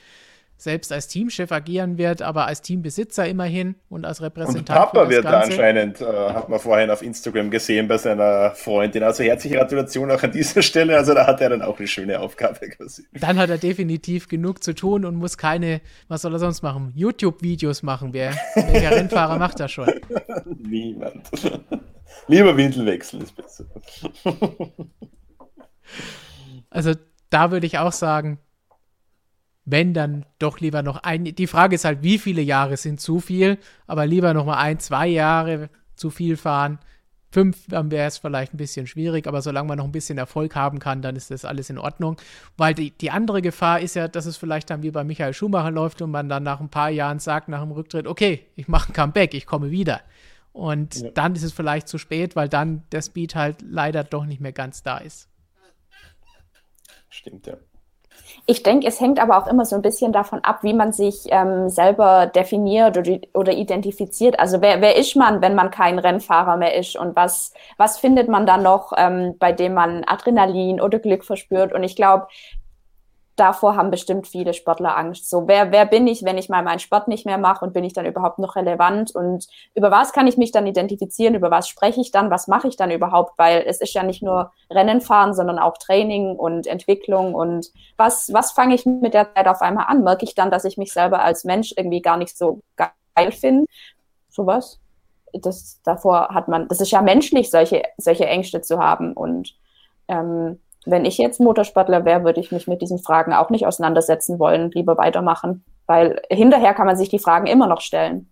selbst 0.57 0.91
als 0.91 1.07
Teamchef 1.07 1.51
agieren 1.51 1.97
wird, 1.97 2.21
aber 2.21 2.47
als 2.47 2.61
Teambesitzer 2.61 3.27
immerhin 3.27 3.75
und 3.89 4.05
als 4.05 4.21
Repräsentant. 4.21 4.69
Und 4.69 4.75
Papa 4.75 5.09
wird 5.09 5.25
da 5.25 5.41
anscheinend, 5.41 6.01
äh, 6.01 6.05
hat 6.05 6.49
man 6.49 6.59
vorhin 6.59 6.89
auf 6.89 7.01
Instagram 7.01 7.51
gesehen 7.51 7.87
bei 7.87 7.97
seiner 7.97 8.51
Freundin. 8.51 9.03
Also 9.03 9.23
herzliche 9.23 9.57
Gratulation 9.57 10.09
auch 10.11 10.23
an 10.23 10.31
dieser 10.31 10.61
Stelle. 10.61 10.95
Also 10.97 11.13
da 11.13 11.27
hat 11.27 11.41
er 11.41 11.49
dann 11.49 11.61
auch 11.61 11.79
eine 11.79 11.87
schöne 11.87 12.19
Aufgabe 12.19 12.69
quasi. 12.69 13.05
Dann 13.13 13.37
hat 13.37 13.49
er 13.49 13.57
definitiv 13.57 14.27
genug 14.27 14.63
zu 14.63 14.73
tun 14.73 15.05
und 15.05 15.15
muss 15.15 15.37
keine, 15.37 15.81
was 16.07 16.21
soll 16.21 16.33
er 16.33 16.39
sonst 16.39 16.61
machen? 16.61 16.93
YouTube-Videos 16.95 17.83
machen. 17.83 18.13
Wer, 18.13 18.33
welcher 18.55 18.91
Rennfahrer 18.95 19.37
macht 19.37 19.59
das 19.59 19.71
schon? 19.71 19.91
Niemand. 20.45 21.29
Lieber 22.27 22.55
Windel 22.55 22.85
wechseln 22.85 23.21
ist 23.21 23.35
besser. 23.35 23.65
also 26.69 26.93
da 27.29 27.51
würde 27.51 27.65
ich 27.65 27.79
auch 27.79 27.91
sagen, 27.91 28.39
wenn 29.65 29.93
dann 29.93 30.25
doch 30.39 30.59
lieber 30.59 30.83
noch 30.83 31.03
ein. 31.03 31.23
Die 31.23 31.47
Frage 31.47 31.75
ist 31.75 31.85
halt, 31.85 32.03
wie 32.03 32.19
viele 32.19 32.41
Jahre 32.41 32.77
sind 32.77 32.99
zu 32.99 33.19
viel, 33.19 33.57
aber 33.87 34.05
lieber 34.05 34.33
noch 34.33 34.45
mal 34.45 34.57
ein, 34.57 34.79
zwei 34.79 35.07
Jahre 35.07 35.69
zu 35.95 36.09
viel 36.09 36.37
fahren. 36.37 36.79
Fünf, 37.31 37.65
dann 37.67 37.89
wäre 37.89 38.07
es 38.07 38.19
vielleicht 38.19 38.53
ein 38.53 38.57
bisschen 38.57 38.85
schwierig, 38.85 39.25
aber 39.25 39.41
solange 39.41 39.67
man 39.67 39.77
noch 39.79 39.85
ein 39.85 39.91
bisschen 39.91 40.19
Erfolg 40.19 40.55
haben 40.55 40.77
kann, 40.77 41.01
dann 41.01 41.15
ist 41.15 41.31
das 41.31 41.45
alles 41.45 41.71
in 41.71 41.79
Ordnung. 41.79 42.17
Weil 42.57 42.75
die, 42.75 42.91
die 42.91 43.09
andere 43.09 43.41
Gefahr 43.41 43.79
ist 43.79 43.95
ja, 43.95 44.07
dass 44.07 44.27
es 44.27 44.37
vielleicht 44.37 44.69
dann 44.69 44.83
wie 44.83 44.91
bei 44.91 45.03
Michael 45.03 45.33
Schumacher 45.33 45.71
läuft 45.71 46.01
und 46.03 46.11
man 46.11 46.29
dann 46.29 46.43
nach 46.43 46.59
ein 46.59 46.69
paar 46.69 46.91
Jahren 46.91 47.17
sagt, 47.17 47.47
nach 47.49 47.61
dem 47.61 47.71
Rücktritt, 47.71 48.05
okay, 48.05 48.45
ich 48.55 48.67
mache 48.67 48.91
ein 48.91 48.93
Comeback, 48.93 49.33
ich 49.33 49.47
komme 49.47 49.71
wieder. 49.71 50.01
Und 50.51 51.01
ja. 51.01 51.09
dann 51.09 51.35
ist 51.35 51.41
es 51.41 51.53
vielleicht 51.53 51.87
zu 51.87 51.97
spät, 51.97 52.35
weil 52.35 52.49
dann 52.49 52.83
der 52.91 53.01
Speed 53.01 53.33
halt 53.33 53.63
leider 53.63 54.03
doch 54.03 54.25
nicht 54.25 54.39
mehr 54.39 54.51
ganz 54.51 54.83
da 54.83 54.99
ist. 54.99 55.27
Stimmt, 57.09 57.47
ja. 57.47 57.57
Ich 58.45 58.61
denke, 58.61 58.87
es 58.87 58.99
hängt 58.99 59.21
aber 59.21 59.37
auch 59.37 59.47
immer 59.47 59.65
so 59.65 59.75
ein 59.77 59.81
bisschen 59.81 60.11
davon 60.11 60.43
ab, 60.43 60.63
wie 60.63 60.73
man 60.73 60.91
sich 60.91 61.27
ähm, 61.29 61.69
selber 61.69 62.27
definiert 62.27 62.97
oder, 62.97 63.19
oder 63.33 63.53
identifiziert. 63.53 64.37
Also 64.37 64.61
wer, 64.61 64.81
wer 64.81 64.97
ist 64.97 65.15
man, 65.15 65.41
wenn 65.41 65.55
man 65.55 65.71
kein 65.71 65.97
Rennfahrer 65.97 66.57
mehr 66.57 66.75
ist 66.75 66.97
und 66.97 67.15
was, 67.15 67.53
was 67.77 67.97
findet 67.99 68.27
man 68.27 68.45
dann 68.45 68.63
noch, 68.63 68.91
ähm, 68.97 69.37
bei 69.39 69.53
dem 69.53 69.73
man 69.73 70.03
Adrenalin 70.03 70.81
oder 70.81 70.99
Glück 70.99 71.23
verspürt? 71.23 71.71
Und 71.71 71.83
ich 71.83 71.95
glaube, 71.95 72.27
davor 73.35 73.75
haben 73.75 73.89
bestimmt 73.89 74.27
viele 74.27 74.53
Sportler 74.53 74.97
Angst. 74.97 75.29
So, 75.29 75.47
wer, 75.47 75.71
wer 75.71 75.85
bin 75.85 76.05
ich, 76.07 76.23
wenn 76.23 76.37
ich 76.37 76.49
mal 76.49 76.63
meinen 76.63 76.79
Sport 76.79 77.07
nicht 77.07 77.25
mehr 77.25 77.37
mache 77.37 77.65
und 77.65 77.73
bin 77.73 77.83
ich 77.83 77.93
dann 77.93 78.05
überhaupt 78.05 78.39
noch 78.39 78.55
relevant? 78.55 79.15
Und 79.15 79.47
über 79.73 79.91
was 79.91 80.13
kann 80.13 80.27
ich 80.27 80.37
mich 80.37 80.51
dann 80.51 80.67
identifizieren? 80.67 81.35
Über 81.35 81.49
was 81.49 81.67
spreche 81.67 82.01
ich 82.01 82.11
dann? 82.11 82.29
Was 82.29 82.47
mache 82.47 82.67
ich 82.67 82.75
dann 82.75 82.91
überhaupt? 82.91 83.37
Weil 83.37 83.63
es 83.65 83.81
ist 83.81 83.93
ja 83.93 84.03
nicht 84.03 84.21
nur 84.21 84.51
Rennen 84.69 85.01
fahren, 85.01 85.33
sondern 85.33 85.59
auch 85.59 85.77
Training 85.77 86.35
und 86.35 86.67
Entwicklung. 86.67 87.33
Und 87.33 87.71
was, 87.97 88.31
was 88.33 88.51
fange 88.51 88.75
ich 88.75 88.85
mit 88.85 89.13
der 89.13 89.33
Zeit 89.33 89.47
auf 89.47 89.61
einmal 89.61 89.85
an? 89.87 90.03
Merke 90.03 90.25
ich 90.25 90.35
dann, 90.35 90.51
dass 90.51 90.65
ich 90.65 90.77
mich 90.77 90.93
selber 90.93 91.23
als 91.23 91.43
Mensch 91.43 91.73
irgendwie 91.75 92.01
gar 92.01 92.17
nicht 92.17 92.37
so 92.37 92.61
geil 92.75 93.31
finde? 93.31 93.65
Sowas? 94.29 94.79
Das, 95.33 95.81
davor 95.83 96.29
hat 96.29 96.47
man, 96.47 96.67
das 96.67 96.79
ist 96.81 96.91
ja 96.91 97.01
menschlich, 97.01 97.49
solche, 97.49 97.81
solche 97.97 98.27
Ängste 98.27 98.61
zu 98.61 98.77
haben. 98.77 99.13
Und 99.13 99.55
ähm, 100.07 100.59
wenn 100.85 101.05
ich 101.05 101.17
jetzt 101.17 101.39
Motorsportler 101.39 102.05
wäre, 102.05 102.23
würde 102.23 102.39
ich 102.39 102.51
mich 102.51 102.67
mit 102.67 102.81
diesen 102.81 102.99
Fragen 102.99 103.33
auch 103.33 103.49
nicht 103.49 103.65
auseinandersetzen 103.65 104.39
wollen, 104.39 104.71
lieber 104.71 104.97
weitermachen, 104.97 105.63
weil 105.85 106.21
hinterher 106.29 106.73
kann 106.73 106.87
man 106.87 106.97
sich 106.97 107.09
die 107.09 107.19
Fragen 107.19 107.47
immer 107.47 107.67
noch 107.67 107.81
stellen. 107.81 108.29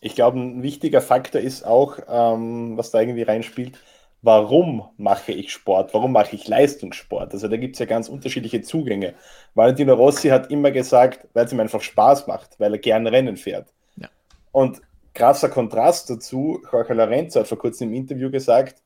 Ich 0.00 0.14
glaube, 0.14 0.38
ein 0.38 0.62
wichtiger 0.62 1.00
Faktor 1.00 1.40
ist 1.40 1.66
auch, 1.66 1.98
ähm, 2.08 2.76
was 2.76 2.90
da 2.92 3.00
irgendwie 3.00 3.22
reinspielt, 3.22 3.78
warum 4.22 4.88
mache 4.96 5.32
ich 5.32 5.52
Sport? 5.52 5.94
Warum 5.94 6.12
mache 6.12 6.36
ich 6.36 6.46
Leistungssport? 6.46 7.32
Also 7.32 7.48
da 7.48 7.56
gibt 7.56 7.74
es 7.74 7.80
ja 7.80 7.86
ganz 7.86 8.08
unterschiedliche 8.08 8.62
Zugänge. 8.62 9.14
Valentino 9.54 9.94
Rossi 9.94 10.28
hat 10.28 10.50
immer 10.50 10.70
gesagt, 10.70 11.26
weil 11.34 11.46
es 11.46 11.52
ihm 11.52 11.60
einfach 11.60 11.80
Spaß 11.80 12.26
macht, 12.26 12.58
weil 12.58 12.72
er 12.72 12.78
gern 12.78 13.06
Rennen 13.06 13.36
fährt. 13.36 13.72
Ja. 13.96 14.08
Und 14.52 14.80
krasser 15.14 15.48
Kontrast 15.48 16.10
dazu, 16.10 16.60
Jorge 16.70 16.94
Lorenzo 16.94 17.40
hat 17.40 17.48
vor 17.48 17.58
kurzem 17.58 17.88
im 17.88 17.94
Interview 17.94 18.30
gesagt, 18.30 18.82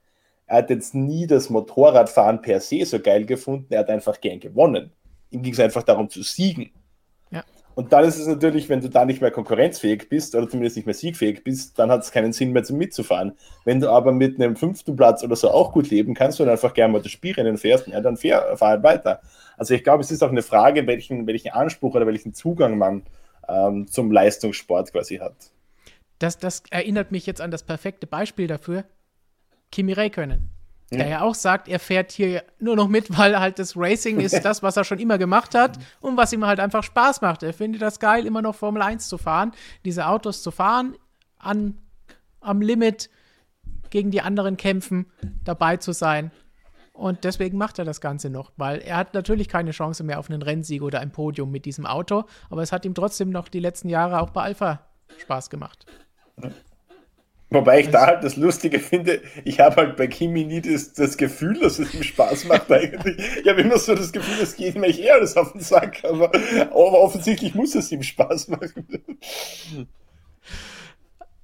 er 0.53 0.59
hat 0.59 0.69
jetzt 0.69 0.95
nie 0.95 1.27
das 1.27 1.49
Motorradfahren 1.49 2.43
per 2.43 2.61
se 2.61 2.85
so 2.85 3.01
geil 3.01 3.25
gefunden, 3.25 3.73
er 3.73 3.81
hat 3.81 3.89
einfach 3.89 4.21
gern 4.21 4.39
gewonnen. 4.39 4.93
Ihm 5.31 5.41
ging 5.41 5.55
es 5.55 5.61
einfach 5.61 5.83
darum 5.83 6.11
zu 6.11 6.23
siegen. 6.23 6.73
Ja. 7.31 7.43
Und 7.75 7.95
dann 7.95 8.05
ist 8.05 8.19
es 8.19 8.27
natürlich, 8.27 8.69
wenn 8.69 8.83
du 8.83 8.91
da 8.91 9.07
nicht 9.07 9.23
mehr 9.23 9.31
konkurrenzfähig 9.31 10.11
bist 10.11 10.35
oder 10.35 10.47
zumindest 10.47 10.77
nicht 10.77 10.85
mehr 10.85 10.95
siegfähig 10.95 11.43
bist, 11.43 11.79
dann 11.79 11.91
hat 11.91 12.03
es 12.03 12.13
keinen 12.13 12.35
Sinn 12.35 12.53
mehr 12.53 12.65
zum 12.65 12.77
mitzufahren. 12.77 13.33
Wenn 13.65 13.81
du 13.81 13.89
aber 13.89 14.13
mit 14.13 14.39
einem 14.39 14.55
fünften 14.55 14.95
Platz 14.95 15.25
oder 15.25 15.37
so 15.37 15.51
auch 15.51 15.73
gut 15.73 15.89
leben 15.89 16.13
kannst 16.13 16.39
und 16.39 16.51
einfach 16.51 16.75
gerne 16.75 16.93
mal 16.93 17.03
das 17.03 17.13
Spielrennen 17.13 17.57
fährst, 17.57 17.87
ja, 17.87 18.03
dann 18.03 18.19
fahr, 18.19 18.55
fahr 18.59 18.69
halt 18.69 18.83
weiter. 18.83 19.23
Also 19.57 19.73
ich 19.73 19.83
glaube, 19.83 20.03
es 20.03 20.11
ist 20.11 20.23
auch 20.23 20.29
eine 20.29 20.43
Frage, 20.43 20.87
welchen, 20.87 21.27
welchen 21.27 21.53
Anspruch 21.53 21.95
oder 21.95 22.07
welchen 22.07 22.35
Zugang 22.35 22.77
man 22.77 23.05
ähm, 23.49 23.87
zum 23.89 24.13
Leistungssport 24.13 24.93
quasi 24.93 25.17
hat. 25.17 25.51
Das, 26.19 26.37
das 26.37 26.63
erinnert 26.71 27.11
mich 27.11 27.25
jetzt 27.25 27.41
an 27.41 27.51
das 27.51 27.63
perfekte 27.63 28.07
Beispiel 28.07 28.49
dafür. 28.49 28.85
Kimi 29.73 29.93
Räikkönen 29.95 30.53
der 30.99 31.09
ja 31.09 31.21
auch 31.23 31.35
sagt, 31.35 31.69
er 31.69 31.79
fährt 31.79 32.13
hier 32.13 32.45
nur 32.59 32.77
noch 32.77 32.89
mit, 32.89 33.17
weil 33.17 33.39
halt 33.39 33.59
das 33.59 33.77
Racing 33.77 34.21
ist 34.21 34.41
das, 34.45 34.63
was 34.63 34.77
er 34.77 34.85
schon 34.85 34.99
immer 34.99 35.19
gemacht 35.19 35.55
hat 35.55 35.79
und 36.01 36.17
was 36.17 36.33
ihm 36.33 36.47
halt 36.47 36.61
einfach 36.61 36.83
Spaß 36.83 37.21
macht. 37.21 37.43
Er 37.43 37.55
findet 37.55 37.83
das 37.83 37.99
geil, 37.99 38.27
immer 38.27 38.43
noch 38.43 38.55
Formel 38.55 38.83
1 38.83 39.09
zu 39.09 39.19
fahren, 39.19 39.53
diese 39.85 40.07
Autos 40.07 40.43
zu 40.43 40.51
fahren, 40.51 40.97
an, 41.39 41.79
am 42.41 42.61
Limit 42.61 43.11
gegen 43.91 44.11
die 44.11 44.21
anderen 44.21 44.57
kämpfen, 44.57 45.07
dabei 45.45 45.77
zu 45.77 45.93
sein. 45.93 46.31
Und 46.93 47.25
deswegen 47.25 47.57
macht 47.57 47.79
er 47.79 47.85
das 47.85 48.01
Ganze 48.01 48.29
noch, 48.29 48.53
weil 48.57 48.81
er 48.81 48.97
hat 48.97 49.15
natürlich 49.15 49.49
keine 49.49 49.71
Chance 49.71 50.05
mehr 50.05 50.19
auf 50.19 50.31
einen 50.31 50.43
Rennsieg 50.43 50.83
oder 50.83 51.01
ein 51.01 51.11
Podium 51.11 51.51
mit 51.51 51.65
diesem 51.65 51.87
Auto, 51.87 52.25
aber 52.51 52.63
es 52.63 52.71
hat 52.71 52.85
ihm 52.85 52.95
trotzdem 52.95 53.31
noch 53.31 53.49
die 53.49 53.61
letzten 53.61 53.89
Jahre 53.89 54.21
auch 54.21 54.31
bei 54.31 54.43
Alpha 54.43 54.81
Spaß 55.19 55.49
gemacht. 55.49 55.87
Wobei 57.53 57.81
ich 57.81 57.91
da 57.91 58.07
halt 58.07 58.25
das 58.25 58.37
Lustige 58.37 58.79
finde, 58.79 59.21
ich 59.45 59.61
habe 59.61 59.77
halt 59.77 59.97
bei 59.97 60.07
Kimi 60.07 60.45
nie 60.45 60.61
das, 60.61 60.93
das 60.93 61.17
Gefühl, 61.17 61.59
dass 61.59 61.79
es 61.79 61.93
ihm 61.95 62.03
Spaß 62.03 62.47
macht 62.47 62.71
eigentlich. 62.71 63.17
Ich 63.43 63.49
habe 63.49 63.61
immer 63.61 63.79
so 63.79 63.95
das 63.95 64.13
Gefühl, 64.13 64.43
es 64.43 64.57
geht 64.57 64.77
mir 64.77 64.97
eher 64.97 65.15
alles 65.15 65.37
auf 65.37 65.53
den 65.53 65.61
Sack, 65.61 66.03
aber, 66.05 66.33
aber 66.61 67.01
offensichtlich 67.01 67.55
muss 67.55 67.75
es 67.75 67.93
ihm 67.93 68.03
Spaß 68.03 68.49
machen. 68.49 68.87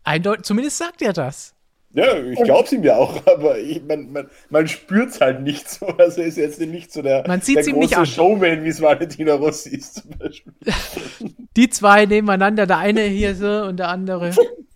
Eindeutig, 0.05 0.44
zumindest 0.44 0.78
sagt 0.78 1.02
er 1.02 1.12
das. 1.12 1.55
Ja, 1.93 2.18
ich 2.18 2.43
glaube 2.43 2.64
es 2.64 2.72
ihm 2.72 2.82
ja 2.85 2.97
auch, 2.97 3.26
aber 3.26 3.59
ich, 3.59 3.82
man, 3.82 4.12
man, 4.12 4.28
man 4.51 4.68
spürt 4.68 5.10
es 5.10 5.20
halt 5.20 5.40
nicht 5.40 5.68
so. 5.70 5.86
Also 5.86 6.20
ist 6.20 6.36
jetzt 6.36 6.60
nicht 6.60 6.93
so 6.93 7.01
der, 7.01 7.26
man 7.26 7.40
der 7.40 7.62
große 7.62 8.06
Showman, 8.06 8.62
wie 8.62 8.68
es 8.68 8.80
Valentina 8.80 9.35
Rossi 9.35 9.70
ist 9.70 9.94
zum 9.94 10.10
Beispiel. 10.18 10.52
Die 11.56 11.70
zwei 11.70 12.05
nebeneinander, 12.05 12.66
der 12.66 12.78
eine 12.78 13.02
hier 13.02 13.35
so 13.35 13.62
und 13.64 13.78
der 13.78 13.89
andere. 13.89 14.32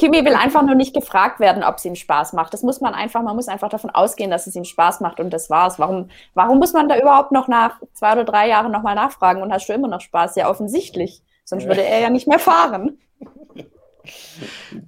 Kimi 0.00 0.24
will 0.24 0.34
einfach 0.34 0.62
nur 0.62 0.76
nicht 0.76 0.94
gefragt 0.94 1.40
werden, 1.40 1.62
ob 1.62 1.76
es 1.76 1.84
ihm 1.84 1.94
Spaß 1.94 2.32
macht. 2.32 2.54
Das 2.54 2.62
muss 2.62 2.80
man 2.80 2.94
einfach, 2.94 3.20
man 3.20 3.36
muss 3.36 3.48
einfach 3.48 3.68
davon 3.68 3.90
ausgehen, 3.90 4.30
dass 4.30 4.46
es 4.46 4.56
ihm 4.56 4.64
Spaß 4.64 5.00
macht 5.00 5.20
und 5.20 5.28
das 5.28 5.50
war's. 5.50 5.78
Warum, 5.78 6.08
warum 6.32 6.58
muss 6.58 6.72
man 6.72 6.88
da 6.88 6.98
überhaupt 6.98 7.32
noch 7.32 7.48
nach 7.48 7.78
zwei 7.92 8.12
oder 8.12 8.24
drei 8.24 8.48
Jahren 8.48 8.72
nochmal 8.72 8.94
nachfragen 8.94 9.42
und 9.42 9.52
hast 9.52 9.68
du 9.68 9.74
immer 9.74 9.88
noch 9.88 10.00
Spaß? 10.00 10.36
Ja, 10.36 10.48
offensichtlich. 10.48 11.22
Sonst 11.44 11.66
würde 11.66 11.82
er 11.82 12.00
ja 12.00 12.08
nicht 12.08 12.26
mehr 12.26 12.38
fahren. 12.38 12.98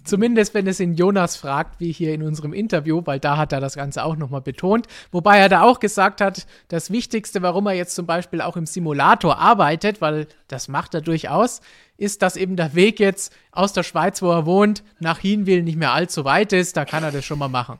Zumindest, 0.04 0.54
wenn 0.54 0.66
es 0.66 0.80
ihn 0.80 0.94
Jonas 0.94 1.36
fragt, 1.36 1.80
wie 1.80 1.92
hier 1.92 2.14
in 2.14 2.22
unserem 2.22 2.52
Interview, 2.52 3.02
weil 3.04 3.20
da 3.20 3.36
hat 3.36 3.52
er 3.52 3.60
das 3.60 3.74
Ganze 3.74 4.04
auch 4.04 4.16
nochmal 4.16 4.40
betont. 4.40 4.86
Wobei 5.10 5.38
er 5.38 5.48
da 5.48 5.62
auch 5.62 5.80
gesagt 5.80 6.20
hat, 6.20 6.46
das 6.68 6.90
Wichtigste, 6.90 7.42
warum 7.42 7.66
er 7.66 7.74
jetzt 7.74 7.94
zum 7.94 8.06
Beispiel 8.06 8.40
auch 8.40 8.56
im 8.56 8.66
Simulator 8.66 9.38
arbeitet, 9.38 10.00
weil 10.00 10.28
das 10.48 10.68
macht 10.68 10.94
er 10.94 11.00
durchaus, 11.00 11.60
ist, 11.96 12.22
dass 12.22 12.36
eben 12.36 12.56
der 12.56 12.74
Weg 12.74 13.00
jetzt 13.00 13.34
aus 13.50 13.72
der 13.72 13.82
Schweiz, 13.82 14.22
wo 14.22 14.30
er 14.30 14.46
wohnt, 14.46 14.82
nach 14.98 15.18
Hinwil 15.18 15.62
nicht 15.62 15.76
mehr 15.76 15.92
allzu 15.92 16.24
weit 16.24 16.52
ist. 16.52 16.76
Da 16.76 16.84
kann 16.84 17.04
er 17.04 17.12
das 17.12 17.24
schon 17.24 17.38
mal 17.38 17.48
machen. 17.48 17.78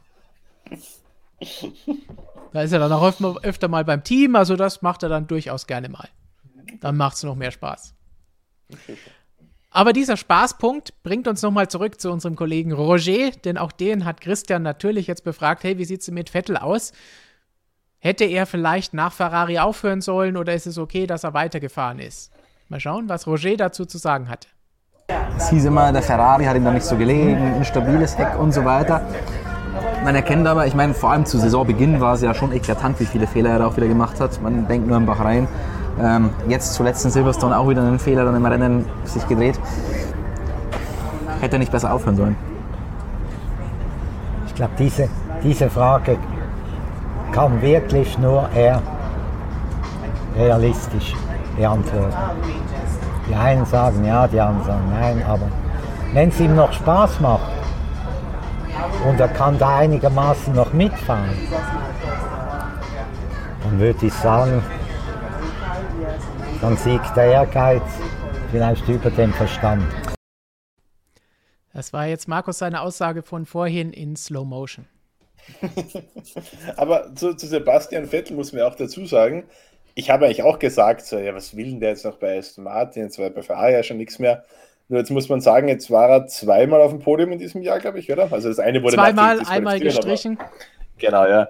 Da 2.53 2.63
ist 2.63 2.73
er 2.73 2.79
dann 2.79 2.93
auch 2.93 3.03
öfter, 3.43 3.69
mal 3.69 3.85
beim 3.85 4.05
Team, 4.05 4.37
also 4.37 4.57
das 4.57 4.83
macht 4.83 5.03
er 5.03 5.09
dann 5.09 5.27
durchaus 5.27 5.67
gerne 5.67 5.89
mal. 5.89 6.09
Dann 6.81 6.97
macht 6.97 7.17
es 7.17 7.23
noch 7.23 7.35
mehr 7.35 7.51
Spaß. 7.51 7.95
Aber 9.75 9.95
dieser 9.95 10.19
Spaßpunkt 10.19 11.03
bringt 11.03 11.27
uns 11.27 11.41
nochmal 11.41 11.69
zurück 11.69 11.99
zu 11.99 12.13
unserem 12.13 12.37
Kollegen 12.37 12.73
Roger, 12.73 13.31
denn 13.45 13.57
auch 13.57 13.73
den 13.73 14.05
hat 14.05 14.21
Christian 14.21 14.63
natürlich 14.63 15.07
jetzt 15.07 15.25
befragt, 15.25 15.65
hey, 15.65 15.79
wie 15.79 15.87
sieht 15.87 16.03
es 16.03 16.11
mit 16.11 16.29
Vettel 16.29 16.59
aus? 16.59 16.93
Hätte 17.99 18.25
er 18.25 18.45
vielleicht 18.45 18.93
nach 18.93 19.13
Ferrari 19.13 19.59
aufhören 19.59 20.03
sollen 20.03 20.37
oder 20.37 20.53
ist 20.53 20.67
es 20.67 20.77
okay, 20.77 21.07
dass 21.07 21.25
er 21.25 21.33
weitergefahren 21.33 22.01
ist? 22.01 22.31
Mal 22.69 22.81
schauen, 22.81 23.09
was 23.09 23.27
Roger 23.27 23.57
dazu 23.57 23.87
zu 23.87 23.97
sagen 23.97 24.29
hatte. 24.29 24.49
Es 25.39 25.49
hieß 25.49 25.65
immer, 25.65 25.91
der 25.91 26.03
Ferrari 26.03 26.45
hat 26.45 26.57
ihm 26.57 26.65
da 26.65 26.73
nicht 26.73 26.85
so 26.85 26.97
gelegen, 26.97 27.37
ein 27.37 27.65
stabiles 27.65 28.19
Heck 28.19 28.39
und 28.39 28.53
so 28.53 28.65
weiter. 28.65 29.07
Man 30.05 30.15
erkennt 30.15 30.47
aber, 30.47 30.67
ich 30.67 30.75
meine, 30.75 30.93
vor 30.93 31.13
allem 31.13 31.25
zu 31.25 31.39
Saisonbeginn 31.39 32.01
war 32.01 32.15
es 32.15 32.23
ja 32.23 32.35
schon 32.35 32.53
eklatant, 32.53 33.01
wie 33.01 33.07
viele 33.07 33.27
Fehler 33.27 33.51
er 33.51 33.61
da 33.61 33.67
auch 33.69 33.77
wieder 33.77 33.89
gemacht 33.89 34.21
hat. 34.21 34.43
Man 34.43 34.69
denkt 34.69 34.87
nur 34.87 34.97
an 34.97 35.07
Bahrain. 35.07 35.49
Ähm, 36.01 36.31
jetzt 36.49 36.75
zuletzt 36.75 37.05
in 37.05 37.11
Silverstone 37.11 37.57
auch 37.57 37.69
wieder 37.69 37.83
einen 37.83 37.99
Fehler 37.99 38.25
dann 38.25 38.37
im 38.37 38.47
Rennen 38.47 38.87
sich 39.05 39.27
gedreht. 39.29 39.59
Hätte 41.41 41.57
er 41.57 41.59
nicht 41.59 41.73
besser 41.73 41.93
aufhören 41.93 42.17
sollen? 42.17 42.37
Ich 44.47 44.55
glaube, 44.55 44.73
diese, 44.79 45.09
diese 45.43 45.69
Frage 45.69 46.17
kann 47.33 47.61
wirklich 47.61 48.19
nur 48.19 48.49
er 48.55 48.81
realistisch 50.37 51.15
beantworten. 51.57 52.15
Die 53.29 53.35
einen 53.35 53.65
sagen 53.67 54.05
ja, 54.05 54.27
die 54.27 54.41
anderen 54.41 54.67
sagen 54.67 54.93
nein, 54.93 55.23
aber 55.27 55.49
wenn 56.13 56.29
es 56.29 56.41
ihm 56.41 56.55
noch 56.55 56.73
Spaß 56.73 57.21
macht 57.21 57.51
und 59.09 59.19
er 59.19 59.29
kann 59.29 59.59
da 59.59 59.79
einigermaßen 59.79 60.55
noch 60.55 60.73
mitfahren, 60.73 61.31
dann 63.65 63.79
würde 63.79 64.07
ich 64.07 64.15
sagen, 64.15 64.63
dann 66.63 66.77
siegt 66.77 67.17
der 67.17 67.25
Ehrgeiz 67.25 67.83
vielleicht 68.53 68.89
über 68.89 69.11
den 69.11 69.33
Verstand. 69.33 69.83
Das 71.75 71.93
war 71.93 72.07
jetzt 72.07 72.29
Markus 72.29 72.59
seine 72.59 72.83
Aussage 72.83 73.23
von 73.23 73.47
vorhin 73.47 73.93
in 73.93 74.15
Slow 74.15 74.45
Motion. 74.45 74.87
Aber 76.77 77.13
zu, 77.17 77.35
zu, 77.35 77.49
Sebastian 77.49 78.07
Vettel 78.07 78.37
muss 78.37 78.53
man 78.53 78.63
auch 78.63 78.77
dazu 78.77 79.05
sagen, 79.07 79.43
ich 79.97 80.09
habe 80.09 80.27
eigentlich 80.27 80.45
auch 80.45 80.61
gesagt, 80.61 81.05
so, 81.05 81.19
ja, 81.19 81.35
was 81.35 81.57
will 81.57 81.69
denn 81.69 81.81
der 81.81 81.91
jetzt 81.91 82.05
noch 82.05 82.19
bei 82.19 82.39
Aston 82.39 82.63
Martin? 82.63 83.03
Jetzt 83.03 83.19
war 83.19 83.29
bei 83.31 83.43
Ferrari 83.43 83.73
ja 83.73 83.83
schon 83.83 83.97
nichts 83.97 84.21
mehr. 84.21 84.45
Nur 84.89 85.01
jetzt 85.01 85.11
muss 85.11 85.29
man 85.29 85.41
sagen, 85.41 85.67
jetzt 85.67 85.91
war 85.91 86.09
er 86.11 86.27
zweimal 86.29 86.81
auf 86.81 86.93
dem 86.93 87.01
Podium 87.01 87.33
in 87.33 87.41
diesem 87.41 87.63
Jahr, 87.63 87.81
glaube 87.81 87.99
ich, 87.99 88.13
oder? 88.13 88.33
Also 88.33 88.49
das 88.49 88.61
eine 88.61 88.81
wurde 88.85 88.95
zweimal, 88.95 89.41
einmal 89.49 89.81
gestrichen. 89.81 90.39
Genau, 90.99 91.27
ja 91.27 91.49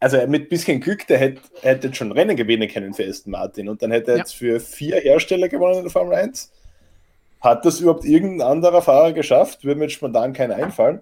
also 0.00 0.26
mit 0.26 0.48
bisschen 0.48 0.80
Glück, 0.80 1.06
der 1.06 1.18
hätte, 1.18 1.40
hätte 1.62 1.94
schon 1.94 2.12
Rennen 2.12 2.36
gewinnen 2.36 2.68
können 2.68 2.94
für 2.94 3.06
Aston 3.06 3.32
Martin 3.32 3.68
und 3.68 3.82
dann 3.82 3.90
hätte 3.90 4.12
er 4.12 4.16
ja. 4.16 4.22
jetzt 4.22 4.34
für 4.34 4.60
vier 4.60 4.96
Hersteller 4.96 5.48
gewonnen 5.48 5.78
in 5.78 5.82
der 5.82 5.90
Formel 5.90 6.14
1. 6.14 6.52
Hat 7.40 7.64
das 7.64 7.80
überhaupt 7.80 8.04
irgendein 8.04 8.48
anderer 8.48 8.82
Fahrer 8.82 9.12
geschafft? 9.12 9.64
Würde 9.64 9.78
mir 9.78 9.84
jetzt 9.86 9.94
spontan 9.94 10.32
keiner 10.32 10.56
einfallen. 10.56 11.00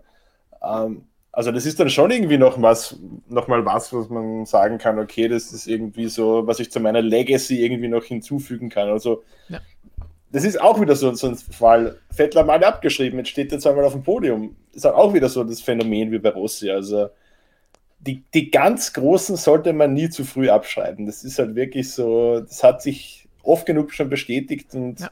Ähm, 0.62 1.04
also 1.32 1.52
das 1.52 1.66
ist 1.66 1.78
dann 1.78 1.90
schon 1.90 2.10
irgendwie 2.10 2.38
noch 2.38 2.60
was, 2.62 2.98
noch 3.28 3.46
mal 3.46 3.64
was, 3.66 3.92
was 3.92 4.08
man 4.08 4.46
sagen 4.46 4.78
kann, 4.78 4.98
okay, 4.98 5.28
das 5.28 5.52
ist 5.52 5.66
irgendwie 5.66 6.08
so, 6.08 6.46
was 6.46 6.60
ich 6.60 6.70
zu 6.70 6.80
meiner 6.80 7.02
Legacy 7.02 7.62
irgendwie 7.62 7.88
noch 7.88 8.04
hinzufügen 8.04 8.70
kann. 8.70 8.88
Also 8.88 9.22
ja. 9.50 9.60
das 10.32 10.44
ist 10.44 10.58
auch 10.58 10.80
wieder 10.80 10.96
so, 10.96 11.12
so 11.12 11.28
ein 11.28 11.36
Fall. 11.36 11.98
Vettler 12.14 12.44
mal 12.44 12.64
abgeschrieben, 12.64 13.18
jetzt 13.18 13.28
steht 13.28 13.52
er 13.52 13.58
zweimal 13.58 13.84
auf 13.84 13.92
dem 13.92 14.02
Podium. 14.02 14.56
Ist 14.72 14.86
auch 14.86 15.12
wieder 15.12 15.28
so 15.28 15.44
das 15.44 15.60
Phänomen 15.60 16.10
wie 16.10 16.18
bei 16.18 16.30
Rossi. 16.30 16.70
Also 16.70 17.10
die, 17.98 18.22
die 18.34 18.50
ganz 18.50 18.92
Großen 18.92 19.36
sollte 19.36 19.72
man 19.72 19.94
nie 19.94 20.08
zu 20.10 20.24
früh 20.24 20.48
abschreiben. 20.48 21.06
Das 21.06 21.24
ist 21.24 21.38
halt 21.38 21.54
wirklich 21.54 21.90
so, 21.90 22.40
das 22.40 22.62
hat 22.62 22.82
sich 22.82 23.28
oft 23.42 23.66
genug 23.66 23.92
schon 23.92 24.08
bestätigt 24.08 24.74
und 24.74 25.00
ja. 25.00 25.10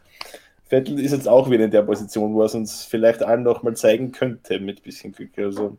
Vettel 0.66 0.98
ist 0.98 1.12
jetzt 1.12 1.28
auch 1.28 1.50
wieder 1.50 1.64
in 1.64 1.70
der 1.70 1.82
Position, 1.82 2.34
wo 2.34 2.42
er 2.42 2.46
es 2.46 2.54
uns 2.54 2.84
vielleicht 2.84 3.22
allen 3.22 3.42
noch 3.42 3.62
mal 3.62 3.76
zeigen 3.76 4.12
könnte 4.12 4.58
mit 4.60 4.82
bisschen 4.82 5.12
Glück. 5.12 5.38
Also 5.38 5.76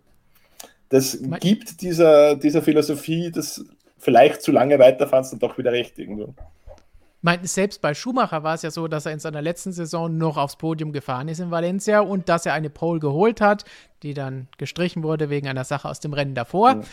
das 0.90 1.20
Me 1.20 1.40
gibt 1.40 1.82
dieser, 1.82 2.36
dieser 2.36 2.62
Philosophie, 2.62 3.32
das 3.32 3.66
vielleicht 3.98 4.42
zu 4.42 4.52
lange 4.52 4.78
weiterfahren, 4.80 5.28
dann 5.30 5.40
doch 5.40 5.58
wieder 5.58 5.72
recht 5.72 5.98
irgendwo 5.98 6.34
meine, 7.26 7.46
selbst 7.46 7.82
bei 7.82 7.94
Schumacher 7.94 8.44
war 8.44 8.54
es 8.54 8.62
ja 8.62 8.72
so, 8.72 8.88
dass 8.88 9.06
er 9.06 9.12
in 9.12 9.20
seiner 9.20 9.42
letzten 9.42 9.74
Saison 9.74 10.18
noch 10.18 10.38
aufs 10.38 10.56
Podium 10.56 10.94
gefahren 10.94 11.28
ist 11.28 11.40
in 11.40 11.52
Valencia 11.52 12.00
und 12.00 12.30
dass 12.30 12.46
er 12.46 12.54
eine 12.54 12.70
Pole 12.70 13.02
geholt 13.02 13.42
hat, 13.42 13.66
die 14.04 14.14
dann 14.14 14.48
gestrichen 14.58 15.04
wurde 15.04 15.30
wegen 15.30 15.48
einer 15.50 15.66
Sache 15.66 15.90
aus 15.90 16.00
dem 16.00 16.14
Rennen 16.14 16.36
davor. 16.36 16.76
Mhm. 16.76 16.84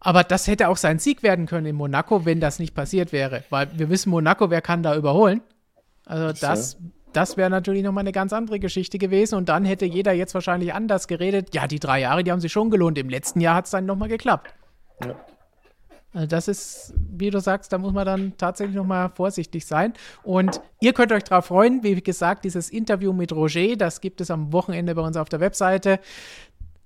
Aber 0.00 0.24
das 0.24 0.46
hätte 0.46 0.68
auch 0.68 0.76
sein 0.76 0.98
Sieg 0.98 1.22
werden 1.22 1.46
können 1.46 1.66
in 1.66 1.76
Monaco, 1.76 2.26
wenn 2.26 2.40
das 2.40 2.58
nicht 2.58 2.74
passiert 2.74 3.12
wäre. 3.12 3.44
Weil 3.48 3.68
wir 3.78 3.88
wissen, 3.88 4.10
Monaco, 4.10 4.50
wer 4.50 4.60
kann 4.60 4.82
da 4.82 4.94
überholen? 4.94 5.40
Also 6.04 6.38
das, 6.38 6.76
das 7.12 7.36
wäre 7.36 7.48
natürlich 7.48 7.82
nochmal 7.82 8.02
eine 8.02 8.12
ganz 8.12 8.32
andere 8.32 8.58
Geschichte 8.58 8.98
gewesen. 8.98 9.36
Und 9.36 9.48
dann 9.48 9.64
hätte 9.64 9.86
jeder 9.86 10.12
jetzt 10.12 10.34
wahrscheinlich 10.34 10.74
anders 10.74 11.08
geredet. 11.08 11.54
Ja, 11.54 11.66
die 11.66 11.78
drei 11.78 12.00
Jahre, 12.00 12.24
die 12.24 12.32
haben 12.32 12.40
sich 12.40 12.52
schon 12.52 12.70
gelohnt. 12.70 12.98
Im 12.98 13.08
letzten 13.08 13.40
Jahr 13.40 13.54
hat 13.54 13.64
es 13.64 13.70
dann 13.70 13.86
nochmal 13.86 14.08
geklappt. 14.08 14.52
Ja. 15.02 15.14
Also 16.16 16.28
das 16.28 16.48
ist, 16.48 16.94
wie 17.10 17.28
du 17.28 17.40
sagst, 17.40 17.70
da 17.74 17.76
muss 17.76 17.92
man 17.92 18.06
dann 18.06 18.32
tatsächlich 18.38 18.74
nochmal 18.74 19.10
vorsichtig 19.14 19.66
sein. 19.66 19.92
Und 20.22 20.62
ihr 20.80 20.94
könnt 20.94 21.12
euch 21.12 21.24
darauf 21.24 21.44
freuen, 21.44 21.82
wie 21.82 22.00
gesagt, 22.00 22.44
dieses 22.44 22.70
Interview 22.70 23.12
mit 23.12 23.32
Roger, 23.32 23.76
das 23.76 24.00
gibt 24.00 24.22
es 24.22 24.30
am 24.30 24.50
Wochenende 24.50 24.94
bei 24.94 25.02
uns 25.02 25.18
auf 25.18 25.28
der 25.28 25.40
Webseite. 25.40 26.00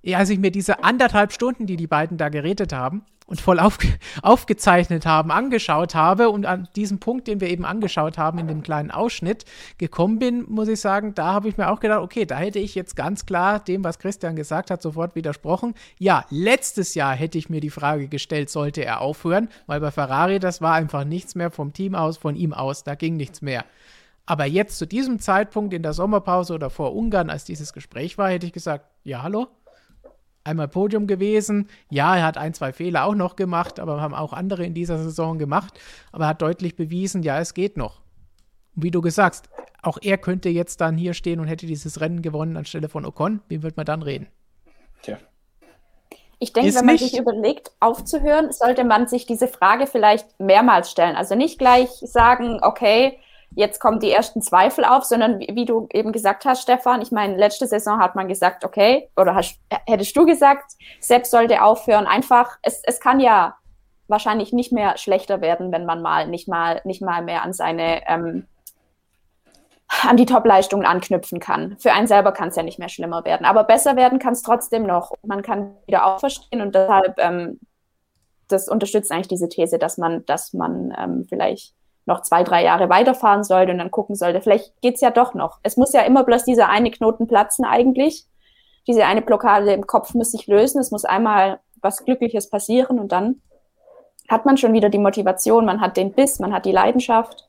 ja, 0.03 0.19
als 0.19 0.31
ich 0.31 0.41
mir 0.41 0.51
diese 0.51 0.83
anderthalb 0.83 1.33
Stunden, 1.33 1.67
die 1.67 1.77
die 1.77 1.87
beiden 1.87 2.17
da 2.17 2.29
geredet 2.29 2.73
haben 2.73 3.05
und 3.31 3.41
voll 3.41 3.61
auf, 3.61 3.79
aufgezeichnet 4.23 5.07
haben, 5.07 5.31
angeschaut 5.31 5.95
habe 5.95 6.29
und 6.29 6.45
an 6.45 6.69
diesem 6.77 6.99
Punkt, 6.99 7.29
den 7.29 7.41
wir 7.41 7.49
eben 7.49 7.65
angeschaut 7.65 8.19
haben 8.19 8.39
in 8.39 8.49
dem 8.49 8.63
kleinen 8.63 8.91
Ausschnitt 8.91 9.45
gekommen 9.79 10.19
bin, 10.19 10.45
muss 10.49 10.69
ich 10.69 10.81
sagen, 10.81 11.15
da 11.15 11.33
habe 11.33 11.49
ich 11.49 11.57
mir 11.57 11.71
auch 11.71 11.81
gedacht, 11.81 12.03
okay, 12.03 12.27
da 12.27 12.37
hätte 12.37 12.59
ich 12.59 12.75
jetzt 12.75 12.97
ganz 12.97 13.25
klar 13.25 13.61
dem, 13.61 13.85
was 13.85 13.99
Christian 13.99 14.37
gesagt 14.37 14.71
hat, 14.71 14.83
sofort 14.83 15.15
widersprochen. 15.15 15.75
Ja, 15.99 16.27
letztes 16.29 16.95
Jahr 16.95 17.15
hätte 17.15 17.39
ich 17.39 17.49
mir 17.49 17.61
die 17.61 17.71
Frage 17.71 18.09
gestellt, 18.09 18.51
sollte 18.51 18.85
er 18.85 19.01
aufhören, 19.01 19.49
weil 19.67 19.81
bei 19.81 19.93
Ferrari, 19.93 20.41
das 20.41 20.61
war 20.61 20.75
einfach 20.75 21.05
nichts 21.05 21.35
mehr 21.37 21.51
vom 21.51 21.73
Team 21.73 21.95
aus, 21.95 22.19
von 22.19 22.35
ihm 22.35 22.53
aus, 22.53 22.83
da 22.83 22.97
ging 22.97 23.17
nichts 23.17 23.41
mehr. 23.41 23.65
Aber 24.27 24.45
jetzt 24.45 24.79
zu 24.79 24.87
diesem 24.87 25.19
Zeitpunkt 25.19 25.75
in 25.75 25.83
der 25.83 25.93
Sommerpause 25.93 26.55
oder 26.55 26.71
vor 26.71 26.95
Ungarn, 26.95 27.31
als 27.31 27.45
dieses 27.45 27.73
Gespräch 27.73 28.19
war, 28.19 28.29
hätte 28.29 28.47
ich 28.47 28.53
gesagt, 28.53 28.87
ja, 29.03 29.23
hallo, 29.23 29.49
einmal 30.45 30.69
Podium 30.69 31.07
gewesen. 31.07 31.69
Ja, 31.91 32.17
er 32.17 32.25
hat 32.25 32.39
ein, 32.39 32.55
zwei 32.55 32.73
Fehler 32.73 33.05
auch 33.05 33.15
noch 33.15 33.37
gemacht, 33.37 33.81
aber 33.81 34.01
haben 34.01 34.15
auch 34.15 34.33
andere 34.33 34.65
in 34.65 34.75
dieser 34.75 34.99
Saison 34.99 35.39
gemacht. 35.39 35.79
Aber 36.13 36.25
er 36.25 36.29
hat 36.29 36.43
deutlich 36.43 36.77
bewiesen, 36.77 37.23
ja, 37.23 37.39
es 37.39 37.55
geht 37.55 37.77
noch. 37.77 38.01
Und 38.77 38.85
wie 38.85 38.91
du 38.91 39.01
gesagt, 39.01 39.49
auch 39.83 39.99
er 40.01 40.19
könnte 40.19 40.49
jetzt 40.49 40.81
dann 40.81 40.97
hier 40.97 41.15
stehen 41.15 41.41
und 41.41 41.47
hätte 41.47 41.67
dieses 41.67 42.01
Rennen 42.01 42.23
gewonnen 42.23 42.57
anstelle 42.57 42.89
von 42.89 43.05
Ocon. 43.07 43.41
Wie 43.49 43.63
wird 43.63 43.77
man 43.77 43.87
dann 43.87 44.03
reden? 44.03 44.29
Tja. 45.03 45.19
Ich 46.39 46.55
denke, 46.55 46.75
wenn 46.75 46.87
man 46.87 46.95
nicht. 46.95 47.11
sich 47.11 47.19
überlegt, 47.19 47.71
aufzuhören, 47.81 48.51
sollte 48.51 48.85
man 48.85 49.07
sich 49.07 49.27
diese 49.27 49.47
Frage 49.47 49.87
vielleicht 49.87 50.41
mehrmals 50.41 50.91
stellen. 50.91 51.17
Also 51.17 51.35
nicht 51.35 51.59
gleich 51.59 51.91
sagen, 51.91 52.61
okay, 52.63 53.19
jetzt 53.55 53.81
kommen 53.81 54.01
die 54.01 54.11
ersten 54.11 54.43
Zweifel 54.43 54.85
auf, 54.85 55.05
sondern 55.05 55.41
wie, 55.41 55.49
wie, 55.55 55.65
du 55.65 55.89
eben 55.93 56.13
gesagt 56.13 56.45
hast, 56.45 56.63
Stefan, 56.63 57.03
ich 57.03 57.11
meine, 57.11 57.37
letzte 57.37 57.67
Saison 57.67 57.99
hat 57.99 58.15
man 58.15 58.29
gesagt, 58.29 58.65
okay, 58.65 59.11
oder 59.17 59.35
hast, 59.35 59.59
hättest 59.87 60.17
du 60.17 60.25
gesagt, 60.25 60.73
selbst 61.01 61.31
sollte 61.31 61.63
aufhören. 61.63 62.07
Einfach, 62.07 62.59
es, 62.63 62.83
es 62.85 63.01
kann 63.01 63.21
ja 63.21 63.57
wahrscheinlich 64.09 64.53
nicht 64.53 64.73
mehr 64.73 64.97
schlechter 64.99 65.41
werden, 65.41 65.73
wenn 65.73 65.87
man 65.87 66.03
mal 66.03 66.27
nicht 66.27 66.49
mal, 66.49 66.81
nicht 66.85 67.03
mal 67.03 67.23
mehr 67.23 67.43
an 67.43 67.53
seine, 67.53 68.07
ähm, 68.09 68.47
an 70.03 70.17
die 70.17 70.27
Top-Leistungen 70.27 70.87
anknüpfen 70.87 71.41
kann. 71.41 71.77
Für 71.79 71.93
einen 71.93 72.07
selber 72.07 72.33
kann 72.33 72.49
es 72.49 72.57
ja 72.57 72.63
nicht 72.63 72.79
mehr 72.79 72.89
schlimmer 72.89 73.25
werden. 73.25 73.45
Aber 73.45 73.65
besser 73.65 73.97
werden 73.97 74.19
kann 74.19 74.33
es 74.33 74.43
trotzdem 74.43 74.85
noch. 74.85 75.13
Man 75.23 75.43
kann 75.43 75.75
wieder 75.87 76.07
auferstehen 76.07 76.63
und 76.63 76.75
deshalb, 76.75 77.19
ähm, 77.19 77.61
das 78.49 78.69
unterstützt 78.69 79.13
eigentlich 79.13 79.29
diese 79.29 79.49
These, 79.49 79.79
dass 79.79 79.97
man, 79.97 80.25
dass 80.27 80.53
man 80.53 80.95
ähm, 80.99 81.27
vielleicht 81.29 81.75
noch 82.07 82.23
zwei, 82.23 82.43
drei 82.43 82.65
Jahre 82.65 82.89
weiterfahren 82.89 83.45
sollte 83.45 83.73
und 83.73 83.79
dann 83.79 83.91
gucken 83.91 84.17
sollte, 84.17 84.41
vielleicht 84.41 84.81
geht's 84.81 85.01
ja 85.01 85.11
doch 85.11 85.35
noch. 85.35 85.59
Es 85.63 85.77
muss 85.77 85.93
ja 85.93 86.03
immer 86.03 86.25
bloß 86.25 86.45
dieser 86.45 86.69
eine 86.69 86.91
Knoten 86.91 87.27
platzen 87.27 87.65
eigentlich. 87.65 88.27
Diese 88.87 89.05
eine 89.05 89.23
Blockade 89.23 89.73
im 89.73 89.87
Kopf 89.87 90.15
muss 90.15 90.33
sich 90.33 90.47
lösen. 90.47 90.81
Es 90.81 90.91
muss 90.91 91.05
einmal 91.05 91.61
was 91.83 92.05
Glückliches 92.05 92.51
passieren 92.51 92.99
und 92.99 93.13
dann 93.13 93.41
hat 94.29 94.47
man 94.47 94.57
schon 94.57 94.73
wieder 94.73 94.91
die 94.91 94.99
Motivation, 94.99 95.65
man 95.65 95.81
hat 95.81 95.97
den 95.97 96.13
Biss, 96.13 96.39
man 96.39 96.53
hat 96.53 96.65
die 96.65 96.73
Leidenschaft. 96.73 97.49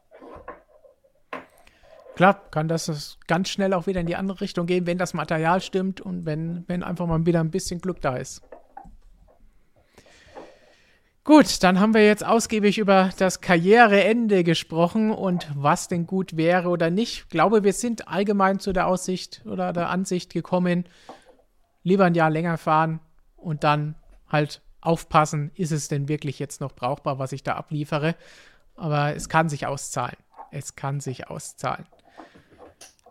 Klar, 2.16 2.42
kann 2.52 2.68
das 2.68 3.18
ganz 3.28 3.50
schnell 3.50 3.74
auch 3.74 3.88
wieder 3.88 4.02
in 4.02 4.08
die 4.08 4.16
andere 4.16 4.42
Richtung 4.42 4.66
gehen, 4.66 4.86
wenn 4.86 4.98
das 4.98 5.14
Material 5.14 5.62
stimmt 5.62 6.02
und 6.02 6.26
wenn, 6.26 6.66
wenn 6.68 6.84
einfach 6.84 7.08
mal 7.08 7.26
wieder 7.26 7.40
ein 7.40 7.52
bisschen 7.52 7.82
Glück 7.82 8.02
da 8.02 8.16
ist. 8.18 8.42
Gut, 11.24 11.62
dann 11.62 11.80
haben 11.80 11.94
wir 11.94 12.04
jetzt 12.04 12.26
ausgiebig 12.26 12.80
über 12.80 13.12
das 13.20 13.42
Karriereende 13.42 14.44
gesprochen 14.44 15.12
und 15.12 15.48
was 15.56 15.88
denn 15.88 16.08
gut 16.08 16.36
wäre 16.36 16.70
oder 16.70 16.90
nicht. 16.90 17.26
Ich 17.26 17.30
glaube, 17.30 17.64
wir 17.64 17.74
sind 17.74 18.08
allgemein 18.08 18.60
zu 18.60 18.74
der 18.74 18.88
Aussicht 18.88 19.44
oder 19.46 19.72
der 19.72 19.90
Ansicht 19.90 20.34
gekommen, 20.34 20.86
lieber 21.84 22.06
ein 22.06 22.16
Jahr 22.16 22.32
länger 22.32 22.58
fahren 22.58 23.02
und 23.38 23.64
dann 23.64 23.94
halt 24.28 24.64
aufpassen, 24.82 25.52
ist 25.54 25.72
es 25.72 25.90
denn 25.90 26.08
wirklich 26.08 26.40
jetzt 26.40 26.60
noch 26.60 26.74
brauchbar, 26.74 27.20
was 27.20 27.34
ich 27.34 27.44
da 27.44 27.54
abliefere. 27.54 28.16
Aber 28.76 29.16
es 29.16 29.30
kann 29.30 29.48
sich 29.48 29.68
auszahlen. 29.68 30.18
Es 30.50 30.76
kann 30.76 31.02
sich 31.02 31.28
auszahlen. 31.30 31.86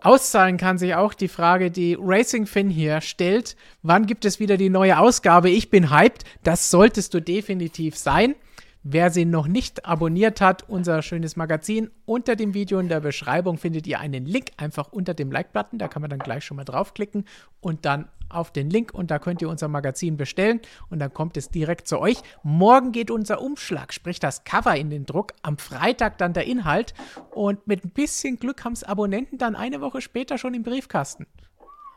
Auszahlen 0.03 0.57
kann 0.57 0.79
sich 0.79 0.95
auch 0.95 1.13
die 1.13 1.29
Frage, 1.29 1.71
die 1.71 1.97
Racing 2.01 2.47
Finn 2.47 2.71
hier 2.71 3.01
stellt. 3.01 3.57
Wann 3.83 4.07
gibt 4.07 4.25
es 4.25 4.41
wieder 4.41 4.57
die 4.57 4.71
neue 4.71 4.99
Ausgabe? 4.99 5.51
Ich 5.51 5.71
bin 5.71 5.91
hyped. 5.91 6.25
Das 6.43 6.71
solltest 6.71 7.13
du 7.15 7.21
definitiv 7.21 7.97
sein. 7.97 8.35
Wer 8.83 9.11
sie 9.11 9.27
noch 9.27 9.47
nicht 9.47 9.85
abonniert 9.85 10.41
hat, 10.41 10.67
unser 10.67 11.03
schönes 11.03 11.37
Magazin, 11.37 11.91
unter 12.07 12.35
dem 12.35 12.55
Video 12.55 12.79
in 12.79 12.89
der 12.89 13.01
Beschreibung 13.01 13.59
findet 13.59 13.87
ihr 13.87 14.01
einen 14.01 14.25
Link 14.25 14.53
einfach 14.57 14.91
unter 14.91 15.13
dem 15.13 15.31
Like-Button. 15.31 15.79
Da 15.79 15.87
kann 15.87 16.01
man 16.01 16.09
dann 16.09 16.19
gleich 16.19 16.45
schon 16.45 16.57
mal 16.57 16.65
draufklicken 16.65 17.27
und 17.61 17.85
dann 17.85 18.09
auf 18.31 18.53
den 18.53 18.71
Link 18.71 18.95
und 18.95 19.11
da 19.11 19.19
könnt 19.19 19.43
ihr 19.43 19.51
unser 19.51 19.69
Magazin 19.69 20.17
bestellen 20.17 20.61
und 20.89 20.99
dann 20.99 21.13
kommt 21.13 21.37
es 21.37 21.51
direkt 21.51 21.89
zu 21.89 22.01
euch. 22.01 22.23
Morgen 22.43 22.93
geht 22.93 23.11
unser 23.11 23.43
Umschlag, 23.43 23.93
sprich 23.93 24.19
das 24.19 24.45
Cover 24.45 24.75
in 24.75 24.89
den 24.89 25.05
Druck, 25.05 25.35
am 25.43 25.59
Freitag 25.59 26.17
dann 26.17 26.33
der 26.33 26.47
Inhalt 26.47 26.95
und 27.33 27.67
mit 27.67 27.85
ein 27.85 27.91
bisschen 27.91 28.39
Glück 28.39 28.65
haben 28.65 28.73
es 28.73 28.85
Abonnenten 28.85 29.37
dann 29.37 29.57
eine 29.57 29.83
Woche 29.83 30.01
später 30.01 30.39
schon 30.39 30.55
im 30.55 30.63
Briefkasten. 30.63 31.27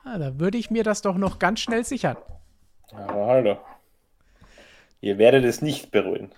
Ja, 0.03 0.17
da 0.17 0.37
würde 0.37 0.57
ich 0.57 0.69
mir 0.69 0.83
das 0.83 1.01
doch 1.01 1.15
noch 1.15 1.39
ganz 1.39 1.61
schnell 1.61 1.85
sichern. 1.85 2.17
Aber 2.91 3.27
hallo. 3.27 3.57
Ihr 4.99 5.17
werdet 5.17 5.45
es 5.45 5.61
nicht 5.61 5.91
bereuen. 5.91 6.33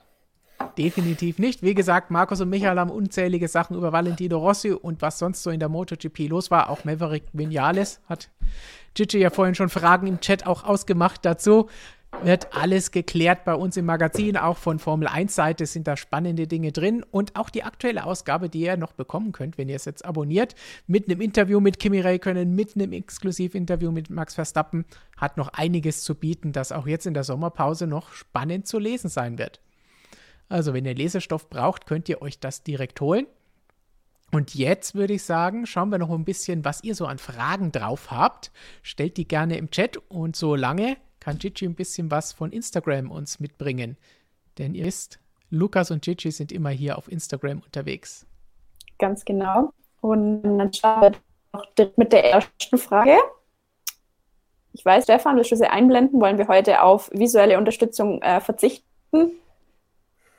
Definitiv 0.77 1.39
nicht. 1.39 1.61
Wie 1.61 1.73
gesagt, 1.73 2.11
Markus 2.11 2.41
und 2.41 2.49
Michael 2.49 2.79
haben 2.79 2.89
unzählige 2.89 3.47
Sachen 3.47 3.77
über 3.77 3.91
Valentino 3.91 4.37
Rossi 4.37 4.71
und 4.71 5.01
was 5.01 5.19
sonst 5.19 5.43
so 5.43 5.49
in 5.49 5.59
der 5.59 5.69
MotoGP 5.69 6.27
los 6.27 6.51
war. 6.51 6.69
Auch 6.69 6.83
Maverick 6.83 7.23
Vinales 7.33 8.01
hat 8.07 8.29
Gigi 8.93 9.19
ja 9.19 9.29
vorhin 9.29 9.55
schon 9.55 9.69
Fragen 9.69 10.07
im 10.07 10.19
Chat 10.19 10.45
auch 10.45 10.63
ausgemacht 10.63 11.23
dazu. 11.23 11.69
Wird 12.23 12.55
alles 12.55 12.91
geklärt 12.91 13.43
bei 13.43 13.55
uns 13.55 13.75
im 13.75 13.85
Magazin, 13.85 14.37
auch 14.37 14.57
von 14.57 14.79
Formel 14.79 15.07
1 15.07 15.35
Seite 15.35 15.65
sind 15.65 15.85
da 15.85 15.97
spannende 15.97 16.47
Dinge 16.47 16.71
drin 16.71 17.03
und 17.11 17.35
auch 17.35 17.49
die 17.49 17.63
aktuelle 17.63 18.05
Ausgabe, 18.05 18.47
die 18.47 18.61
ihr 18.61 18.77
noch 18.77 18.93
bekommen 18.93 19.33
könnt, 19.33 19.57
wenn 19.57 19.67
ihr 19.67 19.75
es 19.75 19.85
jetzt 19.85 20.05
abonniert, 20.05 20.55
mit 20.87 21.09
einem 21.09 21.19
Interview 21.19 21.59
mit 21.59 21.77
Kimi 21.77 21.99
Räikkönen, 21.99 22.55
mit 22.55 22.75
einem 22.75 22.93
Exklusivinterview 22.93 23.91
mit 23.91 24.09
Max 24.09 24.33
Verstappen, 24.33 24.85
hat 25.17 25.35
noch 25.35 25.49
einiges 25.49 26.03
zu 26.03 26.15
bieten, 26.15 26.53
das 26.53 26.71
auch 26.71 26.87
jetzt 26.87 27.05
in 27.05 27.13
der 27.13 27.25
Sommerpause 27.25 27.85
noch 27.85 28.13
spannend 28.13 28.65
zu 28.65 28.79
lesen 28.79 29.09
sein 29.09 29.37
wird. 29.37 29.59
Also, 30.49 30.73
wenn 30.73 30.85
ihr 30.85 30.95
Lesestoff 30.95 31.49
braucht, 31.49 31.85
könnt 31.85 32.09
ihr 32.09 32.21
euch 32.21 32.39
das 32.39 32.63
direkt 32.63 33.01
holen. 33.01 33.27
Und 34.31 34.55
jetzt 34.55 34.95
würde 34.95 35.13
ich 35.13 35.23
sagen, 35.23 35.65
schauen 35.65 35.89
wir 35.89 35.97
noch 35.97 36.09
ein 36.09 36.25
bisschen, 36.25 36.65
was 36.65 36.83
ihr 36.83 36.95
so 36.95 37.05
an 37.05 37.19
Fragen 37.19 37.71
drauf 37.71 38.11
habt. 38.11 38.51
Stellt 38.81 39.17
die 39.17 39.27
gerne 39.27 39.57
im 39.57 39.69
Chat 39.71 39.97
und 40.09 40.35
solange 40.35 40.97
kann 41.19 41.37
Gigi 41.37 41.65
ein 41.65 41.75
bisschen 41.75 42.11
was 42.11 42.33
von 42.33 42.51
Instagram 42.51 43.11
uns 43.11 43.39
mitbringen. 43.39 43.97
Denn 44.57 44.75
ihr 44.75 44.85
wisst, 44.85 45.19
Lukas 45.49 45.91
und 45.91 46.03
Gigi 46.03 46.31
sind 46.31 46.51
immer 46.51 46.69
hier 46.69 46.97
auf 46.97 47.11
Instagram 47.11 47.59
unterwegs. 47.59 48.25
Ganz 48.99 49.25
genau. 49.25 49.71
Und 50.01 50.43
dann 50.43 50.73
starten 50.73 51.15
wir 51.15 51.59
noch 51.59 51.65
direkt 51.75 51.97
mit 51.97 52.13
der 52.13 52.29
ersten 52.31 52.77
Frage. 52.77 53.17
Ich 54.73 54.83
weiß, 54.83 55.05
Stefan, 55.05 55.37
willst 55.37 55.51
du 55.51 55.55
sie 55.55 55.67
einblenden? 55.67 56.19
Wollen 56.19 56.37
wir 56.37 56.47
heute 56.47 56.83
auf 56.83 57.09
visuelle 57.13 57.57
Unterstützung 57.57 58.21
äh, 58.21 58.41
verzichten? 58.41 59.31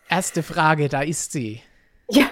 Erste 0.09 0.43
Frage, 0.43 0.89
da 0.89 1.03
ist 1.03 1.33
sie. 1.33 1.62
Ja, 2.09 2.27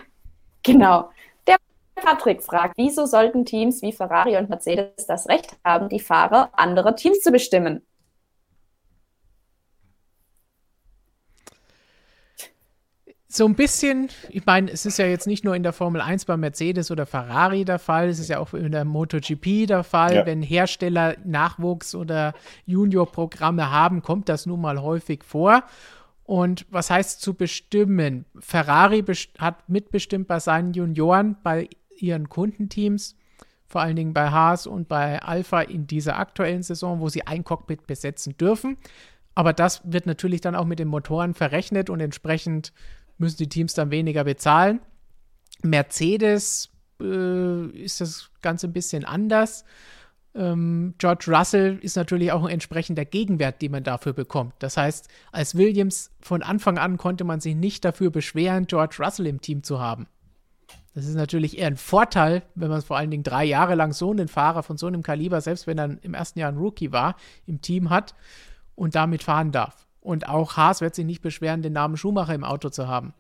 genau. 0.63 1.11
Der 1.47 1.57
Patrick 1.97 2.43
fragt, 2.43 2.77
wieso 2.77 3.07
sollten 3.07 3.45
Teams 3.45 3.83
wie 3.83 3.93
Ferrari 3.93 4.37
und 4.37 4.49
Mercedes 4.49 5.07
das 5.07 5.29
Recht 5.29 5.57
haben, 5.65 5.89
die 5.89 6.01
Fahrer 6.01 6.51
anderer 6.53 6.97
Teams 6.97 7.21
zu 7.21 7.33
bestimmen? 7.33 7.83
so 13.37 13.47
ein 13.47 13.55
bisschen, 13.55 14.11
ich 14.29 14.47
meine, 14.47 14.71
es 14.71 14.87
ist 14.87 14.99
ja 14.99 15.07
jetzt 15.07 15.27
nicht 15.27 15.45
nur 15.45 15.57
in 15.57 15.63
der 15.63 15.73
Formel 15.73 16.01
1 16.01 16.25
bei 16.25 16.37
Mercedes 16.37 16.91
oder 16.91 17.05
Ferrari 17.05 17.65
der 17.65 17.79
Fall, 17.79 18.09
es 18.09 18.19
ist 18.19 18.29
ja 18.29 18.39
auch 18.39 18.55
in 18.55 18.71
der 18.71 18.85
MotoGP 18.85 19.67
der 19.67 19.83
Fall. 19.83 20.15
Ja. 20.15 20.27
Wenn 20.27 20.41
Hersteller 20.43 21.17
Nachwuchs- 21.27 21.97
oder 21.97 22.35
Junior-Programme 22.67 23.71
haben, 23.71 24.03
kommt 24.03 24.29
das 24.29 24.47
nun 24.47 24.61
mal 24.61 24.81
häufig 24.81 25.25
vor. 25.25 25.65
Und 26.25 26.67
was 26.71 26.91
heißt 26.91 27.21
zu 27.21 27.35
bestimmen? 27.35 28.25
Ferrari 28.39 29.03
best 29.03 29.39
hat 29.39 29.69
mitbestimmt 29.69 30.27
bei 30.27 30.41
seinen 30.41 30.73
Junioren, 30.73 31.37
bei 31.43 31.69
ihren 31.97 32.29
Kundenteams, 32.29 33.17
vor 33.67 33.83
allen 33.83 33.97
Dingen 33.97 34.15
bei 34.15 34.31
Haas 34.31 34.67
und 34.67 34.89
bei 34.89 35.21
Alpha 35.21 35.61
in 35.61 35.87
dieser 35.87 36.19
aktuellen 36.19 36.63
Saison, 36.63 37.01
wo 37.01 37.09
sie 37.09 37.27
ein 37.27 37.45
Cockpit 37.45 37.87
besetzen 37.87 38.37
dürfen. 38.39 38.79
Aber 39.35 39.53
das 39.53 39.83
wird 39.85 40.07
natürlich 40.07 40.41
dann 40.41 40.55
auch 40.55 40.65
mit 40.65 40.79
den 40.79 40.89
Motoren 40.89 41.35
verrechnet 41.35 41.91
und 41.91 42.01
entsprechend 42.01 42.73
müssen 43.19 43.39
die 43.39 43.49
Teams 43.49 43.75
dann 43.75 43.91
weniger 43.91 44.25
bezahlen. 44.25 44.81
Mercedes 45.63 46.71
äh, 47.01 47.67
ist 47.71 48.01
das 48.01 48.31
Ganze 48.43 48.69
ein 48.69 48.73
bisschen 48.73 49.05
anders. 49.05 49.65
Ähm, 50.35 50.95
George 50.99 51.27
Russell 51.29 51.79
ist 51.81 51.97
natürlich 51.97 52.33
auch 52.33 52.45
ein 52.45 52.51
entsprechender 52.51 53.05
Gegenwert, 53.05 53.63
den 53.63 53.73
man 53.73 53.85
dafür 53.85 54.13
bekommt. 54.13 54.55
Das 54.59 54.77
heißt, 54.77 55.09
als 55.31 55.55
Williams 55.55 56.11
von 56.21 56.43
Anfang 56.43 56.79
an 56.79 56.97
konnte 56.97 57.25
man 57.25 57.41
sich 57.41 57.55
nicht 57.55 57.85
dafür 57.85 58.11
beschweren, 58.11 58.67
George 58.67 58.97
Russell 58.99 59.27
im 59.27 59.41
Team 59.41 59.63
zu 59.63 59.81
haben. 59.81 60.07
Das 60.95 61.07
ist 61.07 61.15
natürlich 61.15 61.59
eher 61.59 61.67
ein 61.67 61.77
Vorteil, 61.77 62.43
wenn 62.55 62.71
man 62.71 62.83
vor 62.83 62.97
allen 62.97 63.11
Dingen 63.11 63.25
drei 63.25 63.45
Jahre 63.45 63.75
lang 63.75 63.93
so 63.93 64.13
einen 64.13 64.29
Fahrer 64.29 64.63
von 64.63 64.77
so 64.77 64.87
einem 64.87 65.03
Kaliber, 65.03 65.41
selbst 65.41 65.67
wenn 65.67 65.79
er 65.79 65.97
im 66.03 66.15
ersten 66.15 66.39
Jahr 66.39 66.53
ein 66.53 66.59
Rookie 66.59 66.93
war, 66.93 67.17
im 67.47 67.61
Team 67.61 67.91
hat 67.91 68.15
und 68.77 68.95
damit 68.95 69.25
fahren 69.25 69.51
darf. 69.51 69.87
Und 70.01 70.29
auch 70.29 70.57
Haas 70.57 70.81
wird 70.81 70.95
sich 70.95 71.05
nicht 71.05 71.23
beschweren, 71.23 71.63
den 71.63 71.73
Namen 71.73 71.97
Schumacher 71.97 72.35
im 72.35 72.45
Auto 72.45 72.69
zu 72.69 72.87
haben. 72.87 73.13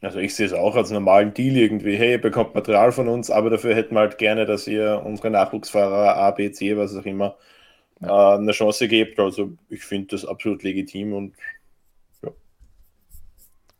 Also 0.00 0.18
ich 0.18 0.34
sehe 0.34 0.46
es 0.46 0.52
auch 0.52 0.76
als 0.76 0.90
normalen 0.90 1.32
Deal 1.32 1.56
irgendwie. 1.56 1.96
Hey, 1.96 2.12
ihr 2.12 2.20
bekommt 2.20 2.54
Material 2.54 2.92
von 2.92 3.08
uns, 3.08 3.30
aber 3.30 3.50
dafür 3.50 3.74
hätten 3.74 3.94
wir 3.94 4.00
halt 4.00 4.18
gerne, 4.18 4.44
dass 4.44 4.66
ihr 4.66 5.02
unsere 5.04 5.30
Nachwuchsfahrer 5.30 6.16
A, 6.16 6.30
B, 6.30 6.50
C, 6.50 6.76
was 6.76 6.94
auch 6.94 7.06
immer, 7.06 7.36
ja. 8.00 8.34
äh, 8.34 8.38
eine 8.38 8.52
Chance 8.52 8.86
gebt. 8.88 9.18
Also 9.18 9.52
ich 9.68 9.82
finde 9.84 10.08
das 10.08 10.26
absolut 10.26 10.62
legitim 10.62 11.14
und 11.14 11.34
ja. 12.22 12.30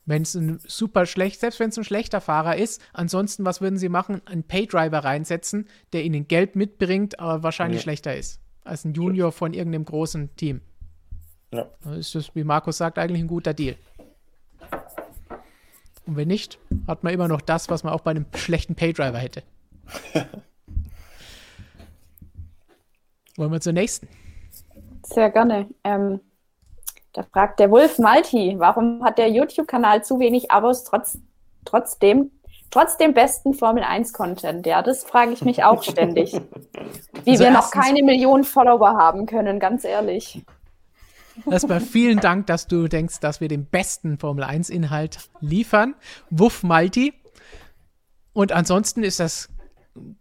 Wenn 0.07 0.23
es 0.23 0.35
ein 0.35 0.61
super 0.65 1.05
schlecht, 1.05 1.41
selbst 1.41 1.61
wenn 1.61 1.69
es 1.69 1.77
ein 1.77 1.85
schlechter 1.85 2.23
Fahrer 2.23 2.57
ist, 2.57 2.81
ansonsten, 2.95 3.45
was 3.45 3.61
würden 3.61 3.77
sie 3.77 3.91
machen? 3.91 4.23
Einen 4.25 4.45
Paydriver 4.45 5.01
reinsetzen, 5.01 5.69
der 5.93 6.05
ihnen 6.05 6.27
Geld 6.27 6.57
mitbringt, 6.57 7.21
aber 7.21 7.43
wahrscheinlich 7.43 7.81
ja. 7.81 7.83
schlechter 7.83 8.17
ist 8.17 8.41
als 8.65 8.85
ein 8.85 8.95
Junior 8.95 9.31
von 9.31 9.53
irgendeinem 9.53 9.85
großen 9.85 10.35
Team. 10.37 10.61
Ja. 11.53 11.69
Ist 11.97 12.15
das, 12.15 12.35
wie 12.35 12.45
Markus 12.45 12.79
sagt, 12.79 12.99
eigentlich 12.99 13.21
ein 13.21 13.29
guter 13.29 13.55
Deal. 13.55 13.77
Und 16.07 16.17
wenn 16.17 16.29
nicht, 16.29 16.59
hat 16.87 17.03
man 17.03 17.13
immer 17.15 17.29
noch 17.29 17.41
das, 17.41 17.71
was 17.71 17.83
man 17.83 17.93
auch 17.93 18.03
bei 18.03 18.11
einem 18.11 18.27
schlechten 18.35 18.75
Paydriver 18.75 19.19
hätte. 19.19 19.43
Wollen 23.37 23.53
wir 23.53 23.61
zur 23.61 23.73
nächsten? 23.73 24.09
Sehr 25.03 25.31
gerne. 25.31 25.69
Ähm, 25.83 26.21
da 27.13 27.23
fragt 27.23 27.61
der 27.61 27.71
Wolf 27.71 27.99
Malti, 27.99 28.57
warum 28.59 29.05
hat 29.05 29.19
der 29.19 29.31
YouTube-Kanal 29.31 30.05
zu 30.05 30.19
wenig 30.19 30.51
Abos 30.51 30.85
trotz, 30.85 31.19
trotzdem 31.65 32.31
trotz 32.71 32.97
dem 32.97 33.15
besten 33.15 33.55
Formel 33.55 33.85
1-Content? 33.85 34.67
Ja, 34.67 34.83
das 34.83 35.05
frage 35.05 35.33
ich 35.33 35.45
mich 35.45 35.65
auch 35.65 35.83
ständig. 35.83 36.33
Wie 37.25 37.31
also 37.31 37.45
wir 37.45 37.51
noch 37.51 37.71
keine 37.71 38.03
Millionen 38.03 38.45
Follower 38.45 38.97
haben 38.97 39.27
können, 39.27 39.61
ganz 39.61 39.85
ehrlich. 39.85 40.45
Erstmal 41.51 41.81
vielen 41.81 42.21
Dank, 42.21 42.47
dass 42.47 42.67
du 42.67 42.89
denkst, 42.89 43.21
dass 43.21 43.41
wir 43.41 43.49
den 43.49 43.67
besten 43.67 44.19
Formel 44.19 44.45
1-Inhalt 44.45 45.19
liefern. 45.41 45.95
Wuff 46.31 46.63
Malti. 46.63 47.13
Und 48.33 48.53
ansonsten 48.53 49.03
ist 49.03 49.21
das 49.21 49.49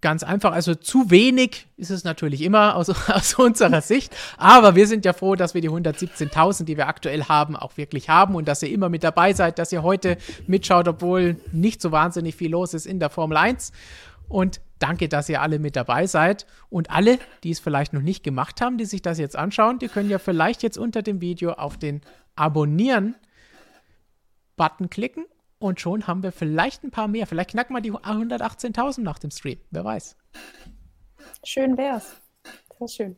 ganz 0.01 0.23
einfach. 0.23 0.51
Also 0.51 0.75
zu 0.75 1.09
wenig 1.09 1.67
ist 1.77 1.89
es 1.89 2.03
natürlich 2.03 2.41
immer 2.41 2.75
aus, 2.75 2.89
aus 3.09 3.33
unserer 3.35 3.81
Sicht. 3.81 4.15
Aber 4.37 4.75
wir 4.75 4.87
sind 4.87 5.05
ja 5.05 5.13
froh, 5.13 5.35
dass 5.35 5.53
wir 5.53 5.61
die 5.61 5.69
117.000, 5.69 6.65
die 6.65 6.77
wir 6.77 6.87
aktuell 6.87 7.25
haben, 7.25 7.55
auch 7.55 7.77
wirklich 7.77 8.09
haben 8.09 8.35
und 8.35 8.47
dass 8.47 8.61
ihr 8.61 8.69
immer 8.69 8.89
mit 8.89 9.03
dabei 9.03 9.33
seid, 9.33 9.59
dass 9.59 9.71
ihr 9.71 9.83
heute 9.83 10.17
mitschaut, 10.47 10.87
obwohl 10.87 11.37
nicht 11.51 11.81
so 11.81 11.91
wahnsinnig 11.91 12.35
viel 12.35 12.51
los 12.51 12.73
ist 12.73 12.85
in 12.85 12.99
der 12.99 13.09
Formel 13.09 13.37
1. 13.37 13.71
Und 14.27 14.61
danke, 14.83 15.09
dass 15.09 15.29
ihr 15.29 15.41
alle 15.41 15.57
mit 15.59 15.75
dabei 15.75 16.05
seid. 16.05 16.45
Und 16.69 16.91
alle, 16.91 17.17
die 17.43 17.49
es 17.51 17.59
vielleicht 17.59 17.93
noch 17.93 18.01
nicht 18.01 18.23
gemacht 18.23 18.61
haben, 18.61 18.77
die 18.77 18.85
sich 18.85 19.01
das 19.01 19.17
jetzt 19.17 19.35
anschauen, 19.35 19.79
die 19.79 19.87
können 19.87 20.09
ja 20.09 20.19
vielleicht 20.19 20.61
jetzt 20.61 20.77
unter 20.77 21.01
dem 21.01 21.21
Video 21.21 21.53
auf 21.53 21.77
den 21.77 22.01
Abonnieren-Button 22.35 24.89
klicken 24.89 25.25
und 25.59 25.79
schon 25.79 26.07
haben 26.07 26.23
wir 26.23 26.33
vielleicht 26.33 26.83
ein 26.83 26.91
paar 26.91 27.07
mehr. 27.07 27.25
Vielleicht 27.25 27.51
knacken 27.51 27.73
wir 27.73 27.79
die 27.81 27.93
118.000 27.93 29.01
nach 29.01 29.17
dem 29.17 29.31
Stream. 29.31 29.59
Wer 29.71 29.85
weiß. 29.85 30.17
Schön 31.45 31.77
wär's. 31.77 32.17
Sehr 32.77 32.89
schön. 32.89 33.15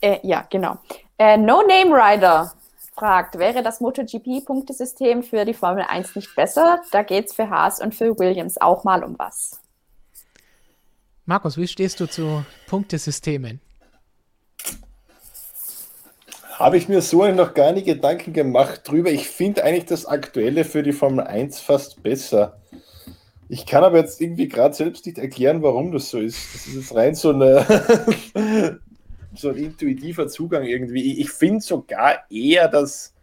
Äh, 0.00 0.18
ja, 0.22 0.46
genau. 0.48 0.78
Äh, 1.18 1.36
no 1.36 1.60
Name 1.62 1.94
Rider 1.94 2.54
fragt, 2.94 3.38
wäre 3.38 3.62
das 3.62 3.80
MotoGP-Punktesystem 3.80 5.22
für 5.22 5.44
die 5.44 5.52
Formel 5.52 5.84
1 5.86 6.16
nicht 6.16 6.34
besser? 6.34 6.80
Da 6.92 7.02
geht 7.02 7.26
es 7.26 7.34
für 7.34 7.50
Haas 7.50 7.78
und 7.80 7.94
für 7.94 8.18
Williams 8.18 8.58
auch 8.60 8.84
mal 8.84 9.04
um 9.04 9.18
was. 9.18 9.60
Markus, 11.26 11.56
wie 11.56 11.66
stehst 11.66 12.00
du 12.00 12.06
zu 12.06 12.44
Punktesystemen? 12.66 13.60
Habe 16.52 16.76
ich 16.76 16.86
mir 16.86 17.00
so 17.00 17.26
noch 17.28 17.54
gar 17.54 17.72
nie 17.72 17.82
Gedanken 17.82 18.34
gemacht 18.34 18.82
drüber. 18.84 19.10
Ich 19.10 19.28
finde 19.28 19.64
eigentlich 19.64 19.86
das 19.86 20.04
Aktuelle 20.04 20.64
für 20.64 20.82
die 20.82 20.92
Formel 20.92 21.26
1 21.26 21.60
fast 21.60 22.02
besser. 22.02 22.60
Ich 23.48 23.64
kann 23.64 23.84
aber 23.84 23.98
jetzt 23.98 24.20
irgendwie 24.20 24.48
gerade 24.48 24.74
selbst 24.74 25.06
nicht 25.06 25.16
erklären, 25.16 25.62
warum 25.62 25.92
das 25.92 26.10
so 26.10 26.18
ist. 26.18 26.54
Das 26.54 26.66
ist 26.66 26.76
jetzt 26.76 26.94
rein 26.94 27.14
so, 27.14 27.30
eine 27.30 27.64
so 29.34 29.48
ein 29.48 29.56
intuitiver 29.56 30.28
Zugang 30.28 30.64
irgendwie. 30.64 31.20
Ich 31.20 31.30
finde 31.30 31.62
sogar 31.62 32.30
eher, 32.30 32.68
dass 32.68 33.14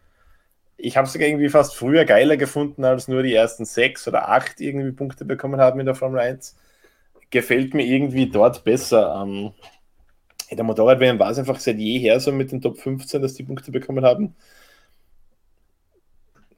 ich 0.76 0.96
habe 0.96 1.06
es 1.06 1.12
sogar 1.12 1.28
irgendwie 1.28 1.48
fast 1.48 1.76
früher 1.76 2.04
geiler 2.04 2.36
gefunden, 2.36 2.84
als 2.84 3.06
nur 3.06 3.22
die 3.22 3.34
ersten 3.34 3.64
sechs 3.64 4.08
oder 4.08 4.28
acht 4.28 4.60
irgendwie 4.60 4.90
Punkte 4.90 5.24
bekommen 5.24 5.60
haben 5.60 5.78
in 5.78 5.86
der 5.86 5.94
Formel 5.94 6.18
1. 6.18 6.56
Gefällt 7.32 7.74
mir 7.74 7.84
irgendwie 7.84 8.30
dort 8.30 8.62
besser. 8.62 9.20
Ähm, 9.20 9.52
der 10.54 10.64
Motorrad-WM 10.64 11.18
war 11.18 11.30
es 11.30 11.38
einfach 11.38 11.58
seit 11.58 11.78
jeher 11.78 12.20
so 12.20 12.30
mit 12.30 12.52
den 12.52 12.60
Top 12.60 12.78
15, 12.78 13.20
dass 13.20 13.34
die 13.34 13.42
Punkte 13.42 13.72
bekommen 13.72 14.04
haben. 14.04 14.36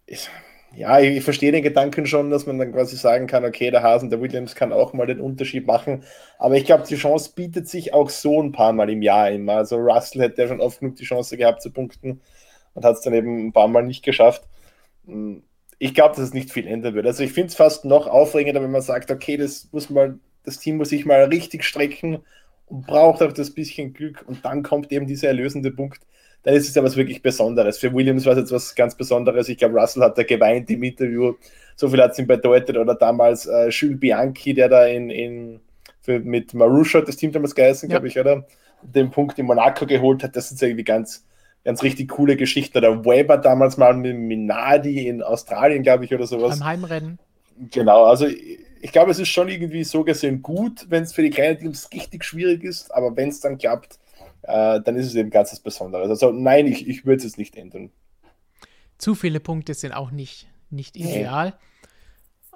Ich, 0.06 0.28
ja, 0.76 0.98
ich, 0.98 1.18
ich, 1.18 1.24
verstehe 1.24 1.52
den 1.52 1.62
Gedanken 1.62 2.06
schon, 2.06 2.30
dass 2.30 2.46
man 2.46 2.58
dann 2.58 2.72
quasi 2.72 2.96
sagen 2.96 3.26
kann, 3.26 3.44
okay, 3.44 3.70
der 3.70 3.82
Hasen, 3.82 4.10
der 4.10 4.20
Williams 4.20 4.54
kann 4.54 4.72
auch 4.72 4.92
mal 4.92 5.06
den 5.06 5.20
Unterschied 5.20 5.66
machen. 5.66 6.04
Aber 6.38 6.56
ich 6.56 6.64
glaube, 6.64 6.84
die 6.88 6.96
Chance 6.96 7.32
bietet 7.34 7.68
sich 7.68 7.94
auch 7.94 8.10
so 8.10 8.42
ein 8.42 8.52
paar 8.52 8.72
Mal 8.72 8.90
im 8.90 9.02
Jahr 9.02 9.30
immer. 9.30 9.54
Also 9.54 9.76
Russell 9.76 10.22
hätte 10.22 10.42
ja 10.42 10.48
schon 10.48 10.60
oft 10.60 10.80
genug 10.80 10.96
die 10.96 11.04
Chance 11.04 11.36
gehabt 11.36 11.62
zu 11.62 11.70
punkten 11.70 12.20
und 12.74 12.84
hat 12.84 12.96
es 12.96 13.02
dann 13.02 13.14
eben 13.14 13.46
ein 13.46 13.52
paar 13.52 13.68
Mal 13.68 13.84
nicht 13.84 14.04
geschafft. 14.04 14.44
Ich 15.78 15.94
glaube, 15.94 16.16
dass 16.16 16.24
es 16.24 16.34
nicht 16.34 16.50
viel 16.50 16.66
ändern 16.66 16.94
wird. 16.94 17.06
Also 17.06 17.22
ich 17.22 17.32
finde 17.32 17.48
es 17.48 17.54
fast 17.54 17.84
noch 17.84 18.06
aufregender, 18.08 18.62
wenn 18.62 18.70
man 18.70 18.82
sagt, 18.82 19.10
okay, 19.10 19.36
das 19.36 19.68
muss 19.72 19.90
mal, 19.90 20.18
das 20.44 20.58
Team 20.58 20.76
muss 20.76 20.90
sich 20.90 21.04
mal 21.06 21.24
richtig 21.24 21.64
strecken 21.64 22.20
und 22.66 22.86
braucht 22.86 23.22
auch 23.22 23.32
das 23.32 23.50
bisschen 23.50 23.92
Glück 23.92 24.24
und 24.26 24.44
dann 24.44 24.62
kommt 24.62 24.92
eben 24.92 25.06
dieser 25.06 25.28
erlösende 25.28 25.70
Punkt. 25.70 26.00
Dann 26.44 26.54
ist 26.54 26.68
es 26.68 26.74
ja 26.74 26.84
was 26.84 26.96
wirklich 26.96 27.22
Besonderes. 27.22 27.78
Für 27.78 27.92
Williams 27.92 28.26
war 28.26 28.34
es 28.34 28.38
jetzt 28.38 28.52
was 28.52 28.74
ganz 28.74 28.94
Besonderes. 28.94 29.48
Ich 29.48 29.56
glaube, 29.56 29.80
Russell 29.80 30.02
hat 30.02 30.18
da 30.18 30.22
geweint 30.22 30.70
im 30.70 30.82
Interview. 30.82 31.34
So 31.74 31.88
viel 31.88 32.02
hat 32.02 32.12
es 32.12 32.18
ihm 32.18 32.26
bedeutet. 32.26 32.76
Oder 32.76 32.94
damals 32.94 33.46
äh, 33.46 33.70
Jules 33.70 33.98
Bianchi, 33.98 34.52
der 34.52 34.68
da 34.68 34.84
in, 34.84 35.08
in 35.08 35.60
für, 36.02 36.20
mit 36.20 36.52
Marusha, 36.52 37.00
das 37.00 37.16
Team 37.16 37.32
damals 37.32 37.54
geheißen, 37.54 37.88
ja. 37.88 37.94
glaube 37.94 38.08
ich, 38.08 38.18
oder? 38.18 38.46
Den 38.82 39.10
Punkt 39.10 39.38
in 39.38 39.46
Monaco 39.46 39.86
geholt 39.86 40.22
hat. 40.22 40.36
Das 40.36 40.50
sind 40.50 40.60
irgendwie 40.60 40.84
ganz, 40.84 41.24
ganz 41.64 41.82
richtig 41.82 42.10
coole 42.10 42.36
Geschichten. 42.36 42.76
Oder 42.76 43.06
Weber 43.06 43.38
damals 43.38 43.78
mal 43.78 43.94
mit 43.94 44.14
Minardi 44.14 45.08
in 45.08 45.22
Australien, 45.22 45.82
glaube 45.82 46.04
ich, 46.04 46.12
oder 46.12 46.26
sowas. 46.26 46.58
Beim 46.58 46.68
Heimrennen. 46.68 47.18
Genau, 47.70 48.04
also 48.04 48.26
ich 48.84 48.92
glaube, 48.92 49.10
es 49.10 49.18
ist 49.18 49.30
schon 49.30 49.48
irgendwie 49.48 49.82
so 49.82 50.04
gesehen 50.04 50.42
gut, 50.42 50.84
wenn 50.90 51.04
es 51.04 51.14
für 51.14 51.22
die 51.22 51.30
kleinen 51.30 51.58
Teams 51.58 51.88
richtig 51.90 52.22
schwierig 52.22 52.62
ist, 52.62 52.94
aber 52.94 53.16
wenn 53.16 53.30
es 53.30 53.40
dann 53.40 53.56
klappt, 53.56 53.98
äh, 54.42 54.78
dann 54.82 54.96
ist 54.96 55.06
es 55.06 55.14
eben 55.14 55.30
ganz 55.30 55.52
was 55.52 55.60
Besonderes. 55.60 56.10
Also 56.10 56.32
nein, 56.32 56.66
ich, 56.66 56.86
ich 56.86 57.06
würde 57.06 57.26
es 57.26 57.38
nicht 57.38 57.56
ändern. 57.56 57.90
Zu 58.98 59.14
viele 59.14 59.40
Punkte 59.40 59.72
sind 59.72 59.92
auch 59.92 60.10
nicht, 60.10 60.48
nicht 60.68 60.98
ideal. 60.98 61.54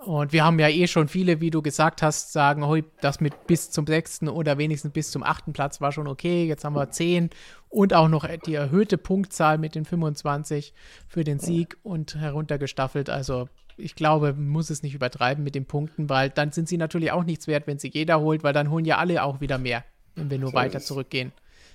Und 0.04 0.34
wir 0.34 0.44
haben 0.44 0.58
ja 0.58 0.68
eh 0.68 0.86
schon 0.86 1.08
viele, 1.08 1.40
wie 1.40 1.48
du 1.48 1.62
gesagt 1.62 2.02
hast, 2.02 2.30
sagen, 2.30 2.62
oh, 2.62 2.76
das 3.00 3.20
mit 3.20 3.46
bis 3.46 3.70
zum 3.70 3.86
sechsten 3.86 4.28
oder 4.28 4.58
wenigstens 4.58 4.92
bis 4.92 5.10
zum 5.10 5.22
achten 5.22 5.54
Platz 5.54 5.80
war 5.80 5.92
schon 5.92 6.06
okay. 6.06 6.44
Jetzt 6.44 6.62
haben 6.62 6.76
wir 6.76 6.90
zehn 6.90 7.30
und 7.70 7.94
auch 7.94 8.08
noch 8.08 8.28
die 8.44 8.54
erhöhte 8.54 8.98
Punktzahl 8.98 9.56
mit 9.56 9.74
den 9.74 9.86
25 9.86 10.74
für 11.06 11.24
den 11.24 11.38
Sieg 11.38 11.78
und 11.82 12.16
heruntergestaffelt. 12.16 13.08
Also 13.08 13.48
ich 13.78 13.94
glaube, 13.94 14.32
man 14.32 14.48
muss 14.48 14.70
es 14.70 14.82
nicht 14.82 14.94
übertreiben 14.94 15.44
mit 15.44 15.54
den 15.54 15.66
Punkten, 15.66 16.08
weil 16.08 16.30
dann 16.30 16.52
sind 16.52 16.68
sie 16.68 16.76
natürlich 16.76 17.12
auch 17.12 17.24
nichts 17.24 17.46
wert, 17.46 17.66
wenn 17.66 17.78
sie 17.78 17.88
jeder 17.88 18.20
holt, 18.20 18.42
weil 18.42 18.52
dann 18.52 18.70
holen 18.70 18.84
ja 18.84 18.98
alle 18.98 19.22
auch 19.22 19.40
wieder 19.40 19.58
mehr, 19.58 19.84
wenn 20.14 20.30
wir 20.30 20.38
nur 20.38 20.50
so 20.50 20.56
weiter 20.56 20.80
zurückgehen. 20.80 21.32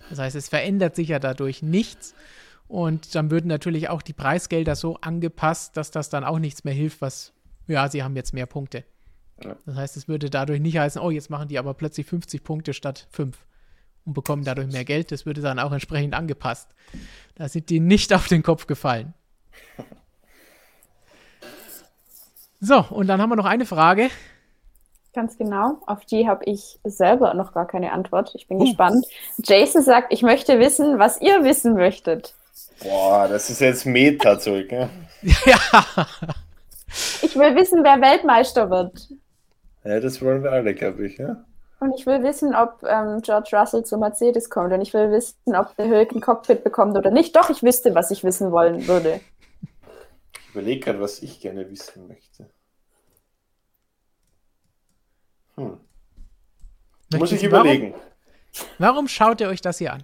Das 0.09 0.19
heißt, 0.19 0.35
es 0.35 0.49
verändert 0.49 0.95
sich 0.95 1.09
ja 1.09 1.19
dadurch 1.19 1.63
nichts. 1.63 2.13
Und 2.67 3.15
dann 3.15 3.31
würden 3.31 3.47
natürlich 3.47 3.89
auch 3.89 4.01
die 4.01 4.13
Preisgelder 4.13 4.75
so 4.75 4.97
angepasst, 4.97 5.77
dass 5.77 5.91
das 5.91 6.09
dann 6.09 6.23
auch 6.23 6.39
nichts 6.39 6.63
mehr 6.63 6.73
hilft, 6.73 7.01
was, 7.01 7.33
ja, 7.67 7.87
sie 7.89 8.03
haben 8.03 8.15
jetzt 8.15 8.33
mehr 8.33 8.45
Punkte. 8.45 8.83
Das 9.65 9.75
heißt, 9.75 9.97
es 9.97 10.07
würde 10.07 10.29
dadurch 10.29 10.61
nicht 10.61 10.77
heißen, 10.77 11.01
oh, 11.01 11.09
jetzt 11.09 11.29
machen 11.29 11.47
die 11.47 11.59
aber 11.59 11.73
plötzlich 11.73 12.07
50 12.07 12.43
Punkte 12.43 12.73
statt 12.73 13.07
5 13.11 13.37
und 14.05 14.13
bekommen 14.13 14.43
dadurch 14.43 14.71
mehr 14.71 14.85
Geld. 14.85 15.11
Das 15.11 15.25
würde 15.25 15.41
dann 15.41 15.59
auch 15.59 15.71
entsprechend 15.71 16.13
angepasst. 16.13 16.69
Da 17.35 17.49
sind 17.49 17.69
die 17.69 17.79
nicht 17.79 18.13
auf 18.13 18.27
den 18.27 18.43
Kopf 18.43 18.67
gefallen. 18.67 19.13
So, 22.65 22.85
und 22.91 23.07
dann 23.07 23.21
haben 23.21 23.29
wir 23.29 23.35
noch 23.35 23.43
eine 23.43 23.65
Frage. 23.65 24.09
Ganz 25.13 25.37
genau. 25.37 25.79
Auf 25.85 26.05
die 26.05 26.29
habe 26.29 26.45
ich 26.45 26.79
selber 26.85 27.33
noch 27.33 27.53
gar 27.53 27.67
keine 27.67 27.91
Antwort. 27.91 28.31
Ich 28.35 28.47
bin 28.47 28.57
uh. 28.57 28.63
gespannt. 28.63 29.05
Jason 29.37 29.81
sagt, 29.81 30.13
ich 30.13 30.21
möchte 30.21 30.59
wissen, 30.59 30.97
was 30.97 31.19
ihr 31.19 31.43
wissen 31.43 31.73
möchtet. 31.73 32.33
Boah, 32.81 33.27
das 33.27 33.49
ist 33.49 33.59
jetzt 33.59 33.85
Meta-Zeug, 33.85 34.71
ne? 34.71 34.89
ja. 35.45 35.59
Ich 37.21 37.35
will 37.35 37.53
wissen, 37.57 37.83
wer 37.83 37.99
Weltmeister 37.99 38.69
wird. 38.69 39.09
Ja, 39.83 39.99
das 39.99 40.21
wollen 40.21 40.41
wir 40.41 40.53
alle, 40.53 40.73
glaube 40.73 41.05
ich, 41.05 41.17
ja. 41.17 41.43
Und 41.81 41.93
ich 41.97 42.05
will 42.05 42.23
wissen, 42.23 42.55
ob 42.55 42.81
ähm, 42.87 43.21
George 43.23 43.49
Russell 43.51 43.83
zu 43.83 43.97
Mercedes 43.97 44.49
kommt. 44.49 44.71
Und 44.71 44.79
ich 44.79 44.93
will 44.93 45.11
wissen, 45.11 45.53
ob 45.53 45.75
der 45.75 45.89
Hülken 45.89 46.21
Cockpit 46.21 46.63
bekommt 46.63 46.95
oder 46.95 47.11
nicht. 47.11 47.35
Doch, 47.35 47.49
ich 47.49 47.61
wüsste, 47.61 47.93
was 47.93 48.09
ich 48.09 48.23
wissen 48.23 48.53
wollen 48.53 48.87
würde. 48.87 49.19
Überlege 50.53 50.79
gerade, 50.81 50.99
was 50.99 51.21
ich 51.21 51.39
gerne 51.39 51.69
wissen 51.69 52.07
möchte. 52.07 52.49
Hm. 55.55 55.77
Muss 57.15 57.31
ich 57.31 57.43
überlegen. 57.43 57.93
Warum, 57.93 58.69
warum 58.77 59.07
schaut 59.07 59.41
ihr 59.41 59.49
euch 59.49 59.61
das 59.61 59.77
hier 59.77 59.93
an? 59.93 60.03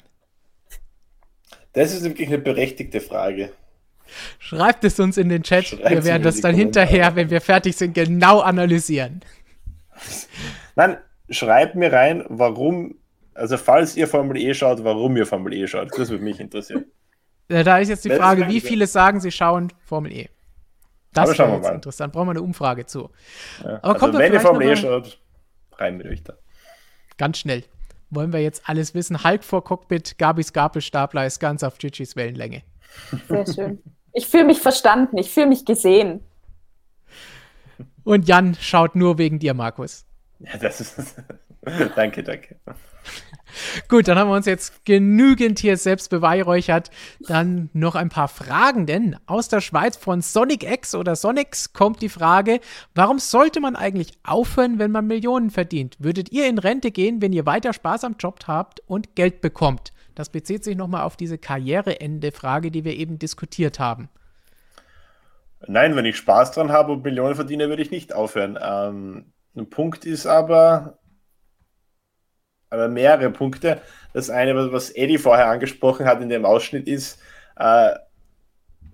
Das 1.74 1.94
ist 1.94 2.04
wirklich 2.04 2.28
eine 2.28 2.40
berechtigte 2.40 3.02
Frage. 3.02 3.52
Schreibt 4.40 4.84
es 4.84 5.00
uns 5.00 5.18
in 5.18 5.30
den 5.30 5.44
Chat. 5.44 5.68
Schreibt 5.68 5.90
wir 5.90 6.04
werden 6.04 6.24
das 6.24 6.42
dann 6.42 6.56
hinterher, 6.56 7.16
wenn 7.16 7.30
wir 7.30 7.42
fertig 7.42 7.76
sind, 7.76 7.94
genau 7.94 8.40
analysieren. 8.40 9.22
Nein, 10.76 10.98
schreibt 11.30 11.76
mir 11.76 11.94
rein, 11.94 12.26
warum, 12.28 12.96
also 13.34 13.58
falls 13.58 13.96
ihr 13.96 14.08
Formel 14.08 14.38
E 14.38 14.54
schaut, 14.54 14.84
warum 14.84 15.16
ihr 15.18 15.28
Formel 15.28 15.54
E 15.54 15.68
schaut. 15.68 15.92
Das 15.98 16.10
würde 16.10 16.24
mich 16.24 16.40
interessieren. 16.40 16.86
Da 17.48 17.80
ist 17.80 17.90
jetzt 17.90 18.06
die 18.06 18.12
Frage, 18.12 18.48
wie 18.48 18.62
viele 18.62 18.88
sagen, 18.88 19.20
sie 19.20 19.32
schauen 19.32 19.72
Formel 19.84 20.12
E. 20.12 20.30
Das 21.14 21.30
ist 21.30 21.38
jetzt 21.38 21.70
interessant. 21.70 22.14
Brauchen 22.14 22.28
wir 22.28 22.32
eine 22.32 22.42
Umfrage 22.42 22.86
zu. 22.86 23.10
Ja. 23.64 23.80
Aber 23.82 24.02
also 24.02 24.18
wenn 24.18 24.34
ihr 24.34 24.42
Formel 24.42 24.70
E 24.70 24.76
schaut, 24.76 25.20
rein 25.78 25.98
mit 25.98 26.08
euch 26.08 26.24
da. 26.24 26.34
Ganz 27.18 27.40
schnell. 27.40 27.64
Wollen 28.12 28.34
wir 28.34 28.42
jetzt 28.42 28.68
alles 28.68 28.96
wissen? 28.96 29.24
Hulk 29.24 29.44
vor 29.44 29.64
Cockpit, 29.64 30.18
Gabis 30.18 30.54
Gabelstapler 30.54 31.26
ist 31.26 31.40
ganz 31.40 31.64
auf 31.64 31.78
Gigi's 31.78 32.16
Wellenlänge. 32.16 32.64
Sehr 33.28 33.46
schön. 33.46 33.84
Ich 34.14 34.28
fühle 34.28 34.46
mich 34.46 34.60
verstanden, 34.60 35.18
ich 35.18 35.30
fühle 35.30 35.48
mich 35.48 35.66
gesehen. 35.66 36.22
Und 38.04 38.28
Jan 38.28 38.56
schaut 38.60 38.96
nur 38.96 39.18
wegen 39.18 39.38
dir, 39.38 39.54
Markus. 39.54 40.06
Ja, 40.40 40.58
das 40.58 40.82
ist. 40.82 41.16
danke, 41.96 42.24
danke. 42.24 42.56
Gut, 43.88 44.08
dann 44.08 44.18
haben 44.18 44.30
wir 44.30 44.36
uns 44.36 44.46
jetzt 44.46 44.86
genügend 44.86 45.60
hier 45.60 45.78
selbst 45.78 46.10
beweihräuchert. 46.10 46.92
Dann 47.20 47.70
noch 47.74 47.96
ein 47.96 48.10
paar 48.10 48.28
Fragen, 48.28 48.86
denn 48.86 49.16
aus 49.26 49.50
der 49.50 49.62
Schweiz 49.62 49.98
von 49.98 50.22
Sonic 50.22 50.64
X 50.64 50.96
oder 50.96 51.16
Sonics 51.16 51.74
kommt 51.74 52.02
die 52.02 52.10
Frage, 52.10 52.60
warum 52.96 53.20
sollte 53.20 53.60
man 53.60 53.76
eigentlich 53.76 54.14
aufhören, 54.24 54.80
wenn 54.80 54.92
man 54.92 55.08
Millionen 55.08 55.50
verdient? 55.50 55.96
Würdet 56.00 56.32
ihr 56.32 56.48
in 56.48 56.58
Rente 56.58 56.92
gehen, 56.92 57.22
wenn 57.22 57.34
ihr 57.34 57.46
weiter 57.46 57.74
Spaß 57.74 58.04
am 58.04 58.16
Job 58.20 58.40
habt 58.48 58.82
und 58.88 59.16
Geld 59.16 59.42
bekommt? 59.42 59.94
Das 60.16 60.30
bezieht 60.30 60.64
sich 60.64 60.76
nochmal 60.76 61.04
auf 61.04 61.16
diese 61.16 61.38
Karriereende-Frage, 61.38 62.72
die 62.72 62.84
wir 62.84 62.96
eben 62.96 63.20
diskutiert 63.20 63.80
haben. 63.80 64.10
Nein, 65.68 65.96
wenn 65.96 66.06
ich 66.06 66.18
Spaß 66.18 66.52
dran 66.52 66.72
habe 66.72 66.92
und 66.94 67.04
Millionen 67.04 67.36
verdiene, 67.36 67.70
würde 67.70 67.82
ich 67.82 67.92
nicht 67.92 68.14
aufhören. 68.14 68.58
Ähm, 68.62 69.34
ein 69.56 69.70
Punkt 69.70 70.06
ist 70.06 70.26
aber, 70.26 71.00
aber 72.70 72.88
mehrere 72.88 73.30
Punkte. 73.32 73.82
Das 74.14 74.30
eine, 74.30 74.72
was 74.72 74.92
Eddie 74.92 75.18
vorher 75.18 75.48
angesprochen 75.48 76.06
hat 76.06 76.22
in 76.22 76.30
dem 76.30 76.46
Ausschnitt, 76.46 76.88
ist, 76.88 77.20
äh, 77.58 77.92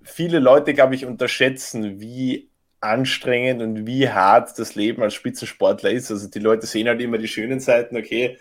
viele 0.02 0.38
Leute, 0.38 0.74
glaube 0.74 0.94
ich, 0.94 1.04
unterschätzen, 1.06 2.00
wie 2.00 2.48
anstrengend 2.80 3.62
und 3.62 3.86
wie 3.86 4.08
hart 4.08 4.58
das 4.58 4.74
Leben 4.74 5.02
als 5.02 5.14
Spitzensportler 5.14 5.90
ist. 5.90 6.10
Also 6.10 6.28
die 6.28 6.38
Leute 6.38 6.66
sehen 6.66 6.88
halt 6.88 7.00
immer 7.00 7.18
die 7.18 7.28
schönen 7.28 7.60
Seiten, 7.60 7.96
okay, 7.96 8.38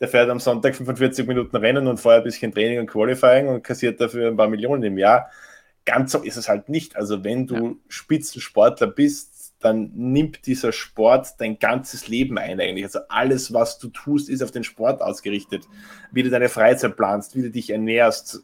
der 0.00 0.08
fährt 0.08 0.28
am 0.30 0.40
Sonntag 0.40 0.74
45 0.74 1.26
Minuten 1.26 1.56
Rennen 1.56 1.86
und 1.86 2.00
vorher 2.00 2.20
ein 2.20 2.24
bisschen 2.24 2.52
Training 2.52 2.80
und 2.80 2.90
Qualifying 2.90 3.48
und 3.48 3.62
kassiert 3.62 4.00
dafür 4.00 4.28
ein 4.28 4.36
paar 4.36 4.48
Millionen 4.48 4.82
im 4.82 4.98
Jahr. 4.98 5.30
Ganz 5.84 6.12
so 6.12 6.22
ist 6.22 6.36
es 6.36 6.48
halt 6.48 6.68
nicht. 6.68 6.96
Also 6.96 7.22
wenn 7.22 7.46
du 7.46 7.54
ja. 7.54 7.74
Spitzensportler 7.88 8.88
bist, 8.88 9.33
dann 9.64 9.90
nimmt 9.94 10.46
dieser 10.46 10.72
Sport 10.72 11.34
dein 11.38 11.58
ganzes 11.58 12.06
Leben 12.08 12.36
ein 12.36 12.60
eigentlich. 12.60 12.84
Also 12.84 13.00
alles, 13.08 13.54
was 13.54 13.78
du 13.78 13.88
tust, 13.88 14.28
ist 14.28 14.42
auf 14.42 14.50
den 14.50 14.62
Sport 14.62 15.00
ausgerichtet. 15.00 15.64
Wie 16.12 16.22
du 16.22 16.28
deine 16.28 16.50
Freizeit 16.50 16.96
planst, 16.96 17.34
wie 17.34 17.42
du 17.42 17.50
dich 17.50 17.70
ernährst, 17.70 18.42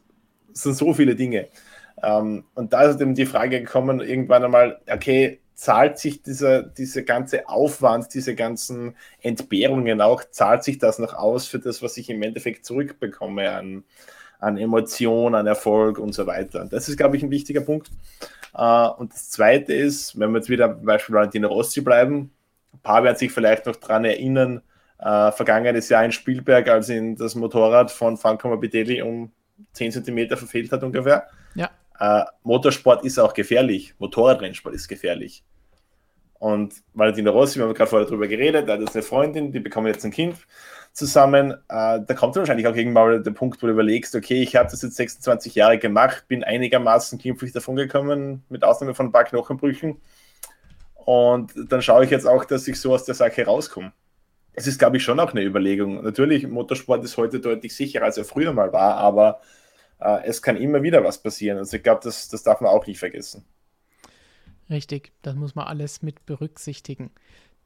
das 0.53 0.63
sind 0.63 0.77
so 0.77 0.95
viele 0.95 1.15
Dinge. 1.15 1.49
Ähm, 2.03 2.45
und 2.55 2.73
da 2.73 2.85
ist 2.85 3.01
eben 3.01 3.15
die 3.15 3.27
Frage 3.27 3.61
gekommen, 3.61 4.01
irgendwann 4.01 4.45
einmal, 4.45 4.81
okay, 4.91 5.41
zahlt 5.55 5.99
sich 5.99 6.23
dieser, 6.23 6.63
dieser 6.63 7.03
ganze 7.03 7.47
Aufwand, 7.51 8.15
diese 8.15 8.35
ganzen 8.35 8.97
Entbehrungen 9.21 10.01
auch, 10.01 10.25
zahlt 10.31 10.65
sich 10.65 10.79
das 10.79 10.99
noch 10.99 11.13
aus 11.13 11.47
für 11.47 11.59
das, 11.59 11.83
was 11.83 11.99
ich 11.99 12.09
im 12.09 12.23
Endeffekt 12.23 12.65
zurückbekomme 12.65 13.51
an, 13.51 13.85
an 14.39 14.57
Emotion, 14.57 15.35
an 15.35 15.47
Erfolg 15.47 15.99
und 15.99 16.15
so 16.15 16.27
weiter. 16.27 16.65
Das 16.65 16.89
ist, 16.89 16.97
glaube 16.97 17.19
ich, 17.19 17.23
ein 17.23 17.31
wichtiger 17.31 17.61
Punkt. 17.61 17.91
Äh, 18.55 18.89
und 18.89 19.13
das 19.13 19.31
Zweite 19.31 19.73
ist, 19.73 20.19
wenn 20.19 20.31
wir 20.33 20.39
jetzt 20.39 20.51
wieder 20.51 20.69
beim 20.69 20.85
Beispiel 20.85 21.15
Valentino 21.15 21.49
Rossi 21.49 21.81
bleiben, 21.81 22.31
ein 22.73 22.81
paar 22.81 23.03
werden 23.05 23.17
sich 23.17 23.33
vielleicht 23.33 23.67
noch 23.67 23.77
daran 23.77 24.05
erinnern, 24.05 24.63
äh, 24.99 25.33
vergangenes 25.33 25.89
Jahr 25.89 26.05
in 26.05 26.13
Spielberg, 26.13 26.69
als 26.69 26.89
ihn 26.89 27.17
das 27.17 27.35
Motorrad 27.35 27.91
von 27.91 28.17
Franco 28.17 28.49
Morbidelli 28.49 29.03
um 29.03 29.33
10 29.73 29.93
cm 29.93 30.37
verfehlt 30.37 30.73
hat 30.73 30.83
ungefähr. 30.83 31.27
Ja. 31.55 31.71
Äh, 31.99 32.25
Motorsport 32.43 33.05
ist 33.05 33.19
auch 33.19 33.35
gefährlich, 33.35 33.95
Motorradrennsport 33.99 34.75
ist 34.75 34.89
gefährlich. 34.89 35.45
Und 36.39 36.75
Valentino 36.95 37.33
Rossi, 37.33 37.59
wir 37.59 37.67
haben 37.67 37.75
gerade 37.75 37.91
vorher 37.91 38.09
darüber 38.09 38.27
geredet, 38.27 38.67
er 38.67 38.75
hat 38.75 38.81
jetzt 38.81 38.97
eine 38.97 39.03
Freundin, 39.03 39.53
die 39.53 39.61
bekommen 39.61 39.89
jetzt 39.89 40.05
ein 40.05 40.11
Kind 40.11 40.37
zusammen. 40.93 41.53
Äh, 41.69 42.01
da 42.07 42.15
kommt 42.15 42.37
wahrscheinlich 42.37 42.67
auch 42.67 42.77
irgendwann 42.77 43.05
mal 43.05 43.23
der 43.23 43.31
Punkt, 43.31 43.63
wo 43.63 43.67
du 43.67 43.73
überlegst, 43.73 44.15
okay, 44.15 44.43
ich 44.43 44.57
habe 44.57 44.71
das 44.71 44.83
jetzt 44.83 44.97
26 44.97 45.55
Jahre 45.55 45.79
gemacht, 45.79 46.25
bin 46.29 46.45
einigermaßen 46.45 47.19
glimpflich 47.19 47.53
davon 47.53 47.77
gekommen, 47.77 48.45
mit 48.49 48.65
Ausnahme 48.65 48.95
von 48.95 49.07
ein 49.07 49.13
paar 49.13 49.25
Knochenbrüchen. 49.25 50.01
Und 50.95 51.53
dann 51.69 51.83
schaue 51.83 52.05
ich 52.05 52.11
jetzt 52.11 52.27
auch, 52.27 52.45
dass 52.45 52.69
ich 52.69 52.79
so 52.81 52.93
aus 52.93 53.05
der 53.05 53.15
Sache 53.15 53.45
rauskomme. 53.45 53.93
Es 54.53 54.67
ist, 54.67 54.79
glaube 54.79 54.97
ich, 54.97 55.03
schon 55.03 55.21
auch 55.21 55.33
eine 55.33 55.43
Überlegung. 55.43 56.03
Natürlich, 56.03 56.47
Motorsport 56.47 57.05
ist 57.05 57.17
heute 57.17 57.41
deutlich 57.41 57.75
sicherer, 57.75 58.05
als 58.05 58.19
er 58.19 58.25
früher 58.25 58.53
mal 58.53 58.73
war, 58.73 58.97
aber 58.97 59.41
äh, 60.01 60.25
es 60.25 60.43
kann 60.43 60.57
immer 60.57 60.83
wieder 60.83 61.05
was 61.05 61.23
passieren. 61.23 61.59
Also 61.59 61.77
ich 61.77 61.83
glaube, 61.83 62.01
das, 62.03 62.29
das 62.29 62.43
darf 62.43 62.61
man 62.61 62.71
auch 62.71 62.87
nicht 62.87 62.99
vergessen. 62.99 63.45
Richtig, 64.69 65.13
das 65.23 65.35
muss 65.35 65.55
man 65.55 65.67
alles 65.67 66.03
mit 66.03 66.27
berücksichtigen. 66.27 67.11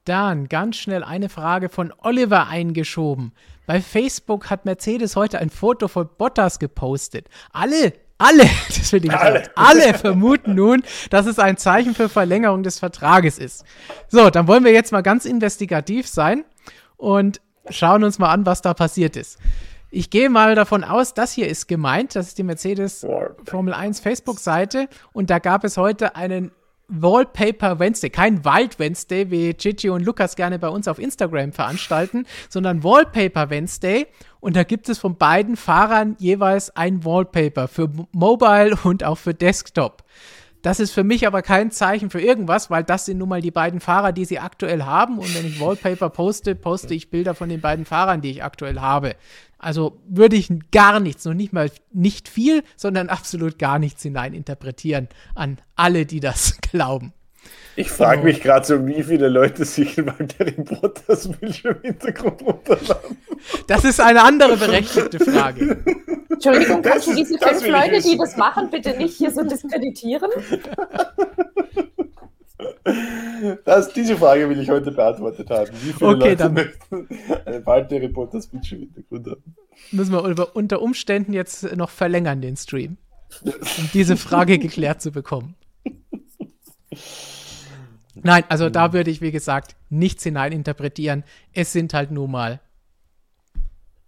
Dann 0.05 0.48
ganz 0.48 0.76
schnell 0.76 1.02
eine 1.02 1.31
Frage 1.31 1.70
von 1.70 1.93
Oliver 1.98 2.48
eingeschoben. 2.48 3.32
Bei 3.66 3.81
Facebook 3.81 4.51
hat 4.51 4.66
Mercedes 4.66 5.16
heute 5.16 5.39
ein 5.39 5.48
Foto 5.48 5.89
von 5.89 6.09
Bottas 6.18 6.59
gepostet. 6.59 7.28
Alle, 7.52 7.94
alle, 8.18 8.44
das 8.68 8.93
will 8.93 9.05
ich 9.05 9.12
alle. 9.12 9.44
Sagen, 9.44 9.51
alle 9.55 9.94
vermuten 9.94 10.55
nun, 10.55 10.82
dass 11.09 11.24
es 11.24 11.39
ein 11.39 11.56
Zeichen 11.56 11.94
für 11.94 12.10
Verlängerung 12.10 12.62
des 12.62 12.78
Vertrages 12.78 13.39
ist. 13.39 13.64
So, 14.09 14.28
dann 14.28 14.47
wollen 14.47 14.64
wir 14.64 14.72
jetzt 14.72 14.93
mal 14.93 15.02
ganz 15.02 15.24
investigativ 15.24 16.06
sein 16.06 16.44
und 16.98 17.40
schauen 17.70 18.05
uns 18.05 18.18
mal 18.18 18.31
an, 18.31 18.44
was 18.44 18.60
da 18.60 18.74
passiert 18.74 19.16
ist. 19.16 19.39
Ich 19.90 20.10
gehe 20.10 20.28
mal 20.28 20.55
davon 20.55 20.85
aus, 20.85 21.14
das 21.14 21.32
hier 21.32 21.48
ist 21.48 21.66
gemeint. 21.66 22.14
Das 22.14 22.26
ist 22.26 22.36
die 22.36 22.43
Mercedes 22.43 23.06
Formel 23.47 23.72
1 23.72 24.01
Facebook-Seite. 24.01 24.89
Und 25.12 25.31
da 25.31 25.39
gab 25.39 25.64
es 25.64 25.76
heute 25.76 26.16
einen 26.16 26.51
Wallpaper 26.89 27.78
Wednesday, 27.78 28.11
kein 28.11 28.44
Wild 28.44 28.78
Wednesday, 28.78 29.31
wie 29.31 29.55
Gigi 29.55 29.89
und 29.89 30.05
Lukas 30.05 30.36
gerne 30.36 30.59
bei 30.59 30.69
uns 30.69 30.86
auf 30.86 30.98
Instagram 30.98 31.52
veranstalten, 31.52 32.27
sondern 32.48 32.85
Wallpaper 32.85 33.51
Wednesday. 33.51 34.06
Und 34.40 34.56
da 34.56 34.65
gibt 34.65 34.89
es 34.89 34.98
von 34.98 35.16
beiden 35.16 35.56
Fahrern 35.56 36.16
jeweils 36.19 36.74
ein 36.77 37.05
Wallpaper 37.05 37.69
für 37.69 37.90
Mobile 38.12 38.77
und 38.85 39.02
auch 39.05 39.19
für 39.19 39.35
Desktop. 39.35 40.05
Das 40.65 40.81
ist 40.81 40.93
für 40.93 41.05
mich 41.05 41.27
aber 41.27 41.43
kein 41.43 41.70
Zeichen 41.70 42.09
für 42.09 42.23
irgendwas, 42.23 42.70
weil 42.70 42.85
das 42.85 43.05
sind 43.05 43.19
nun 43.19 43.28
mal 43.28 43.43
die 43.43 43.51
beiden 43.51 43.81
Fahrer, 43.81 44.12
die 44.12 44.24
sie 44.24 44.39
aktuell 44.39 44.85
haben. 44.85 45.19
Und 45.19 45.35
wenn 45.35 45.47
ich 45.47 45.61
Wallpaper 45.61 46.09
poste, 46.09 46.55
poste 46.55 46.94
ich 46.94 47.11
Bilder 47.11 47.35
von 47.35 47.51
den 47.51 47.61
beiden 47.61 47.85
Fahrern, 47.85 48.23
die 48.23 48.31
ich 48.31 48.43
aktuell 48.43 48.81
habe. 48.81 49.15
Also 49.65 49.99
würde 50.07 50.36
ich 50.36 50.51
gar 50.73 51.01
nichts, 51.01 51.24
noch 51.24 51.32
nicht 51.32 51.55
mal 51.55 51.70
nicht 51.91 52.28
viel, 52.28 52.62
sondern 52.77 53.09
absolut 53.09 53.59
gar 53.59 53.78
nichts 53.78 54.03
hineininterpretieren 54.03 55.09
an 55.35 55.57
alle, 55.74 56.05
die 56.05 56.20
das 56.20 56.59
glauben. 56.70 57.15
Ich 57.74 57.91
frage 57.91 58.23
mich 58.23 58.43
gerade 58.43 58.65
so, 58.66 58.86
wie 58.86 59.03
viele 59.03 59.28
Leute 59.28 59.65
sich 59.65 59.97
in 59.97 60.07
Valtteri 60.07 60.53
Bottas 60.53 61.28
Bildschirm 61.28 61.77
im 61.82 61.93
Hintergrund 61.93 62.43
runterladen. 62.43 63.16
Das 63.66 63.85
ist 63.85 64.01
eine 64.01 64.23
andere 64.23 64.57
berechtigte 64.59 65.19
Frage. 65.19 65.82
Entschuldigung, 66.28 66.82
kannst 66.82 67.09
du 67.09 67.15
diese 67.15 67.39
fünf 67.39 67.66
Leute, 67.66 68.03
die 68.03 68.19
das 68.19 68.36
machen, 68.36 68.69
bitte 68.70 68.97
nicht 68.97 69.16
hier 69.16 69.31
so 69.31 69.43
diskreditieren? 69.43 70.31
Das, 73.64 73.93
diese 73.93 74.16
Frage 74.16 74.48
will 74.48 74.60
ich 74.60 74.70
heute 74.70 74.93
beantwortet 74.93 75.51
haben. 75.51 75.70
Wie 75.82 75.93
viele 75.93 76.10
okay, 76.10 76.18
Leute 76.20 76.36
dann 76.36 76.55
möchten 76.55 77.09
einen 77.47 77.64
Bildschirm 77.64 78.81
im 78.81 78.94
Hintergrund 78.94 79.26
haben? 79.26 79.56
Müssen 79.90 80.12
wir 80.12 80.55
unter 80.55 80.81
Umständen 80.81 81.32
jetzt 81.32 81.74
noch 81.76 81.90
verlängern, 81.90 82.40
den 82.40 82.56
Stream, 82.56 82.97
um 83.43 83.90
diese 83.93 84.16
Frage 84.16 84.59
geklärt 84.59 85.02
zu 85.02 85.10
bekommen. 85.10 85.56
Nein, 88.22 88.44
also 88.48 88.70
da 88.70 88.93
würde 88.93 89.10
ich, 89.10 89.20
wie 89.20 89.32
gesagt, 89.32 89.74
nichts 89.90 90.22
hineininterpretieren. 90.22 91.24
Es 91.52 91.72
sind 91.72 91.93
halt 91.93 92.12
nun 92.12 92.31
mal 92.31 92.60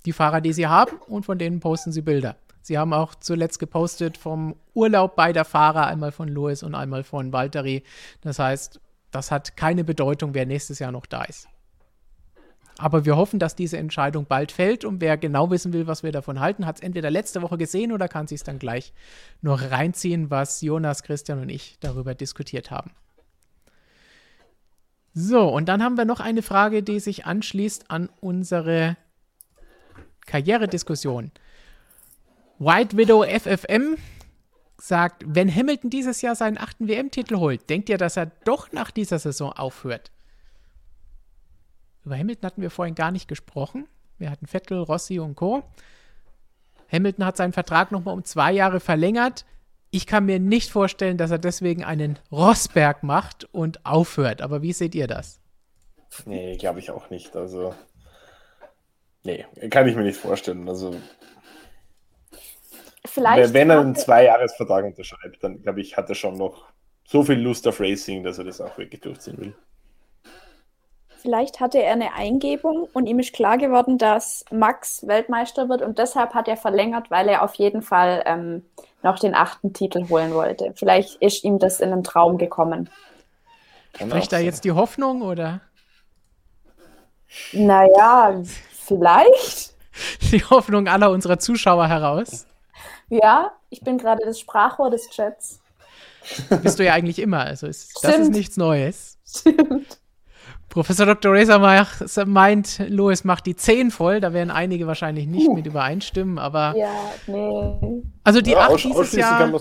die 0.05 0.12
Fahrer, 0.12 0.40
die 0.40 0.52
sie 0.52 0.68
haben 0.68 0.98
und 1.09 1.27
von 1.27 1.39
denen 1.39 1.59
posten 1.59 1.90
sie 1.90 2.02
Bilder. 2.02 2.36
Sie 2.67 2.79
haben 2.79 2.93
auch 2.93 3.15
zuletzt 3.15 3.61
gepostet 3.61 4.19
vom 4.19 4.57
Urlaub 4.75 5.15
beider 5.15 5.45
Fahrer, 5.45 5.87
einmal 5.87 6.11
von 6.11 6.27
Lewis 6.27 6.65
und 6.65 6.75
einmal 6.75 7.05
von 7.05 7.33
Valtteri. 7.33 7.85
Das 8.23 8.41
heißt, 8.41 8.81
das 9.13 9.31
hat 9.31 9.57
keine 9.57 9.85
Bedeutung, 9.85 10.35
wer 10.35 10.47
nächstes 10.47 10.81
Jahr 10.81 10.91
noch 10.91 11.07
da 11.07 11.23
ist. 11.23 11.47
Aber 12.77 13.05
wir 13.05 13.17
hoffen, 13.17 13.39
dass 13.39 13.55
diese 13.55 13.79
Entscheidung 13.79 14.27
bald 14.27 14.51
fällt. 14.51 14.85
Und 14.85 15.01
wer 15.01 15.17
genau 15.17 15.49
wissen 15.53 15.73
will, 15.73 15.87
was 15.87 16.03
wir 16.03 16.11
davon 16.11 16.41
halten, 16.41 16.67
hat 16.67 16.79
es 16.79 16.83
entweder 16.83 17.09
letzte 17.09 17.41
Woche 17.41 17.57
gesehen 17.57 17.93
oder 17.93 18.09
kann 18.09 18.27
sich 18.27 18.41
es 18.41 18.43
dann 18.43 18.59
gleich 18.59 18.93
noch 19.43 19.71
reinziehen, 19.71 20.29
was 20.33 20.61
Jonas, 20.61 21.05
Christian 21.05 21.41
und 21.41 21.51
ich 21.51 21.77
darüber 21.79 22.17
diskutiert 22.17 22.73
haben. 22.73 22.91
So, 25.15 25.49
und 25.49 25.69
dann 25.69 25.85
haben 25.85 25.97
wir 25.97 26.05
noch 26.05 26.19
eine 26.19 26.43
Frage, 26.43 26.83
die 26.83 26.99
sich 26.99 27.27
anschließt 27.27 27.93
an 27.93 28.09
unsere 28.21 28.97
Karrierediskussion. 30.27 31.31
White 32.59 32.97
Widow 32.97 33.23
FFM 33.23 33.97
sagt, 34.78 35.24
wenn 35.27 35.55
Hamilton 35.55 35.91
dieses 35.91 36.23
Jahr 36.23 36.35
seinen 36.35 36.59
achten 36.59 36.89
WM-Titel 36.89 37.37
holt, 37.37 37.69
denkt 37.69 37.89
ihr, 37.89 37.99
dass 37.99 38.16
er 38.16 38.27
doch 38.45 38.73
nach 38.73 38.91
dieser 38.91 39.19
Saison 39.19 39.53
aufhört? 39.53 40.11
Über 42.05 42.16
Hamilton 42.16 42.47
hatten 42.47 42.62
wir 42.62 42.70
vorhin 42.70 42.95
gar 42.95 43.11
nicht 43.11 43.28
gesprochen. 43.28 43.87
Wir 44.19 44.31
hatten 44.31 44.47
Vettel, 44.47 44.78
Rossi 44.78 45.19
und 45.19 45.35
Co. 45.35 45.65
Hamilton 46.91 47.27
hat 47.27 47.37
seinen 47.37 47.53
Vertrag 47.53 47.93
nochmal 47.93 48.15
um 48.15 48.24
zwei 48.24 48.53
Jahre 48.53 48.81
verlängert. 48.81 49.45
Ich 49.91 50.07
kann 50.07 50.24
mir 50.24 50.39
nicht 50.39 50.70
vorstellen, 50.70 51.19
dass 51.19 51.31
er 51.31 51.39
deswegen 51.39 51.85
einen 51.85 52.19
Rosberg 52.31 53.03
macht 53.03 53.45
und 53.53 53.85
aufhört. 53.85 54.41
Aber 54.41 54.62
wie 54.62 54.73
seht 54.73 54.95
ihr 54.95 55.07
das? 55.07 55.41
Nee, 56.24 56.57
glaube 56.57 56.78
ich 56.78 56.91
auch 56.91 57.11
nicht. 57.11 57.37
Also, 57.37 57.74
nee, 59.24 59.45
kann 59.70 59.89
ich 59.89 59.97
mir 59.97 60.05
nicht 60.05 60.19
vorstellen. 60.19 60.69
Also, 60.69 60.95
Vielleicht 63.07 63.55
wenn 63.55 63.70
er 63.70 63.81
einen 63.81 63.95
Zweijahresvertrag 63.95 64.85
unterschreibt, 64.85 65.43
dann 65.43 65.62
glaube 65.62 65.81
ich, 65.81 65.97
hat 65.97 66.09
er 66.09 66.15
schon 66.15 66.37
noch 66.37 66.66
so 67.05 67.23
viel 67.23 67.39
Lust 67.39 67.66
auf 67.69 67.81
Racing, 67.81 68.23
dass 68.24 68.39
er 68.39 68.45
das 68.45 68.61
auch 68.61 68.77
wirklich 68.78 69.01
durchziehen 69.01 69.39
will. 69.39 69.55
Vielleicht 71.19 71.61
hatte 71.61 71.83
er 71.83 71.93
eine 71.93 72.15
Eingebung 72.15 72.89
und 72.93 73.07
ihm 73.07 73.19
ist 73.19 73.33
klar 73.33 73.59
geworden, 73.59 73.99
dass 73.99 74.45
Max 74.53 75.05
Weltmeister 75.07 75.69
wird 75.69 75.83
und 75.83 75.99
deshalb 75.99 76.35
hat 76.35 76.47
er 76.47 76.57
verlängert, 76.57 77.11
weil 77.11 77.28
er 77.28 77.43
auf 77.43 77.55
jeden 77.55 77.83
Fall 77.83 78.23
ähm, 78.27 78.65
noch 79.03 79.19
den 79.19 79.35
achten 79.35 79.73
Titel 79.73 80.09
holen 80.09 80.35
wollte. 80.35 80.73
Vielleicht 80.77 81.16
ist 81.23 81.43
ihm 81.43 81.59
das 81.59 81.81
in 81.81 81.93
einen 81.93 82.05
Traum 82.05 82.39
gekommen. 82.39 82.91
Spricht 83.97 84.33
da 84.33 84.39
jetzt 84.39 84.65
die 84.65 84.73
Hoffnung 84.73 85.23
oder? 85.23 85.62
Naja, 87.53 88.43
vielleicht. 88.73 89.74
Die 90.31 90.45
Hoffnung 90.45 90.89
aller 90.89 91.11
unserer 91.11 91.39
Zuschauer 91.39 91.89
heraus. 91.89 92.47
Ja, 93.09 93.53
ich 93.70 93.81
bin 93.81 93.99
gerade 93.99 94.23
das 94.24 94.41
Sprachrohr 94.41 94.91
des 94.91 95.09
Chats. 95.11 95.61
Bist 96.62 96.78
du 96.78 96.85
ja 96.85 96.93
eigentlich 96.93 97.20
immer, 97.20 97.41
also 97.41 97.66
ist, 97.66 98.03
das 98.03 98.19
ist 98.19 98.33
nichts 98.33 98.57
Neues. 98.57 99.19
Stimmt. 99.24 100.01
Professor 100.69 101.07
Dr. 101.07 101.33
Razor 101.33 102.27
meint, 102.27 102.83
Louis 102.89 103.24
macht 103.24 103.47
die 103.47 103.57
10 103.57 103.91
voll. 103.91 104.20
Da 104.20 104.33
werden 104.33 104.51
einige 104.51 104.87
wahrscheinlich 104.87 105.27
nicht 105.27 105.49
uh. 105.49 105.55
mit 105.55 105.66
übereinstimmen, 105.66 106.39
aber. 106.39 106.74
Ja, 106.77 107.12
nee. 107.27 108.03
Also 108.24 108.41
die 108.41 108.51
ja, 108.51 108.69
8 108.69 108.85
dieses 108.85 109.12
Jahr. 109.12 109.53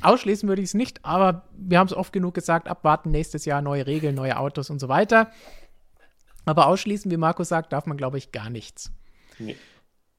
Ausschließen 0.00 0.48
würde 0.48 0.60
ich 0.62 0.68
es 0.68 0.74
nicht, 0.74 1.04
aber 1.04 1.44
wir 1.56 1.78
haben 1.78 1.86
es 1.86 1.94
oft 1.94 2.12
genug 2.12 2.34
gesagt: 2.34 2.66
abwarten, 2.66 3.10
nächstes 3.12 3.44
Jahr 3.44 3.62
neue 3.62 3.86
Regeln, 3.86 4.16
neue 4.16 4.36
Autos 4.36 4.68
und 4.68 4.80
so 4.80 4.88
weiter. 4.88 5.30
Aber 6.44 6.66
ausschließen, 6.66 7.08
wie 7.10 7.16
Markus 7.16 7.48
sagt, 7.48 7.72
darf 7.72 7.86
man, 7.86 7.96
glaube 7.96 8.18
ich, 8.18 8.32
gar 8.32 8.50
nichts. 8.50 8.90
Nee. 9.38 9.56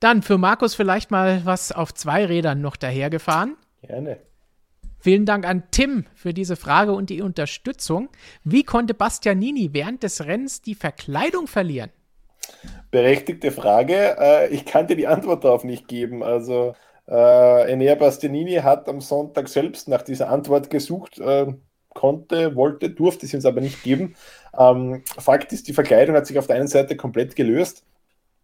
Dann 0.03 0.21
für 0.21 0.37
Markus 0.37 0.75
vielleicht 0.75 1.11
mal 1.11 1.45
was 1.45 1.71
auf 1.71 1.93
zwei 1.93 2.25
Rädern 2.25 2.59
noch 2.59 2.75
dahergefahren. 2.75 3.55
Gerne. 3.83 4.17
Vielen 4.99 5.25
Dank 5.25 5.47
an 5.47 5.63
Tim 5.71 6.03
für 6.13 6.33
diese 6.33 6.57
Frage 6.57 6.91
und 6.91 7.09
die 7.09 7.21
Unterstützung. 7.21 8.09
Wie 8.43 8.63
konnte 8.63 8.93
Bastianini 8.93 9.69
während 9.71 10.03
des 10.03 10.25
Rennens 10.25 10.61
die 10.61 10.75
Verkleidung 10.75 11.47
verlieren? 11.47 11.89
Berechtigte 12.91 13.51
Frage. 13.51 14.17
Äh, 14.19 14.49
ich 14.49 14.65
kann 14.65 14.87
dir 14.87 14.97
die 14.97 15.07
Antwort 15.07 15.45
darauf 15.45 15.63
nicht 15.63 15.87
geben. 15.87 16.21
Also 16.21 16.75
äh, 17.07 17.71
Enea 17.71 17.95
Bastianini 17.95 18.55
hat 18.55 18.89
am 18.89 18.99
Sonntag 18.99 19.47
selbst 19.47 19.87
nach 19.87 20.01
dieser 20.01 20.27
Antwort 20.29 20.69
gesucht, 20.69 21.17
äh, 21.19 21.53
konnte, 21.93 22.57
wollte, 22.57 22.89
durfte 22.89 23.25
sie 23.25 23.37
uns 23.37 23.45
aber 23.45 23.61
nicht 23.61 23.83
geben. 23.83 24.15
Ähm, 24.59 25.05
Fakt 25.17 25.53
ist, 25.53 25.69
die 25.69 25.73
Verkleidung 25.73 26.17
hat 26.17 26.27
sich 26.27 26.37
auf 26.37 26.47
der 26.47 26.57
einen 26.57 26.67
Seite 26.67 26.97
komplett 26.97 27.37
gelöst. 27.37 27.85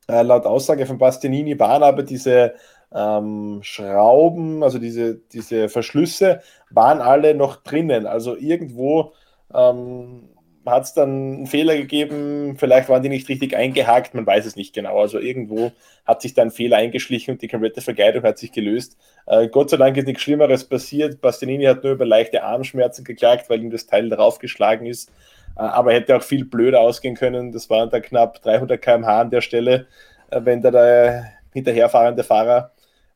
Äh, 0.10 0.23
laut 0.23 0.45
Aussage 0.45 0.88
von 0.88 0.98
Bastianini 0.98 1.60
waren 1.60 1.84
aber 1.84 2.02
diese 2.02 2.56
ähm, 2.94 3.60
Schrauben, 3.61 4.64
also 4.64 4.80
diese, 4.80 5.15
diese 5.31 5.69
Verschlüsse, 5.69 6.41
waren 6.72 6.99
alle 6.99 7.36
noch 7.36 7.57
drinnen. 7.57 8.07
Also 8.07 8.36
irgendwo 8.36 9.14
ähm, 9.53 10.30
hat 10.65 10.84
es 10.84 10.94
dann 10.94 11.10
einen 11.10 11.48
Fehler 11.48 11.77
gegeben, 11.77 12.56
vielleicht 12.57 12.90
waren 12.90 13.03
die 13.03 13.10
nicht 13.10 13.30
richtig 13.30 13.56
eingehakt, 13.56 14.14
man 14.15 14.26
weiß 14.26 14.45
es 14.48 14.56
nicht 14.56 14.73
genau. 14.73 14.99
Also 14.99 15.19
irgendwo 15.19 15.72
hat 16.06 16.23
sich 16.23 16.34
da 16.34 16.41
ein 16.41 16.52
Fehler 16.52 16.77
eingeschlichen 16.77 17.36
und 17.36 17.41
die 17.44 17.48
komplette 17.48 17.81
Verkleidung 17.81 18.23
hat 18.23 18.40
sich 18.40 18.52
gelöst. 18.52 18.98
Äh, 19.27 19.48
Gott 19.48 19.69
sei 19.69 19.77
Dank 19.77 19.95
ist 19.95 20.07
nichts 20.07 20.23
Schlimmeres 20.23 20.65
passiert. 20.65 21.22
Bastianini 21.22 21.65
hat 21.65 21.84
nur 21.84 21.94
über 21.94 22.06
leichte 22.06 22.44
Armschmerzen 22.44 23.03
geklagt, 23.03 23.48
weil 23.49 23.61
ihm 23.61 23.69
das 23.69 23.86
Teil 23.86 24.10
draufgeschlagen 24.10 24.88
ist. 24.88 25.11
Äh, 25.55 25.61
aber 25.61 25.93
hätte 25.93 26.15
auch 26.15 26.23
viel 26.23 26.45
blöder 26.45 26.80
ausgehen 26.80 27.15
können. 27.15 27.51
Das 27.51 27.69
waren 27.69 27.89
da 27.89 27.99
knapp 27.99 28.41
300 28.41 28.81
km/h 28.81 29.21
an 29.21 29.30
der 29.30 29.41
Stelle, 29.41 29.88
äh, 30.31 30.41
wenn 30.43 30.61
da 30.61 30.71
der 30.71 31.31
hinterherfahrende 31.53 32.23
Fahrer 32.23 32.71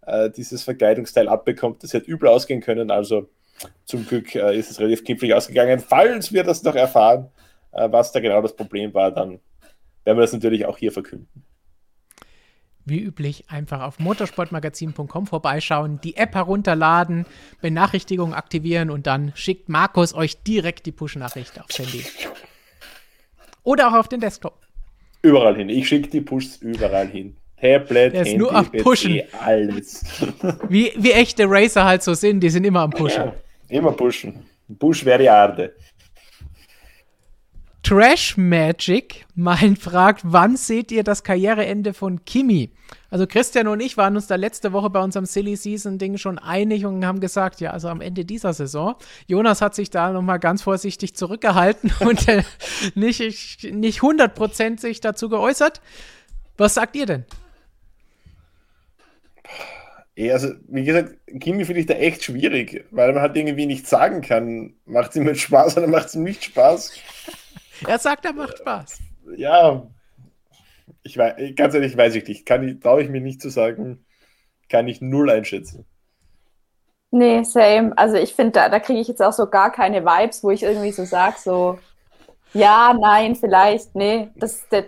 äh, 0.05 0.29
dieses 0.29 0.63
Verkleidungsteil 0.63 1.27
abbekommt. 1.27 1.83
Das 1.83 1.93
hätte 1.93 2.09
übel 2.09 2.29
ausgehen 2.29 2.61
können. 2.61 2.91
Also 2.91 3.29
zum 3.85 4.05
Glück 4.05 4.35
ist 4.35 4.71
es 4.71 4.79
relativ 4.79 5.05
knifflig 5.05 5.33
ausgegangen. 5.33 5.79
Falls 5.79 6.33
wir 6.33 6.43
das 6.43 6.63
noch 6.63 6.75
erfahren, 6.75 7.29
was 7.71 8.11
da 8.11 8.19
genau 8.19 8.41
das 8.41 8.55
Problem 8.55 8.93
war, 8.93 9.11
dann 9.11 9.39
werden 10.03 10.17
wir 10.17 10.21
das 10.21 10.33
natürlich 10.33 10.65
auch 10.65 10.77
hier 10.77 10.91
verkünden. 10.91 11.45
Wie 12.85 12.99
üblich 12.99 13.45
einfach 13.49 13.81
auf 13.81 13.99
motorsportmagazin.com 13.99 15.27
vorbeischauen, 15.27 16.01
die 16.03 16.17
App 16.17 16.35
herunterladen, 16.35 17.25
Benachrichtigungen 17.61 18.33
aktivieren 18.33 18.89
und 18.89 19.07
dann 19.07 19.31
schickt 19.35 19.69
Markus 19.69 20.13
euch 20.13 20.43
direkt 20.43 20.85
die 20.85 20.91
Push-Nachricht 20.91 21.61
aufs 21.61 21.79
Handy. 21.79 22.03
Oder 23.63 23.87
auch 23.87 23.93
auf 23.93 24.09
den 24.09 24.19
Desktop. 24.19 24.59
Überall 25.21 25.55
hin. 25.55 25.69
Ich 25.69 25.87
schicke 25.87 26.09
die 26.09 26.19
Pushs 26.19 26.57
überall 26.57 27.07
hin. 27.07 27.37
Tablet, 27.59 28.13
Der 28.13 28.21
ist 28.23 28.27
Handy, 28.27 28.37
nur 28.37 28.53
am 28.53 28.69
Pushen. 28.69 29.19
PC, 29.19 29.41
alles. 29.41 30.03
Wie, 30.69 30.91
wie 30.97 31.11
echte 31.13 31.45
Racer 31.47 31.85
halt 31.85 32.03
so 32.03 32.13
sind, 32.13 32.41
die 32.41 32.49
sind 32.49 32.65
immer 32.65 32.81
am 32.81 32.91
Pushen. 32.91 33.23
Ja, 33.23 33.33
immer 33.69 33.93
pushen. 33.93 34.45
Push 34.79 35.07
Arde. 35.07 35.73
Trash 37.83 38.37
Magic 38.37 39.25
meint 39.35 39.77
fragt, 39.79 40.21
wann 40.23 40.55
seht 40.55 40.91
ihr 40.91 41.03
das 41.03 41.23
Karriereende 41.23 41.93
von 41.93 42.23
Kimi? 42.23 42.71
Also 43.09 43.27
Christian 43.27 43.67
und 43.67 43.81
ich 43.81 43.97
waren 43.97 44.15
uns 44.15 44.27
da 44.27 44.35
letzte 44.35 44.71
Woche 44.73 44.89
bei 44.89 45.01
unserem 45.01 45.25
Silly 45.25 45.55
Season 45.55 45.97
Ding 45.97 46.17
schon 46.17 46.39
einig 46.39 46.85
und 46.85 47.05
haben 47.05 47.19
gesagt, 47.19 47.61
ja, 47.61 47.71
also 47.71 47.89
am 47.89 48.01
Ende 48.01 48.25
dieser 48.25 48.53
Saison. 48.53 48.95
Jonas 49.27 49.61
hat 49.61 49.75
sich 49.75 49.89
da 49.89 50.11
nochmal 50.11 50.39
ganz 50.39 50.61
vorsichtig 50.61 51.15
zurückgehalten 51.15 51.91
und 51.99 52.27
äh, 52.27 52.43
nicht, 52.95 53.19
nicht 53.71 53.99
100% 53.99 54.79
sich 54.79 55.01
dazu 55.01 55.29
geäußert. 55.29 55.81
Was 56.57 56.75
sagt 56.75 56.95
ihr 56.95 57.05
denn? 57.05 57.25
Also, 60.15 60.49
wie 60.67 60.83
gesagt, 60.83 61.15
Kimi 61.39 61.65
finde 61.65 61.81
ich 61.81 61.87
da 61.87 61.95
echt 61.95 62.23
schwierig, 62.23 62.85
weil 62.91 63.13
man 63.13 63.23
halt 63.23 63.35
irgendwie 63.35 63.65
nicht 63.65 63.87
sagen 63.87 64.21
kann, 64.21 64.73
macht 64.85 65.09
es 65.09 65.15
ihm 65.15 65.27
jetzt 65.27 65.41
Spaß 65.41 65.77
oder 65.77 65.87
macht 65.87 66.07
es 66.07 66.15
ihm 66.15 66.23
nicht 66.23 66.43
Spaß. 66.43 66.91
Er 67.87 67.99
sagt, 67.99 68.25
er 68.25 68.33
macht 68.33 68.57
Spaß. 68.59 68.99
Ja, 69.37 69.87
ich 71.03 71.17
weiß, 71.17 71.35
ganz 71.55 71.73
ehrlich, 71.73 71.97
weiß 71.97 72.15
ich 72.15 72.27
nicht. 72.27 72.45
Kann 72.45 72.67
ich, 72.67 72.79
traue 72.79 73.03
ich 73.03 73.09
mir 73.09 73.21
nicht 73.21 73.41
zu 73.41 73.49
sagen, 73.49 74.05
kann 74.69 74.87
ich 74.87 75.01
null 75.01 75.29
einschätzen. 75.29 75.85
Nee, 77.11 77.43
same. 77.43 77.93
Also 77.95 78.15
ich 78.15 78.33
finde, 78.33 78.53
da, 78.53 78.69
da 78.69 78.79
kriege 78.79 78.99
ich 78.99 79.07
jetzt 79.07 79.21
auch 79.21 79.33
so 79.33 79.47
gar 79.47 79.71
keine 79.71 80.03
Vibes, 80.03 80.43
wo 80.43 80.49
ich 80.49 80.63
irgendwie 80.63 80.91
so 80.91 81.05
sage, 81.05 81.35
so, 81.37 81.77
ja, 82.53 82.93
nein, 82.99 83.35
vielleicht, 83.35 83.93
nee. 83.95 84.29
Das, 84.35 84.67
das, 84.69 84.85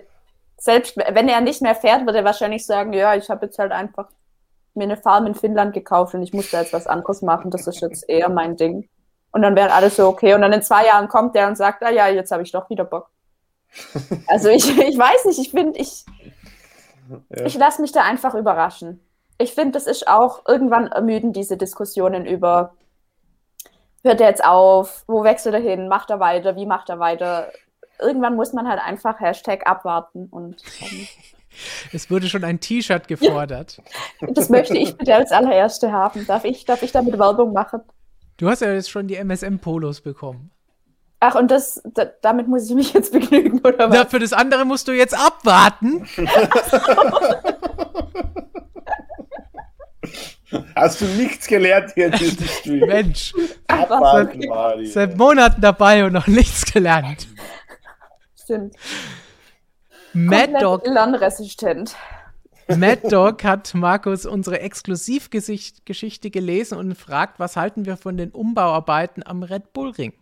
selbst 0.57 0.97
wenn 0.97 1.29
er 1.29 1.41
nicht 1.41 1.61
mehr 1.61 1.75
fährt, 1.75 2.05
wird 2.05 2.15
er 2.15 2.23
wahrscheinlich 2.23 2.65
sagen, 2.65 2.93
ja, 2.93 3.15
ich 3.15 3.29
habe 3.29 3.45
jetzt 3.45 3.59
halt 3.59 3.71
einfach 3.71 4.09
mir 4.73 4.85
eine 4.85 4.97
Farm 4.97 5.27
in 5.27 5.35
Finnland 5.35 5.73
gekauft 5.73 6.15
und 6.15 6.23
ich 6.23 6.33
musste 6.33 6.57
jetzt 6.57 6.73
was 6.73 6.87
anderes 6.87 7.21
machen. 7.21 7.51
Das 7.51 7.67
ist 7.67 7.81
jetzt 7.81 8.09
eher 8.09 8.29
mein 8.29 8.57
Ding. 8.57 8.89
Und 9.35 9.41
dann 9.41 9.57
wäre 9.57 9.73
alles 9.73 9.97
so 9.97 10.07
okay. 10.07 10.33
Und 10.33 10.43
dann 10.43 10.53
in 10.53 10.61
zwei 10.61 10.85
Jahren 10.85 11.09
kommt 11.09 11.35
der 11.35 11.49
und 11.49 11.57
sagt, 11.57 11.83
ah 11.83 11.89
ja, 11.89 12.07
jetzt 12.07 12.31
habe 12.31 12.41
ich 12.43 12.53
doch 12.53 12.69
wieder 12.69 12.85
Bock. 12.85 13.09
Also 14.27 14.47
ich, 14.47 14.65
ich 14.65 14.97
weiß 14.97 15.25
nicht, 15.25 15.39
ich 15.39 15.51
finde, 15.51 15.77
ich, 15.77 16.05
ja. 17.09 17.45
ich 17.45 17.55
lasse 17.55 17.81
mich 17.81 17.91
da 17.91 18.03
einfach 18.03 18.33
überraschen. 18.33 19.01
Ich 19.37 19.53
finde, 19.53 19.73
das 19.73 19.87
ist 19.87 20.07
auch 20.07 20.43
irgendwann 20.47 20.87
ermüden, 20.87 21.33
diese 21.33 21.57
Diskussionen 21.57 22.25
über, 22.25 22.75
hört 24.05 24.21
er 24.21 24.29
jetzt 24.29 24.45
auf, 24.45 25.03
wo 25.05 25.25
wechselt 25.25 25.53
er 25.53 25.59
hin, 25.59 25.89
macht 25.89 26.11
er 26.11 26.21
weiter, 26.21 26.55
wie 26.55 26.65
macht 26.65 26.87
er 26.87 26.99
weiter. 26.99 27.51
Irgendwann 27.99 28.37
muss 28.37 28.53
man 28.53 28.69
halt 28.69 28.79
einfach 28.79 29.19
Hashtag 29.19 29.67
abwarten 29.67 30.27
und. 30.31 30.63
Ähm, 30.79 31.07
es 31.91 32.09
wurde 32.09 32.29
schon 32.29 32.45
ein 32.45 32.61
T-Shirt 32.61 33.09
gefordert. 33.09 33.81
Das 34.21 34.47
möchte 34.47 34.77
ich 34.77 34.95
bitte 34.97 35.13
als 35.13 35.33
allererste 35.33 35.91
haben. 35.91 36.25
Darf 36.25 36.45
ich, 36.45 36.63
darf 36.63 36.83
ich 36.83 36.93
damit 36.93 37.19
Werbung 37.19 37.51
machen? 37.51 37.81
Du 38.37 38.49
hast 38.49 38.61
ja 38.61 38.73
jetzt 38.73 38.89
schon 38.89 39.07
die 39.07 39.15
MSM-Polos 39.15 40.01
bekommen. 40.01 40.51
Ach, 41.21 41.35
und 41.35 41.49
das, 41.49 41.81
da, 41.93 42.05
damit 42.21 42.47
muss 42.47 42.69
ich 42.69 42.75
mich 42.75 42.93
jetzt 42.93 43.11
begnügen, 43.17 43.59
oder 43.59 43.89
was? 43.89 43.97
Na, 43.97 44.05
für 44.05 44.19
das 44.19 44.33
andere 44.33 44.65
musst 44.65 44.87
du 44.87 44.91
jetzt 44.91 45.17
abwarten. 45.17 46.05
Hast 50.75 51.01
du 51.01 51.05
nichts 51.05 51.47
gelernt 51.47 51.91
hier 51.95 52.05
in 52.07 52.11
diesem 52.13 52.47
Stream? 52.47 52.87
Mensch, 52.87 53.33
Abwarten, 53.67 54.41
seit, 54.41 54.49
Mari. 54.49 54.85
seit 54.85 55.17
Monaten 55.17 55.59
dabei 55.59 56.05
und 56.05 56.13
noch 56.13 56.27
nichts 56.27 56.71
gelernt. 56.71 57.27
Stimmt. 58.41 58.75
Mad 60.13 60.53
Dog, 60.61 60.85
Lernresistent. 60.85 61.95
Mad 62.67 63.07
Dog 63.09 63.43
hat 63.43 63.75
Markus 63.75 64.25
unsere 64.25 64.59
Exklusivgeschichte 64.59 66.31
gelesen 66.31 66.79
und 66.79 66.95
fragt, 66.95 67.39
was 67.39 67.55
halten 67.55 67.85
wir 67.85 67.95
von 67.95 68.17
den 68.17 68.31
Umbauarbeiten 68.31 69.21
am 69.25 69.43
Red 69.43 69.71
Bull 69.71 69.91
Ring? 69.91 70.13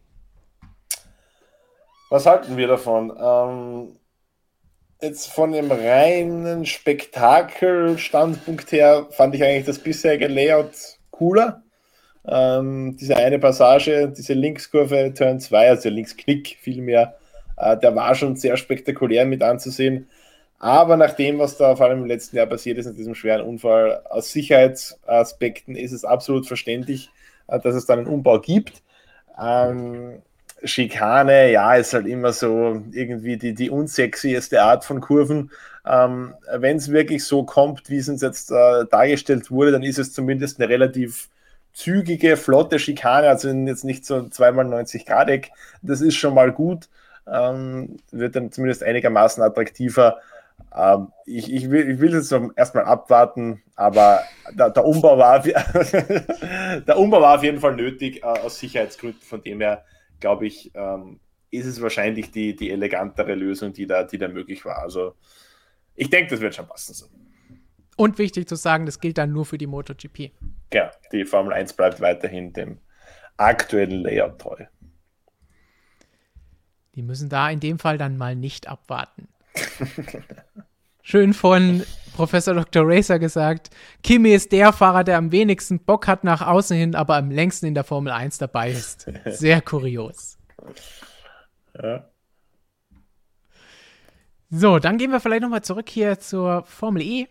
Was 2.09 2.25
halten 2.25 2.57
wir 2.57 2.67
davon? 2.67 3.13
Ähm, 3.17 3.95
jetzt 5.01 5.31
von 5.31 5.53
dem 5.53 5.71
reinen 5.71 6.65
Spektakelstandpunkt 6.65 8.73
her 8.73 9.07
fand 9.11 9.35
ich 9.35 9.43
eigentlich 9.43 9.65
das 9.65 9.79
bisherige 9.79 10.27
Layout 10.27 10.97
cooler. 11.11 11.63
Ähm, 12.27 12.97
diese 12.99 13.15
eine 13.15 13.39
Passage, 13.39 14.11
diese 14.15 14.33
Linkskurve, 14.33 15.13
Turn 15.13 15.39
2, 15.39 15.69
also 15.69 15.87
Linksknick 15.89 16.57
vielmehr, 16.59 17.15
äh, 17.57 17.77
der 17.77 17.95
war 17.95 18.13
schon 18.15 18.35
sehr 18.35 18.57
spektakulär 18.57 19.25
mit 19.25 19.41
anzusehen. 19.41 20.09
Aber 20.63 20.95
nach 20.95 21.11
dem, 21.11 21.39
was 21.39 21.57
da 21.57 21.75
vor 21.75 21.87
allem 21.87 22.03
im 22.03 22.05
letzten 22.05 22.37
Jahr 22.37 22.45
passiert 22.45 22.77
ist, 22.77 22.85
in 22.85 22.95
diesem 22.95 23.15
schweren 23.15 23.45
Unfall, 23.45 24.01
aus 24.09 24.31
Sicherheitsaspekten 24.31 25.75
ist 25.75 25.91
es 25.91 26.05
absolut 26.05 26.47
verständlich, 26.47 27.11
äh, 27.47 27.59
dass 27.59 27.75
es 27.75 27.85
da 27.85 27.93
einen 27.95 28.07
Umbau 28.07 28.39
gibt. 28.39 28.81
Ähm, 29.37 30.21
Schikane, 30.63 31.51
ja, 31.51 31.75
ist 31.75 31.93
halt 31.93 32.07
immer 32.07 32.31
so 32.31 32.81
irgendwie 32.93 33.35
die, 33.35 33.53
die 33.53 33.69
unsexieste 33.69 34.61
Art 34.61 34.85
von 34.85 35.01
Kurven. 35.01 35.51
Ähm, 35.85 36.33
Wenn 36.55 36.77
es 36.77 36.89
wirklich 36.89 37.25
so 37.25 37.43
kommt, 37.43 37.89
wie 37.89 37.97
es 37.97 38.07
uns 38.07 38.21
jetzt 38.21 38.49
äh, 38.49 38.85
dargestellt 38.89 39.51
wurde, 39.51 39.73
dann 39.73 39.83
ist 39.83 39.99
es 39.99 40.13
zumindest 40.13 40.61
eine 40.61 40.69
relativ 40.69 41.27
zügige, 41.73 42.37
flotte 42.37 42.79
Schikane, 42.79 43.27
also 43.27 43.49
jetzt 43.49 43.83
nicht 43.83 44.05
so 44.05 44.29
zweimal 44.29 44.63
90 44.63 45.05
Grad 45.05 45.27
Eck. 45.29 45.51
Das 45.81 45.99
ist 45.99 46.15
schon 46.15 46.35
mal 46.35 46.53
gut. 46.53 46.87
Ähm, 47.27 47.97
wird 48.11 48.37
dann 48.37 48.51
zumindest 48.53 48.83
einigermaßen 48.83 49.43
attraktiver. 49.43 50.19
Ähm, 50.75 51.11
ich, 51.25 51.53
ich, 51.53 51.69
will, 51.69 51.89
ich 51.89 51.99
will 51.99 52.13
jetzt 52.13 52.33
erstmal 52.55 52.85
abwarten, 52.85 53.61
aber 53.75 54.21
der, 54.51 54.71
der, 54.71 54.85
Umbau 54.85 55.17
war, 55.17 55.39
der 55.43 56.97
Umbau 56.97 57.21
war 57.21 57.37
auf 57.37 57.43
jeden 57.43 57.59
Fall 57.59 57.75
nötig 57.75 58.23
äh, 58.23 58.25
aus 58.25 58.59
Sicherheitsgründen. 58.59 59.21
Von 59.21 59.43
dem 59.43 59.61
her 59.61 59.85
glaube 60.19 60.47
ich, 60.47 60.71
ähm, 60.73 61.19
ist 61.51 61.65
es 61.65 61.81
wahrscheinlich 61.81 62.31
die, 62.31 62.55
die 62.55 62.71
elegantere 62.71 63.35
Lösung, 63.35 63.73
die 63.73 63.85
da, 63.85 64.03
die 64.03 64.17
da 64.17 64.27
möglich 64.27 64.65
war. 64.65 64.79
Also 64.79 65.15
ich 65.95 66.09
denke, 66.09 66.31
das 66.31 66.41
wird 66.41 66.55
schon 66.55 66.67
passen. 66.67 66.93
So. 66.93 67.05
Und 67.95 68.17
wichtig 68.17 68.47
zu 68.47 68.55
sagen, 68.55 68.85
das 68.85 68.99
gilt 68.99 69.19
dann 69.19 69.31
nur 69.31 69.45
für 69.45 69.59
die 69.59 69.67
MotoGP. 69.67 70.31
Ja, 70.73 70.91
die 71.11 71.25
Formel 71.25 71.53
1 71.53 71.73
bleibt 71.73 72.01
weiterhin 72.01 72.53
dem 72.53 72.79
aktuellen 73.37 74.01
Layout 74.01 74.39
treu. 74.39 74.65
Die 76.95 77.03
müssen 77.03 77.29
da 77.29 77.49
in 77.49 77.59
dem 77.59 77.79
Fall 77.79 77.97
dann 77.97 78.17
mal 78.17 78.35
nicht 78.35 78.67
abwarten. 78.67 79.27
Schön 81.01 81.33
von 81.33 81.83
Professor 82.15 82.53
Dr. 82.53 82.83
Racer 82.85 83.19
gesagt, 83.19 83.69
Kimi 84.03 84.33
ist 84.33 84.51
der 84.51 84.71
Fahrer, 84.71 85.03
der 85.03 85.17
am 85.17 85.31
wenigsten 85.31 85.79
Bock 85.79 86.07
hat 86.07 86.23
nach 86.23 86.41
außen 86.41 86.77
hin, 86.77 86.95
aber 86.95 87.15
am 87.17 87.31
längsten 87.31 87.65
in 87.65 87.73
der 87.73 87.83
Formel 87.83 88.13
1 88.13 88.37
dabei 88.37 88.71
ist. 88.71 89.07
Sehr 89.25 89.61
kurios. 89.61 90.37
Ja. 91.81 92.09
So, 94.49 94.77
dann 94.77 94.99
gehen 94.99 95.11
wir 95.11 95.19
vielleicht 95.19 95.41
nochmal 95.41 95.63
zurück 95.63 95.89
hier 95.89 96.19
zur 96.19 96.63
Formel 96.65 97.01
E, 97.01 97.27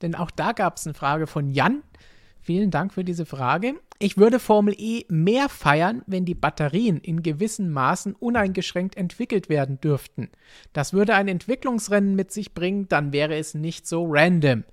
denn 0.00 0.14
auch 0.14 0.30
da 0.30 0.52
gab 0.52 0.78
es 0.78 0.86
eine 0.86 0.94
Frage 0.94 1.26
von 1.26 1.50
Jan. 1.50 1.82
Vielen 2.44 2.70
Dank 2.70 2.92
für 2.92 3.04
diese 3.04 3.24
Frage. 3.24 3.76
Ich 3.98 4.18
würde 4.18 4.38
Formel 4.38 4.74
E 4.76 5.06
mehr 5.08 5.48
feiern, 5.48 6.02
wenn 6.06 6.26
die 6.26 6.34
Batterien 6.34 6.98
in 6.98 7.22
gewissen 7.22 7.70
Maßen 7.70 8.14
uneingeschränkt 8.14 8.98
entwickelt 8.98 9.48
werden 9.48 9.80
dürften. 9.80 10.28
Das 10.74 10.92
würde 10.92 11.14
ein 11.14 11.26
Entwicklungsrennen 11.26 12.14
mit 12.14 12.32
sich 12.32 12.52
bringen, 12.52 12.86
dann 12.86 13.14
wäre 13.14 13.34
es 13.34 13.54
nicht 13.54 13.86
so 13.86 14.04
random. 14.06 14.64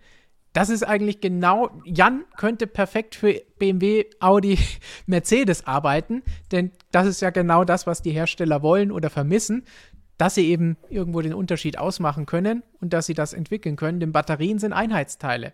Das 0.52 0.70
ist 0.70 0.84
eigentlich 0.84 1.22
genau, 1.22 1.70
Jan 1.86 2.26
könnte 2.36 2.68
perfekt 2.68 3.16
für 3.16 3.42
BMW, 3.58 4.04
Audi, 4.20 4.58
Mercedes 5.06 5.66
arbeiten, 5.66 6.24
denn 6.52 6.72
das 6.92 7.08
ist 7.08 7.22
ja 7.22 7.30
genau 7.30 7.64
das, 7.64 7.88
was 7.88 8.02
die 8.02 8.12
Hersteller 8.12 8.62
wollen 8.62 8.92
oder 8.92 9.10
vermissen, 9.10 9.64
dass 10.18 10.36
sie 10.36 10.50
eben 10.50 10.76
irgendwo 10.90 11.22
den 11.22 11.34
Unterschied 11.34 11.78
ausmachen 11.78 12.26
können 12.26 12.64
und 12.82 12.92
dass 12.92 13.06
sie 13.06 13.14
das 13.14 13.32
entwickeln 13.32 13.78
können, 13.78 14.02
denn 14.02 14.12
Batterien 14.12 14.60
sind 14.60 14.74
Einheitsteile 14.74 15.54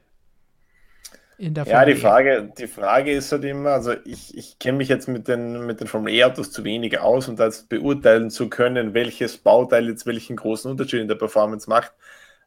in 1.38 1.53
der 1.53 1.65
Formel 1.65 1.72
Ja, 1.72 1.85
die. 1.85 1.95
Frage, 1.95 2.51
die 2.57 2.68
Frage 2.68 3.11
ist 3.11 3.31
halt 3.31 3.43
immer, 3.43 3.72
also 3.72 3.93
ich, 4.05 4.35
ich 4.38 4.59
kenne 4.59 4.77
mich 4.80 4.89
jetzt 4.89 5.07
mit 5.07 5.27
den, 5.27 5.65
mit 5.65 5.80
den 5.81 5.88
Formel 5.88 6.14
E-Autos 6.14 6.51
zu 6.51 6.64
wenig 6.64 6.99
aus, 6.99 7.27
um 7.30 7.35
das 7.35 7.64
beurteilen 7.64 8.30
zu 8.31 8.49
können, 8.49 8.93
welches 8.93 9.38
Bauteil 9.38 9.88
jetzt 9.88 10.05
welchen 10.05 10.35
großen 10.35 10.72
Unterschied 10.72 11.01
in 11.01 11.07
der 11.07 11.15
Performance 11.15 11.69
macht. 11.69 11.93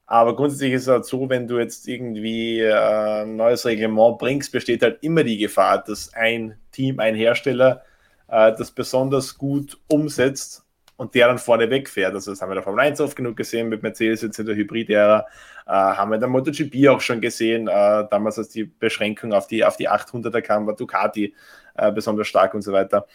Aber 0.06 0.34
grundsätzlich 0.34 0.72
ist 0.72 0.82
es 0.82 0.88
halt 0.88 1.04
so, 1.06 1.28
wenn 1.30 1.46
du 1.46 1.58
jetzt 1.58 1.86
irgendwie 1.86 2.60
äh, 2.60 3.22
ein 3.22 3.36
neues 3.36 3.64
Reglement 3.64 4.18
bringst, 4.18 4.50
besteht 4.52 4.82
halt 4.82 5.02
immer 5.02 5.22
die 5.24 5.38
Gefahr, 5.38 5.84
dass 5.84 6.12
ein 6.14 6.58
Team, 6.72 6.98
ein 7.00 7.14
Hersteller 7.14 7.84
äh, 8.28 8.52
das 8.56 8.72
besonders 8.72 9.38
gut 9.38 9.78
umsetzt 9.88 10.64
und 11.00 11.14
der 11.14 11.28
dann 11.28 11.38
vorne 11.38 11.70
wegfährt. 11.70 12.12
Also 12.12 12.30
das 12.30 12.42
haben 12.42 12.50
wir 12.50 12.56
der 12.56 12.62
Formel 12.62 12.80
1 12.80 13.00
oft 13.00 13.16
genug 13.16 13.34
gesehen, 13.34 13.70
mit 13.70 13.82
Mercedes 13.82 14.20
jetzt 14.20 14.38
in 14.38 14.44
der 14.44 14.54
Hybrid-Ära, 14.54 15.26
äh, 15.66 15.70
haben 15.70 16.10
wir 16.10 16.16
in 16.16 16.20
der 16.20 16.28
MotoGP 16.28 16.88
auch 16.88 17.00
schon 17.00 17.22
gesehen, 17.22 17.68
äh, 17.68 18.06
damals 18.10 18.36
als 18.36 18.50
die 18.50 18.64
Beschränkung 18.64 19.32
auf 19.32 19.46
die, 19.46 19.64
auf 19.64 19.78
die 19.78 19.88
800er 19.88 20.42
kam, 20.42 20.66
war 20.66 20.76
Ducati 20.76 21.34
äh, 21.78 21.90
besonders 21.90 22.28
stark 22.28 22.52
und 22.52 22.60
so 22.60 22.74
weiter. 22.74 23.06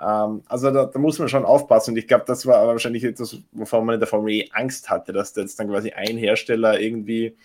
Ähm, 0.00 0.44
also 0.46 0.70
da, 0.70 0.84
da, 0.84 0.96
muss 1.00 1.18
man 1.18 1.28
schon 1.28 1.44
aufpassen 1.44 1.90
und 1.90 1.96
ich 1.96 2.06
glaube, 2.06 2.22
das 2.24 2.46
war 2.46 2.68
wahrscheinlich 2.68 3.02
etwas, 3.02 3.36
wovon 3.50 3.84
man 3.84 3.94
in 3.94 4.00
der 4.00 4.06
Formel 4.06 4.32
E 4.32 4.48
Angst 4.52 4.88
hatte, 4.88 5.12
dass 5.12 5.34
jetzt 5.34 5.58
dann 5.58 5.68
quasi 5.68 5.90
ein 5.90 6.16
Hersteller 6.16 6.78
irgendwie 6.78 7.36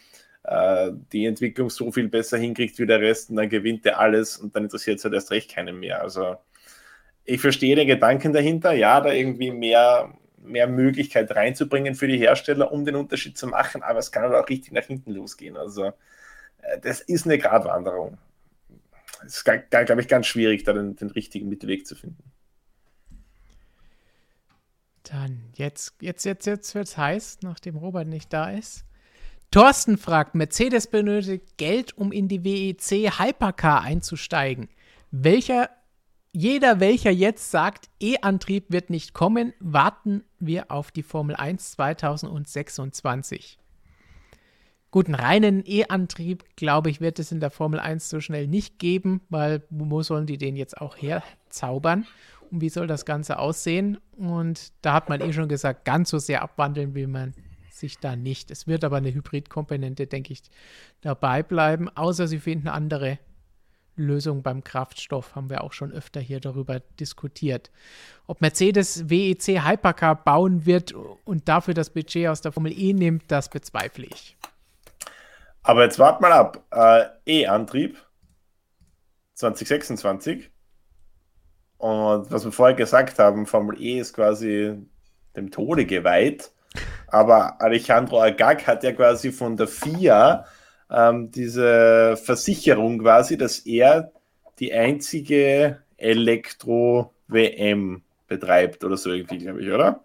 äh, 0.44 0.92
die 1.12 1.26
Entwicklung 1.26 1.72
so 1.72 1.92
viel 1.92 2.10
besser 2.10 2.38
hinkriegt 2.38 2.78
wie 2.78 2.86
der 2.86 3.02
Rest 3.02 3.32
und 3.32 3.38
dann 3.38 3.50
gewinnt 3.50 3.88
er 3.88 4.00
alles 4.00 4.38
und 4.38 4.56
dann 4.56 4.66
interessiert 4.66 5.00
es 5.00 5.04
halt 5.04 5.16
erst 5.16 5.32
recht 5.32 5.50
keinen 5.50 5.80
mehr. 5.80 6.00
Also 6.00 6.36
ich 7.30 7.42
verstehe 7.42 7.76
den 7.76 7.88
Gedanken 7.88 8.34
dahinter, 8.34 8.74
ja, 8.74 9.00
da 9.02 9.12
irgendwie 9.12 9.52
mehr, 9.52 10.14
mehr 10.42 10.68
Möglichkeit 10.68 11.36
reinzubringen 11.36 11.94
für 11.94 12.08
die 12.08 12.18
Hersteller, 12.18 12.72
um 12.72 12.86
den 12.86 12.96
Unterschied 12.96 13.38
zu 13.38 13.46
machen, 13.48 13.84
aber 13.84 14.00
es 14.00 14.12
kann 14.12 14.24
halt 14.24 14.34
auch 14.34 14.50
richtig 14.50 14.72
nach 14.72 14.86
hinten 14.86 15.12
losgehen. 15.12 15.56
Also 15.56 15.86
äh, 16.62 16.80
das 16.82 17.02
ist 17.02 17.26
eine 17.26 17.38
Gratwanderung. 17.38 18.18
Es 19.24 19.38
ist, 19.38 19.46
glaube 19.70 20.02
ich, 20.02 20.08
ganz 20.08 20.26
schwierig, 20.26 20.64
da 20.64 20.74
den, 20.74 20.96
den 20.96 21.12
richtigen 21.12 21.50
Mittelweg 21.50 21.86
zu 21.86 21.96
finden. 21.96 22.24
Dann, 25.04 25.52
jetzt, 25.56 25.96
jetzt, 26.02 26.26
jetzt, 26.26 26.48
jetzt 26.48 26.74
wird 26.74 26.88
es 26.88 26.98
heiß, 26.98 27.40
nachdem 27.44 27.76
Robert 27.76 28.08
nicht 28.08 28.34
da 28.34 28.50
ist. 28.50 28.86
Thorsten 29.52 29.98
fragt, 29.98 30.36
Mercedes 30.36 30.88
benötigt 30.88 31.58
Geld, 31.58 31.98
um 31.98 32.12
in 32.12 32.28
die 32.28 32.44
WEC 32.44 33.20
Hypercar 33.20 33.82
einzusteigen. 33.82 34.70
Welcher 35.12 35.70
jeder, 36.32 36.80
welcher 36.80 37.12
jetzt 37.12 37.50
sagt, 37.52 37.90
E-Antrieb 38.00 38.66
wird 38.70 38.90
nicht 38.90 39.14
kommen, 39.14 39.54
warten 39.60 40.24
wir 40.40 40.72
auf 40.72 40.92
die 40.92 41.04
Formel 41.04 41.36
1 41.36 41.72
2026. 41.72 43.58
Gut, 44.92 45.08
einen 45.08 45.16
reinen 45.16 45.64
E-Antrieb, 45.66 46.44
glaube 46.56 46.90
ich, 46.90 47.02
wird 47.02 47.20
es 47.20 47.32
in 47.32 47.40
der 47.40 47.52
Formel 47.52 47.80
1 47.80 48.10
so 48.10 48.20
schnell 48.20 48.48
nicht 48.48 48.80
geben, 48.80 49.22
weil 49.30 49.64
wo 49.70 50.02
sollen 50.02 50.26
die 50.26 50.38
den 50.38 50.56
jetzt 50.56 50.80
auch 50.80 50.98
herzaubern? 50.98 52.06
Und 52.52 52.62
wie 52.62 52.70
soll 52.70 52.88
das 52.88 53.06
Ganze 53.06 53.38
aussehen? 53.38 54.00
Und 54.18 54.74
da 54.82 54.94
hat 54.94 55.10
man 55.10 55.22
eh 55.22 55.34
schon 55.34 55.50
gesagt, 55.50 55.86
ganz 55.86 56.10
so 56.10 56.18
sehr 56.18 56.42
abwandeln 56.42 56.96
will 56.96 57.08
man 57.08 57.34
sich 57.72 58.00
da 58.00 58.16
nicht. 58.16 58.52
Es 58.52 58.68
wird 58.68 58.84
aber 58.84 58.98
eine 58.98 59.14
Hybridkomponente, 59.14 60.08
denke 60.08 60.34
ich, 60.34 60.42
dabei 61.02 61.44
bleiben, 61.44 61.90
außer 61.90 62.28
sie 62.28 62.40
finden 62.40 62.68
andere 62.68 63.20
Lösung 64.02 64.44
beim 64.44 64.64
Kraftstoff, 64.64 65.36
haben 65.36 65.50
wir 65.50 65.64
auch 65.64 65.74
schon 65.74 65.92
öfter 65.92 66.20
hier 66.20 66.40
darüber 66.40 66.80
diskutiert. 67.00 67.72
Ob 68.28 68.42
Mercedes 68.42 69.10
WEC 69.10 69.64
Hypercar 69.66 70.16
bauen 70.16 70.66
wird 70.66 70.94
und 71.26 71.48
dafür 71.48 71.74
das 71.74 71.90
Budget 71.90 72.28
aus 72.28 72.42
der 72.42 72.52
Formel 72.52 72.78
E 72.78 72.94
nimmt, 72.94 73.24
das 73.28 73.50
bezweifle 73.50 74.06
ich. 74.06 74.38
Aber 75.64 75.84
jetzt 75.84 76.00
wart 76.00 76.22
mal 76.22 76.32
ab. 76.32 76.64
Äh, 76.72 77.42
E-Antrieb 77.42 77.98
2026. 79.36 80.50
Und 81.78 82.32
was 82.32 82.44
wir 82.44 82.52
vorher 82.52 82.76
gesagt 82.76 83.20
haben, 83.20 83.46
Formel 83.46 83.82
E 83.82 84.00
ist 84.00 84.14
quasi 84.14 84.76
dem 85.36 85.52
Tode 85.52 85.86
geweiht. 85.86 86.52
Aber 87.08 87.62
Alejandro 87.62 88.22
Agag 88.22 88.68
hat 88.68 88.84
ja 88.84 88.92
quasi 88.92 89.32
von 89.32 89.58
der 89.58 89.68
FIA 89.68 90.46
ähm, 90.92 91.32
diese 91.32 92.18
Versicherung 92.18 93.00
quasi, 93.00 93.38
dass 93.38 93.60
er 93.60 94.12
die 94.60 94.74
einzige 94.74 95.82
Elektro-WM 95.98 98.02
betreibt 98.28 98.84
oder 98.84 98.98
so 98.98 99.12
irgendwie, 99.12 99.40
glaube 99.40 99.62
ich, 99.62 99.72
oder? 99.72 100.04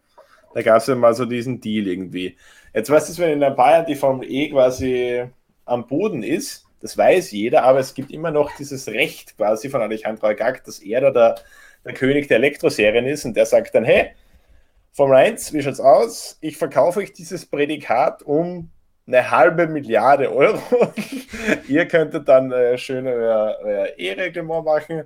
Da 0.54 0.62
gab 0.62 0.78
es 0.78 0.86
ja 0.86 0.94
mal 0.94 1.14
so 1.14 1.24
diesen 1.24 1.60
Deal 1.60 1.88
irgendwie. 1.88 2.36
Jetzt 2.72 2.90
weißt 2.90 3.18
du, 3.18 3.22
wenn 3.22 3.32
in 3.32 3.42
ein 3.42 3.56
paar 3.56 3.72
Jahren 3.72 3.86
die 3.86 3.96
Formel 3.96 4.30
E 4.30 4.50
quasi 4.50 5.24
am 5.64 5.86
Boden 5.86 6.22
ist, 6.22 6.66
das 6.80 6.98
weiß 6.98 7.32
jeder, 7.32 7.62
aber 7.62 7.78
es 7.78 7.94
gibt 7.94 8.10
immer 8.10 8.30
noch 8.30 8.54
dieses 8.56 8.88
Recht 8.88 9.36
quasi 9.36 9.70
von 9.70 9.80
Alejandro 9.80 10.26
Agag, 10.26 10.64
dass 10.64 10.80
er 10.80 11.00
da 11.00 11.10
der, 11.10 11.34
der 11.84 11.94
König 11.94 12.28
der 12.28 12.36
Elektroserien 12.36 13.06
ist 13.06 13.24
und 13.24 13.36
der 13.36 13.46
sagt 13.46 13.74
dann, 13.74 13.84
hey, 13.84 14.10
Formel 14.92 15.16
1, 15.16 15.52
wie 15.52 15.62
schaut's 15.62 15.80
aus? 15.80 16.38
Ich 16.40 16.56
verkaufe 16.56 17.00
euch 17.00 17.12
dieses 17.12 17.46
Prädikat 17.46 18.22
um 18.22 18.70
eine 19.06 19.30
halbe 19.30 19.66
Milliarde 19.66 20.32
Euro. 20.32 20.60
Ihr 21.68 21.86
könntet 21.86 22.28
dann 22.28 22.52
äh, 22.52 22.78
schön 22.78 23.06
euer, 23.06 23.58
euer 23.62 23.98
E-Reglement 23.98 24.64
machen 24.64 25.04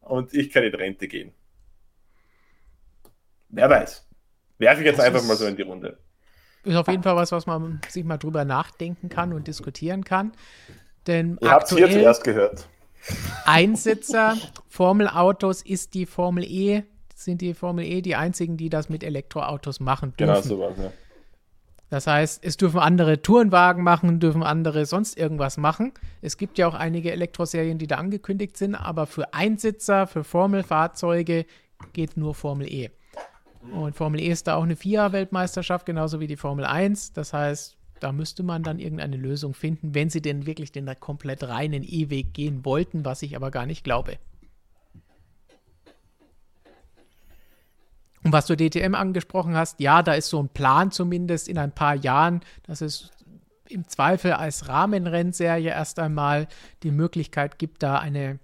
und 0.00 0.34
ich 0.34 0.50
kann 0.50 0.64
in 0.64 0.74
Rente 0.74 1.08
gehen. 1.08 1.32
Wer 3.48 3.70
weiß. 3.70 4.06
Werfe 4.58 4.80
ich 4.80 4.86
jetzt 4.86 4.98
das 4.98 5.06
einfach 5.06 5.24
mal 5.24 5.36
so 5.36 5.46
in 5.46 5.56
die 5.56 5.62
Runde. 5.62 5.98
Ist 6.64 6.76
auf 6.76 6.88
jeden 6.88 7.02
Fall 7.02 7.16
was, 7.16 7.32
was 7.32 7.46
man 7.46 7.80
sich 7.88 8.04
mal 8.04 8.18
drüber 8.18 8.44
nachdenken 8.44 9.08
kann 9.08 9.32
und 9.32 9.46
diskutieren 9.46 10.04
kann. 10.04 10.32
Denn 11.06 11.38
Ihr 11.40 11.50
habt 11.50 11.70
es 11.70 11.76
hier 11.76 11.90
zuerst 11.90 12.24
gehört. 12.24 12.68
Einsitzer 13.46 14.36
Formelautos 14.68 15.62
ist 15.62 15.94
die 15.94 16.04
Formel 16.04 16.44
E, 16.44 16.82
sind 17.14 17.40
die 17.40 17.54
Formel 17.54 17.84
E 17.84 18.02
die 18.02 18.16
einzigen, 18.16 18.56
die 18.56 18.68
das 18.68 18.88
mit 18.88 19.02
Elektroautos 19.02 19.80
machen 19.80 20.12
genau 20.16 20.34
dürfen. 20.34 20.48
Genau, 20.48 20.68
sowas, 20.68 20.78
ja. 20.78 20.92
Das 21.90 22.06
heißt, 22.06 22.44
es 22.44 22.56
dürfen 22.56 22.80
andere 22.80 23.22
Tourenwagen 23.22 23.82
machen, 23.82 24.20
dürfen 24.20 24.42
andere 24.42 24.84
sonst 24.84 25.18
irgendwas 25.18 25.56
machen. 25.56 25.92
Es 26.20 26.36
gibt 26.36 26.58
ja 26.58 26.68
auch 26.68 26.74
einige 26.74 27.12
Elektroserien, 27.12 27.78
die 27.78 27.86
da 27.86 27.96
angekündigt 27.96 28.56
sind, 28.56 28.74
aber 28.74 29.06
für 29.06 29.32
Einsitzer, 29.32 30.06
für 30.06 30.22
Formelfahrzeuge 30.22 31.46
geht 31.94 32.16
nur 32.16 32.34
Formel 32.34 32.70
E. 32.70 32.90
Und 33.72 33.96
Formel 33.96 34.20
E 34.20 34.28
ist 34.28 34.46
da 34.46 34.56
auch 34.56 34.62
eine 34.62 34.76
FIA-Weltmeisterschaft, 34.76 35.86
genauso 35.86 36.20
wie 36.20 36.26
die 36.26 36.36
Formel 36.36 36.64
1. 36.64 37.14
Das 37.14 37.32
heißt, 37.32 37.76
da 38.00 38.12
müsste 38.12 38.42
man 38.42 38.62
dann 38.62 38.78
irgendeine 38.78 39.16
Lösung 39.16 39.54
finden, 39.54 39.94
wenn 39.94 40.10
sie 40.10 40.22
denn 40.22 40.46
wirklich 40.46 40.72
den 40.72 40.88
komplett 41.00 41.42
reinen 41.42 41.82
E-Weg 41.82 42.34
gehen 42.34 42.64
wollten, 42.64 43.04
was 43.04 43.22
ich 43.22 43.34
aber 43.34 43.50
gar 43.50 43.66
nicht 43.66 43.82
glaube. 43.82 44.18
Und 48.24 48.32
was 48.32 48.46
du 48.46 48.56
DTM 48.56 48.94
angesprochen 48.94 49.56
hast, 49.56 49.80
ja, 49.80 50.02
da 50.02 50.14
ist 50.14 50.28
so 50.28 50.42
ein 50.42 50.48
Plan 50.48 50.90
zumindest 50.90 51.48
in 51.48 51.58
ein 51.58 51.72
paar 51.72 51.94
Jahren, 51.94 52.40
dass 52.64 52.80
es 52.80 53.10
im 53.68 53.86
Zweifel 53.86 54.32
als 54.32 54.68
Rahmenrennserie 54.68 55.68
erst 55.68 55.98
einmal 55.98 56.48
die 56.82 56.90
Möglichkeit 56.90 57.58
gibt, 57.58 57.82
da 57.82 57.98
eine 57.98 58.38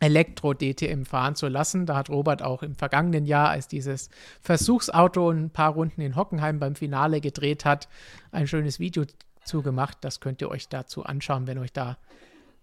Elektro-DTM 0.00 1.04
fahren 1.04 1.36
zu 1.36 1.48
lassen. 1.48 1.86
Da 1.86 1.96
hat 1.96 2.10
Robert 2.10 2.42
auch 2.42 2.62
im 2.62 2.74
vergangenen 2.74 3.26
Jahr, 3.26 3.48
als 3.48 3.68
dieses 3.68 4.10
Versuchsauto 4.40 5.30
ein 5.30 5.50
paar 5.50 5.72
Runden 5.72 6.00
in 6.00 6.16
Hockenheim 6.16 6.58
beim 6.58 6.74
Finale 6.74 7.20
gedreht 7.20 7.64
hat, 7.64 7.88
ein 8.30 8.46
schönes 8.46 8.78
Video 8.78 9.04
zugemacht. 9.44 9.98
Das 10.02 10.20
könnt 10.20 10.40
ihr 10.42 10.50
euch 10.50 10.68
dazu 10.68 11.04
anschauen, 11.04 11.46
wenn 11.46 11.58
euch 11.58 11.72
da 11.72 11.96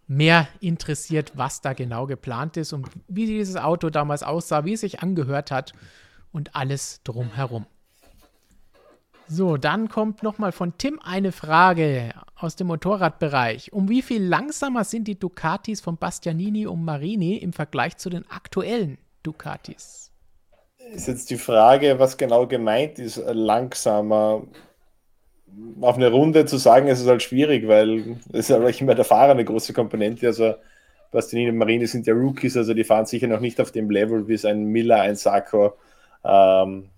mehr 0.06 0.48
interessiert, 0.60 1.32
was 1.36 1.62
da 1.62 1.74
genau 1.74 2.06
geplant 2.06 2.58
ist 2.58 2.74
und 2.74 2.88
wie 3.08 3.26
dieses 3.26 3.56
Auto 3.56 3.90
damals 3.90 4.22
aussah, 4.22 4.66
wie 4.66 4.74
es 4.74 4.82
sich 4.82 5.02
angehört 5.02 5.50
hat 5.50 5.74
und 6.34 6.56
alles 6.56 7.02
drumherum. 7.04 7.66
So, 9.30 9.56
dann 9.56 9.88
kommt 9.88 10.22
nochmal 10.22 10.52
von 10.52 10.78
Tim 10.78 11.00
eine 11.02 11.32
Frage 11.32 12.14
aus 12.36 12.56
dem 12.58 12.68
Motorradbereich. 12.68 13.72
Um 13.72 13.88
wie 13.88 14.02
viel 14.02 14.22
langsamer 14.22 14.84
sind 14.84 15.08
die 15.08 15.18
Ducatis 15.18 15.80
von 15.80 15.98
Bastianini 15.98 16.68
und 16.68 16.84
Marini 16.84 17.38
im 17.38 17.54
Vergleich 17.54 17.98
zu 17.98 18.10
den 18.10 18.30
aktuellen 18.30 18.98
Ducatis? 19.24 20.12
Ist 20.94 21.08
jetzt 21.08 21.30
die 21.30 21.38
Frage, 21.38 21.98
was 22.00 22.18
genau 22.18 22.46
gemeint 22.48 23.00
ist, 23.00 23.22
langsamer. 23.26 24.44
Auf 25.80 25.96
eine 25.96 26.10
Runde 26.10 26.46
zu 26.46 26.58
sagen, 26.58 26.88
ist 26.88 27.00
es 27.00 27.08
halt 27.08 27.24
schwierig, 27.24 27.68
weil 27.68 28.18
es 28.34 28.50
ist 28.50 28.52
halt 28.52 28.82
immer 28.82 28.96
der 28.96 29.06
Fahrer 29.06 29.32
eine 29.32 29.46
große 29.46 29.72
Komponente. 29.72 30.28
Also 30.28 30.56
Bastianini 31.12 31.52
und 31.52 31.58
Marini 31.58 31.88
sind 31.88 32.08
ja 32.08 32.14
Rookies, 32.14 32.58
also 32.58 32.74
die 32.74 32.84
fahren 32.84 33.06
sicher 33.06 33.28
noch 33.28 33.40
nicht 33.40 33.62
auf 33.62 33.72
dem 33.72 33.90
Level 33.90 34.28
wie 34.28 34.34
es 34.34 34.46
ein 34.46 34.66
Miller, 34.66 35.00
ein 35.02 35.16
Sarko, 35.16 35.74
ähm, 36.24 36.90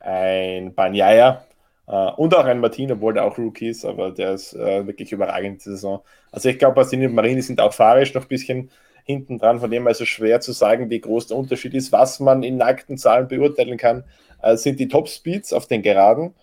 ein 0.00 0.74
Banyaya 0.74 1.44
äh, 1.86 2.10
und 2.12 2.34
auch 2.34 2.44
ein 2.44 2.60
Martin, 2.60 2.92
obwohl 2.92 3.14
der 3.14 3.24
auch 3.24 3.38
Rookie 3.38 3.68
ist, 3.68 3.84
aber 3.84 4.10
der 4.10 4.32
ist 4.32 4.54
äh, 4.54 4.86
wirklich 4.86 5.12
überragend 5.12 5.64
die 5.64 5.70
Saison. 5.70 6.02
Also 6.32 6.48
ich 6.48 6.58
glaube, 6.58 6.74
Bastini 6.74 7.06
und 7.06 7.14
Marini 7.14 7.42
sind 7.42 7.60
auch 7.60 7.72
fahrisch 7.72 8.14
noch 8.14 8.22
ein 8.22 8.28
bisschen 8.28 8.70
hinten 9.04 9.38
dran, 9.38 9.60
von 9.60 9.70
dem 9.70 9.86
also 9.86 10.04
schwer 10.04 10.40
zu 10.40 10.52
sagen, 10.52 10.90
wie 10.90 11.00
groß 11.00 11.28
der 11.28 11.36
Unterschied 11.36 11.74
ist. 11.74 11.92
Was 11.92 12.20
man 12.20 12.42
in 12.42 12.56
nackten 12.56 12.96
Zahlen 12.96 13.28
beurteilen 13.28 13.76
kann, 13.76 14.04
äh, 14.42 14.56
sind 14.56 14.80
die 14.80 14.88
Top-Speeds 14.88 15.52
auf 15.52 15.66
den 15.66 15.82
Geraden. 15.82 16.34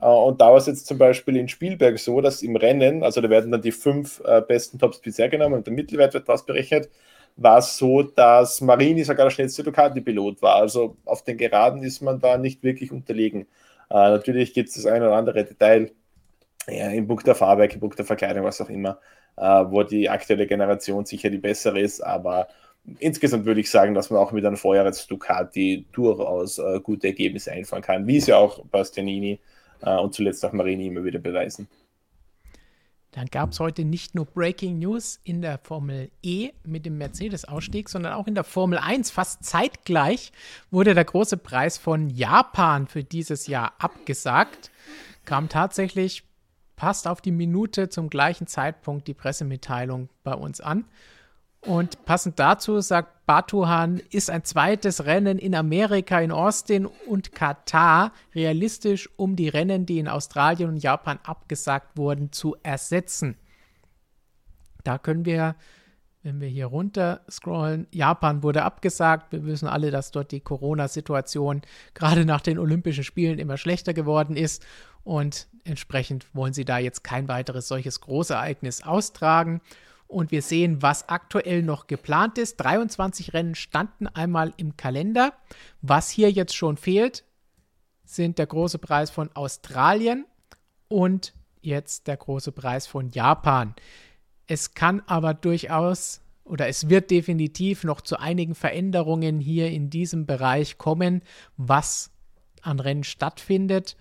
Äh, 0.00 0.06
und 0.06 0.40
da 0.40 0.50
war 0.50 0.56
es 0.56 0.66
jetzt 0.66 0.86
zum 0.86 0.98
Beispiel 0.98 1.36
in 1.36 1.48
Spielberg 1.48 1.98
so, 1.98 2.20
dass 2.20 2.42
im 2.42 2.56
Rennen, 2.56 3.02
also 3.02 3.20
da 3.20 3.30
werden 3.30 3.52
dann 3.52 3.62
die 3.62 3.72
fünf 3.72 4.22
äh, 4.24 4.42
besten 4.42 4.78
Top-Speeds 4.78 5.18
hergenommen 5.18 5.58
und 5.58 5.66
der 5.66 5.74
Mittelwert 5.74 6.14
wird 6.14 6.28
ausberechnet, 6.28 6.90
war 7.36 7.58
es 7.58 7.76
so, 7.76 8.02
dass 8.02 8.60
Marini 8.60 9.04
sogar 9.04 9.26
der 9.26 9.30
schnellste 9.30 9.62
Ducati-Pilot 9.62 10.42
war. 10.42 10.56
Also 10.56 10.96
auf 11.04 11.22
den 11.24 11.38
Geraden 11.38 11.82
ist 11.82 12.00
man 12.02 12.20
da 12.20 12.38
nicht 12.38 12.62
wirklich 12.62 12.92
unterlegen. 12.92 13.42
Äh, 13.90 14.10
natürlich 14.10 14.54
gibt 14.54 14.68
es 14.68 14.76
das 14.76 14.86
ein 14.86 15.02
oder 15.02 15.16
andere 15.16 15.44
Detail 15.44 15.90
ja, 16.68 16.90
im 16.90 17.06
Buch 17.06 17.22
der 17.22 17.34
Fahrwerk, 17.34 17.74
im 17.74 17.80
Buch 17.80 17.94
der 17.94 18.04
Verkleidung, 18.04 18.44
was 18.44 18.60
auch 18.60 18.70
immer, 18.70 18.98
äh, 19.36 19.42
wo 19.42 19.82
die 19.82 20.08
aktuelle 20.08 20.46
Generation 20.46 21.04
sicher 21.06 21.30
die 21.30 21.38
bessere 21.38 21.80
ist, 21.80 22.00
aber 22.00 22.48
insgesamt 22.98 23.44
würde 23.44 23.60
ich 23.60 23.70
sagen, 23.70 23.94
dass 23.94 24.10
man 24.10 24.20
auch 24.20 24.32
mit 24.32 24.44
einem 24.44 24.56
Vorjahres 24.56 25.06
Ducati 25.06 25.86
durchaus 25.92 26.58
äh, 26.58 26.80
gute 26.80 27.08
Ergebnisse 27.08 27.52
einfahren 27.52 27.82
kann, 27.82 28.06
wie 28.06 28.16
es 28.16 28.26
ja 28.26 28.36
auch 28.36 28.64
Bastianini 28.66 29.40
äh, 29.82 29.96
und 29.96 30.14
zuletzt 30.14 30.44
auch 30.44 30.52
Marini 30.52 30.86
immer 30.86 31.04
wieder 31.04 31.18
beweisen. 31.18 31.68
Dann 33.12 33.26
gab 33.26 33.50
es 33.50 33.60
heute 33.60 33.84
nicht 33.84 34.14
nur 34.14 34.24
Breaking 34.24 34.78
News 34.78 35.18
in 35.24 35.42
der 35.42 35.58
Formel 35.58 36.10
E 36.22 36.50
mit 36.64 36.86
dem 36.86 36.96
Mercedes-Ausstieg, 36.98 37.88
sondern 37.88 38.12
auch 38.12 38.28
in 38.28 38.36
der 38.36 38.44
Formel 38.44 38.78
1. 38.78 39.10
Fast 39.10 39.44
zeitgleich 39.44 40.32
wurde 40.70 40.94
der 40.94 41.04
große 41.04 41.36
Preis 41.36 41.76
von 41.76 42.08
Japan 42.08 42.86
für 42.86 43.02
dieses 43.02 43.48
Jahr 43.48 43.72
abgesagt. 43.78 44.70
Kam 45.24 45.48
tatsächlich 45.48 46.22
passt 46.76 47.08
auf 47.08 47.20
die 47.20 47.32
Minute 47.32 47.88
zum 47.88 48.08
gleichen 48.08 48.46
Zeitpunkt 48.46 49.06
die 49.06 49.14
Pressemitteilung 49.14 50.08
bei 50.22 50.32
uns 50.32 50.60
an. 50.60 50.86
Und 51.62 52.06
passend 52.06 52.38
dazu 52.38 52.80
sagt 52.80 53.26
Batuhan, 53.26 54.00
ist 54.10 54.30
ein 54.30 54.44
zweites 54.44 55.04
Rennen 55.04 55.38
in 55.38 55.54
Amerika, 55.54 56.18
in 56.20 56.32
Austin 56.32 56.86
und 56.86 57.32
Katar 57.32 58.12
realistisch, 58.34 59.10
um 59.16 59.36
die 59.36 59.48
Rennen, 59.48 59.84
die 59.84 59.98
in 59.98 60.08
Australien 60.08 60.70
und 60.70 60.78
Japan 60.78 61.18
abgesagt 61.22 61.98
wurden, 61.98 62.32
zu 62.32 62.56
ersetzen. 62.62 63.36
Da 64.84 64.96
können 64.96 65.26
wir, 65.26 65.54
wenn 66.22 66.40
wir 66.40 66.48
hier 66.48 66.66
runter 66.66 67.20
scrollen, 67.30 67.86
Japan 67.90 68.42
wurde 68.42 68.62
abgesagt. 68.62 69.30
Wir 69.30 69.44
wissen 69.44 69.68
alle, 69.68 69.90
dass 69.90 70.12
dort 70.12 70.32
die 70.32 70.40
Corona-Situation 70.40 71.60
gerade 71.92 72.24
nach 72.24 72.40
den 72.40 72.58
Olympischen 72.58 73.04
Spielen 73.04 73.38
immer 73.38 73.58
schlechter 73.58 73.92
geworden 73.92 74.34
ist. 74.34 74.64
Und 75.04 75.46
entsprechend 75.64 76.26
wollen 76.34 76.54
sie 76.54 76.64
da 76.64 76.78
jetzt 76.78 77.04
kein 77.04 77.28
weiteres 77.28 77.68
solches 77.68 78.00
Großereignis 78.00 78.82
austragen. 78.82 79.60
Und 80.10 80.32
wir 80.32 80.42
sehen, 80.42 80.82
was 80.82 81.08
aktuell 81.08 81.62
noch 81.62 81.86
geplant 81.86 82.36
ist. 82.36 82.56
23 82.56 83.32
Rennen 83.32 83.54
standen 83.54 84.08
einmal 84.08 84.52
im 84.56 84.76
Kalender. 84.76 85.34
Was 85.82 86.10
hier 86.10 86.30
jetzt 86.32 86.56
schon 86.56 86.76
fehlt, 86.76 87.24
sind 88.04 88.38
der 88.38 88.46
große 88.46 88.80
Preis 88.80 89.10
von 89.10 89.30
Australien 89.34 90.26
und 90.88 91.32
jetzt 91.60 92.08
der 92.08 92.16
große 92.16 92.50
Preis 92.50 92.88
von 92.88 93.12
Japan. 93.12 93.76
Es 94.48 94.74
kann 94.74 95.00
aber 95.06 95.32
durchaus 95.32 96.20
oder 96.44 96.66
es 96.66 96.88
wird 96.88 97.12
definitiv 97.12 97.84
noch 97.84 98.00
zu 98.00 98.18
einigen 98.18 98.56
Veränderungen 98.56 99.38
hier 99.38 99.70
in 99.70 99.90
diesem 99.90 100.26
Bereich 100.26 100.76
kommen, 100.78 101.22
was 101.56 102.10
an 102.62 102.80
Rennen 102.80 103.04
stattfindet. 103.04 103.96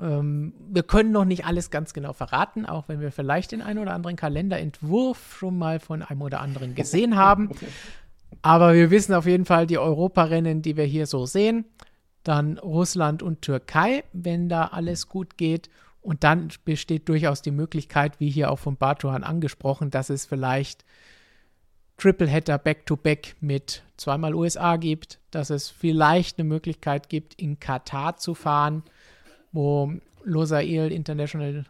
Ähm, 0.00 0.54
wir 0.68 0.82
können 0.82 1.12
noch 1.12 1.24
nicht 1.24 1.44
alles 1.44 1.70
ganz 1.70 1.92
genau 1.92 2.12
verraten, 2.12 2.66
auch 2.66 2.88
wenn 2.88 3.00
wir 3.00 3.12
vielleicht 3.12 3.52
den 3.52 3.62
einen 3.62 3.78
oder 3.78 3.92
anderen 3.92 4.16
Kalenderentwurf 4.16 5.36
schon 5.38 5.58
mal 5.58 5.80
von 5.80 6.02
einem 6.02 6.22
oder 6.22 6.40
anderen 6.40 6.74
gesehen 6.74 7.16
haben. 7.16 7.50
Aber 8.42 8.74
wir 8.74 8.90
wissen 8.90 9.14
auf 9.14 9.26
jeden 9.26 9.44
Fall 9.44 9.66
die 9.66 9.78
Europarennen, 9.78 10.62
die 10.62 10.76
wir 10.76 10.84
hier 10.84 11.06
so 11.06 11.26
sehen. 11.26 11.64
Dann 12.22 12.58
Russland 12.58 13.22
und 13.22 13.42
Türkei, 13.42 14.04
wenn 14.12 14.48
da 14.48 14.66
alles 14.66 15.08
gut 15.08 15.36
geht. 15.36 15.68
Und 16.00 16.24
dann 16.24 16.48
besteht 16.64 17.08
durchaus 17.08 17.42
die 17.42 17.50
Möglichkeit, 17.50 18.20
wie 18.20 18.30
hier 18.30 18.50
auch 18.50 18.58
von 18.58 18.76
Bartuan 18.76 19.22
angesprochen, 19.22 19.90
dass 19.90 20.08
es 20.08 20.24
vielleicht 20.24 20.84
Tripleheader 21.98 22.56
Back-to-Back 22.56 23.36
mit 23.40 23.82
zweimal 23.98 24.34
USA 24.34 24.76
gibt, 24.76 25.18
dass 25.30 25.50
es 25.50 25.68
vielleicht 25.68 26.38
eine 26.38 26.48
Möglichkeit 26.48 27.10
gibt, 27.10 27.34
in 27.34 27.60
Katar 27.60 28.16
zu 28.16 28.34
fahren 28.34 28.82
wo 29.52 29.92
Losail 30.22 30.92
International 30.92 31.64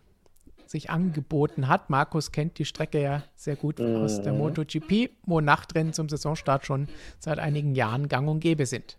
sich 0.66 0.88
angeboten 0.88 1.68
hat. 1.68 1.90
Markus 1.90 2.30
kennt 2.30 2.58
die 2.58 2.64
Strecke 2.64 3.02
ja 3.02 3.22
sehr 3.34 3.56
gut 3.56 3.80
mhm. 3.80 3.96
aus 3.96 4.22
der 4.22 4.32
MotoGP, 4.32 5.10
wo 5.26 5.40
Nachtrennen 5.40 5.92
zum 5.92 6.08
Saisonstart 6.08 6.64
schon 6.64 6.88
seit 7.18 7.38
einigen 7.38 7.74
Jahren 7.74 8.08
gang 8.08 8.28
und 8.28 8.40
gäbe 8.40 8.66
sind. 8.66 8.96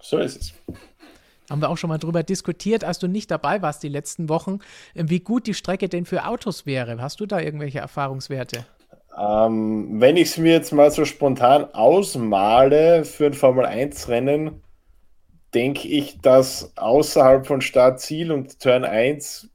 So 0.00 0.18
ist 0.18 0.40
es. 0.40 0.54
Haben 1.50 1.60
wir 1.60 1.70
auch 1.70 1.76
schon 1.76 1.88
mal 1.88 1.98
drüber 1.98 2.22
diskutiert, 2.22 2.84
als 2.84 2.98
du 2.98 3.08
nicht 3.08 3.30
dabei 3.30 3.62
warst 3.62 3.82
die 3.82 3.88
letzten 3.88 4.28
Wochen, 4.28 4.60
wie 4.94 5.20
gut 5.20 5.46
die 5.46 5.54
Strecke 5.54 5.88
denn 5.88 6.06
für 6.06 6.24
Autos 6.26 6.66
wäre. 6.66 7.00
Hast 7.00 7.20
du 7.20 7.26
da 7.26 7.40
irgendwelche 7.40 7.80
Erfahrungswerte? 7.80 8.64
Ähm, 9.18 10.00
wenn 10.00 10.16
ich 10.16 10.28
es 10.28 10.38
mir 10.38 10.52
jetzt 10.52 10.72
mal 10.72 10.90
so 10.90 11.04
spontan 11.04 11.66
ausmale 11.74 13.04
für 13.04 13.26
ein 13.26 13.34
Formel-1-Rennen, 13.34 14.62
denke 15.54 15.88
ich, 15.88 16.20
dass 16.20 16.72
außerhalb 16.76 17.46
von 17.46 17.60
Start-Ziel 17.60 18.32
und 18.32 18.60
Turn 18.60 18.84
1, 18.84 19.48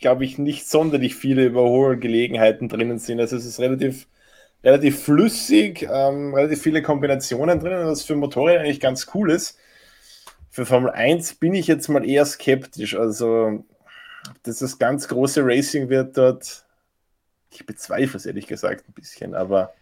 glaube 0.00 0.24
ich, 0.24 0.38
nicht 0.38 0.68
sonderlich 0.68 1.14
viele 1.14 1.44
Überholgelegenheiten 1.46 2.68
drinnen 2.68 2.98
sind. 2.98 3.20
Also 3.20 3.36
es 3.36 3.44
ist 3.44 3.60
relativ, 3.60 4.06
relativ 4.64 5.02
flüssig, 5.02 5.86
ähm, 5.90 6.34
relativ 6.34 6.62
viele 6.62 6.82
Kombinationen 6.82 7.60
drinnen, 7.60 7.86
was 7.86 8.04
für 8.04 8.16
Motorräder 8.16 8.60
eigentlich 8.60 8.80
ganz 8.80 9.08
cool 9.14 9.30
ist. 9.30 9.58
Für 10.50 10.64
Formel 10.64 10.90
1 10.90 11.34
bin 11.34 11.54
ich 11.54 11.66
jetzt 11.66 11.88
mal 11.88 12.08
eher 12.08 12.24
skeptisch. 12.24 12.96
Also, 12.96 13.64
dass 14.42 14.60
das 14.60 14.78
ganz 14.78 15.06
große 15.08 15.42
Racing 15.44 15.90
wird 15.90 16.16
dort, 16.16 16.64
ich 17.52 17.66
bezweifle 17.66 18.16
es 18.16 18.26
ehrlich 18.26 18.46
gesagt 18.46 18.88
ein 18.88 18.92
bisschen, 18.92 19.34
aber 19.34 19.74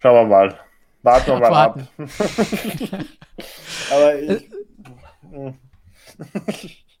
schauen 0.00 0.14
wir 0.14 0.26
mal. 0.26 0.67
Warten 1.02 1.30
wir 1.30 1.38
mal 1.38 1.52
ab. 1.52 1.88
aber 3.90 4.18
ich, 4.18 4.48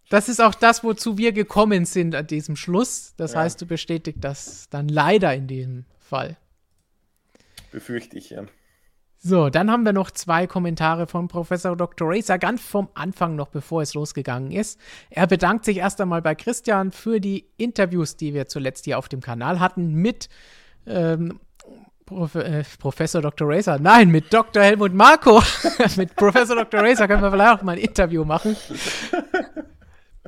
Das 0.08 0.28
ist 0.28 0.40
auch 0.40 0.54
das, 0.54 0.82
wozu 0.84 1.18
wir 1.18 1.32
gekommen 1.32 1.84
sind 1.84 2.14
an 2.14 2.26
diesem 2.26 2.56
Schluss. 2.56 3.14
Das 3.16 3.34
ja. 3.34 3.40
heißt, 3.40 3.60
du 3.60 3.66
bestätigst 3.66 4.24
das 4.24 4.68
dann 4.70 4.88
leider 4.88 5.34
in 5.34 5.46
diesem 5.46 5.84
Fall. 5.98 6.36
Befürchte 7.70 8.16
ich, 8.16 8.30
ja. 8.30 8.44
So, 9.20 9.50
dann 9.50 9.70
haben 9.70 9.84
wir 9.84 9.92
noch 9.92 10.12
zwei 10.12 10.46
Kommentare 10.46 11.08
von 11.08 11.26
Professor 11.26 11.76
Dr. 11.76 12.08
Racer, 12.08 12.38
ganz 12.38 12.62
vom 12.62 12.88
Anfang 12.94 13.34
noch, 13.34 13.48
bevor 13.48 13.82
es 13.82 13.94
losgegangen 13.94 14.52
ist. 14.52 14.78
Er 15.10 15.26
bedankt 15.26 15.64
sich 15.64 15.78
erst 15.78 16.00
einmal 16.00 16.22
bei 16.22 16.36
Christian 16.36 16.92
für 16.92 17.20
die 17.20 17.50
Interviews, 17.56 18.16
die 18.16 18.32
wir 18.32 18.46
zuletzt 18.46 18.84
hier 18.84 18.96
auf 18.96 19.08
dem 19.08 19.20
Kanal 19.20 19.58
hatten 19.58 19.92
mit 19.92 20.28
ähm, 20.86 21.40
Prof 22.08 22.34
äh, 22.36 22.64
Professor 22.78 23.20
Dr. 23.20 23.46
Racer. 23.48 23.78
Nein, 23.78 24.08
mit 24.08 24.32
Dr. 24.32 24.62
Helmut 24.62 24.94
Marco. 24.94 25.42
mit 25.96 26.16
Professor 26.16 26.56
Dr. 26.56 26.80
Racer 26.80 27.06
können 27.06 27.22
wir 27.22 27.30
vielleicht 27.30 27.58
auch 27.58 27.62
mal 27.62 27.72
ein 27.72 27.78
Interview 27.78 28.24
machen 28.24 28.56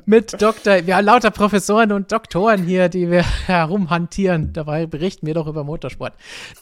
mit 0.05 0.39
Dr. 0.39 0.85
Wir 0.85 0.97
haben 0.97 1.05
lauter 1.05 1.31
Professoren 1.31 1.91
und 1.91 2.11
Doktoren 2.11 2.63
hier, 2.63 2.87
die 2.87 3.09
wir 3.09 3.23
herumhantieren. 3.47 4.53
Dabei 4.53 4.85
berichten 4.85 5.25
wir 5.25 5.33
doch 5.33 5.47
über 5.47 5.63
Motorsport. 5.63 6.13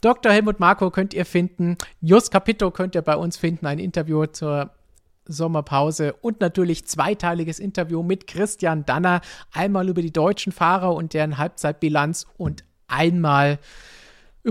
Dr. 0.01 0.31
Helmut 0.31 0.59
Marko 0.59 0.89
könnt 0.89 1.13
ihr 1.13 1.25
finden. 1.25 1.77
Just 1.99 2.31
Capito 2.31 2.71
könnt 2.71 2.95
ihr 2.95 3.01
bei 3.01 3.17
uns 3.17 3.35
finden. 3.37 3.65
Ein 3.65 3.79
Interview 3.79 4.25
zur 4.25 4.71
Sommerpause 5.25 6.13
und 6.21 6.39
natürlich 6.39 6.87
zweiteiliges 6.87 7.59
Interview 7.59 8.03
mit 8.03 8.25
Christian 8.27 8.85
Danner. 8.85 9.19
Einmal 9.51 9.89
über 9.89 10.01
die 10.01 10.13
deutschen 10.13 10.53
Fahrer 10.53 10.93
und 10.93 11.13
deren 11.13 11.37
Halbzeitbilanz 11.37 12.25
und 12.37 12.63
einmal 12.87 13.53
über 13.53 13.98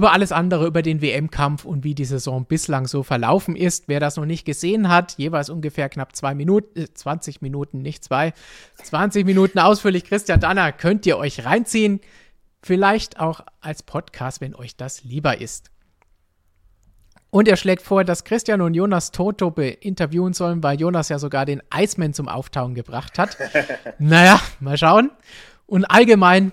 alles 0.06 0.32
andere, 0.32 0.66
über 0.66 0.82
den 0.82 1.02
WM-Kampf 1.02 1.64
und 1.64 1.84
wie 1.84 1.94
die 1.94 2.04
Saison 2.04 2.46
bislang 2.46 2.86
so 2.86 3.02
verlaufen 3.02 3.56
ist. 3.56 3.88
Wer 3.88 4.00
das 4.00 4.16
noch 4.16 4.24
nicht 4.24 4.44
gesehen 4.44 4.88
hat, 4.88 5.18
jeweils 5.18 5.50
ungefähr 5.50 5.88
knapp 5.88 6.14
zwei 6.14 6.34
Minuten, 6.34 6.78
äh, 6.78 6.92
20 6.92 7.42
Minuten, 7.42 7.82
nicht 7.82 8.04
zwei, 8.04 8.32
20 8.82 9.26
Minuten 9.26 9.58
ausführlich 9.58 10.04
Christian 10.04 10.40
Danner, 10.40 10.72
könnt 10.72 11.06
ihr 11.06 11.18
euch 11.18 11.44
reinziehen. 11.44 12.00
Vielleicht 12.62 13.20
auch 13.20 13.40
als 13.60 13.82
Podcast, 13.82 14.40
wenn 14.40 14.54
euch 14.54 14.76
das 14.76 15.04
lieber 15.04 15.40
ist. 15.40 15.70
Und 17.30 17.46
er 17.46 17.56
schlägt 17.56 17.82
vor, 17.82 18.04
dass 18.04 18.24
Christian 18.24 18.62
und 18.62 18.74
Jonas 18.74 19.10
Toto 19.10 19.50
interviewen 19.50 20.32
sollen, 20.32 20.62
weil 20.62 20.80
Jonas 20.80 21.10
ja 21.10 21.18
sogar 21.18 21.44
den 21.44 21.62
Iceman 21.74 22.14
zum 22.14 22.28
Auftauen 22.28 22.74
gebracht 22.74 23.18
hat. 23.18 23.36
naja, 23.98 24.40
mal 24.60 24.78
schauen. 24.78 25.10
Und 25.66 25.84
allgemein 25.84 26.52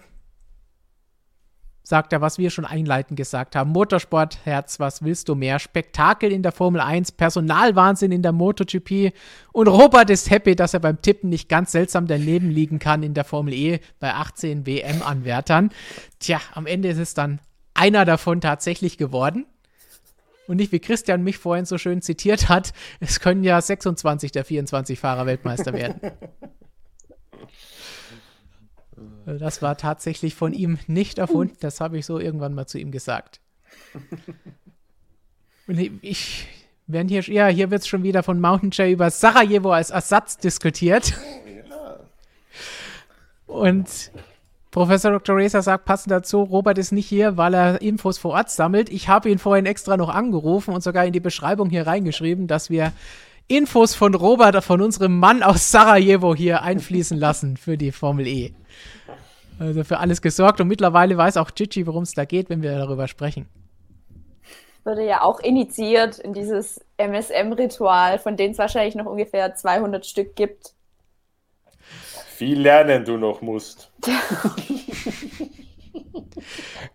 sagt 1.86 2.12
er, 2.14 2.20
was 2.20 2.40
wir 2.40 2.50
schon 2.50 2.66
einleitend 2.66 3.16
gesagt 3.16 3.56
haben. 3.56 3.72
Motorsport, 3.72 4.40
Herz, 4.44 4.80
was 4.80 5.04
willst 5.04 5.30
du 5.30 5.36
mehr? 5.36 5.60
Spektakel 5.60 6.32
in 6.32 6.42
der 6.42 6.52
Formel 6.52 6.82
1, 6.82 7.12
Personalwahnsinn 7.14 8.12
in 8.12 8.24
der 8.24 8.32
MotoGP 8.32 9.14
und 9.54 9.68
Robert 9.68 10.10
ist 10.10 10.32
happy, 10.32 10.56
dass 10.56 10.74
er 10.74 10.80
beim 10.80 11.02
Tippen 11.02 11.30
nicht 11.30 11.48
ganz 11.48 11.72
seltsam 11.72 12.08
daneben 12.08 12.50
liegen 12.50 12.80
kann 12.80 13.04
in 13.04 13.14
der 13.14 13.24
Formel 13.24 13.54
E 13.54 13.80
bei 14.00 14.14
18 14.14 14.66
WM-Anwärtern. 14.66 15.70
Tja, 16.20 16.42
am 16.54 16.66
Ende 16.66 16.90
ist 16.90 16.98
es 16.98 17.14
dann 17.14 17.40
einer 17.76 18.04
davon 18.04 18.42
tatsächlich 18.42 18.98
geworden. 18.98 19.46
Und 20.48 20.58
nicht 20.58 20.72
wie 20.72 20.80
Christian 20.80 21.24
mich 21.24 21.38
vorhin 21.38 21.66
so 21.66 21.78
schön 21.78 22.02
zitiert 22.02 22.50
hat, 22.50 22.74
es 23.00 23.20
können 23.20 23.44
ja 23.44 23.62
26 23.62 24.32
der 24.32 24.46
24 24.46 25.00
Fahrer 25.00 25.26
Weltmeister 25.26 25.74
werden. 25.74 26.00
Das 29.26 29.62
war 29.62 29.76
tatsächlich 29.78 30.36
von 30.36 30.54
ihm 30.54 30.78
nicht 30.88 31.18
erfunden. 31.18 31.58
Das 31.60 31.82
habe 31.82 31.98
ich 31.98 32.06
so 32.06 32.20
irgendwann 32.20 32.54
mal 32.54 32.68
zu 32.68 32.78
ihm 32.78 32.92
gesagt. 32.92 33.40
Und 35.68 35.80
ich, 36.02 36.48
werden 36.88 37.08
hier, 37.08 37.22
ja, 37.22 37.48
hier 37.48 37.72
wird 37.72 37.82
es 37.82 37.88
schon 37.88 38.04
wieder 38.04 38.22
von 38.22 38.40
Mountain 38.40 38.70
Jay 38.72 38.92
über 38.92 39.10
Sarajevo 39.10 39.72
als 39.72 39.90
Ersatz 39.90 40.38
diskutiert. 40.38 41.14
Und 43.48 44.12
Professor 44.70 45.12
Dr. 45.12 45.38
Racer 45.38 45.62
sagt 45.62 45.86
passend 45.86 46.12
dazu, 46.12 46.44
Robert 46.44 46.78
ist 46.78 46.92
nicht 46.92 47.08
hier, 47.08 47.38
weil 47.38 47.56
er 47.56 47.82
Infos 47.82 48.18
vor 48.18 48.34
Ort 48.34 48.52
sammelt. 48.52 48.90
Ich 48.90 49.08
habe 49.08 49.30
ihn 49.30 49.40
vorhin 49.40 49.66
extra 49.66 49.98
noch 49.98 50.10
angerufen 50.10 50.74
und 50.74 50.84
sogar 50.84 51.06
in 51.06 51.14
die 51.14 51.20
Beschreibung 51.20 51.70
hier 51.70 51.88
reingeschrieben, 51.88 52.48
dass 52.48 52.70
wir 52.70 52.92
Infos 53.48 53.96
von 53.96 54.14
Robert, 54.14 54.64
von 54.64 54.82
unserem 54.82 55.18
Mann 55.18 55.44
aus 55.44 55.72
Sarajevo 55.72 56.36
hier 56.36 56.62
einfließen 56.62 57.18
lassen 57.18 57.58
für 57.58 57.78
die 57.78 57.92
Formel 57.92 58.28
E. 58.28 58.54
Also 59.60 59.84
für 59.84 60.00
alles 60.00 60.22
gesorgt 60.22 60.60
und 60.62 60.68
mittlerweile 60.68 61.18
weiß 61.18 61.38
auch 61.38 61.52
Gigi, 61.56 61.88
worum 61.88 62.04
es 62.04 62.14
da 62.14 62.26
geht, 62.26 62.50
wenn 62.50 62.62
wir 62.62 62.78
darüber 62.78 63.08
sprechen. 63.08 63.48
Wurde 64.84 65.06
ja 65.06 65.22
auch 65.22 65.40
initiiert 65.40 66.20
in 66.20 66.34
dieses 66.34 66.84
MSM-Ritual, 66.98 68.20
von 68.20 68.38
denen 68.38 68.52
es 68.52 68.58
wahrscheinlich 68.58 68.96
noch 68.96 69.06
ungefähr 69.06 69.56
200 69.56 70.06
Stück 70.06 70.36
gibt. 70.36 70.74
Viel 72.36 72.60
lernen 72.60 73.06
du 73.06 73.18
noch 73.18 73.42
musst. 73.42 73.92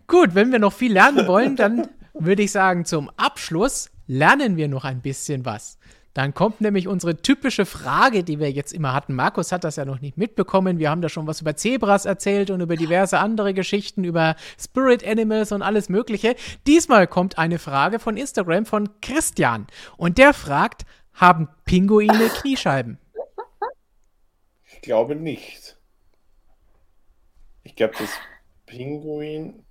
Gut, 0.07 0.35
wenn 0.35 0.51
wir 0.51 0.59
noch 0.59 0.73
viel 0.73 0.93
lernen 0.93 1.27
wollen, 1.27 1.55
dann 1.55 1.89
würde 2.13 2.43
ich 2.43 2.51
sagen, 2.51 2.85
zum 2.85 3.09
Abschluss 3.17 3.89
lernen 4.07 4.55
wir 4.55 4.67
noch 4.67 4.85
ein 4.85 5.01
bisschen 5.01 5.45
was. 5.45 5.79
Dann 6.13 6.33
kommt 6.33 6.59
nämlich 6.59 6.87
unsere 6.87 7.17
typische 7.21 7.65
Frage, 7.65 8.23
die 8.23 8.39
wir 8.39 8.51
jetzt 8.51 8.73
immer 8.73 8.93
hatten. 8.93 9.13
Markus 9.13 9.51
hat 9.51 9.63
das 9.63 9.77
ja 9.77 9.85
noch 9.85 10.01
nicht 10.01 10.17
mitbekommen. 10.17 10.77
Wir 10.77 10.89
haben 10.89 11.01
da 11.01 11.07
schon 11.07 11.27
was 11.27 11.41
über 11.41 11.55
Zebras 11.55 12.05
erzählt 12.05 12.49
und 12.49 12.59
über 12.59 12.75
diverse 12.75 13.19
andere 13.19 13.53
Geschichten, 13.53 14.03
über 14.03 14.35
Spirit 14.59 15.07
Animals 15.07 15.51
und 15.51 15.61
alles 15.61 15.87
Mögliche. 15.87 16.35
Diesmal 16.67 17.07
kommt 17.07 17.37
eine 17.37 17.59
Frage 17.59 17.99
von 17.99 18.17
Instagram 18.17 18.65
von 18.65 18.89
Christian. 19.01 19.67
Und 19.95 20.17
der 20.17 20.33
fragt, 20.33 20.85
haben 21.13 21.47
Pinguine 21.65 22.29
Kniescheiben? 22.41 22.97
Ich 24.65 24.81
glaube 24.81 25.15
nicht. 25.15 25.77
Ich 27.63 27.75
glaube, 27.75 27.93
das 27.97 28.09
Pinguin. 28.65 29.63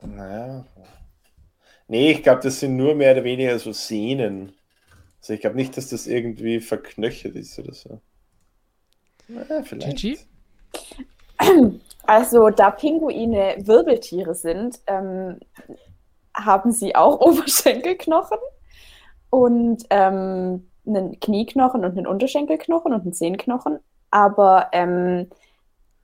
Naja. 0.00 0.66
Nee, 1.86 2.12
ich 2.12 2.22
glaube, 2.22 2.40
das 2.42 2.58
sind 2.58 2.76
nur 2.76 2.94
mehr 2.94 3.12
oder 3.12 3.24
weniger 3.24 3.58
so 3.58 3.72
Sehnen. 3.72 4.54
Also 5.22 5.34
ich 5.34 5.40
glaube 5.40 5.56
nicht, 5.56 5.76
dass 5.76 5.88
das 5.88 6.08
irgendwie 6.08 6.60
verknöchert 6.60 7.36
ist 7.36 7.56
oder 7.58 7.72
so. 7.72 8.00
Na, 9.28 9.62
vielleicht. 9.62 9.96
Gigi? 9.98 10.18
Also, 12.04 12.50
da 12.50 12.70
Pinguine 12.70 13.54
Wirbeltiere 13.60 14.34
sind, 14.34 14.80
ähm, 14.88 15.38
haben 16.34 16.72
sie 16.72 16.96
auch 16.96 17.20
Oberschenkelknochen 17.26 18.38
und 19.30 19.84
ähm, 19.90 20.68
einen 20.84 21.20
Knieknochen 21.20 21.84
und 21.84 21.96
einen 21.96 22.08
Unterschenkelknochen 22.08 22.92
und 22.92 23.02
einen 23.02 23.12
Zehenknochen. 23.12 23.78
Aber 24.10 24.70
ähm, 24.72 25.30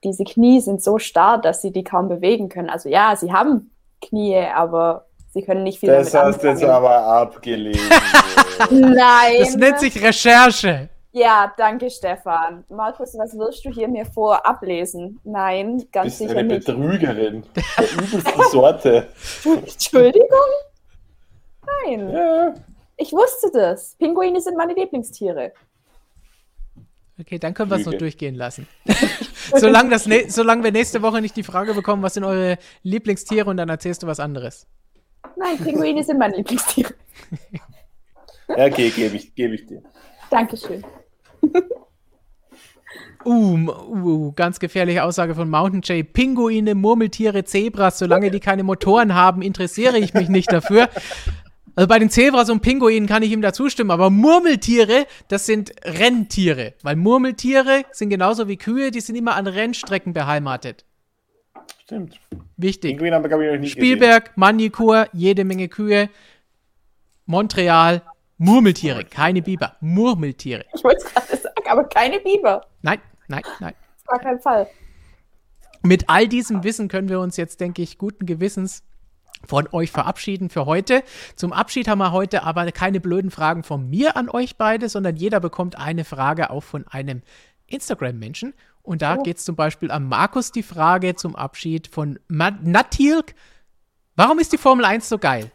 diese 0.05 0.23
Knie 0.23 0.61
sind 0.61 0.81
so 0.81 0.97
starr, 0.97 1.39
dass 1.39 1.61
sie 1.61 1.71
die 1.71 1.83
kaum 1.83 2.07
bewegen 2.07 2.47
können. 2.47 2.69
Also 2.69 2.87
ja, 2.87 3.15
sie 3.17 3.33
haben 3.33 3.71
Knie, 4.01 4.37
aber 4.37 5.08
sie 5.29 5.41
können 5.43 5.63
nicht 5.63 5.79
viel 5.79 5.89
das 5.89 6.11
damit 6.11 6.35
Das 6.35 6.35
hast 6.35 6.43
du 6.43 6.47
jetzt 6.47 6.63
aber 6.63 6.97
abgelehnt. 7.03 7.79
Nein. 8.71 9.35
Das 9.39 9.55
nennt 9.55 9.79
sich 9.79 10.01
Recherche. 10.01 10.89
Ja, 11.11 11.51
danke, 11.57 11.89
Stefan. 11.89 12.63
Markus, 12.69 13.15
was 13.17 13.35
wirst 13.35 13.65
du 13.65 13.71
hier 13.71 13.87
mir 13.87 14.05
vor 14.05 14.45
ablesen? 14.45 15.19
Nein, 15.23 15.83
ganz 15.91 16.05
Bist 16.05 16.17
sicher 16.19 16.37
eine 16.37 16.53
nicht. 16.55 16.67
Betrügerin. 16.67 17.43
Der 17.55 17.91
übelsten 17.91 18.43
Sorte. 18.51 19.07
Entschuldigung? 19.43 20.29
Nein. 21.85 22.09
Ja. 22.11 22.53
Ich 22.97 23.11
wusste 23.11 23.49
das. 23.51 23.95
Pinguine 23.95 24.39
sind 24.39 24.55
meine 24.55 24.73
Lieblingstiere. 24.73 25.53
Okay, 27.19 27.39
dann 27.39 27.53
können 27.53 27.71
wir 27.71 27.77
es 27.77 27.85
noch 27.85 27.93
durchgehen 27.93 28.35
lassen. 28.35 28.67
solange, 29.55 29.89
das 29.89 30.07
solange 30.33 30.63
wir 30.63 30.71
nächste 30.71 31.01
Woche 31.01 31.21
nicht 31.21 31.35
die 31.35 31.43
Frage 31.43 31.73
bekommen, 31.73 32.03
was 32.03 32.13
sind 32.13 32.23
eure 32.23 32.57
Lieblingstiere 32.83 33.49
und 33.49 33.57
dann 33.57 33.67
erzählst 33.67 34.03
du 34.03 34.07
was 34.07 34.19
anderes. 34.19 34.67
Nein, 35.39 35.57
Pinguine 35.57 36.03
sind 36.03 36.19
meine 36.19 36.35
Lieblingstiere. 36.37 36.93
Ja, 38.49 38.65
okay, 38.65 38.89
gebe 38.89 39.15
ich, 39.15 39.33
geb 39.35 39.53
ich 39.53 39.65
dir. 39.65 39.81
Dankeschön. 40.29 40.83
Uh, 43.25 43.57
uh, 43.67 44.31
ganz 44.31 44.59
gefährliche 44.59 45.03
Aussage 45.03 45.35
von 45.35 45.49
Mountain 45.49 45.81
Jay. 45.83 46.03
Pinguine, 46.03 46.73
Murmeltiere, 46.73 47.43
Zebras, 47.43 47.99
solange 47.99 48.31
die 48.31 48.39
keine 48.39 48.63
Motoren 48.63 49.13
haben, 49.13 49.41
interessiere 49.41 49.97
ich 49.97 50.13
mich 50.13 50.29
nicht 50.29 50.51
dafür. 50.51 50.89
Also 51.75 51.87
bei 51.87 51.99
den 51.99 52.09
Zebras 52.09 52.49
und 52.49 52.61
Pinguinen 52.61 53.07
kann 53.07 53.23
ich 53.23 53.31
ihm 53.31 53.41
da 53.41 53.53
zustimmen, 53.53 53.91
aber 53.91 54.09
Murmeltiere, 54.09 55.05
das 55.27 55.45
sind 55.45 55.71
Renntiere. 55.83 56.73
Weil 56.81 56.95
Murmeltiere 56.95 57.83
sind 57.91 58.09
genauso 58.09 58.47
wie 58.47 58.57
Kühe, 58.57 58.91
die 58.91 59.01
sind 59.01 59.15
immer 59.15 59.35
an 59.35 59.47
Rennstrecken 59.47 60.13
beheimatet. 60.13 60.85
Stimmt. 61.89 62.19
Wichtig. 62.55 62.99
Spielberg, 63.67 64.37
Manikur, 64.37 65.07
jede 65.11 65.43
Menge 65.43 65.69
Kühe. 65.69 66.09
Montreal, 67.25 68.03
Murmeltiere, 68.37 69.05
keine 69.05 69.41
Biber. 69.41 69.75
Murmeltiere. 69.79 70.65
Ich 70.75 70.83
wollte 70.83 71.03
es 71.03 71.11
gerade 71.11 71.35
sagen, 71.35 71.67
aber 71.67 71.85
keine 71.85 72.19
Biber. 72.19 72.67
Nein, 72.83 72.99
nein, 73.27 73.41
nein. 73.59 73.73
Auf 73.97 74.03
gar 74.05 74.19
keinen 74.19 74.39
Fall. 74.39 74.67
Mit 75.81 76.07
all 76.09 76.27
diesem 76.27 76.63
Wissen 76.63 76.89
können 76.89 77.09
wir 77.09 77.19
uns 77.19 77.37
jetzt, 77.37 77.59
denke 77.59 77.81
ich, 77.81 77.97
guten 77.97 78.27
Gewissens 78.27 78.83
von 79.47 79.67
euch 79.71 79.89
verabschieden 79.89 80.51
für 80.51 80.67
heute. 80.67 81.01
Zum 81.35 81.53
Abschied 81.53 81.87
haben 81.87 81.97
wir 81.97 82.11
heute 82.11 82.43
aber 82.43 82.71
keine 82.71 82.99
blöden 82.99 83.31
Fragen 83.31 83.63
von 83.63 83.89
mir 83.89 84.15
an 84.15 84.29
euch 84.29 84.57
beide, 84.57 84.89
sondern 84.89 85.15
jeder 85.15 85.39
bekommt 85.39 85.75
eine 85.75 86.05
Frage 86.05 86.51
auch 86.51 86.63
von 86.63 86.85
einem 86.87 87.23
Instagram-Menschen. 87.69 88.53
Und 88.81 89.01
da 89.01 89.17
Oh. 89.17 89.23
geht 89.23 89.37
es 89.37 89.45
zum 89.45 89.55
Beispiel 89.55 89.91
an 89.91 90.05
Markus 90.05 90.51
die 90.51 90.63
Frage 90.63 91.15
zum 91.15 91.35
Abschied 91.35 91.87
von 91.87 92.19
Ma- 92.27 92.57
Natilk. 92.61 93.35
Warum 94.15 94.39
ist 94.39 94.51
die 94.53 94.57
Formel 94.57 94.85
1 94.85 95.07
so 95.07 95.17
geil? 95.17 95.51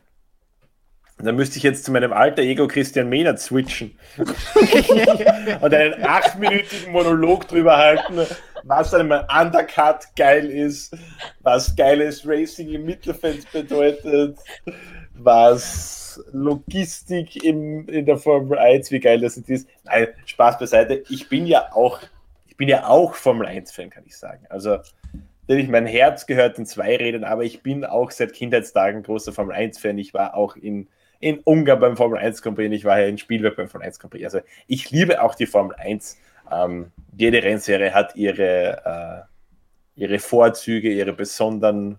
Dann 1.18 1.36
müsste 1.36 1.58
ich 1.58 1.62
jetzt 1.62 1.84
zu 1.84 1.92
meinem 1.92 2.12
alter 2.12 2.42
Ego 2.42 2.66
Christian 2.66 3.08
Mehnert 3.08 3.38
switchen 3.38 3.96
und 5.60 5.72
einen 5.74 6.02
achtminütigen 6.04 6.92
Monolog 6.92 7.46
drüber 7.46 7.76
halten, 7.76 8.18
was 8.64 8.90
dann 8.90 9.08
mal 9.08 9.26
Undercut 9.32 10.06
geil 10.16 10.50
ist, 10.50 10.96
was 11.40 11.76
geiles 11.76 12.26
Racing 12.26 12.68
im 12.70 12.84
Mittelfeld 12.84 13.50
bedeutet, 13.52 14.38
was 15.14 16.22
Logistik 16.32 17.42
im, 17.44 17.88
in 17.88 18.06
der 18.06 18.18
Formel 18.18 18.58
1, 18.58 18.90
wie 18.90 19.00
geil 19.00 19.20
das 19.20 19.36
ist. 19.36 19.68
Nein, 19.84 20.08
Spaß 20.26 20.58
beiseite. 20.58 21.02
Ich 21.08 21.28
bin 21.28 21.46
ja 21.46 21.72
auch, 21.72 22.00
ich 22.46 22.56
bin 22.56 22.68
ja 22.68 22.86
auch 22.88 23.14
Formel 23.14 23.46
1-Fan, 23.46 23.90
kann 23.90 24.04
ich 24.06 24.16
sagen. 24.16 24.44
Also 24.48 24.78
natürlich, 25.46 25.70
mein 25.70 25.86
Herz 25.86 26.26
gehört 26.26 26.58
den 26.58 26.66
Zweirädern, 26.66 27.24
aber 27.24 27.44
ich 27.44 27.62
bin 27.62 27.84
auch 27.84 28.10
seit 28.10 28.32
Kindheitstagen 28.32 29.02
großer 29.02 29.32
Formel 29.32 29.56
1-Fan. 29.56 29.98
Ich 29.98 30.14
war 30.14 30.34
auch 30.34 30.56
in, 30.56 30.88
in 31.20 31.40
Ungarn 31.40 31.80
beim 31.80 31.96
Formel 31.96 32.18
1 32.18 32.42
Company, 32.42 32.74
ich 32.74 32.84
war 32.84 33.00
ja 33.00 33.06
in 33.06 33.18
Spielberg 33.18 33.56
beim 33.56 33.68
Formel 33.68 33.86
1 33.86 33.98
Company. 33.98 34.24
Also 34.24 34.40
ich 34.66 34.90
liebe 34.90 35.22
auch 35.22 35.34
die 35.34 35.46
Formel 35.46 35.74
1. 35.76 36.18
Ähm, 36.52 36.92
jede 37.16 37.42
Rennserie 37.42 37.94
hat 37.94 38.16
ihre, 38.16 39.26
äh, 39.96 40.00
ihre 40.00 40.18
Vorzüge, 40.18 40.90
ihre 40.90 41.12
besonderen 41.12 41.98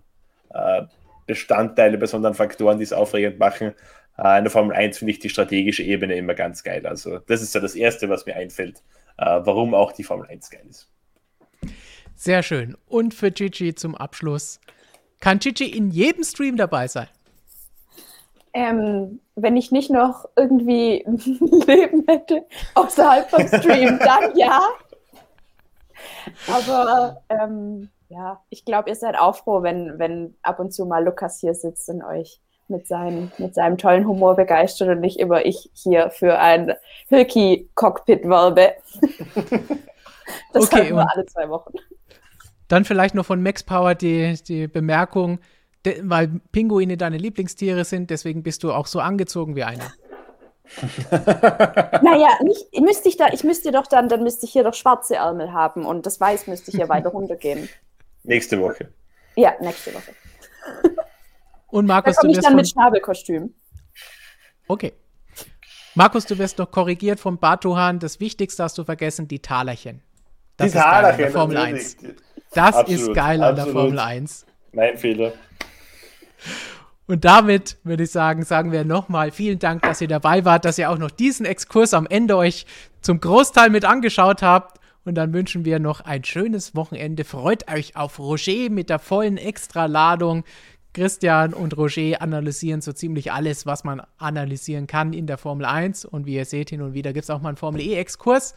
äh, 0.50 0.82
Bestandteile, 1.26 1.98
besonderen 1.98 2.34
Faktoren, 2.34 2.78
die 2.78 2.84
es 2.84 2.92
aufregend 2.92 3.38
machen. 3.38 3.74
Äh, 4.18 4.38
in 4.38 4.44
der 4.44 4.50
Formel 4.50 4.74
1 4.74 4.98
finde 4.98 5.12
ich 5.12 5.18
die 5.18 5.28
strategische 5.28 5.82
Ebene 5.82 6.16
immer 6.16 6.34
ganz 6.34 6.62
geil. 6.62 6.86
Also 6.86 7.18
das 7.18 7.42
ist 7.42 7.54
ja 7.54 7.60
das 7.60 7.74
Erste, 7.74 8.08
was 8.08 8.26
mir 8.26 8.36
einfällt, 8.36 8.82
äh, 9.18 9.24
warum 9.24 9.74
auch 9.74 9.92
die 9.92 10.04
Formel 10.04 10.26
1 10.28 10.50
geil 10.50 10.64
ist. 10.68 10.88
Sehr 12.14 12.42
schön. 12.42 12.76
Und 12.86 13.14
für 13.14 13.30
Gigi 13.30 13.74
zum 13.74 13.94
Abschluss. 13.94 14.60
Kann 15.20 15.38
Gigi 15.38 15.66
in 15.66 15.90
jedem 15.90 16.24
Stream 16.24 16.56
dabei 16.56 16.88
sein? 16.88 17.08
Ähm, 18.54 19.20
wenn 19.34 19.56
ich 19.56 19.70
nicht 19.70 19.90
noch 19.90 20.24
irgendwie 20.34 21.04
Leben 21.66 22.04
hätte 22.08 22.46
außerhalb 22.74 23.28
vom 23.28 23.46
Stream, 23.46 23.98
dann 23.98 24.34
ja. 24.34 24.62
Aber 26.46 27.22
ähm, 27.28 27.90
ja, 28.08 28.42
ich 28.50 28.64
glaube, 28.64 28.90
ihr 28.90 28.94
seid 28.94 29.18
auch 29.18 29.36
froh, 29.36 29.62
wenn, 29.62 29.98
wenn 29.98 30.36
ab 30.42 30.60
und 30.60 30.72
zu 30.72 30.86
mal 30.86 31.04
Lukas 31.04 31.40
hier 31.40 31.54
sitzt 31.54 31.88
und 31.88 32.02
euch 32.02 32.40
mit, 32.68 32.86
seinen, 32.86 33.32
mit 33.38 33.54
seinem 33.54 33.78
tollen 33.78 34.06
Humor 34.06 34.36
begeistert 34.36 34.88
und 34.88 35.00
nicht 35.00 35.18
immer 35.18 35.44
ich 35.44 35.70
hier 35.74 36.10
für 36.10 36.38
ein 36.38 36.74
Hilki-Cockpit 37.08 38.28
werbe. 38.28 38.74
das 40.52 40.64
Okay, 40.64 40.90
nur 40.90 41.06
alle 41.10 41.26
zwei 41.26 41.48
Wochen. 41.48 41.74
Dann 42.68 42.84
vielleicht 42.84 43.14
noch 43.14 43.26
von 43.26 43.42
Max 43.42 43.62
Power 43.62 43.94
die, 43.94 44.34
die 44.46 44.66
Bemerkung, 44.66 45.38
de, 45.84 46.00
weil 46.02 46.40
Pinguine 46.50 46.96
deine 46.96 47.18
Lieblingstiere 47.18 47.84
sind, 47.84 48.10
deswegen 48.10 48.42
bist 48.42 48.64
du 48.64 48.72
auch 48.72 48.86
so 48.86 49.00
angezogen 49.00 49.56
wie 49.56 49.64
einer. 49.64 49.92
Naja, 52.02 52.28
nicht, 52.42 52.80
müsste 52.80 53.08
ich 53.08 53.16
da, 53.16 53.28
ich 53.32 53.44
müsste 53.44 53.70
doch 53.70 53.86
dann, 53.86 54.08
dann 54.08 54.24
müsste 54.24 54.46
ich 54.46 54.52
hier 54.52 54.64
doch 54.64 54.74
schwarze 54.74 55.14
Ärmel 55.14 55.52
haben 55.52 55.86
und 55.86 56.06
das 56.06 56.20
Weiß 56.20 56.48
müsste 56.48 56.72
hier 56.72 56.88
weiter 56.88 57.10
runtergehen. 57.10 57.68
Nächste 58.26 58.60
Woche. 58.60 58.92
Ja, 59.36 59.54
nächste 59.60 59.94
Woche. 59.94 60.12
Und 61.68 61.86
Da 61.86 61.94
Markus, 61.94 62.16
du 62.16 62.20
komme 62.20 62.30
ich 62.32 62.36
wirst 62.36 62.44
dann 62.44 62.52
von, 62.52 62.56
mit 62.56 62.68
Schnabelkostüm. 62.68 63.54
Okay. 64.68 64.92
Markus, 65.94 66.26
du 66.26 66.38
wirst 66.38 66.58
noch 66.58 66.70
korrigiert 66.70 67.20
von 67.20 67.38
Batuhan. 67.38 67.98
Das 67.98 68.20
Wichtigste 68.20 68.62
hast 68.62 68.76
du 68.78 68.84
vergessen, 68.84 69.28
die 69.28 69.40
Talerchen. 69.40 70.02
Das 70.56 70.72
Die 70.72 70.78
ist 70.78 70.82
geil 70.84 70.94
an 70.94 71.02
der 71.02 71.10
Talerchen, 71.12 71.32
Formel 71.32 71.56
natürlich. 71.56 71.82
1. 71.82 71.96
Das 72.52 72.68
ist 72.68 72.76
Absolut, 72.76 73.14
geil 73.14 73.42
an 73.42 73.56
der. 73.56 73.66
Formel 73.66 73.98
1. 73.98 74.46
Mein 74.72 74.96
Fehler. 74.98 75.32
Und 77.06 77.24
damit 77.24 77.76
würde 77.84 78.02
ich 78.02 78.10
sagen, 78.10 78.44
sagen 78.44 78.72
wir 78.72 78.84
nochmal 78.84 79.30
vielen 79.30 79.58
Dank, 79.58 79.82
dass 79.82 80.00
ihr 80.00 80.08
dabei 80.08 80.44
wart, 80.44 80.64
dass 80.64 80.76
ihr 80.78 80.90
auch 80.90 80.98
noch 80.98 81.10
diesen 81.10 81.46
Exkurs 81.46 81.94
am 81.94 82.06
Ende 82.06 82.36
euch 82.36 82.66
zum 83.00 83.20
Großteil 83.20 83.70
mit 83.70 83.84
angeschaut 83.84 84.42
habt. 84.42 84.80
Und 85.06 85.14
dann 85.14 85.32
wünschen 85.32 85.64
wir 85.64 85.78
noch 85.78 86.00
ein 86.00 86.24
schönes 86.24 86.74
Wochenende. 86.74 87.24
Freut 87.24 87.72
euch 87.72 87.96
auf 87.96 88.18
Roger 88.18 88.68
mit 88.70 88.90
der 88.90 88.98
vollen 88.98 89.38
Extraladung. 89.38 90.44
Christian 90.92 91.54
und 91.54 91.76
Roger 91.76 92.20
analysieren 92.20 92.80
so 92.80 92.92
ziemlich 92.92 93.30
alles, 93.30 93.66
was 93.66 93.84
man 93.84 94.02
analysieren 94.18 94.88
kann 94.88 95.12
in 95.12 95.28
der 95.28 95.38
Formel 95.38 95.64
1. 95.64 96.06
Und 96.06 96.26
wie 96.26 96.34
ihr 96.34 96.44
seht, 96.44 96.70
hin 96.70 96.82
und 96.82 96.92
wieder 96.92 97.12
gibt 97.12 97.22
es 97.22 97.30
auch 97.30 97.40
mal 97.40 97.50
einen 97.50 97.56
Formel 97.56 97.80
E-Exkurs. 97.82 98.56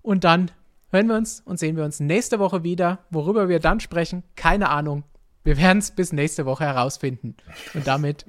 Und 0.00 0.24
dann 0.24 0.50
hören 0.90 1.08
wir 1.08 1.16
uns 1.16 1.42
und 1.44 1.58
sehen 1.58 1.76
wir 1.76 1.84
uns 1.84 2.00
nächste 2.00 2.38
Woche 2.38 2.62
wieder. 2.62 3.00
Worüber 3.10 3.50
wir 3.50 3.60
dann 3.60 3.78
sprechen, 3.78 4.22
keine 4.34 4.70
Ahnung. 4.70 5.04
Wir 5.44 5.58
werden 5.58 5.78
es 5.78 5.90
bis 5.90 6.12
nächste 6.12 6.46
Woche 6.46 6.64
herausfinden. 6.64 7.36
Und 7.74 7.86
damit 7.86 8.24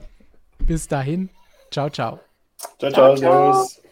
bis 0.59 0.89
dahin, 0.89 1.29
ciao, 1.71 1.89
ciao. 1.89 2.19
Ciao, 2.77 2.91
ciao, 2.91 3.15
Ciao. 3.15 3.82